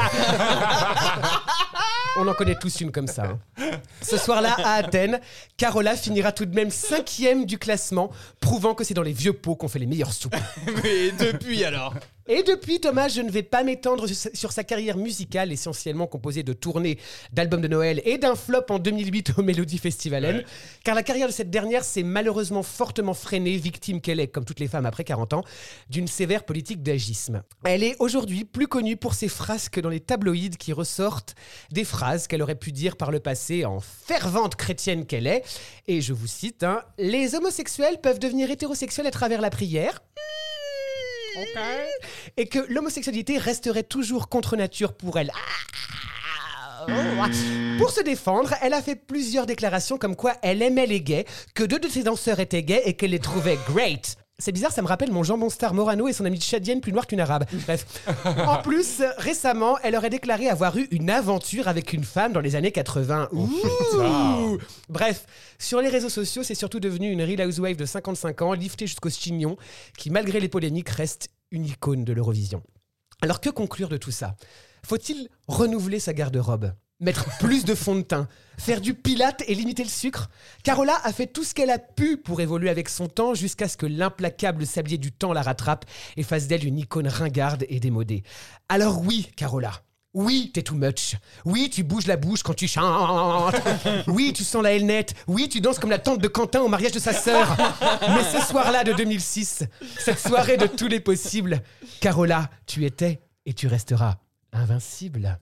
On 2.17 2.27
en 2.27 2.33
connaît 2.33 2.55
tous 2.55 2.81
une 2.81 2.91
comme 2.91 3.07
ça. 3.07 3.23
hein. 3.23 3.71
Ce 4.01 4.17
soir-là, 4.17 4.55
à 4.65 4.73
Athènes, 4.75 5.21
Carola 5.55 5.95
finira 5.95 6.33
tout 6.33 6.45
de 6.45 6.53
même 6.53 6.69
cinquième 6.69 7.45
du 7.45 7.57
classement, 7.57 8.11
prouvant 8.41 8.73
que 8.75 8.83
c'est 8.83 8.93
dans 8.93 9.01
les 9.01 9.13
vieux 9.13 9.31
pots 9.33 9.55
qu'on 9.55 9.69
fait 9.69 9.79
les 9.79 9.85
meilleures 9.85 10.11
soupes. 10.11 10.35
Mais 10.83 11.11
depuis 11.11 11.63
alors? 11.63 11.93
Et 12.33 12.43
depuis, 12.43 12.79
Thomas, 12.79 13.09
je 13.09 13.19
ne 13.19 13.29
vais 13.29 13.43
pas 13.43 13.61
m'étendre 13.61 14.07
sur 14.07 14.53
sa- 14.53 14.63
carrière 14.63 14.95
musicale, 14.95 15.51
essentiellement 15.51 16.07
composée 16.07 16.43
de 16.43 16.53
tournées, 16.53 16.97
d'albums 17.33 17.59
de 17.59 17.67
Noël 17.67 18.01
et 18.05 18.17
d'un 18.17 18.35
flop 18.35 18.63
en 18.69 18.79
2008 18.79 19.33
au 19.37 19.41
Melody 19.41 19.77
Festival 19.77 20.23
M, 20.23 20.43
car 20.85 20.95
la 20.95 21.03
carrière 21.03 21.27
de 21.27 21.33
cette 21.33 21.49
dernière 21.49 21.83
s'est 21.83 22.03
malheureusement 22.03 22.63
fortement 22.63 23.13
freinée, 23.13 23.57
victime 23.57 23.99
qu'elle 23.99 24.21
est, 24.21 24.29
comme 24.29 24.45
toutes 24.45 24.61
les 24.61 24.69
femmes 24.69 24.85
après 24.85 25.03
40 25.03 25.33
ans, 25.33 25.43
d'une 25.89 26.07
sévère 26.07 26.45
politique 26.45 26.81
d'agisme. 26.81 27.43
Elle 27.65 27.83
est 27.83 27.97
aujourd'hui 27.99 28.45
plus 28.45 28.67
connue 28.67 28.95
pour 28.95 29.13
ses 29.13 29.27
frasques 29.27 29.81
dans 29.81 29.89
les 29.89 29.99
tabloïds 29.99 30.51
qui 30.57 30.71
ressortent 30.71 31.35
des 31.71 31.83
phrases 31.83 32.27
qu'elle 32.27 32.41
aurait 32.43 32.55
pu 32.55 32.71
dire 32.71 32.95
par 32.95 33.11
le 33.11 33.19
passé 33.19 33.65
en 33.65 33.81
fervente 33.81 34.55
chrétienne 34.55 35.05
qu'elle 35.05 35.27
est. 35.27 35.43
Et 35.89 35.99
je 35.99 36.13
vous 36.13 36.27
cite, 36.27 36.63
hein, 36.63 36.81
Les 36.97 37.35
homosexuels 37.35 37.99
peuvent 37.99 38.19
devenir 38.19 38.49
hétérosexuels 38.51 39.07
à 39.07 39.11
travers 39.11 39.41
la 39.41 39.49
prière. 39.49 40.01
Et 42.37 42.47
que 42.47 42.59
l'homosexualité 42.69 43.37
resterait 43.37 43.83
toujours 43.83 44.29
contre 44.29 44.55
nature 44.55 44.93
pour 44.93 45.17
elle. 45.19 45.31
Ah, 45.33 46.85
oh. 46.87 46.91
Pour 47.77 47.91
se 47.91 48.01
défendre, 48.01 48.53
elle 48.61 48.73
a 48.73 48.81
fait 48.81 48.95
plusieurs 48.95 49.45
déclarations 49.45 49.97
comme 49.97 50.15
quoi 50.15 50.33
elle 50.41 50.61
aimait 50.61 50.87
les 50.87 51.01
gays, 51.01 51.25
que 51.53 51.63
deux 51.63 51.79
de 51.79 51.87
ses 51.87 52.03
danseurs 52.03 52.39
étaient 52.39 52.63
gays 52.63 52.83
et 52.85 52.93
qu'elle 52.95 53.11
les 53.11 53.19
trouvait 53.19 53.57
great. 53.67 54.17
C'est 54.41 54.51
bizarre, 54.51 54.71
ça 54.71 54.81
me 54.81 54.87
rappelle 54.87 55.11
mon 55.11 55.21
jambon 55.21 55.51
star 55.51 55.75
Morano 55.75 56.07
et 56.07 56.13
son 56.13 56.25
amie 56.25 56.39
tchadienne 56.39 56.81
plus 56.81 56.91
noire 56.91 57.05
qu'une 57.05 57.19
arabe. 57.19 57.45
Bref. 57.67 57.85
En 58.25 58.59
plus, 58.63 59.03
récemment, 59.17 59.77
elle 59.83 59.95
aurait 59.95 60.09
déclaré 60.09 60.49
avoir 60.49 60.75
eu 60.77 60.87
une 60.89 61.11
aventure 61.11 61.67
avec 61.67 61.93
une 61.93 62.03
femme 62.03 62.33
dans 62.33 62.39
les 62.39 62.55
années 62.55 62.71
80. 62.71 63.29
Ouh. 63.33 64.57
Bref, 64.89 65.27
sur 65.59 65.79
les 65.79 65.89
réseaux 65.89 66.09
sociaux, 66.09 66.41
c'est 66.41 66.55
surtout 66.55 66.79
devenu 66.79 67.11
une 67.11 67.21
real 67.21 67.47
housewife 67.47 67.77
de 67.77 67.85
55 67.85 68.41
ans, 68.41 68.53
liftée 68.53 68.87
jusqu'au 68.87 69.11
chignon, 69.11 69.57
qui 69.95 70.09
malgré 70.09 70.39
les 70.39 70.49
polémiques 70.49 70.89
reste 70.89 71.29
une 71.51 71.65
icône 71.65 72.03
de 72.03 72.11
l'Eurovision. 72.11 72.63
Alors 73.21 73.41
que 73.41 73.51
conclure 73.51 73.89
de 73.89 73.97
tout 73.97 74.09
ça? 74.09 74.35
Faut-il 74.83 75.29
renouveler 75.47 75.99
sa 75.99 76.13
garde-robe? 76.13 76.73
Mettre 77.01 77.25
plus 77.39 77.65
de 77.65 77.73
fond 77.73 77.95
de 77.95 78.01
teint 78.03 78.27
Faire 78.59 78.79
du 78.79 78.93
pilate 78.93 79.43
et 79.47 79.55
limiter 79.55 79.83
le 79.83 79.89
sucre 79.89 80.29
Carola 80.63 80.95
a 81.03 81.11
fait 81.11 81.25
tout 81.25 81.43
ce 81.43 81.55
qu'elle 81.55 81.71
a 81.71 81.79
pu 81.79 82.15
pour 82.15 82.41
évoluer 82.41 82.69
avec 82.69 82.89
son 82.89 83.07
temps 83.07 83.33
jusqu'à 83.33 83.67
ce 83.67 83.75
que 83.75 83.87
l'implacable 83.87 84.67
sablier 84.67 84.99
du 84.99 85.11
temps 85.11 85.33
la 85.33 85.41
rattrape 85.41 85.85
et 86.15 86.21
fasse 86.21 86.47
d'elle 86.47 86.63
une 86.63 86.77
icône 86.77 87.07
ringarde 87.07 87.65
et 87.69 87.79
démodée. 87.79 88.21
Alors 88.69 89.01
oui, 89.01 89.31
Carola, 89.35 89.71
oui, 90.13 90.51
t'es 90.53 90.61
too 90.61 90.75
much. 90.75 91.15
Oui, 91.43 91.71
tu 91.71 91.83
bouges 91.83 92.05
la 92.05 92.17
bouche 92.17 92.43
quand 92.43 92.53
tu 92.53 92.67
chantes. 92.67 93.55
Oui, 94.07 94.31
tu 94.35 94.43
sens 94.43 94.61
la 94.61 94.73
helnette. 94.73 95.15
Oui, 95.25 95.49
tu 95.49 95.59
danses 95.59 95.79
comme 95.79 95.89
la 95.89 95.99
tante 95.99 96.19
de 96.19 96.27
Quentin 96.27 96.61
au 96.61 96.67
mariage 96.67 96.91
de 96.91 96.99
sa 96.99 97.13
sœur. 97.13 97.57
Mais 98.09 98.23
ce 98.31 98.45
soir-là 98.45 98.83
de 98.83 98.93
2006, 98.93 99.63
cette 99.97 100.19
soirée 100.19 100.57
de 100.57 100.67
tous 100.67 100.87
les 100.87 100.99
possibles, 100.99 101.61
Carola, 101.99 102.49
tu 102.67 102.85
étais 102.85 103.21
et 103.45 103.53
tu 103.53 103.67
resteras 103.67 104.17
invincible. 104.51 105.39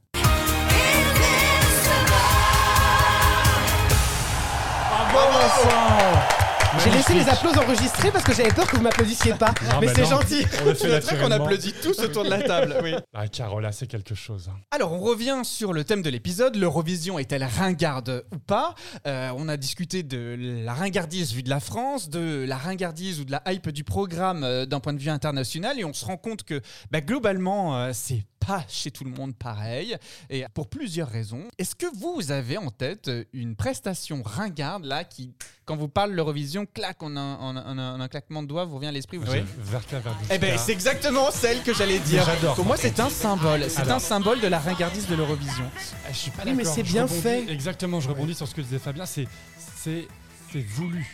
J'ai 6.84 6.92
laissé 6.92 7.14
les 7.16 7.28
applaudissements 7.28 7.64
enregistrés 7.64 8.12
parce 8.12 8.24
que 8.24 8.34
j'avais 8.34 8.54
peur 8.54 8.68
que 8.68 8.76
vous 8.78 8.84
m'applaudissiez 8.84 9.34
pas. 9.34 9.54
Non, 9.64 9.80
mais 9.82 9.88
bah 9.88 9.94
c'est 9.96 10.06
gentil. 10.06 10.46
On 10.62 10.66
le 10.66 10.74
fait 10.76 11.02
C'est 11.02 11.16
vrai 11.16 11.24
qu'on 11.26 11.32
applaudit 11.32 11.74
tous 11.82 12.00
autour 12.00 12.24
de 12.24 12.30
la 12.30 12.42
table. 12.44 12.78
Oui. 12.84 12.94
Ah, 13.14 13.28
Carola, 13.28 13.72
c'est 13.72 13.88
quelque 13.88 14.14
chose. 14.16 14.50
hein. 14.54 14.58
Alors, 14.72 14.94
on 14.94 15.00
revient 15.00 15.42
sur 15.44 15.74
le 15.74 15.84
thème 15.84 16.04
de 16.04 16.10
l'épisode. 16.12 16.56
L'Eurovision 16.56 17.18
est-elle 17.18 17.44
ringarde 17.44 18.24
ou 18.34 18.38
pas? 18.38 18.76
Euh, 19.08 19.32
On 19.36 19.50
a 19.50 19.58
discuté 19.58 20.04
de 20.04 20.36
la 20.64 20.74
ringardise 20.74 21.34
vue 21.34 21.44
de 21.44 21.50
la 21.50 21.60
France, 21.60 22.10
de 22.10 22.46
la 22.48 22.58
ringardise 22.58 23.20
ou 23.20 23.26
de 23.26 23.32
la 23.32 23.42
hype 23.48 23.70
du 23.72 23.84
programme 23.84 24.44
euh, 24.44 24.66
d'un 24.68 24.80
point 24.80 24.94
de 24.94 25.00
vue 25.00 25.10
international, 25.10 25.80
et 25.80 25.86
on 25.86 25.94
se 25.94 26.06
rend 26.06 26.18
compte 26.18 26.44
que 26.44 26.62
bah, 26.92 27.02
globalement, 27.02 27.78
euh, 27.78 27.92
c'est 27.94 28.24
pas 28.46 28.64
chez 28.68 28.90
tout 28.92 29.04
le 29.04 29.12
monde 29.12 29.36
pareil, 29.36 29.96
et 30.30 30.46
pour 30.54 30.70
plusieurs 30.70 31.10
raisons. 31.10 31.44
Est-ce 31.58 31.76
que 31.76 31.86
vous 31.98 32.32
avez 32.32 32.58
en 32.58 32.72
tête 32.72 33.08
euh, 33.08 33.24
une 33.34 33.56
prestation 33.56 34.22
ringarde 34.24 34.86
là 34.86 35.04
qui, 35.04 35.34
quand 35.66 35.76
vous 35.76 35.88
parlez 35.88 36.12
de 36.14 36.18
l'Eurovision, 36.18 36.66
clac, 36.66 36.98
on 37.04 37.16
a, 37.18 37.20
on 37.42 37.56
a- 37.58 37.64
on 37.68 37.78
a- 37.78 37.94
on 37.96 38.00
a 38.00 38.04
un 38.04 38.08
claquement 38.08 38.42
de 38.42 38.48
doigts, 38.48 38.66
vous 38.66 38.76
revient 38.78 38.88
à 38.88 38.92
l'esprit 38.92 39.18
vous 39.18 39.30
J'ai 39.32 39.44
Verka 39.60 40.02
eh 40.32 40.38
ben, 40.38 40.58
c'est 40.58 40.72
exactement 40.72 41.30
celle 41.32 41.62
que 41.64 41.74
j'allais 41.74 42.00
dire. 42.00 42.24
J'adore. 42.26 42.56
Pour 42.56 42.66
moi, 42.66 42.78
c'est 42.78 43.00
un 43.00 43.10
symbole. 43.10 43.66
C'est 43.70 43.82
Alors. 43.82 43.98
un 43.98 44.00
symbole 44.00 44.40
de 44.40 44.48
la 44.48 44.60
ringardise 44.60 45.08
de 45.08 45.16
l'Eurovision. 45.16 45.70
Ah, 46.06 46.12
Je 46.12 46.18
suis 46.18 46.32
pas 46.32 46.44
Oui, 46.46 46.54
mais 46.54 46.64
c'est 46.64 46.84
Je 46.86 46.92
bien 46.92 47.06
rebondis- 47.06 47.22
fait. 47.22 47.50
Exactement, 47.52 48.00
je 48.00 48.10
rebondis 48.10 48.36
sur 48.36 48.48
ce 48.48 48.56
que 48.56 48.62
disait 48.62 48.80
Fabien. 48.80 49.06
C'est 49.06 49.28
c'est 49.76 50.08
c'est 50.52 50.62
voulu, 50.62 51.06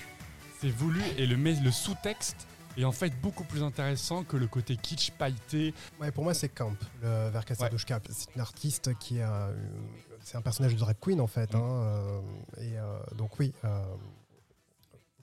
c'est 0.62 0.70
voulu 0.70 1.02
et 1.18 1.26
le 1.26 1.36
mais 1.38 1.54
le 1.54 1.72
sous-texte 1.72 2.48
est 2.82 2.86
en 2.86 2.92
fait 2.92 3.10
beaucoup 3.22 3.44
plus 3.44 3.64
intéressant 3.64 4.24
que 4.24 4.38
le 4.38 4.48
côté 4.48 4.76
kitsch 4.78 5.12
pailleté. 5.12 5.74
Ouais, 6.00 6.12
pour 6.12 6.24
moi, 6.24 6.34
c'est 6.34 6.50
Camp, 6.50 6.76
le 7.02 7.30
Verka 7.30 7.56
Serdushka. 7.56 8.00
C'est 8.10 8.34
une 8.36 8.42
artiste 8.42 8.98
qui 9.00 9.22
a. 9.22 9.50
C'est 10.24 10.38
un 10.38 10.42
personnage 10.42 10.74
de 10.74 10.80
drag 10.80 10.96
queen, 11.00 11.22
en 11.22 11.28
fait. 11.28 11.54
hein, 11.54 11.62
euh, 11.62 12.22
et 12.58 12.78
euh, 12.78 12.98
donc, 13.16 13.38
oui, 13.40 13.54
euh, 13.64 13.84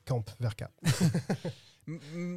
Camp, 0.04 0.24
Verka. 0.40 0.70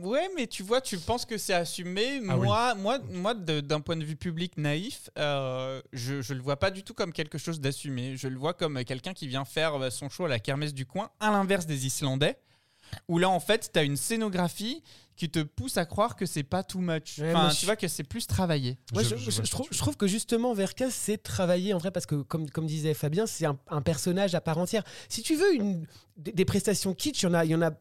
Ouais, 0.02 0.28
mais 0.36 0.48
tu 0.48 0.64
vois, 0.64 0.82
tu 0.82 0.98
penses 0.98 1.24
que 1.24 1.38
c'est 1.38 1.54
assumé. 1.54 2.20
Ah 2.28 2.36
oui. 2.36 2.48
moi, 2.48 2.74
moi, 2.74 2.98
moi, 3.12 3.34
d'un 3.36 3.80
point 3.80 3.96
de 3.96 4.04
vue 4.04 4.16
public 4.16 4.58
naïf, 4.58 5.12
euh, 5.20 5.84
je, 5.94 6.24
je 6.24 6.34
le 6.34 6.42
vois 6.42 6.58
pas 6.58 6.72
du 6.72 6.82
tout 6.84 6.96
comme 6.96 7.14
quelque 7.14 7.38
chose 7.38 7.62
d'assumé. 7.62 8.18
Je 8.18 8.28
le 8.28 8.40
vois 8.40 8.56
comme 8.56 8.84
quelqu'un 8.84 9.14
qui 9.14 9.28
vient 9.28 9.46
faire 9.46 9.76
euh, 9.76 9.92
son 9.92 10.10
show 10.10 10.26
à 10.26 10.30
la 10.30 10.40
kermesse 10.40 10.74
du 10.74 10.88
coin, 10.88 11.12
à 11.20 11.30
l'inverse 11.30 11.68
des 11.68 11.86
Islandais, 11.86 12.40
où 13.08 13.18
là, 13.20 13.30
en 13.30 13.40
fait, 13.40 13.70
tu 13.74 13.80
as 13.80 13.84
une 13.84 13.98
scénographie 13.98 14.82
qui 15.16 15.30
te 15.30 15.40
pousse 15.40 15.78
à 15.78 15.86
croire 15.86 16.18
que 16.18 16.26
c'est 16.26 16.44
pas 16.44 16.62
too 16.62 16.80
much. 16.80 17.20
Ouais, 17.20 17.30
Enfin, 17.32 17.44
moi, 17.44 17.52
tu 17.52 17.62
je- 17.62 17.66
vois 17.66 17.78
que 17.78 17.88
c'est 17.88 18.04
plus 18.04 18.28
travaillé. 18.28 18.78
Moi, 18.94 19.02
Je- 19.04 19.10
je, 19.10 19.16
je 19.16 19.32
je- 19.32 19.44
je 19.44 19.50
trouve, 19.52 19.68
je 19.72 19.92
que 19.98 20.08
justement, 20.08 20.54
Verka, 20.54 20.90
c'est 20.92 21.18
travailler 21.18 21.74
en 21.74 21.78
vrai 21.78 21.92
parce 21.92 22.06
que, 22.06 22.16
comme, 22.16 22.50
comme 22.50 22.66
disait 22.66 22.94
Fabien, 22.94 23.26
c'est 23.26 23.46
un, 23.46 23.58
un 23.70 23.82
personnage 23.82 24.36
à 24.36 24.42
part 24.42 24.58
entière. 24.58 24.84
Si 25.08 25.22
tu 25.22 25.36
veux 25.36 25.56
une, 25.56 25.86
des, 26.18 26.34
des 26.34 26.44
prestations 26.46 26.94
kitsch, 26.94 27.22
il 27.24 27.26
y 27.28 27.30
en 27.30 27.34
a, 27.34 27.46
il 27.46 27.52
y 27.52 27.56
en 27.56 27.62
a 27.62 27.72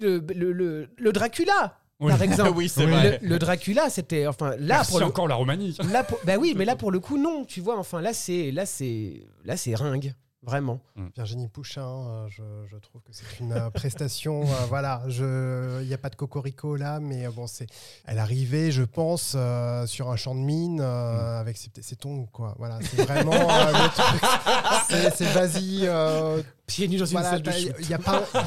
le, 0.00 0.22
le- 0.34 0.52
le- 0.52 0.88
le 0.98 1.12
Dracula. 1.12 1.78
Oui. 1.98 2.12
Par 2.12 2.20
exemple, 2.20 2.50
Oui, 2.56 2.68
c'est 2.68 2.84
le, 2.84 2.92
vrai. 2.92 3.18
le 3.22 3.38
Dracula, 3.38 3.88
c'était 3.88 4.26
enfin 4.26 4.50
là 4.50 4.56
Merci 4.76 4.90
pour 4.90 5.00
le, 5.00 5.06
encore 5.06 5.28
la 5.28 5.36
Roumanie. 5.36 5.74
là 5.90 6.04
pour, 6.04 6.18
bah 6.24 6.36
oui, 6.38 6.52
mais 6.58 6.66
là 6.66 6.76
pour 6.76 6.90
le 6.90 7.00
coup 7.00 7.16
non, 7.16 7.46
tu 7.46 7.62
vois. 7.62 7.78
Enfin 7.78 8.02
là 8.02 8.12
c'est 8.12 8.50
là 8.50 8.66
c'est 8.66 9.26
là 9.46 9.56
c'est 9.56 9.74
ringue, 9.74 10.12
vraiment. 10.46 10.80
Virginie 11.16 11.48
Pouchin, 11.48 11.82
euh, 11.86 12.28
je, 12.30 12.42
je 12.70 12.76
trouve 12.78 13.02
que 13.02 13.12
c'est 13.12 13.40
une 13.40 13.52
euh, 13.52 13.68
prestation. 13.74 14.42
euh, 14.44 14.66
voilà, 14.68 15.02
il 15.08 15.86
n'y 15.86 15.92
a 15.94 15.98
pas 15.98 16.08
de 16.08 16.16
cocorico 16.16 16.76
là, 16.76 17.00
mais 17.00 17.26
euh, 17.26 17.30
bon, 17.30 17.46
c'est. 17.46 17.66
Elle 18.06 18.18
arrivait, 18.18 18.70
je 18.70 18.82
pense, 18.84 19.34
euh, 19.36 19.84
sur 19.86 20.10
un 20.10 20.16
champ 20.16 20.34
de 20.34 20.40
mine 20.40 20.80
euh, 20.80 21.40
avec 21.40 21.56
ses, 21.58 21.70
ses 21.82 21.96
tongs, 21.96 22.26
quoi. 22.32 22.54
Voilà, 22.58 22.78
c'est 22.82 23.02
vraiment 23.04 23.32
euh, 23.34 23.72
le 23.72 23.88
truc. 23.90 25.14
C'est- 25.14 25.32
vas-y. 25.34 26.46
Pieds 26.66 26.88
nus 26.88 26.96
dans 26.98 27.04
une 27.06 27.12
voilà, 27.12 27.30
salle 27.30 27.42
de. 27.42 27.50
Il 27.80 27.86
n'y 27.86 27.94
a, 27.94 27.98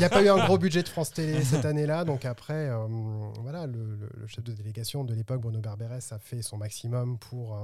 pas- 0.09 0.23
eu 0.23 0.27
un 0.29 0.45
gros 0.45 0.57
budget 0.57 0.83
de 0.83 0.89
France 0.89 1.11
Télé 1.11 1.41
cette 1.43 1.63
année-là, 1.65 2.03
donc 2.03 2.25
après, 2.25 2.69
euh, 2.69 2.85
voilà, 3.41 3.65
le, 3.65 3.95
le- 3.95 4.09
le 4.13 4.27
chef 4.27 4.43
de 4.43 4.51
délégation 4.51 5.03
de 5.05 5.13
l'époque, 5.13 5.39
Bruno 5.41 5.59
Berberès, 5.59 6.11
a 6.11 6.19
fait 6.19 6.41
son 6.41 6.57
maximum 6.57 7.17
pour. 7.17 7.57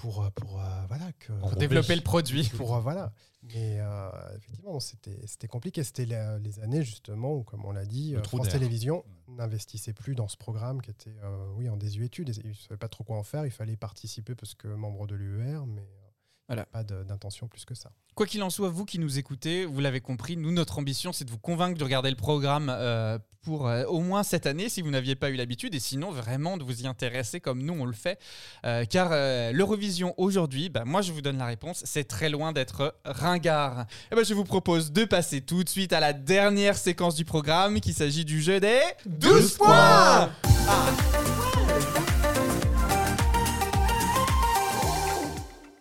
Pour, 0.00 0.22
euh, 0.24 0.30
pour 0.30 0.60
euh, 0.60 0.86
voilà 0.88 1.12
que 1.18 1.32
Pour 1.32 1.56
développer 1.56 1.96
le 1.96 2.02
produit. 2.02 2.48
pour 2.56 2.74
euh, 2.76 2.80
voilà 2.80 3.12
mais 3.42 3.78
euh, 3.80 4.10
effectivement 4.36 4.80
c'était 4.80 5.16
c'était 5.26 5.46
compliqué 5.46 5.84
c'était 5.84 6.06
les 6.06 6.58
années 6.60 6.82
justement 6.82 7.34
où 7.34 7.44
comme 7.44 7.64
on 7.64 7.72
l'a 7.72 7.84
dit 7.84 8.16
France. 8.24 8.48
Télévisions 8.48 9.04
n'investissait 9.28 9.92
plus 9.92 10.14
dans 10.14 10.28
ce 10.28 10.36
programme 10.36 10.82
qui 10.82 10.90
était 10.90 11.14
oui 11.56 11.68
en 11.68 11.76
désuétude 11.76 12.28
ils 12.44 12.50
ne 12.50 12.54
savaient 12.54 12.76
pas 12.76 12.88
trop 12.88 13.04
quoi 13.04 13.16
en 13.16 13.22
faire 13.22 13.44
il 13.44 13.50
fallait 13.52 13.76
participer 13.76 14.34
parce 14.34 14.54
que 14.54 14.68
membre 14.68 15.06
de 15.06 15.14
l'UER 15.14 15.60
mais 15.66 15.86
Voilà. 16.48 16.64
pas 16.66 16.82
d'intention 16.82 17.46
plus 17.46 17.64
que 17.64 17.74
ça 17.74 17.90
Quoi 18.14 18.26
qu'il 18.26 18.42
en 18.42 18.50
soit, 18.50 18.68
vous 18.68 18.84
qui 18.84 18.98
nous 18.98 19.18
écoutez, 19.18 19.64
vous 19.64 19.80
l'avez 19.80 20.00
compris, 20.00 20.36
nous, 20.36 20.50
notre 20.50 20.78
ambition, 20.78 21.12
c'est 21.12 21.24
de 21.24 21.30
vous 21.30 21.38
convaincre 21.38 21.78
de 21.78 21.84
regarder 21.84 22.10
le 22.10 22.16
programme 22.16 22.68
euh, 22.68 23.18
pour 23.42 23.66
euh, 23.68 23.84
au 23.84 24.00
moins 24.00 24.22
cette 24.22 24.46
année, 24.46 24.68
si 24.68 24.82
vous 24.82 24.90
n'aviez 24.90 25.14
pas 25.14 25.30
eu 25.30 25.34
l'habitude, 25.34 25.74
et 25.74 25.80
sinon, 25.80 26.10
vraiment, 26.10 26.56
de 26.56 26.64
vous 26.64 26.82
y 26.82 26.86
intéresser 26.86 27.40
comme 27.40 27.62
nous, 27.62 27.74
on 27.74 27.84
le 27.84 27.92
fait. 27.92 28.18
Euh, 28.66 28.84
car 28.84 29.08
euh, 29.12 29.52
l'Eurovision 29.52 30.14
aujourd'hui, 30.16 30.68
bah, 30.68 30.84
moi, 30.84 31.02
je 31.02 31.12
vous 31.12 31.20
donne 31.20 31.38
la 31.38 31.46
réponse, 31.46 31.82
c'est 31.84 32.04
très 32.04 32.28
loin 32.28 32.52
d'être 32.52 32.96
ringard. 33.04 33.86
Et 34.12 34.14
ben, 34.14 34.24
je 34.24 34.34
vous 34.34 34.44
propose 34.44 34.92
de 34.92 35.04
passer 35.04 35.40
tout 35.40 35.64
de 35.64 35.68
suite 35.68 35.92
à 35.92 36.00
la 36.00 36.12
dernière 36.12 36.76
séquence 36.76 37.14
du 37.14 37.24
programme, 37.24 37.80
qui 37.80 37.92
s'agit 37.92 38.24
du 38.24 38.42
jeu 38.42 38.60
des 38.60 38.80
12 39.06 39.56
points 39.56 40.30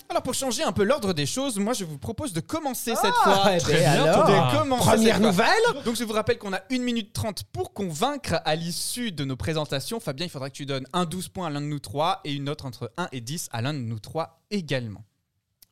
Alors 0.10 0.24
pour 0.24 0.34
changer 0.34 0.64
un 0.64 0.72
peu 0.72 0.84
l'ordre 0.84 1.14
des 1.14 1.26
choses, 1.26 1.58
moi 1.60 1.74
je 1.74 1.84
vous 1.84 1.98
propose 1.98 2.32
de 2.32 2.40
commencer 2.40 2.96
cette 2.96 3.14
fois. 3.14 3.42
eh 3.44 3.50
ben 3.50 3.60
Très 3.60 3.80
bien, 3.80 3.92
alors. 4.04 4.26
de 4.54 4.58
commencer 4.58 4.84
Première 4.86 5.16
cette 5.16 5.24
fois. 5.24 5.32
nouvelle 5.32 5.84
Donc 5.84 5.96
je 5.96 6.04
vous 6.06 6.14
rappelle 6.14 6.38
qu'on 6.38 6.54
a 6.54 6.62
1 6.72 6.80
minute 6.80 7.12
30 7.14 7.44
pour 7.52 7.74
convaincre 7.74 8.40
à 8.46 8.56
l'issue 8.56 9.12
de 9.12 9.26
nos 9.26 9.36
présentations. 9.36 10.00
Fabien, 10.00 10.26
il 10.26 10.30
faudra 10.30 10.50
que 10.50 10.56
tu 10.56 10.66
donnes 10.66 10.88
un 10.94 11.04
12 11.06 11.28
points 11.30 11.48
à 11.48 11.50
l'un 11.50 11.60
de 11.62 11.66
nous 11.66 11.80
trois 11.80 12.22
et 12.24 12.34
une 12.34 12.46
note 12.46 12.64
entre 12.64 12.92
1 12.98 13.10
et 13.12 13.20
10 13.22 13.50
à 13.52 13.62
l'un 13.62 13.74
de 13.74 13.80
nous 13.80 14.00
trois 14.00 14.40
également. 14.50 15.04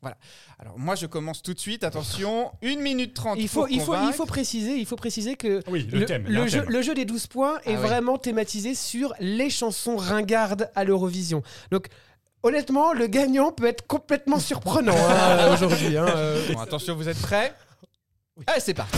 Voilà. 0.02 0.18
Alors 0.60 0.78
moi 0.78 0.96
je 0.96 1.06
commence 1.08 1.42
tout 1.42 1.54
de 1.54 1.60
suite, 1.60 1.84
attention, 1.86 2.52
1 2.62 2.76
minute 2.76 3.14
30 3.16 3.38
Il 3.40 3.48
faut, 3.48 3.62
pour 3.62 3.70
il, 3.70 3.80
faut, 3.80 3.94
il 3.94 3.98
convaincre. 4.00 4.16
faut 4.18 4.26
préciser, 4.26 4.76
il 4.78 4.86
faut 4.86 4.98
préciser 4.98 5.36
que 5.38 5.64
Oui, 5.68 5.88
le 5.92 6.06
thème, 6.06 6.26
il 6.28 6.34
y 6.34 6.38
a 6.38 6.42
un 6.42 6.48
jeu, 6.48 6.60
thème. 6.62 6.70
le 6.70 6.82
jeu 6.82 6.94
des 6.94 7.06
12 7.06 7.28
points 7.28 7.56
est 7.60 7.62
Ah 7.68 7.70
oui. 7.72 7.76
vraiment 7.78 8.18
thématisé 8.18 8.76
sur 8.76 9.14
les 9.20 9.50
chansons 9.50 9.96
ringardes 9.96 10.70
à 10.76 10.84
l'Eurovision. 10.84 11.42
Donc, 11.72 11.88
honnêtement, 12.46 12.94
le 12.94 13.08
gagnant 13.08 13.52
peut 13.52 13.66
être 13.66 13.86
complètement 13.88 14.40
surprenant 14.40 14.96
hein, 14.96 15.50
aujourd'hui. 15.54 15.98
hein, 15.98 16.06
euh. 16.08 16.54
Bon, 16.54 16.60
attention, 16.60 16.96
vous 16.96 17.10
êtes 17.10 17.22
prêts 17.22 17.54
Allez, 18.48 18.60
c'est 18.60 18.74
parti. 18.74 18.98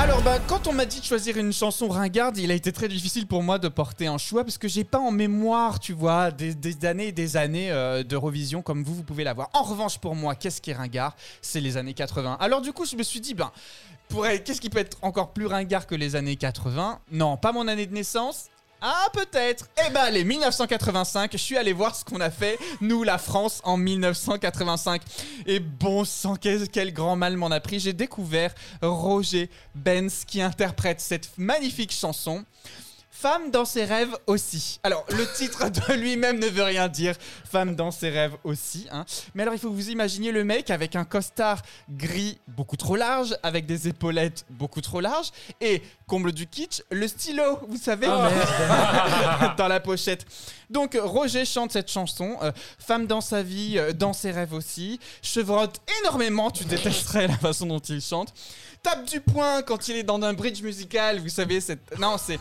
Alors, 0.00 0.22
bah, 0.22 0.38
quand 0.46 0.68
on 0.68 0.72
m'a 0.72 0.84
dit 0.84 1.00
de 1.00 1.04
choisir 1.04 1.36
une 1.38 1.52
chanson 1.52 1.88
ringarde, 1.88 2.36
il 2.38 2.52
a 2.52 2.54
été 2.54 2.70
très 2.70 2.86
difficile 2.86 3.26
pour 3.26 3.42
moi 3.42 3.58
de 3.58 3.66
porter 3.66 4.06
un 4.06 4.18
choix 4.18 4.44
parce 4.44 4.56
que 4.56 4.68
j'ai 4.68 4.84
pas 4.84 4.98
en 5.00 5.10
mémoire, 5.10 5.80
tu 5.80 5.92
vois, 5.92 6.30
des, 6.30 6.54
des 6.54 6.86
années 6.86 7.08
et 7.08 7.12
des 7.12 7.36
années 7.36 7.72
euh, 7.72 8.04
d'Eurovision 8.04 8.62
comme 8.62 8.84
vous, 8.84 8.94
vous 8.94 9.02
pouvez 9.02 9.24
l'avoir. 9.24 9.48
En 9.54 9.62
revanche, 9.64 9.98
pour 9.98 10.14
moi, 10.14 10.36
qu'est-ce 10.36 10.60
qui 10.60 10.70
est 10.70 10.74
ringard? 10.74 11.16
C'est 11.42 11.60
les 11.60 11.76
années 11.76 11.94
80. 11.94 12.36
Alors, 12.38 12.60
du 12.60 12.72
coup, 12.72 12.84
je 12.86 12.94
me 12.94 13.02
suis 13.02 13.20
dit, 13.20 13.34
ben, 13.34 13.50
qu'est-ce 14.44 14.60
qui 14.60 14.70
peut 14.70 14.78
être 14.78 14.98
encore 15.02 15.32
plus 15.32 15.46
ringard 15.46 15.88
que 15.88 15.96
les 15.96 16.14
années 16.14 16.36
80 16.36 17.00
Non, 17.10 17.36
pas 17.36 17.50
mon 17.50 17.66
année 17.66 17.86
de 17.86 17.94
naissance. 17.94 18.46
Ah, 18.80 19.08
peut-être. 19.12 19.68
Eh 19.84 19.90
ben, 19.90 20.00
allez, 20.00 20.22
1985, 20.22 21.32
je 21.32 21.36
suis 21.36 21.56
allé 21.56 21.72
voir 21.72 21.96
ce 21.96 22.04
qu'on 22.04 22.20
a 22.20 22.30
fait, 22.30 22.58
nous, 22.80 23.02
la 23.02 23.18
France, 23.18 23.60
en 23.64 23.76
1985. 23.76 25.02
Et 25.46 25.58
bon 25.58 26.04
sang, 26.04 26.36
quel, 26.36 26.68
quel 26.68 26.92
grand 26.92 27.16
mal 27.16 27.36
m'en 27.36 27.50
a 27.50 27.58
pris. 27.58 27.80
J'ai 27.80 27.92
découvert 27.92 28.54
Roger 28.80 29.50
Benz 29.74 30.24
qui 30.24 30.40
interprète 30.40 31.00
cette 31.00 31.30
magnifique 31.38 31.92
chanson. 31.92 32.44
Femme 33.20 33.50
dans 33.50 33.64
ses 33.64 33.84
rêves 33.84 34.16
aussi. 34.28 34.78
Alors, 34.84 35.04
le 35.08 35.26
titre 35.34 35.68
de 35.68 35.94
lui-même 35.94 36.38
ne 36.38 36.46
veut 36.46 36.62
rien 36.62 36.86
dire. 36.86 37.16
Femme 37.50 37.74
dans 37.74 37.90
ses 37.90 38.10
rêves 38.10 38.36
aussi. 38.44 38.86
hein. 38.92 39.04
Mais 39.34 39.42
alors, 39.42 39.54
il 39.54 39.58
faut 39.58 39.70
que 39.70 39.74
vous 39.74 39.90
imaginiez 39.90 40.30
le 40.30 40.44
mec 40.44 40.70
avec 40.70 40.94
un 40.94 41.04
costard 41.04 41.62
gris 41.90 42.38
beaucoup 42.46 42.76
trop 42.76 42.94
large, 42.94 43.36
avec 43.42 43.66
des 43.66 43.88
épaulettes 43.88 44.44
beaucoup 44.50 44.80
trop 44.80 45.00
larges, 45.00 45.30
et, 45.60 45.82
comble 46.06 46.30
du 46.30 46.46
kitsch, 46.46 46.80
le 46.92 47.08
stylo, 47.08 47.58
vous 47.68 47.76
savez, 47.76 48.06
dans 49.56 49.66
la 49.68 49.80
pochette. 49.80 50.24
Donc, 50.70 50.96
Roger 51.02 51.44
chante 51.44 51.72
cette 51.72 51.90
chanson. 51.90 52.36
euh, 52.42 52.52
Femme 52.78 53.08
dans 53.08 53.20
sa 53.20 53.42
vie, 53.42 53.78
euh, 53.78 53.92
dans 53.92 54.12
ses 54.12 54.30
rêves 54.30 54.52
aussi. 54.52 55.00
Chevrotte 55.22 55.80
énormément, 56.02 56.52
tu 56.52 56.64
détesterais 56.66 57.26
la 57.26 57.36
façon 57.38 57.66
dont 57.66 57.78
il 57.80 58.00
chante 58.00 58.32
tape 58.88 59.04
du 59.04 59.20
poing 59.20 59.62
quand 59.62 59.88
il 59.88 59.96
est 59.96 60.02
dans 60.02 60.20
un 60.22 60.32
bridge 60.32 60.62
musical, 60.62 61.20
vous 61.20 61.28
savez, 61.28 61.60
cette... 61.60 61.98
non, 61.98 62.16
c'est, 62.18 62.38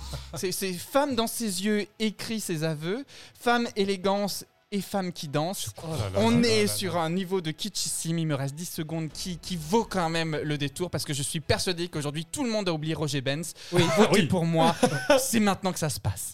femme 0.74 1.16
dans 1.16 1.28
ses 1.28 1.66
yeux 1.66 1.88
écrit 2.00 2.40
ses 2.40 2.64
aveux, 2.64 3.06
femme 3.40 3.68
élégance 3.76 4.46
et 4.72 4.82
femme 4.82 5.12
qui 5.12 5.28
danse. 5.28 5.72
Oh 5.84 5.88
là 5.88 6.10
là 6.14 6.20
On 6.20 6.32
là 6.32 6.48
est 6.48 6.56
là 6.58 6.62
là 6.64 6.68
sur 6.68 6.98
un 6.98 7.10
niveau 7.10 7.42
de 7.42 7.52
kitschissime, 7.52 8.20
il 8.20 8.28
me 8.28 8.36
reste 8.36 8.56
10 8.56 8.66
secondes, 8.66 9.10
qui, 9.10 9.38
qui 9.38 9.58
vaut 9.58 9.86
quand 9.86 10.10
même 10.10 10.40
le 10.42 10.58
détour 10.58 10.90
parce 10.90 11.06
que 11.06 11.14
je 11.14 11.24
suis 11.24 11.40
persuadé 11.40 11.88
qu'aujourd'hui 11.90 12.26
tout 12.26 12.44
le 12.44 12.50
monde 12.50 12.70
a 12.70 12.74
oublié 12.74 12.94
Roger 12.94 13.22
Benz. 13.22 13.54
Oui. 13.72 13.84
Votez 13.98 14.22
Oui. 14.22 14.28
pour 14.28 14.46
moi, 14.46 14.76
c'est 15.20 15.40
maintenant 15.40 15.74
que 15.74 15.80
ça 15.80 15.90
se 15.90 16.00
passe. 16.00 16.34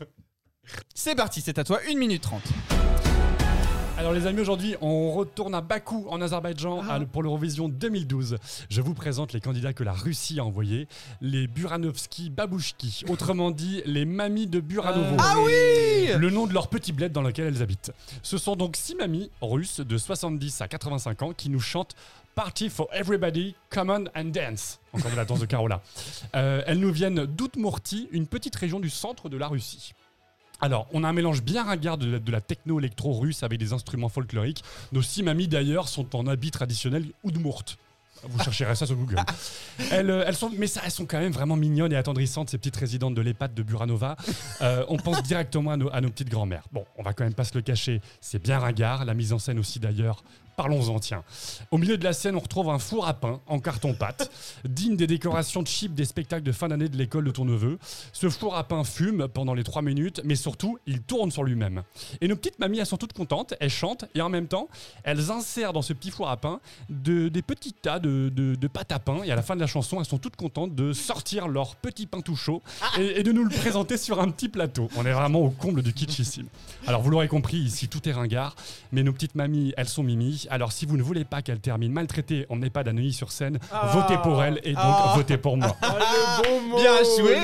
C'est 0.93 1.15
parti, 1.15 1.41
c'est 1.41 1.57
à 1.57 1.63
toi, 1.63 1.79
1 1.89 1.95
minute 1.97 2.21
30. 2.21 2.41
Alors 4.03 4.11
les 4.13 4.27
amis, 4.27 4.41
aujourd'hui, 4.41 4.75
on 4.81 5.13
retourne 5.13 5.55
à 5.55 5.61
Bakou, 5.61 6.05
en 6.09 6.19
Azerbaïdjan, 6.21 6.81
Ah. 6.89 6.99
pour 7.09 7.23
l'Eurovision 7.23 7.69
2012. 7.69 8.37
Je 8.69 8.81
vous 8.81 8.93
présente 8.93 9.31
les 9.31 9.39
candidats 9.39 9.71
que 9.71 9.85
la 9.85 9.93
Russie 9.93 10.41
a 10.41 10.43
envoyés, 10.43 10.89
les 11.21 11.47
Buranovski 11.47 12.29
Babouchki, 12.29 13.05
autrement 13.07 13.49
dit 13.49 13.81
les 13.85 14.03
mamies 14.03 14.47
de 14.47 14.59
Buranovo. 14.59 15.15
Ah 15.19 15.35
oui 15.45 16.09
Le 16.17 16.29
nom 16.29 16.47
de 16.47 16.53
leur 16.53 16.67
petit 16.67 16.91
bled 16.91 17.13
dans 17.13 17.21
lequel 17.21 17.45
elles 17.47 17.61
habitent. 17.63 17.93
Ce 18.23 18.37
sont 18.37 18.57
donc 18.57 18.75
six 18.75 18.95
mamies 18.95 19.31
russes 19.41 19.79
de 19.79 19.97
70 19.97 20.59
à 20.59 20.67
85 20.67 21.21
ans 21.21 21.31
qui 21.31 21.49
nous 21.49 21.61
chantent 21.61 21.95
Party 22.35 22.69
for 22.69 22.89
Everybody, 22.91 23.55
Come 23.69 23.89
on 23.89 24.05
and 24.19 24.25
Dance. 24.33 24.81
Encore 24.91 25.11
de 25.11 25.15
la 25.15 25.23
danse 25.23 25.39
de 25.39 25.45
Carola. 25.45 25.81
Euh, 26.35 26.61
elles 26.67 26.79
nous 26.79 26.91
viennent 26.91 27.25
d'Outmourti, 27.25 28.09
une 28.11 28.27
petite 28.27 28.55
région 28.57 28.81
du 28.81 28.89
centre 28.89 29.29
de 29.29 29.37
la 29.37 29.47
Russie. 29.47 29.93
Alors, 30.61 30.87
on 30.93 31.03
a 31.03 31.09
un 31.09 31.13
mélange 31.13 31.43
bien 31.43 31.63
ringard 31.63 31.97
de 31.97 32.31
la, 32.31 32.41
techno-électro 32.41 33.13
russe 33.13 33.43
avec 33.43 33.59
des 33.59 33.73
instruments 33.73 34.09
folkloriques. 34.09 34.63
Nos 34.91 35.01
six 35.01 35.23
mamies, 35.23 35.47
d'ailleurs, 35.47 35.87
sont 35.87 36.15
en 36.15 36.27
habit 36.27 36.51
traditionnel 36.51 37.05
Oudmourt. 37.23 37.65
Vous 38.23 38.39
chercherez 38.43 38.75
ça 38.75 38.85
sur 38.85 38.95
Google. 38.95 39.17
Elles, 39.91 40.09
euh, 40.09 40.23
elles 40.25 40.35
sont, 40.35 40.49
mais 40.57 40.67
ça, 40.67 40.81
elles 40.85 40.91
sont 40.91 41.05
quand 41.05 41.19
même 41.19 41.33
vraiment 41.33 41.57
mignonnes 41.57 41.91
et 41.91 41.97
attendrissantes, 41.97 42.49
ces 42.49 42.57
petites 42.57 42.77
résidentes 42.77 43.15
de 43.15 43.21
l'EHPAD 43.21 43.53
de 43.53 43.63
Buranova. 43.63 44.15
Euh, 44.61 44.85
on 44.87 44.97
pense 44.97 45.21
directement 45.23 45.71
à 45.71 45.77
nos, 45.77 45.93
à 45.93 45.99
nos 45.99 46.09
petites 46.09 46.29
grand-mères. 46.29 46.63
Bon, 46.71 46.85
on 46.97 47.03
va 47.03 47.13
quand 47.13 47.25
même 47.25 47.33
pas 47.33 47.43
se 47.43 47.55
le 47.55 47.61
cacher, 47.61 48.01
c'est 48.21 48.41
bien 48.41 48.59
ringard. 48.59 49.03
La 49.03 49.13
mise 49.13 49.33
en 49.33 49.39
scène 49.39 49.59
aussi, 49.59 49.79
d'ailleurs. 49.79 50.23
Parlons-en, 50.55 50.99
tiens. 50.99 51.23
Au 51.71 51.77
milieu 51.77 51.97
de 51.97 52.03
la 52.03 52.13
scène, 52.13 52.35
on 52.35 52.39
retrouve 52.39 52.69
un 52.69 52.77
four 52.79 53.07
à 53.07 53.13
pain 53.15 53.39
en 53.47 53.59
carton-pâte, 53.59 54.31
digne 54.65 54.95
des 54.95 55.07
décorations 55.07 55.65
cheap 55.65 55.95
des 55.95 56.05
spectacles 56.05 56.43
de 56.43 56.51
fin 56.51 56.67
d'année 56.67 56.89
de 56.89 56.97
l'école 56.97 57.25
de 57.25 57.31
ton 57.31 57.45
neveu. 57.45 57.79
Ce 58.11 58.29
four 58.29 58.55
à 58.55 58.63
pain 58.67 58.83
fume 58.83 59.27
pendant 59.27 59.53
les 59.55 59.63
trois 59.63 59.81
minutes, 59.81 60.21
mais 60.23 60.35
surtout, 60.35 60.77
il 60.85 61.01
tourne 61.01 61.31
sur 61.31 61.43
lui-même. 61.43 61.83
Et 62.21 62.27
nos 62.27 62.35
petites 62.35 62.59
mamies, 62.59 62.79
elles 62.79 62.85
sont 62.85 62.97
toutes 62.97 63.13
contentes, 63.13 63.55
elles 63.59 63.69
chantent, 63.69 64.05
et 64.13 64.21
en 64.21 64.29
même 64.29 64.47
temps, 64.47 64.67
elles 65.03 65.31
insèrent 65.31 65.73
dans 65.73 65.81
ce 65.81 65.93
petit 65.93 66.11
four 66.11 66.29
à 66.29 66.37
pain 66.37 66.59
de- 66.89 67.29
des 67.29 67.41
petits 67.41 67.73
tas 67.73 67.99
de, 67.99 68.29
de, 68.29 68.55
de 68.55 68.67
pâte 68.67 68.91
à 68.91 68.99
pain, 68.99 69.23
et 69.23 69.31
à 69.31 69.35
la 69.35 69.41
fin 69.41 69.55
de 69.55 69.61
la 69.61 69.67
chanson, 69.67 69.99
elles 69.99 70.05
sont 70.05 70.19
toutes 70.19 70.35
contentes 70.35 70.75
de 70.75 70.93
sortir 70.93 71.47
leur 71.47 71.75
petit 71.75 72.05
pain 72.05 72.21
tout 72.21 72.35
chaud 72.35 72.61
et, 72.99 73.19
et 73.19 73.23
de 73.23 73.31
nous 73.31 73.43
le 73.43 73.49
présenter 73.49 73.97
sur 73.97 74.21
un 74.21 74.29
petit 74.29 74.49
plateau. 74.49 74.87
On 74.97 75.05
est 75.05 75.11
vraiment 75.13 75.39
au 75.39 75.49
comble 75.49 75.81
du 75.81 75.93
kitschissime. 75.93 76.47
Alors, 76.85 77.01
vous 77.01 77.09
l'aurez 77.09 77.27
compris, 77.27 77.57
ici, 77.57 77.87
tout 77.87 78.07
est 78.07 78.13
ringard, 78.13 78.55
mais 78.91 79.01
nos 79.03 79.13
petites 79.13 79.35
mamies, 79.35 79.73
elles 79.77 79.89
sont 79.89 80.03
mimi. 80.03 80.42
Alors, 80.49 80.71
si 80.71 80.85
vous 80.85 80.97
ne 80.97 81.03
voulez 81.03 81.25
pas 81.25 81.41
qu'elles 81.41 81.59
terminent 81.59 81.93
maltraitées 81.93 82.45
en 82.49 82.61
EHPAD 82.61 82.87
à 82.87 82.93
Neuilly 82.93 83.13
sur 83.13 83.31
scène, 83.31 83.59
votez 83.93 84.17
pour 84.23 84.43
elles 84.43 84.59
et 84.63 84.73
donc 84.73 84.81
Ah. 84.83 85.13
votez 85.15 85.37
pour 85.37 85.57
moi. 85.57 85.75
le 85.81 86.59
mot, 86.69 86.77
Bien 86.81 86.97
joué. 87.17 87.35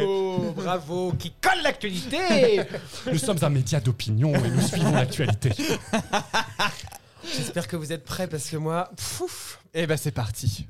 le 0.00 0.06
beau 0.06 0.38
mot, 0.38 0.52
Bravo, 0.52 1.12
qui 1.18 1.32
colle 1.40 1.62
l'actualité 1.62 2.60
Nous 3.12 3.18
sommes 3.18 3.38
un 3.42 3.50
média 3.50 3.80
d'opinion 3.80 4.32
et 4.34 4.48
nous 4.50 4.60
suivons 4.62 4.92
l'actualité. 4.92 5.52
J'espère 7.36 7.68
que 7.68 7.76
vous 7.76 7.92
êtes 7.92 8.04
prêts 8.04 8.26
parce 8.26 8.48
que 8.48 8.56
moi, 8.56 8.90
pfouf 8.96 9.60
Et 9.74 9.86
ben 9.86 9.96
c'est 9.96 10.12
parti. 10.12 10.66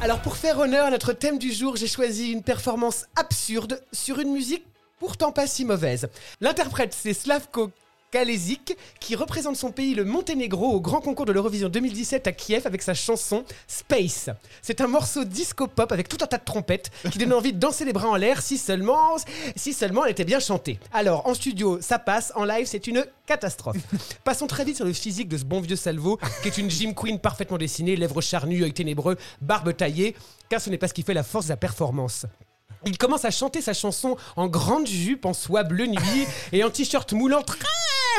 Alors 0.00 0.20
pour 0.20 0.36
faire 0.36 0.58
honneur 0.58 0.86
à 0.86 0.90
notre 0.90 1.12
thème 1.12 1.38
du 1.38 1.52
jour, 1.52 1.76
j'ai 1.76 1.86
choisi 1.86 2.32
une 2.32 2.42
performance 2.42 3.04
absurde 3.14 3.80
sur 3.92 4.18
une 4.18 4.32
musique 4.32 4.64
pourtant 4.98 5.30
pas 5.32 5.46
si 5.46 5.64
mauvaise. 5.64 6.08
L'interprète 6.40 6.92
c'est 6.98 7.14
Slavko 7.14 7.70
Kalezik 8.12 8.76
qui 9.00 9.16
représente 9.16 9.56
son 9.56 9.72
pays 9.72 9.94
le 9.94 10.04
Monténégro 10.04 10.70
au 10.70 10.80
grand 10.80 11.00
concours 11.00 11.24
de 11.24 11.32
l'Eurovision 11.32 11.70
2017 11.70 12.26
à 12.26 12.32
Kiev 12.32 12.66
avec 12.66 12.82
sa 12.82 12.92
chanson 12.92 13.44
Space. 13.66 14.28
C'est 14.60 14.82
un 14.82 14.86
morceau 14.86 15.24
disco 15.24 15.66
pop 15.66 15.90
avec 15.90 16.08
tout 16.08 16.18
un 16.20 16.26
tas 16.26 16.36
de 16.36 16.44
trompettes 16.44 16.90
qui 17.10 17.18
donne 17.18 17.32
envie 17.32 17.54
de 17.54 17.58
danser 17.58 17.86
les 17.86 17.94
bras 17.94 18.08
en 18.08 18.16
l'air 18.16 18.42
si 18.42 18.58
seulement 18.58 19.16
si 19.56 19.72
seulement 19.72 20.04
elle 20.04 20.12
était 20.12 20.26
bien 20.26 20.40
chantée. 20.40 20.78
Alors 20.92 21.26
en 21.26 21.32
studio 21.32 21.80
ça 21.80 21.98
passe, 21.98 22.32
en 22.36 22.44
live 22.44 22.66
c'est 22.66 22.86
une 22.86 23.04
catastrophe. 23.26 23.78
Passons 24.24 24.46
très 24.46 24.66
vite 24.66 24.76
sur 24.76 24.84
le 24.84 24.92
physique 24.92 25.28
de 25.28 25.38
ce 25.38 25.44
bon 25.44 25.62
vieux 25.62 25.76
Salvo 25.76 26.18
qui 26.42 26.48
est 26.48 26.58
une 26.58 26.70
gym 26.70 26.94
queen 26.94 27.18
parfaitement 27.18 27.56
dessinée, 27.56 27.96
lèvres 27.96 28.20
charnues, 28.20 28.62
œil 28.62 28.74
ténébreux, 28.74 29.16
barbe 29.40 29.74
taillée, 29.74 30.14
car 30.50 30.60
ce 30.60 30.68
n'est 30.68 30.78
pas 30.78 30.88
ce 30.88 30.94
qui 30.94 31.02
fait 31.02 31.14
la 31.14 31.22
force 31.22 31.46
de 31.46 31.50
la 31.52 31.56
performance. 31.56 32.26
Il 32.84 32.98
commence 32.98 33.24
à 33.24 33.30
chanter 33.30 33.60
sa 33.60 33.74
chanson 33.74 34.16
en 34.36 34.48
grande 34.48 34.86
jupe, 34.86 35.24
en 35.24 35.32
soie 35.32 35.62
bleu 35.62 35.86
nuit 35.86 36.26
et 36.52 36.64
en 36.64 36.70
t-shirt 36.70 37.12
moulant 37.12 37.42
très 37.42 37.58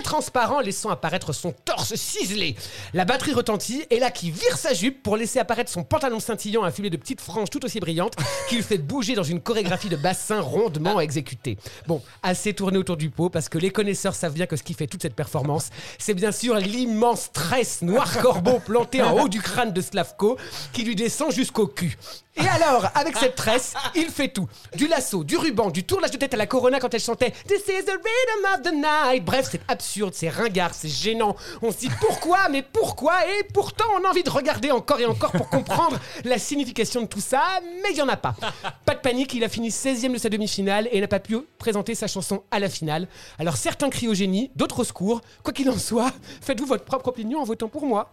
transparent, 0.03 0.59
laissant 0.59 0.89
apparaître 0.89 1.33
son 1.33 1.51
torse 1.51 1.95
ciselé. 1.95 2.55
La 2.93 3.05
batterie 3.05 3.33
retentit 3.33 3.85
et 3.89 3.99
là 3.99 4.09
qui 4.09 4.31
vire 4.31 4.57
sa 4.57 4.73
jupe 4.73 5.03
pour 5.03 5.17
laisser 5.17 5.39
apparaître 5.39 5.71
son 5.71 5.83
pantalon 5.83 6.19
scintillant 6.19 6.63
affilé 6.63 6.89
de 6.89 6.97
petites 6.97 7.21
franges 7.21 7.49
tout 7.49 7.63
aussi 7.63 7.79
brillantes 7.79 8.15
qu'il 8.49 8.63
fait 8.63 8.77
bouger 8.77 9.15
dans 9.15 9.23
une 9.23 9.41
chorégraphie 9.41 9.89
de 9.89 9.95
bassin 9.95 10.39
rondement 10.39 10.99
exécutée. 10.99 11.57
Bon, 11.87 12.01
assez 12.23 12.53
tourné 12.53 12.77
autour 12.77 12.97
du 12.97 13.09
pot 13.09 13.29
parce 13.29 13.49
que 13.49 13.57
les 13.57 13.69
connaisseurs 13.69 14.15
savent 14.15 14.33
bien 14.33 14.45
que 14.45 14.55
ce 14.55 14.63
qui 14.63 14.73
fait 14.73 14.87
toute 14.87 15.01
cette 15.01 15.15
performance, 15.15 15.69
c'est 15.99 16.13
bien 16.13 16.31
sûr 16.31 16.55
l'immense 16.55 17.31
tresse 17.31 17.81
noir 17.81 18.19
corbeau 18.21 18.59
planté 18.59 19.01
en 19.01 19.19
haut 19.19 19.29
du 19.29 19.41
crâne 19.41 19.73
de 19.73 19.81
Slavko 19.81 20.37
qui 20.71 20.83
lui 20.83 20.95
descend 20.95 21.31
jusqu'au 21.31 21.67
cul. 21.67 21.97
Et 22.35 22.47
alors, 22.47 22.87
avec 22.95 23.15
cette 23.17 23.35
tresse, 23.35 23.73
il 23.95 24.09
fait 24.09 24.29
tout. 24.29 24.47
Du 24.75 24.87
lasso, 24.87 25.23
du 25.23 25.37
ruban, 25.37 25.69
du 25.69 25.83
tournage 25.83 26.11
de 26.11 26.17
tête 26.17 26.33
à 26.33 26.37
la 26.37 26.47
Corona 26.47 26.79
quand 26.79 26.93
elle 26.93 26.99
chantait 26.99 27.31
This 27.47 27.61
is 27.67 27.85
the 27.85 27.91
rhythm 27.91 28.53
of 28.53 28.61
the 28.63 28.73
night. 28.73 29.23
Bref, 29.23 29.47
c'est 29.51 29.61
absurde, 29.67 30.13
c'est 30.13 30.29
ringard, 30.29 30.73
c'est 30.73 30.89
gênant. 30.89 31.35
On 31.61 31.71
se 31.71 31.77
dit 31.77 31.89
pourquoi, 31.99 32.49
mais 32.49 32.61
pourquoi? 32.61 33.13
Et 33.39 33.43
pourtant, 33.53 33.85
on 33.99 34.05
a 34.05 34.09
envie 34.09 34.23
de 34.23 34.29
regarder 34.29 34.71
encore 34.71 34.99
et 34.99 35.05
encore 35.05 35.31
pour 35.31 35.49
comprendre 35.49 35.99
la 36.23 36.37
signification 36.37 37.01
de 37.01 37.07
tout 37.07 37.21
ça, 37.21 37.43
mais 37.83 37.89
il 37.91 37.95
n'y 37.95 38.01
en 38.01 38.09
a 38.09 38.17
pas. 38.17 38.35
Pas 38.85 38.95
de 38.95 38.99
panique, 38.99 39.33
il 39.33 39.43
a 39.43 39.49
fini 39.49 39.69
16ème 39.69 40.13
de 40.13 40.17
sa 40.17 40.29
demi-finale 40.29 40.87
et 40.91 41.01
n'a 41.01 41.07
pas 41.07 41.19
pu 41.19 41.37
présenter 41.57 41.95
sa 41.95 42.07
chanson 42.07 42.43
à 42.51 42.59
la 42.59 42.69
finale. 42.69 43.07
Alors 43.39 43.57
certains 43.57 43.89
crient 43.89 44.07
au 44.07 44.13
génie, 44.13 44.51
d'autres 44.55 44.79
au 44.79 44.83
secours. 44.83 45.21
Quoi 45.43 45.53
qu'il 45.53 45.69
en 45.69 45.77
soit, 45.77 46.11
faites-vous 46.41 46.65
votre 46.65 46.85
propre 46.85 47.09
opinion 47.09 47.39
en 47.39 47.43
votant 47.43 47.67
pour 47.67 47.85
moi. 47.85 48.11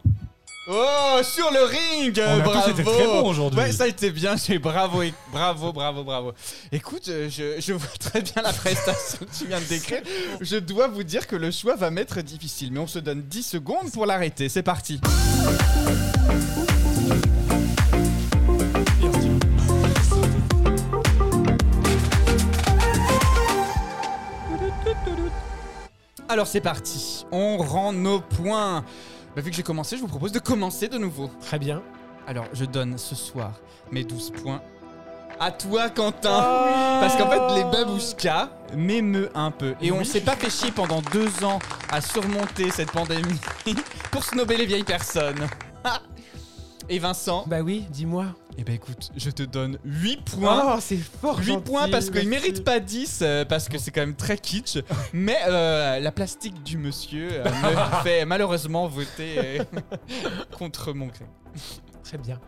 Oh, 0.69 1.21
sur 1.23 1.51
le 1.51 1.65
ring 1.65 2.21
On 2.25 2.39
a 2.41 2.43
tous 2.43 2.51
Bravo 2.51 2.71
été 2.71 2.85
très 2.85 3.07
bons 3.07 3.29
aujourd'hui. 3.31 3.59
Ouais, 3.59 3.73
ça 3.73 3.85
a 3.85 3.87
été 3.87 4.11
bien, 4.11 4.37
j'ai 4.37 4.59
bravo, 4.59 5.03
et- 5.03 5.15
bravo, 5.33 5.73
bravo, 5.73 6.05
bravo. 6.05 6.33
Écoute, 6.71 7.09
euh, 7.09 7.29
je, 7.31 7.59
je 7.61 7.73
vois 7.73 7.89
très 7.99 8.21
bien 8.21 8.43
la 8.43 8.53
prestation 8.53 9.19
que 9.21 9.37
tu 9.39 9.47
viens 9.47 9.59
de 9.59 9.65
décrire. 9.65 10.03
Je 10.41 10.57
dois 10.57 10.87
vous 10.89 11.03
dire 11.03 11.27
que 11.27 11.35
le 11.37 11.51
choix 11.51 11.77
va 11.77 11.91
m'être 11.91 12.21
difficile, 12.21 12.73
mais 12.73 12.79
on 12.81 12.87
se 12.87 12.99
donne 12.99 13.23
10 13.23 13.43
secondes 13.43 13.91
pour 13.91 14.05
l'arrêter. 14.07 14.49
C'est 14.51 14.63
parti. 14.63 15.01
Alors 26.29 26.47
c'est 26.47 26.61
parti, 26.61 27.27
on 27.33 27.57
rend 27.59 27.93
nos 27.93 28.21
points. 28.21 28.85
Bah, 29.35 29.43
vu 29.43 29.51
que 29.51 29.57
j'ai 29.57 29.63
commencé, 29.63 29.97
je 29.97 30.01
vous 30.03 30.09
propose 30.09 30.33
de 30.33 30.39
commencer 30.39 30.89
de 30.89 30.99
nouveau. 30.99 31.31
Très 31.41 31.59
bien. 31.59 31.83
Alors 32.27 32.47
je 32.53 32.65
donne 32.65 32.99
ce 32.99 33.15
soir 33.15 33.53
mes 33.91 34.05
12 34.05 34.31
points 34.43 34.61
à 35.39 35.51
toi 35.51 35.89
Quentin. 35.89 36.41
Parce 37.01 37.17
qu'en 37.17 37.31
fait 37.31 37.55
les 37.57 37.65
babouchkas 37.65 38.51
m'émeut 38.77 39.31
un 39.35 39.51
peu. 39.51 39.75
Et 39.81 39.91
on 39.91 39.99
Oui. 39.99 40.05
s'est 40.07 40.21
pas 40.21 40.37
fait 40.37 40.51
chier 40.51 40.71
pendant 40.71 41.01
deux 41.01 41.45
ans 41.45 41.59
à 41.91 42.01
surmonter 42.01 42.71
cette 42.71 42.93
pandémie 42.93 43.41
pour 44.11 44.23
snober 44.25 44.57
les 44.59 44.67
vieilles 44.67 44.85
personnes. 44.85 45.47
Et 46.89 46.99
Vincent 46.99 47.45
Bah 47.47 47.61
oui, 47.63 47.87
dis-moi. 47.91 48.27
Eh 48.59 48.65
ben 48.65 48.75
écoute, 48.75 49.11
je 49.17 49.31
te 49.31 49.43
donne 49.43 49.79
8 49.85 50.23
points. 50.25 50.75
Oh, 50.77 50.79
c'est 50.81 50.97
fort 50.97 51.39
8 51.39 51.45
gentil, 51.45 51.65
points 51.65 51.89
parce 51.89 52.11
qu'il 52.11 52.29
mérite 52.29 52.65
pas 52.65 52.81
10 52.81 53.21
euh, 53.23 53.45
parce 53.45 53.69
que 53.69 53.79
c'est 53.79 53.91
quand 53.91 54.01
même 54.01 54.17
très 54.17 54.37
kitsch. 54.37 54.79
Mais 55.13 55.39
euh, 55.49 55.99
la 56.01 56.13
plastique 56.13 56.63
du 56.63 56.77
monsieur 56.77 57.29
euh, 57.33 57.45
me 57.45 58.03
fait 58.03 58.25
malheureusement 58.25 58.87
voter 58.89 59.61
euh, 59.61 59.65
contre 60.57 60.93
mon 60.93 61.07
gré. 61.07 61.25
Très 62.03 62.19
bien. 62.19 62.39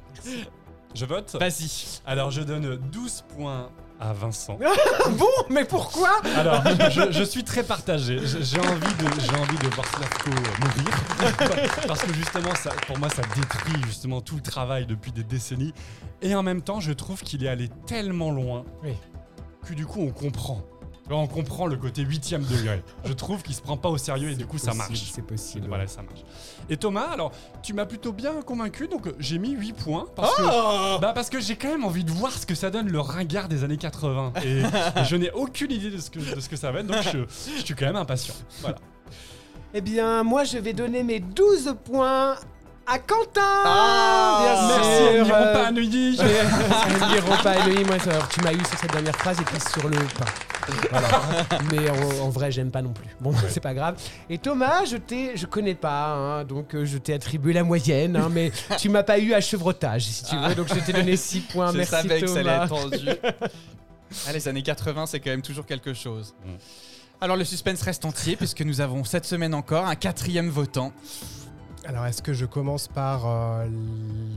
Je 0.95 1.05
vote 1.07 1.37
Vas-y. 1.39 2.01
Alors, 2.05 2.31
je 2.31 2.43
donne 2.43 2.77
12 2.77 3.25
points 3.35 3.71
à 4.03 4.13
Vincent. 4.13 4.59
bon, 5.11 5.27
mais 5.49 5.65
pourquoi? 5.65 6.11
Alors, 6.37 6.63
je, 6.91 7.13
je 7.13 7.23
suis 7.23 7.45
très 7.45 7.63
partagé. 7.63 8.19
J'ai 8.19 8.59
envie 8.59 8.95
de, 8.95 9.21
j'ai 9.21 9.37
envie 9.41 9.59
de 9.59 9.69
voir 9.75 9.87
Slavko 9.87 10.31
mourir 10.31 11.71
parce 11.87 12.03
que 12.03 12.13
justement, 12.13 12.55
ça, 12.57 12.71
pour 12.87 12.99
moi, 12.99 13.09
ça 13.09 13.23
détruit 13.37 13.81
justement 13.87 14.21
tout 14.21 14.35
le 14.37 14.43
travail 14.43 14.87
depuis 14.87 15.13
des 15.13 15.23
décennies. 15.23 15.73
Et 16.21 16.35
en 16.35 16.43
même 16.43 16.63
temps, 16.63 16.81
je 16.81 16.93
trouve 16.93 17.23
qu'il 17.23 17.45
est 17.45 17.49
allé 17.49 17.69
tellement 17.87 18.33
loin 18.33 18.65
Oui. 18.83 18.95
que 19.67 19.75
du 19.75 19.87
coup, 19.87 20.01
on 20.01 20.11
comprend. 20.11 20.63
On 21.11 21.27
comprend 21.27 21.67
le 21.67 21.77
côté 21.77 22.03
huitième 22.03 22.43
degré. 22.45 22.83
Je 23.05 23.13
trouve 23.13 23.43
qu'il 23.43 23.55
se 23.55 23.61
prend 23.61 23.77
pas 23.77 23.89
au 23.89 23.99
sérieux 23.99 24.31
et 24.31 24.35
du 24.35 24.47
coup, 24.47 24.57
ça 24.59 24.73
marche. 24.73 25.11
c'est 25.13 25.27
possible, 25.27 25.67
Voilà, 25.69 25.87
ça 25.87 26.03
marche. 26.03 26.21
Et 26.71 26.77
Thomas, 26.77 27.09
alors, 27.13 27.33
tu 27.63 27.75
m'as 27.75 27.85
plutôt 27.87 28.13
bien 28.13 28.41
convaincu, 28.43 28.89
donc 28.89 29.07
euh, 29.09 29.13
j'ai 29.19 29.39
mis 29.39 29.51
8 29.51 29.73
points. 29.73 30.07
Parce 30.15 30.35
que, 30.37 30.43
Oh 30.45 30.99
bah, 31.01 31.13
parce 31.15 31.29
que 31.29 31.41
j'ai 31.41 31.57
quand 31.57 31.69
même 31.69 31.85
envie 31.85 32.05
de 32.05 32.11
voir 32.11 32.33
ce 32.33 32.47
que 32.47 32.55
ça 32.55 32.71
donne 32.71 32.89
le 32.89 33.01
ringard 33.01 33.49
des 33.49 33.65
années 33.65 33.77
80. 33.77 34.33
Et, 34.45 34.61
et 35.01 35.05
je 35.05 35.17
n'ai 35.17 35.31
aucune 35.33 35.73
idée 35.73 35.91
de 35.91 35.99
ce, 35.99 36.09
que, 36.11 36.19
de 36.21 36.41
ce 36.41 36.49
que 36.49 36.57
ça 36.57 36.71
va 36.71 36.81
être, 36.81 36.87
donc 36.87 37.03
je, 37.03 37.19
je 37.59 37.65
suis 37.65 37.75
quand 37.75 37.87
même 37.87 37.97
impatient. 37.97 38.35
Voilà. 38.61 38.77
Eh 39.75 39.81
bien, 39.81 40.23
moi, 40.23 40.45
je 40.45 40.59
vais 40.59 40.73
donner 40.73 41.03
mes 41.03 41.19
12 41.21 41.77
points 41.85 42.37
à 42.87 42.99
Quentin 42.99 43.41
Ah, 43.65 44.69
merci, 44.69 45.19
euh, 45.21 45.53
pas 45.53 45.67
à 45.67 45.71
Neuilly. 45.71 46.19
N'iront 47.13 47.43
pas 47.43 47.53
à 47.53 47.67
Neuilly. 47.67 47.85
Moi, 47.85 47.97
tu 48.31 48.41
m'as 48.43 48.53
eu 48.53 48.59
sur 48.65 48.79
cette 48.79 48.93
dernière 48.93 49.17
phrase 49.17 49.39
et 49.41 49.45
puis 49.45 49.59
sur 49.61 49.89
le 49.89 49.97
pain. 49.97 50.25
Voilà. 50.91 51.09
Mais 51.73 51.91
en, 51.91 52.25
en 52.25 52.29
vrai, 52.31 52.51
j'aime 52.53 52.71
pas 52.71 52.83
non 52.83 52.93
plus. 52.93 53.09
Bon, 53.21 53.33
c'est 53.49 53.61
pas 53.61 53.75
grave. 53.75 53.97
Et 54.31 54.39
Thomas, 54.39 54.85
je 54.85 54.97
t'ai, 54.97 55.37
je 55.37 55.47
connais 55.47 55.75
pas, 55.75 56.07
hein, 56.15 56.45
donc 56.45 56.75
euh, 56.75 56.85
je 56.85 56.99
t'ai 56.99 57.15
attribué 57.15 57.53
la 57.53 57.65
moyenne, 57.65 58.17
hein, 58.17 58.29
mais 58.31 58.53
tu 58.79 58.89
m'as 58.89 59.03
pas 59.03 59.19
eu 59.19 59.33
à 59.33 59.41
chevrotage, 59.41 60.05
si 60.05 60.25
tu 60.25 60.37
veux, 60.37 60.55
donc 60.55 60.69
je 60.69 60.79
t'ai 60.81 60.93
donné 60.93 61.17
6 61.17 61.41
points. 61.41 61.73
Je 61.73 61.79
Merci 61.79 61.91
savais 61.91 62.21
que 62.21 62.27
ça 62.27 62.41
allait 62.41 62.45
Thomas. 62.45 62.65
être 62.65 62.91
tendu. 62.91 63.07
Ah, 64.29 64.33
les 64.35 64.47
années 64.47 64.63
80, 64.63 65.07
c'est 65.07 65.21
quand 65.21 65.31
même 65.31 65.41
toujours 65.41 65.65
quelque 65.65 65.95
chose. 65.95 66.35
Mm. 66.45 66.51
Alors 67.23 67.35
le 67.39 67.45
suspense 67.45 67.81
reste 67.81 68.05
entier 68.05 68.37
puisque 68.37 68.61
nous 68.61 68.83
avons 68.83 69.05
cette 69.05 69.25
semaine 69.25 69.55
encore 69.55 69.87
un 69.87 69.95
quatrième 69.95 70.51
votant. 70.51 70.93
Alors, 71.85 72.07
est-ce 72.07 72.23
que 72.23 72.33
je 72.33 72.47
commence 72.47 72.87
par 72.89 73.27
euh, 73.27 73.65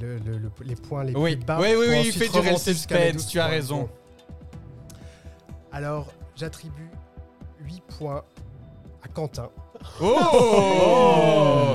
le- 0.02 0.18
le- 0.20 0.38
le- 0.40 0.52
les 0.64 0.76
points 0.76 1.04
les 1.04 1.14
Oui. 1.14 1.36
plus 1.36 1.46
bas 1.46 1.60
Oui, 1.62 1.68
oui, 1.78 1.86
oui, 1.90 1.98
ensuite 2.00 2.16
fais 2.18 2.30
durer 2.30 2.52
le 2.52 2.58
suspense, 2.58 3.14
12 3.14 3.28
tu 3.28 3.40
as 3.40 3.44
points 3.46 3.52
raison. 3.52 3.80
Bon. 3.82 3.90
Alors, 5.72 6.08
j'attribue 6.36 6.90
8 7.62 7.84
points 8.00 8.24
à 9.04 9.08
Quentin. 9.10 9.50
Oh 10.02 11.74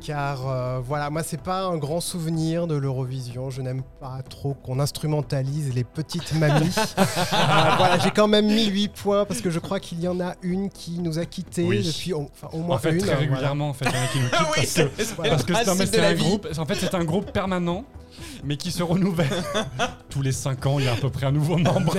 Car 0.00 0.48
euh, 0.48 0.80
voilà, 0.82 1.10
moi 1.10 1.22
c'est 1.22 1.40
pas 1.42 1.62
un 1.64 1.76
grand 1.76 2.00
souvenir 2.00 2.66
de 2.66 2.76
l'Eurovision. 2.76 3.50
Je 3.50 3.62
n'aime 3.62 3.82
pas 4.00 4.20
trop 4.28 4.54
qu'on 4.54 4.78
instrumentalise 4.80 5.74
les 5.74 5.84
petites 5.84 6.32
mamies. 6.34 6.70
Euh, 6.98 7.74
voilà, 7.76 7.98
j'ai 7.98 8.10
quand 8.10 8.28
même 8.28 8.46
mis 8.46 8.66
8 8.66 8.88
points 8.88 9.24
parce 9.24 9.40
que 9.40 9.50
je 9.50 9.58
crois 9.58 9.80
qu'il 9.80 10.00
y 10.00 10.08
en 10.08 10.20
a 10.20 10.34
une 10.42 10.68
qui 10.70 10.98
nous 10.98 11.18
a 11.18 11.24
quittés 11.24 11.64
Oui. 11.64 11.82
depuis 11.82 12.12
au, 12.12 12.28
enfin, 12.32 12.48
au 12.56 12.60
moins 12.62 12.76
En 12.76 12.78
fait, 12.78 12.90
une. 12.92 12.98
très 12.98 13.06
voilà. 13.14 13.20
régulièrement, 13.20 13.68
en 13.70 13.72
fait, 13.72 13.86
il 13.86 13.92
y 13.92 13.98
en 13.98 14.02
a 14.02 14.06
qui 14.06 14.18
nous 14.18 14.24
quittent 14.24 14.34
Ah 14.38 14.44
oui, 14.50 15.28
parce 15.28 15.44
que, 15.44 15.54
c'est 15.86 16.00
un 16.04 16.12
vie. 16.12 16.24
groupe. 16.24 16.48
En 16.58 16.66
fait, 16.66 16.74
c'est 16.76 16.94
un 16.94 17.04
groupe 17.04 17.32
permanent, 17.32 17.84
mais 18.44 18.56
qui 18.56 18.70
se 18.70 18.82
renouvelle. 18.82 19.28
Tous 20.10 20.22
les 20.22 20.32
5 20.32 20.66
ans, 20.66 20.78
il 20.78 20.86
y 20.86 20.88
a 20.88 20.92
à 20.92 20.96
peu 20.96 21.10
près 21.10 21.26
un 21.26 21.32
nouveau 21.32 21.56
membre. 21.56 21.94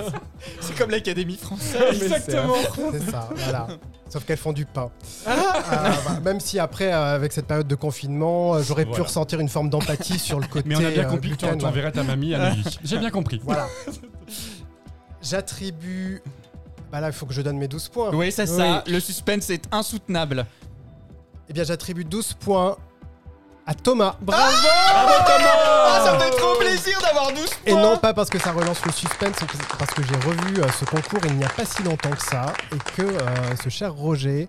C'est 0.60 0.76
comme 0.76 0.90
l'Académie 0.90 1.36
française. 1.36 2.02
Exactement. 2.02 2.54
C'est 2.92 3.10
ça, 3.10 3.28
voilà. 3.34 3.66
Sauf 4.08 4.24
qu'elles 4.24 4.36
font 4.36 4.52
du 4.52 4.66
pain. 4.66 4.90
Euh, 5.26 5.32
bah, 5.66 6.20
même 6.24 6.38
si 6.38 6.58
après, 6.58 6.92
euh, 6.92 7.14
avec 7.16 7.32
cette 7.32 7.46
période 7.46 7.66
de 7.66 7.74
confinement, 7.74 8.54
euh, 8.54 8.62
j'aurais 8.62 8.86
pu 8.86 9.00
ressentir 9.00 9.40
une 9.40 9.48
forme 9.48 9.68
d'empathie 9.68 10.18
sur 10.18 10.38
le 10.38 10.46
côté. 10.46 10.64
Mais 10.68 10.76
on 10.76 10.84
a 10.84 10.90
bien 10.90 11.04
euh, 11.04 11.10
compris 11.10 11.30
que 11.30 11.36
tu 11.36 11.64
enverrais 11.64 11.92
ta 11.92 12.04
mamie 12.04 12.34
à 12.34 12.50
Neuilly. 12.50 12.78
J'ai 12.84 12.98
bien 12.98 13.10
compris. 13.10 13.40
Voilà. 13.44 13.66
J'attribue. 15.22 16.22
Bah 16.92 17.00
là, 17.00 17.08
il 17.08 17.12
faut 17.12 17.26
que 17.26 17.34
je 17.34 17.42
donne 17.42 17.58
mes 17.58 17.66
12 17.66 17.88
points. 17.88 18.10
Oui, 18.14 18.30
c'est 18.30 18.46
ça. 18.46 18.84
Le 18.86 19.00
suspense 19.00 19.50
est 19.50 19.64
insoutenable. 19.72 20.46
Eh 21.48 21.52
bien, 21.52 21.64
j'attribue 21.64 22.04
12 22.04 22.34
points 22.34 22.76
à 23.66 23.74
Thomas. 23.74 24.14
Bravo 24.20 24.42
Bravo 24.42 25.12
Thomas 25.26 25.48
Ah, 25.66 26.00
Ça 26.04 26.12
me 26.14 26.18
fait 26.20 26.30
trop 26.30 26.54
plaisir 26.56 26.98
d'avoir 27.02 27.32
12 27.32 27.36
points 27.44 27.50
Et 27.66 27.74
non 27.74 27.96
pas 27.96 28.14
parce 28.14 28.30
que 28.30 28.38
ça 28.38 28.52
relance 28.52 28.84
le 28.86 28.92
suspense, 28.92 29.36
mais 29.40 29.48
parce 29.78 29.90
que 29.92 30.02
j'ai 30.04 30.14
revu 30.26 30.60
euh, 30.62 30.66
ce 30.78 30.84
concours 30.84 31.20
il 31.24 31.34
n'y 31.36 31.44
a 31.44 31.48
pas 31.48 31.64
si 31.64 31.82
longtemps 31.82 32.10
que 32.10 32.22
ça, 32.22 32.52
et 32.72 32.78
que 32.96 33.02
euh, 33.02 33.56
ce 33.62 33.68
cher 33.68 33.92
Roger, 33.92 34.48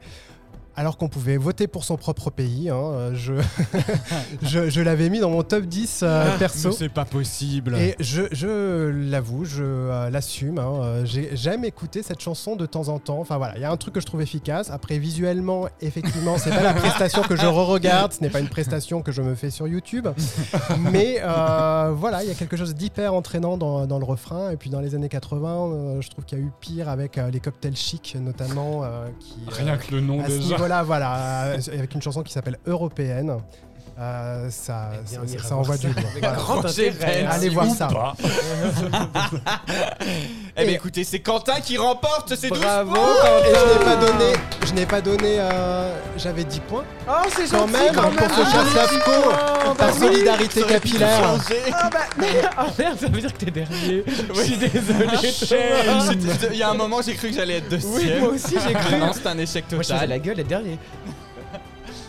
alors 0.78 0.98
qu'on 0.98 1.10
pouvait 1.10 1.36
voter 1.38 1.68
pour 1.68 1.84
son 1.84 1.98
propre 1.98 2.30
pays, 2.30 2.70
hein, 2.70 2.76
euh, 2.78 3.12
je, 3.16 3.34
je, 4.44 4.70
je 4.70 4.82
l'avais 4.82 5.10
mis 5.10 5.20
dans 5.20 5.30
mon 5.30 5.44
top 5.44 5.66
10 5.66 6.02
euh, 6.04 6.38
perso. 6.38 6.70
Mais 6.70 6.76
C'est 6.76 6.90
pas 6.90 7.04
possible. 7.06 7.76
Et 7.78 7.96
je, 8.00 8.22
je 8.32 8.90
l'avoue, 9.10 9.44
je 9.44 9.64
euh, 9.64 10.10
l'assume. 10.10 10.60
hein, 10.60 11.04
j'ai- 11.04 11.32
J'aime 11.36 11.66
écouter 11.66 12.04
cette 12.04 12.22
chanson 12.22 12.56
de 12.56 12.66
temps 12.66 12.88
en 12.90 13.00
temps. 13.00 13.20
Enfin 13.20 13.38
voilà, 13.38 13.56
il 13.58 13.62
y 13.62 13.66
a 13.66 13.72
un 13.72 13.78
truc 13.78 13.96
que 13.96 14.00
je 14.00 14.06
trouve 14.06 14.22
efficace. 14.22 14.70
Après, 14.70 14.98
visuellement, 15.00 15.68
effectivement, 15.82 16.38
c'est 16.38 16.52
pas 16.52 16.64
la 16.64 16.74
prestation 16.74 17.22
que 17.24 17.36
je 17.36 17.46
re-regarde. 17.46 18.14
Ce 18.14 18.22
n'est 18.22 18.30
pas 18.30 18.40
une 18.40 18.48
prestation 18.50 19.02
que 19.02 19.12
je 19.12 19.22
me 19.22 19.36
fais 19.36 19.50
sur 19.50 19.68
YouTube. 19.68 20.08
Mais 20.92 21.18
euh, 21.24 21.92
voilà, 21.96 22.24
il 22.24 22.30
y 22.30 22.32
a 22.32 22.36
quelque 22.36 22.56
chose 22.58 22.76
d'hyper 22.76 23.14
entraînant 23.14 23.58
dans, 23.58 23.88
dans 23.88 24.00
le 24.00 24.06
refrain. 24.06 24.52
Et 24.52 24.58
puis 24.58 24.70
dans 24.70 24.80
les 24.80 24.96
années 24.96 25.10
80, 25.10 25.48
euh, 25.72 26.02
je 26.02 26.10
trouve 26.10 26.26
qu'il 26.26 26.38
y 26.38 26.42
a 26.42 26.44
eu 26.44 26.52
pire 26.60 26.90
avec 26.90 27.18
les 27.32 27.40
cocktails 27.40 27.76
chic, 27.76 28.16
notamment. 28.20 28.84
qui, 29.20 29.36
Rien 29.48 29.78
que 29.78 29.92
le 29.96 30.02
nom 30.02 30.18
déjà. 30.28 30.58
Voilà, 30.84 31.46
euh, 31.46 31.60
avec 31.74 31.94
une 31.94 32.02
chanson 32.02 32.24
qui 32.24 32.32
s'appelle 32.34 32.58
Européenne. 32.66 33.38
Euh, 34.00 34.48
ça, 34.52 34.92
ça, 35.06 35.22
ça 35.48 35.56
envoie 35.56 35.76
du 35.76 35.88
lourd. 35.88 35.96
Voilà. 36.22 37.32
Allez 37.32 37.50
voir 37.50 37.66
ça. 37.68 37.88
Eh 40.56 40.66
bien 40.66 40.74
écoutez, 40.76 41.04
c'est 41.04 41.20
Quentin 41.20 41.60
qui 41.62 41.78
remporte 41.78 42.36
ces 42.36 42.50
12 42.50 42.60
Bravo, 42.60 42.92
points 42.94 43.04
Et 43.46 43.54
je 43.56 43.74
n'ai 43.80 43.86
pas 43.86 43.96
donné, 43.96 44.34
je 44.66 44.74
n'ai 44.74 44.86
pas 44.86 45.02
donné, 45.02 45.38
euh, 45.40 45.96
j'avais 46.18 46.44
10 46.44 46.60
points 46.62 46.84
Oh, 47.08 47.12
c'est 47.36 47.50
quand 47.50 47.60
gentil 47.60 47.74
même 47.74 47.96
quand 47.96 48.02
pour 48.12 48.12
même. 48.22 48.30
ce 48.30 48.52
cher 48.52 48.68
Slavko, 48.68 49.12
Oh, 49.26 49.30
bah 49.70 49.74
par 49.78 49.94
oui. 49.94 50.00
solidarité 50.00 50.62
capillaire. 50.64 51.36
Ah 51.74 51.90
bah 51.92 52.00
merde, 52.18 52.50
ah, 52.58 52.66
merde, 52.78 53.00
ça 53.00 53.08
veut 53.08 53.20
dire 53.22 53.34
que 53.34 53.46
t'es 53.46 53.52
dernier. 53.52 54.04
Je 54.08 54.42
suis 54.42 54.58
désolé. 54.58 55.08
Il 56.52 56.58
y 56.58 56.64
a 56.64 56.70
un 56.70 56.74
moment, 56.76 57.02
j'ai 57.04 57.16
cru 57.16 57.30
que 57.30 57.36
j'allais 57.36 57.58
être 57.58 57.70
deuxième. 57.70 57.94
Oui, 57.94 58.12
moi 58.20 58.30
aussi 58.30 58.56
j'ai 58.64 58.74
cru. 58.74 58.96
Non, 58.98 59.12
c'est 59.14 59.28
un 59.28 59.38
échec 59.38 59.66
Moi 59.72 59.82
je 59.84 59.90
total. 59.90 60.10
la 60.10 60.20
gueule 60.20 60.40
être 60.40 60.48
dernier. 60.48 60.78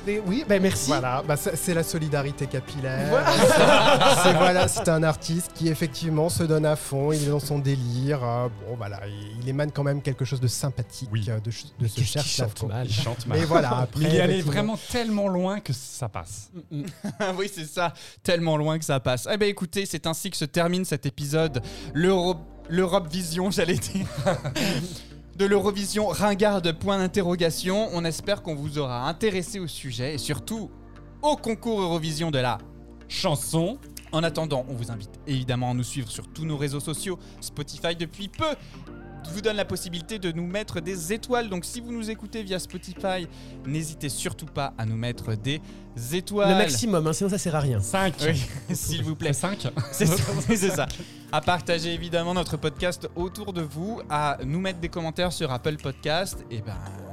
Mais 0.07 0.21
oui, 0.27 0.45
bah 0.49 0.59
merci. 0.59 0.87
Voilà, 0.89 1.23
bah, 1.27 1.37
c'est 1.37 1.75
la 1.75 1.83
solidarité 1.83 2.47
capillaire. 2.47 3.09
Voilà. 3.11 3.27
C'est 4.23 4.33
voilà, 4.35 4.69
c'est 4.69 4.89
un 4.89 5.03
artiste 5.03 5.51
qui 5.55 5.69
effectivement 5.69 6.29
se 6.29 6.43
donne 6.43 6.65
à 6.67 6.77
fond, 6.77 7.13
il 7.13 7.25
est 7.25 7.29
dans 7.31 7.41
son 7.41 7.59
délire. 7.59 8.23
euh, 8.25 8.49
bon 8.67 8.77
voilà, 8.77 9.01
il, 9.07 9.43
il 9.43 9.49
émane 9.49 9.71
quand 9.71 9.83
même 9.83 10.01
quelque 10.03 10.25
chose 10.25 10.41
de 10.41 10.49
sympathique 10.49 11.09
Oui. 11.13 11.27
euh, 11.29 11.39
de, 11.41 11.51
de 11.79 11.89
ce 11.89 12.01
cher 12.03 12.23
qu'il 12.23 12.31
chante 12.33 12.63
mal. 12.65 12.87
Il 12.87 12.93
chante 12.93 13.27
mal. 13.27 13.39
Mais 13.39 13.45
voilà, 13.45 13.79
après. 13.81 14.01
Mais 14.05 14.09
il 14.11 14.15
est 14.17 14.21
allé 14.21 14.41
vraiment 14.43 14.79
tellement 14.91 15.29
loin 15.29 15.61
que 15.61 15.73
ça 15.73 16.09
passe. 16.09 16.51
Ah 17.21 17.33
oui, 17.39 17.51
c'est 17.55 17.67
ça. 17.67 17.93
Tellement 18.23 18.57
loin 18.57 18.79
que 18.79 18.85
ça 18.85 18.99
passe. 19.01 19.29
Eh 19.31 19.37
bien, 19.37 19.49
écoutez, 19.49 19.85
c'est 19.87 20.07
ainsi 20.07 20.31
que 20.31 20.37
se 20.37 20.45
termine 20.47 20.85
cet 20.85 21.07
épisode. 21.07 21.63
L'Euro- 21.95 22.37
L'Europe 22.71 23.11
Vision, 23.11 23.51
j'allais 23.51 23.79
dire. 23.79 24.07
De 25.39 25.47
l'Eurovision 25.47 26.09
ringarde, 26.09 26.73
point 26.73 26.99
d'interrogation. 26.99 27.89
On 27.93 28.05
espère 28.05 28.43
qu'on 28.43 28.57
vous 28.57 28.79
aura 28.79 29.09
intéressé 29.09 29.61
au 29.61 29.69
sujet 29.69 30.15
et 30.15 30.19
surtout 30.19 30.69
au 31.23 31.37
concours 31.37 31.81
Eurovision 31.81 32.33
de 32.33 32.41
la 32.41 32.59
chanson. 33.07 33.79
En 34.11 34.25
attendant, 34.25 34.67
on 34.69 34.75
vous 34.75 34.91
invite 34.91 35.21
évidemment 35.29 35.71
à 35.71 35.75
nous 35.75 35.85
suivre 35.85 36.11
sur 36.11 36.27
tous 36.27 36.45
nos 36.45 36.57
réseaux 36.57 36.81
sociaux. 36.81 37.21
Spotify 37.41 37.95
depuis 37.95 38.27
peu 38.27 38.57
vous 39.33 39.41
donne 39.41 39.57
la 39.57 39.65
possibilité 39.65 40.19
de 40.19 40.33
nous 40.33 40.47
mettre 40.47 40.81
des 40.81 41.13
étoiles. 41.13 41.49
Donc 41.49 41.65
si 41.65 41.81
vous 41.81 41.93
nous 41.93 42.11
écoutez 42.11 42.43
via 42.43 42.59
Spotify, 42.59 43.29
n'hésitez 43.67 44.09
surtout 44.09 44.47
pas 44.47 44.73
à 44.79 44.85
nous 44.85 44.97
mettre 44.97 45.35
des 45.35 45.61
étoiles. 46.13 46.51
Le 46.51 46.57
maximum, 46.57 47.07
hein, 47.07 47.13
sinon 47.13 47.31
ça 47.31 47.39
sert 47.39 47.55
à 47.55 47.61
rien. 47.61 47.81
5 47.81 48.15
Oui, 48.23 48.43
s'il 48.75 49.03
vous 49.03 49.17
plaît. 49.17 49.33
5 49.33 49.69
C'est 49.93 50.07
ça, 50.07 50.23
oui, 50.49 50.57
c'est 50.57 50.71
ça. 50.71 50.87
À 51.31 51.41
partager 51.41 51.93
évidemment 51.93 52.35
notre 52.35 52.57
podcast 52.57 53.09
autour 53.15 53.53
de 53.53 53.63
vous, 53.63 54.01
à 54.09 54.39
nous 54.45 54.61
mettre 54.61 54.81
des 54.81 54.89
commentaires 54.89 55.33
sur 55.33 55.53
Apple 55.53 55.77
Podcast 55.77 56.45
et 56.51 56.61
ben 56.61 56.75
et 57.05 57.08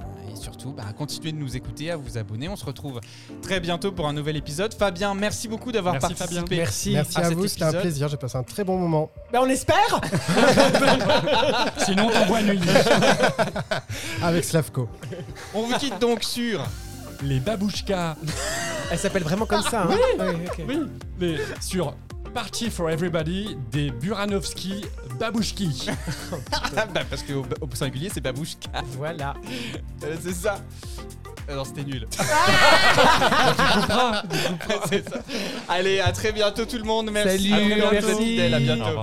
surtout 0.46 0.74
bah, 0.74 0.84
à 0.88 0.94
continuer 0.94 1.32
de 1.32 1.38
nous 1.38 1.58
écouter, 1.58 1.90
à 1.90 1.98
vous 1.98 2.20
abonner. 2.20 2.48
On 2.48 2.56
se 2.56 2.66
retrouve 2.66 3.02
très 3.42 3.60
bientôt 3.60 3.92
pour 3.92 4.08
un 4.08 4.14
nouvel 4.14 4.38
épisode. 4.38 4.76
Fabien, 4.76 5.16
merci 5.16 5.48
beaucoup 5.48 5.72
d'avoir 5.72 5.96
Merci, 5.96 6.14
participé. 6.14 6.42
Fabien. 6.42 6.58
Merci. 6.58 6.92
Merci 6.92 7.18
à, 7.18 7.30
vous, 7.32 7.48
c'était 7.48 7.64
un 7.64 7.74
plaisir. 7.74 8.08
J'ai 8.08 8.18
passé 8.18 8.38
un 8.38 8.44
très 8.44 8.64
bon 8.64 8.78
moment. 8.78 9.10
Ben, 9.34 9.40
on 9.42 9.50
espère 9.50 9.76
Sinon, 11.86 12.12
t'envoies 12.12 12.44
nuit. 12.44 12.60
Avec 14.22 14.44
Slavko. 14.44 14.88
On 15.56 15.64
vous 15.64 15.74
quitte 15.78 16.00
donc 16.00 16.24
sur 16.24 16.62
Les 17.26 17.40
babouchkas. 17.40 18.16
Elle 18.92 19.00
s'appelle 19.00 19.24
vraiment 19.24 19.46
comme 19.46 19.64
ça. 19.64 19.84
hein 19.84 19.90
Ouais, 20.20 20.36
ok. 20.48 20.62
Oui, 20.68 20.80
les- 21.20 21.40
sur 21.60 21.96
Party 22.34 22.70
for 22.70 22.90
Everybody 22.90 23.58
des 23.72 23.92
Buranovski 23.92 24.86
Babouchki. 25.20 25.90
Bah, 26.94 27.02
parce 27.10 27.24
qu'au 27.24 27.46
au 27.62 27.76
singulier 27.76 28.10
c'est 28.14 28.22
babouchka. 28.22 28.70
Voilà. 28.98 29.34
Euh, 30.04 30.16
c'est 30.22 30.34
ça. 30.34 30.60
Euh, 31.50 31.56
non, 31.56 31.64
c'était 31.64 31.84
nul. 31.84 32.08
c'est 34.90 35.08
ça. 35.10 35.20
Allez, 35.70 36.00
à 36.00 36.12
très 36.12 36.32
bientôt 36.32 36.66
tout 36.66 36.78
le 36.78 36.84
monde. 36.84 37.10
Merci. 37.12 37.50
Salut, 37.52 37.74
À 37.74 37.90
bientôt, 37.90 37.92
merci. 37.92 38.42
À 38.42 38.60
bientôt. 38.60 39.02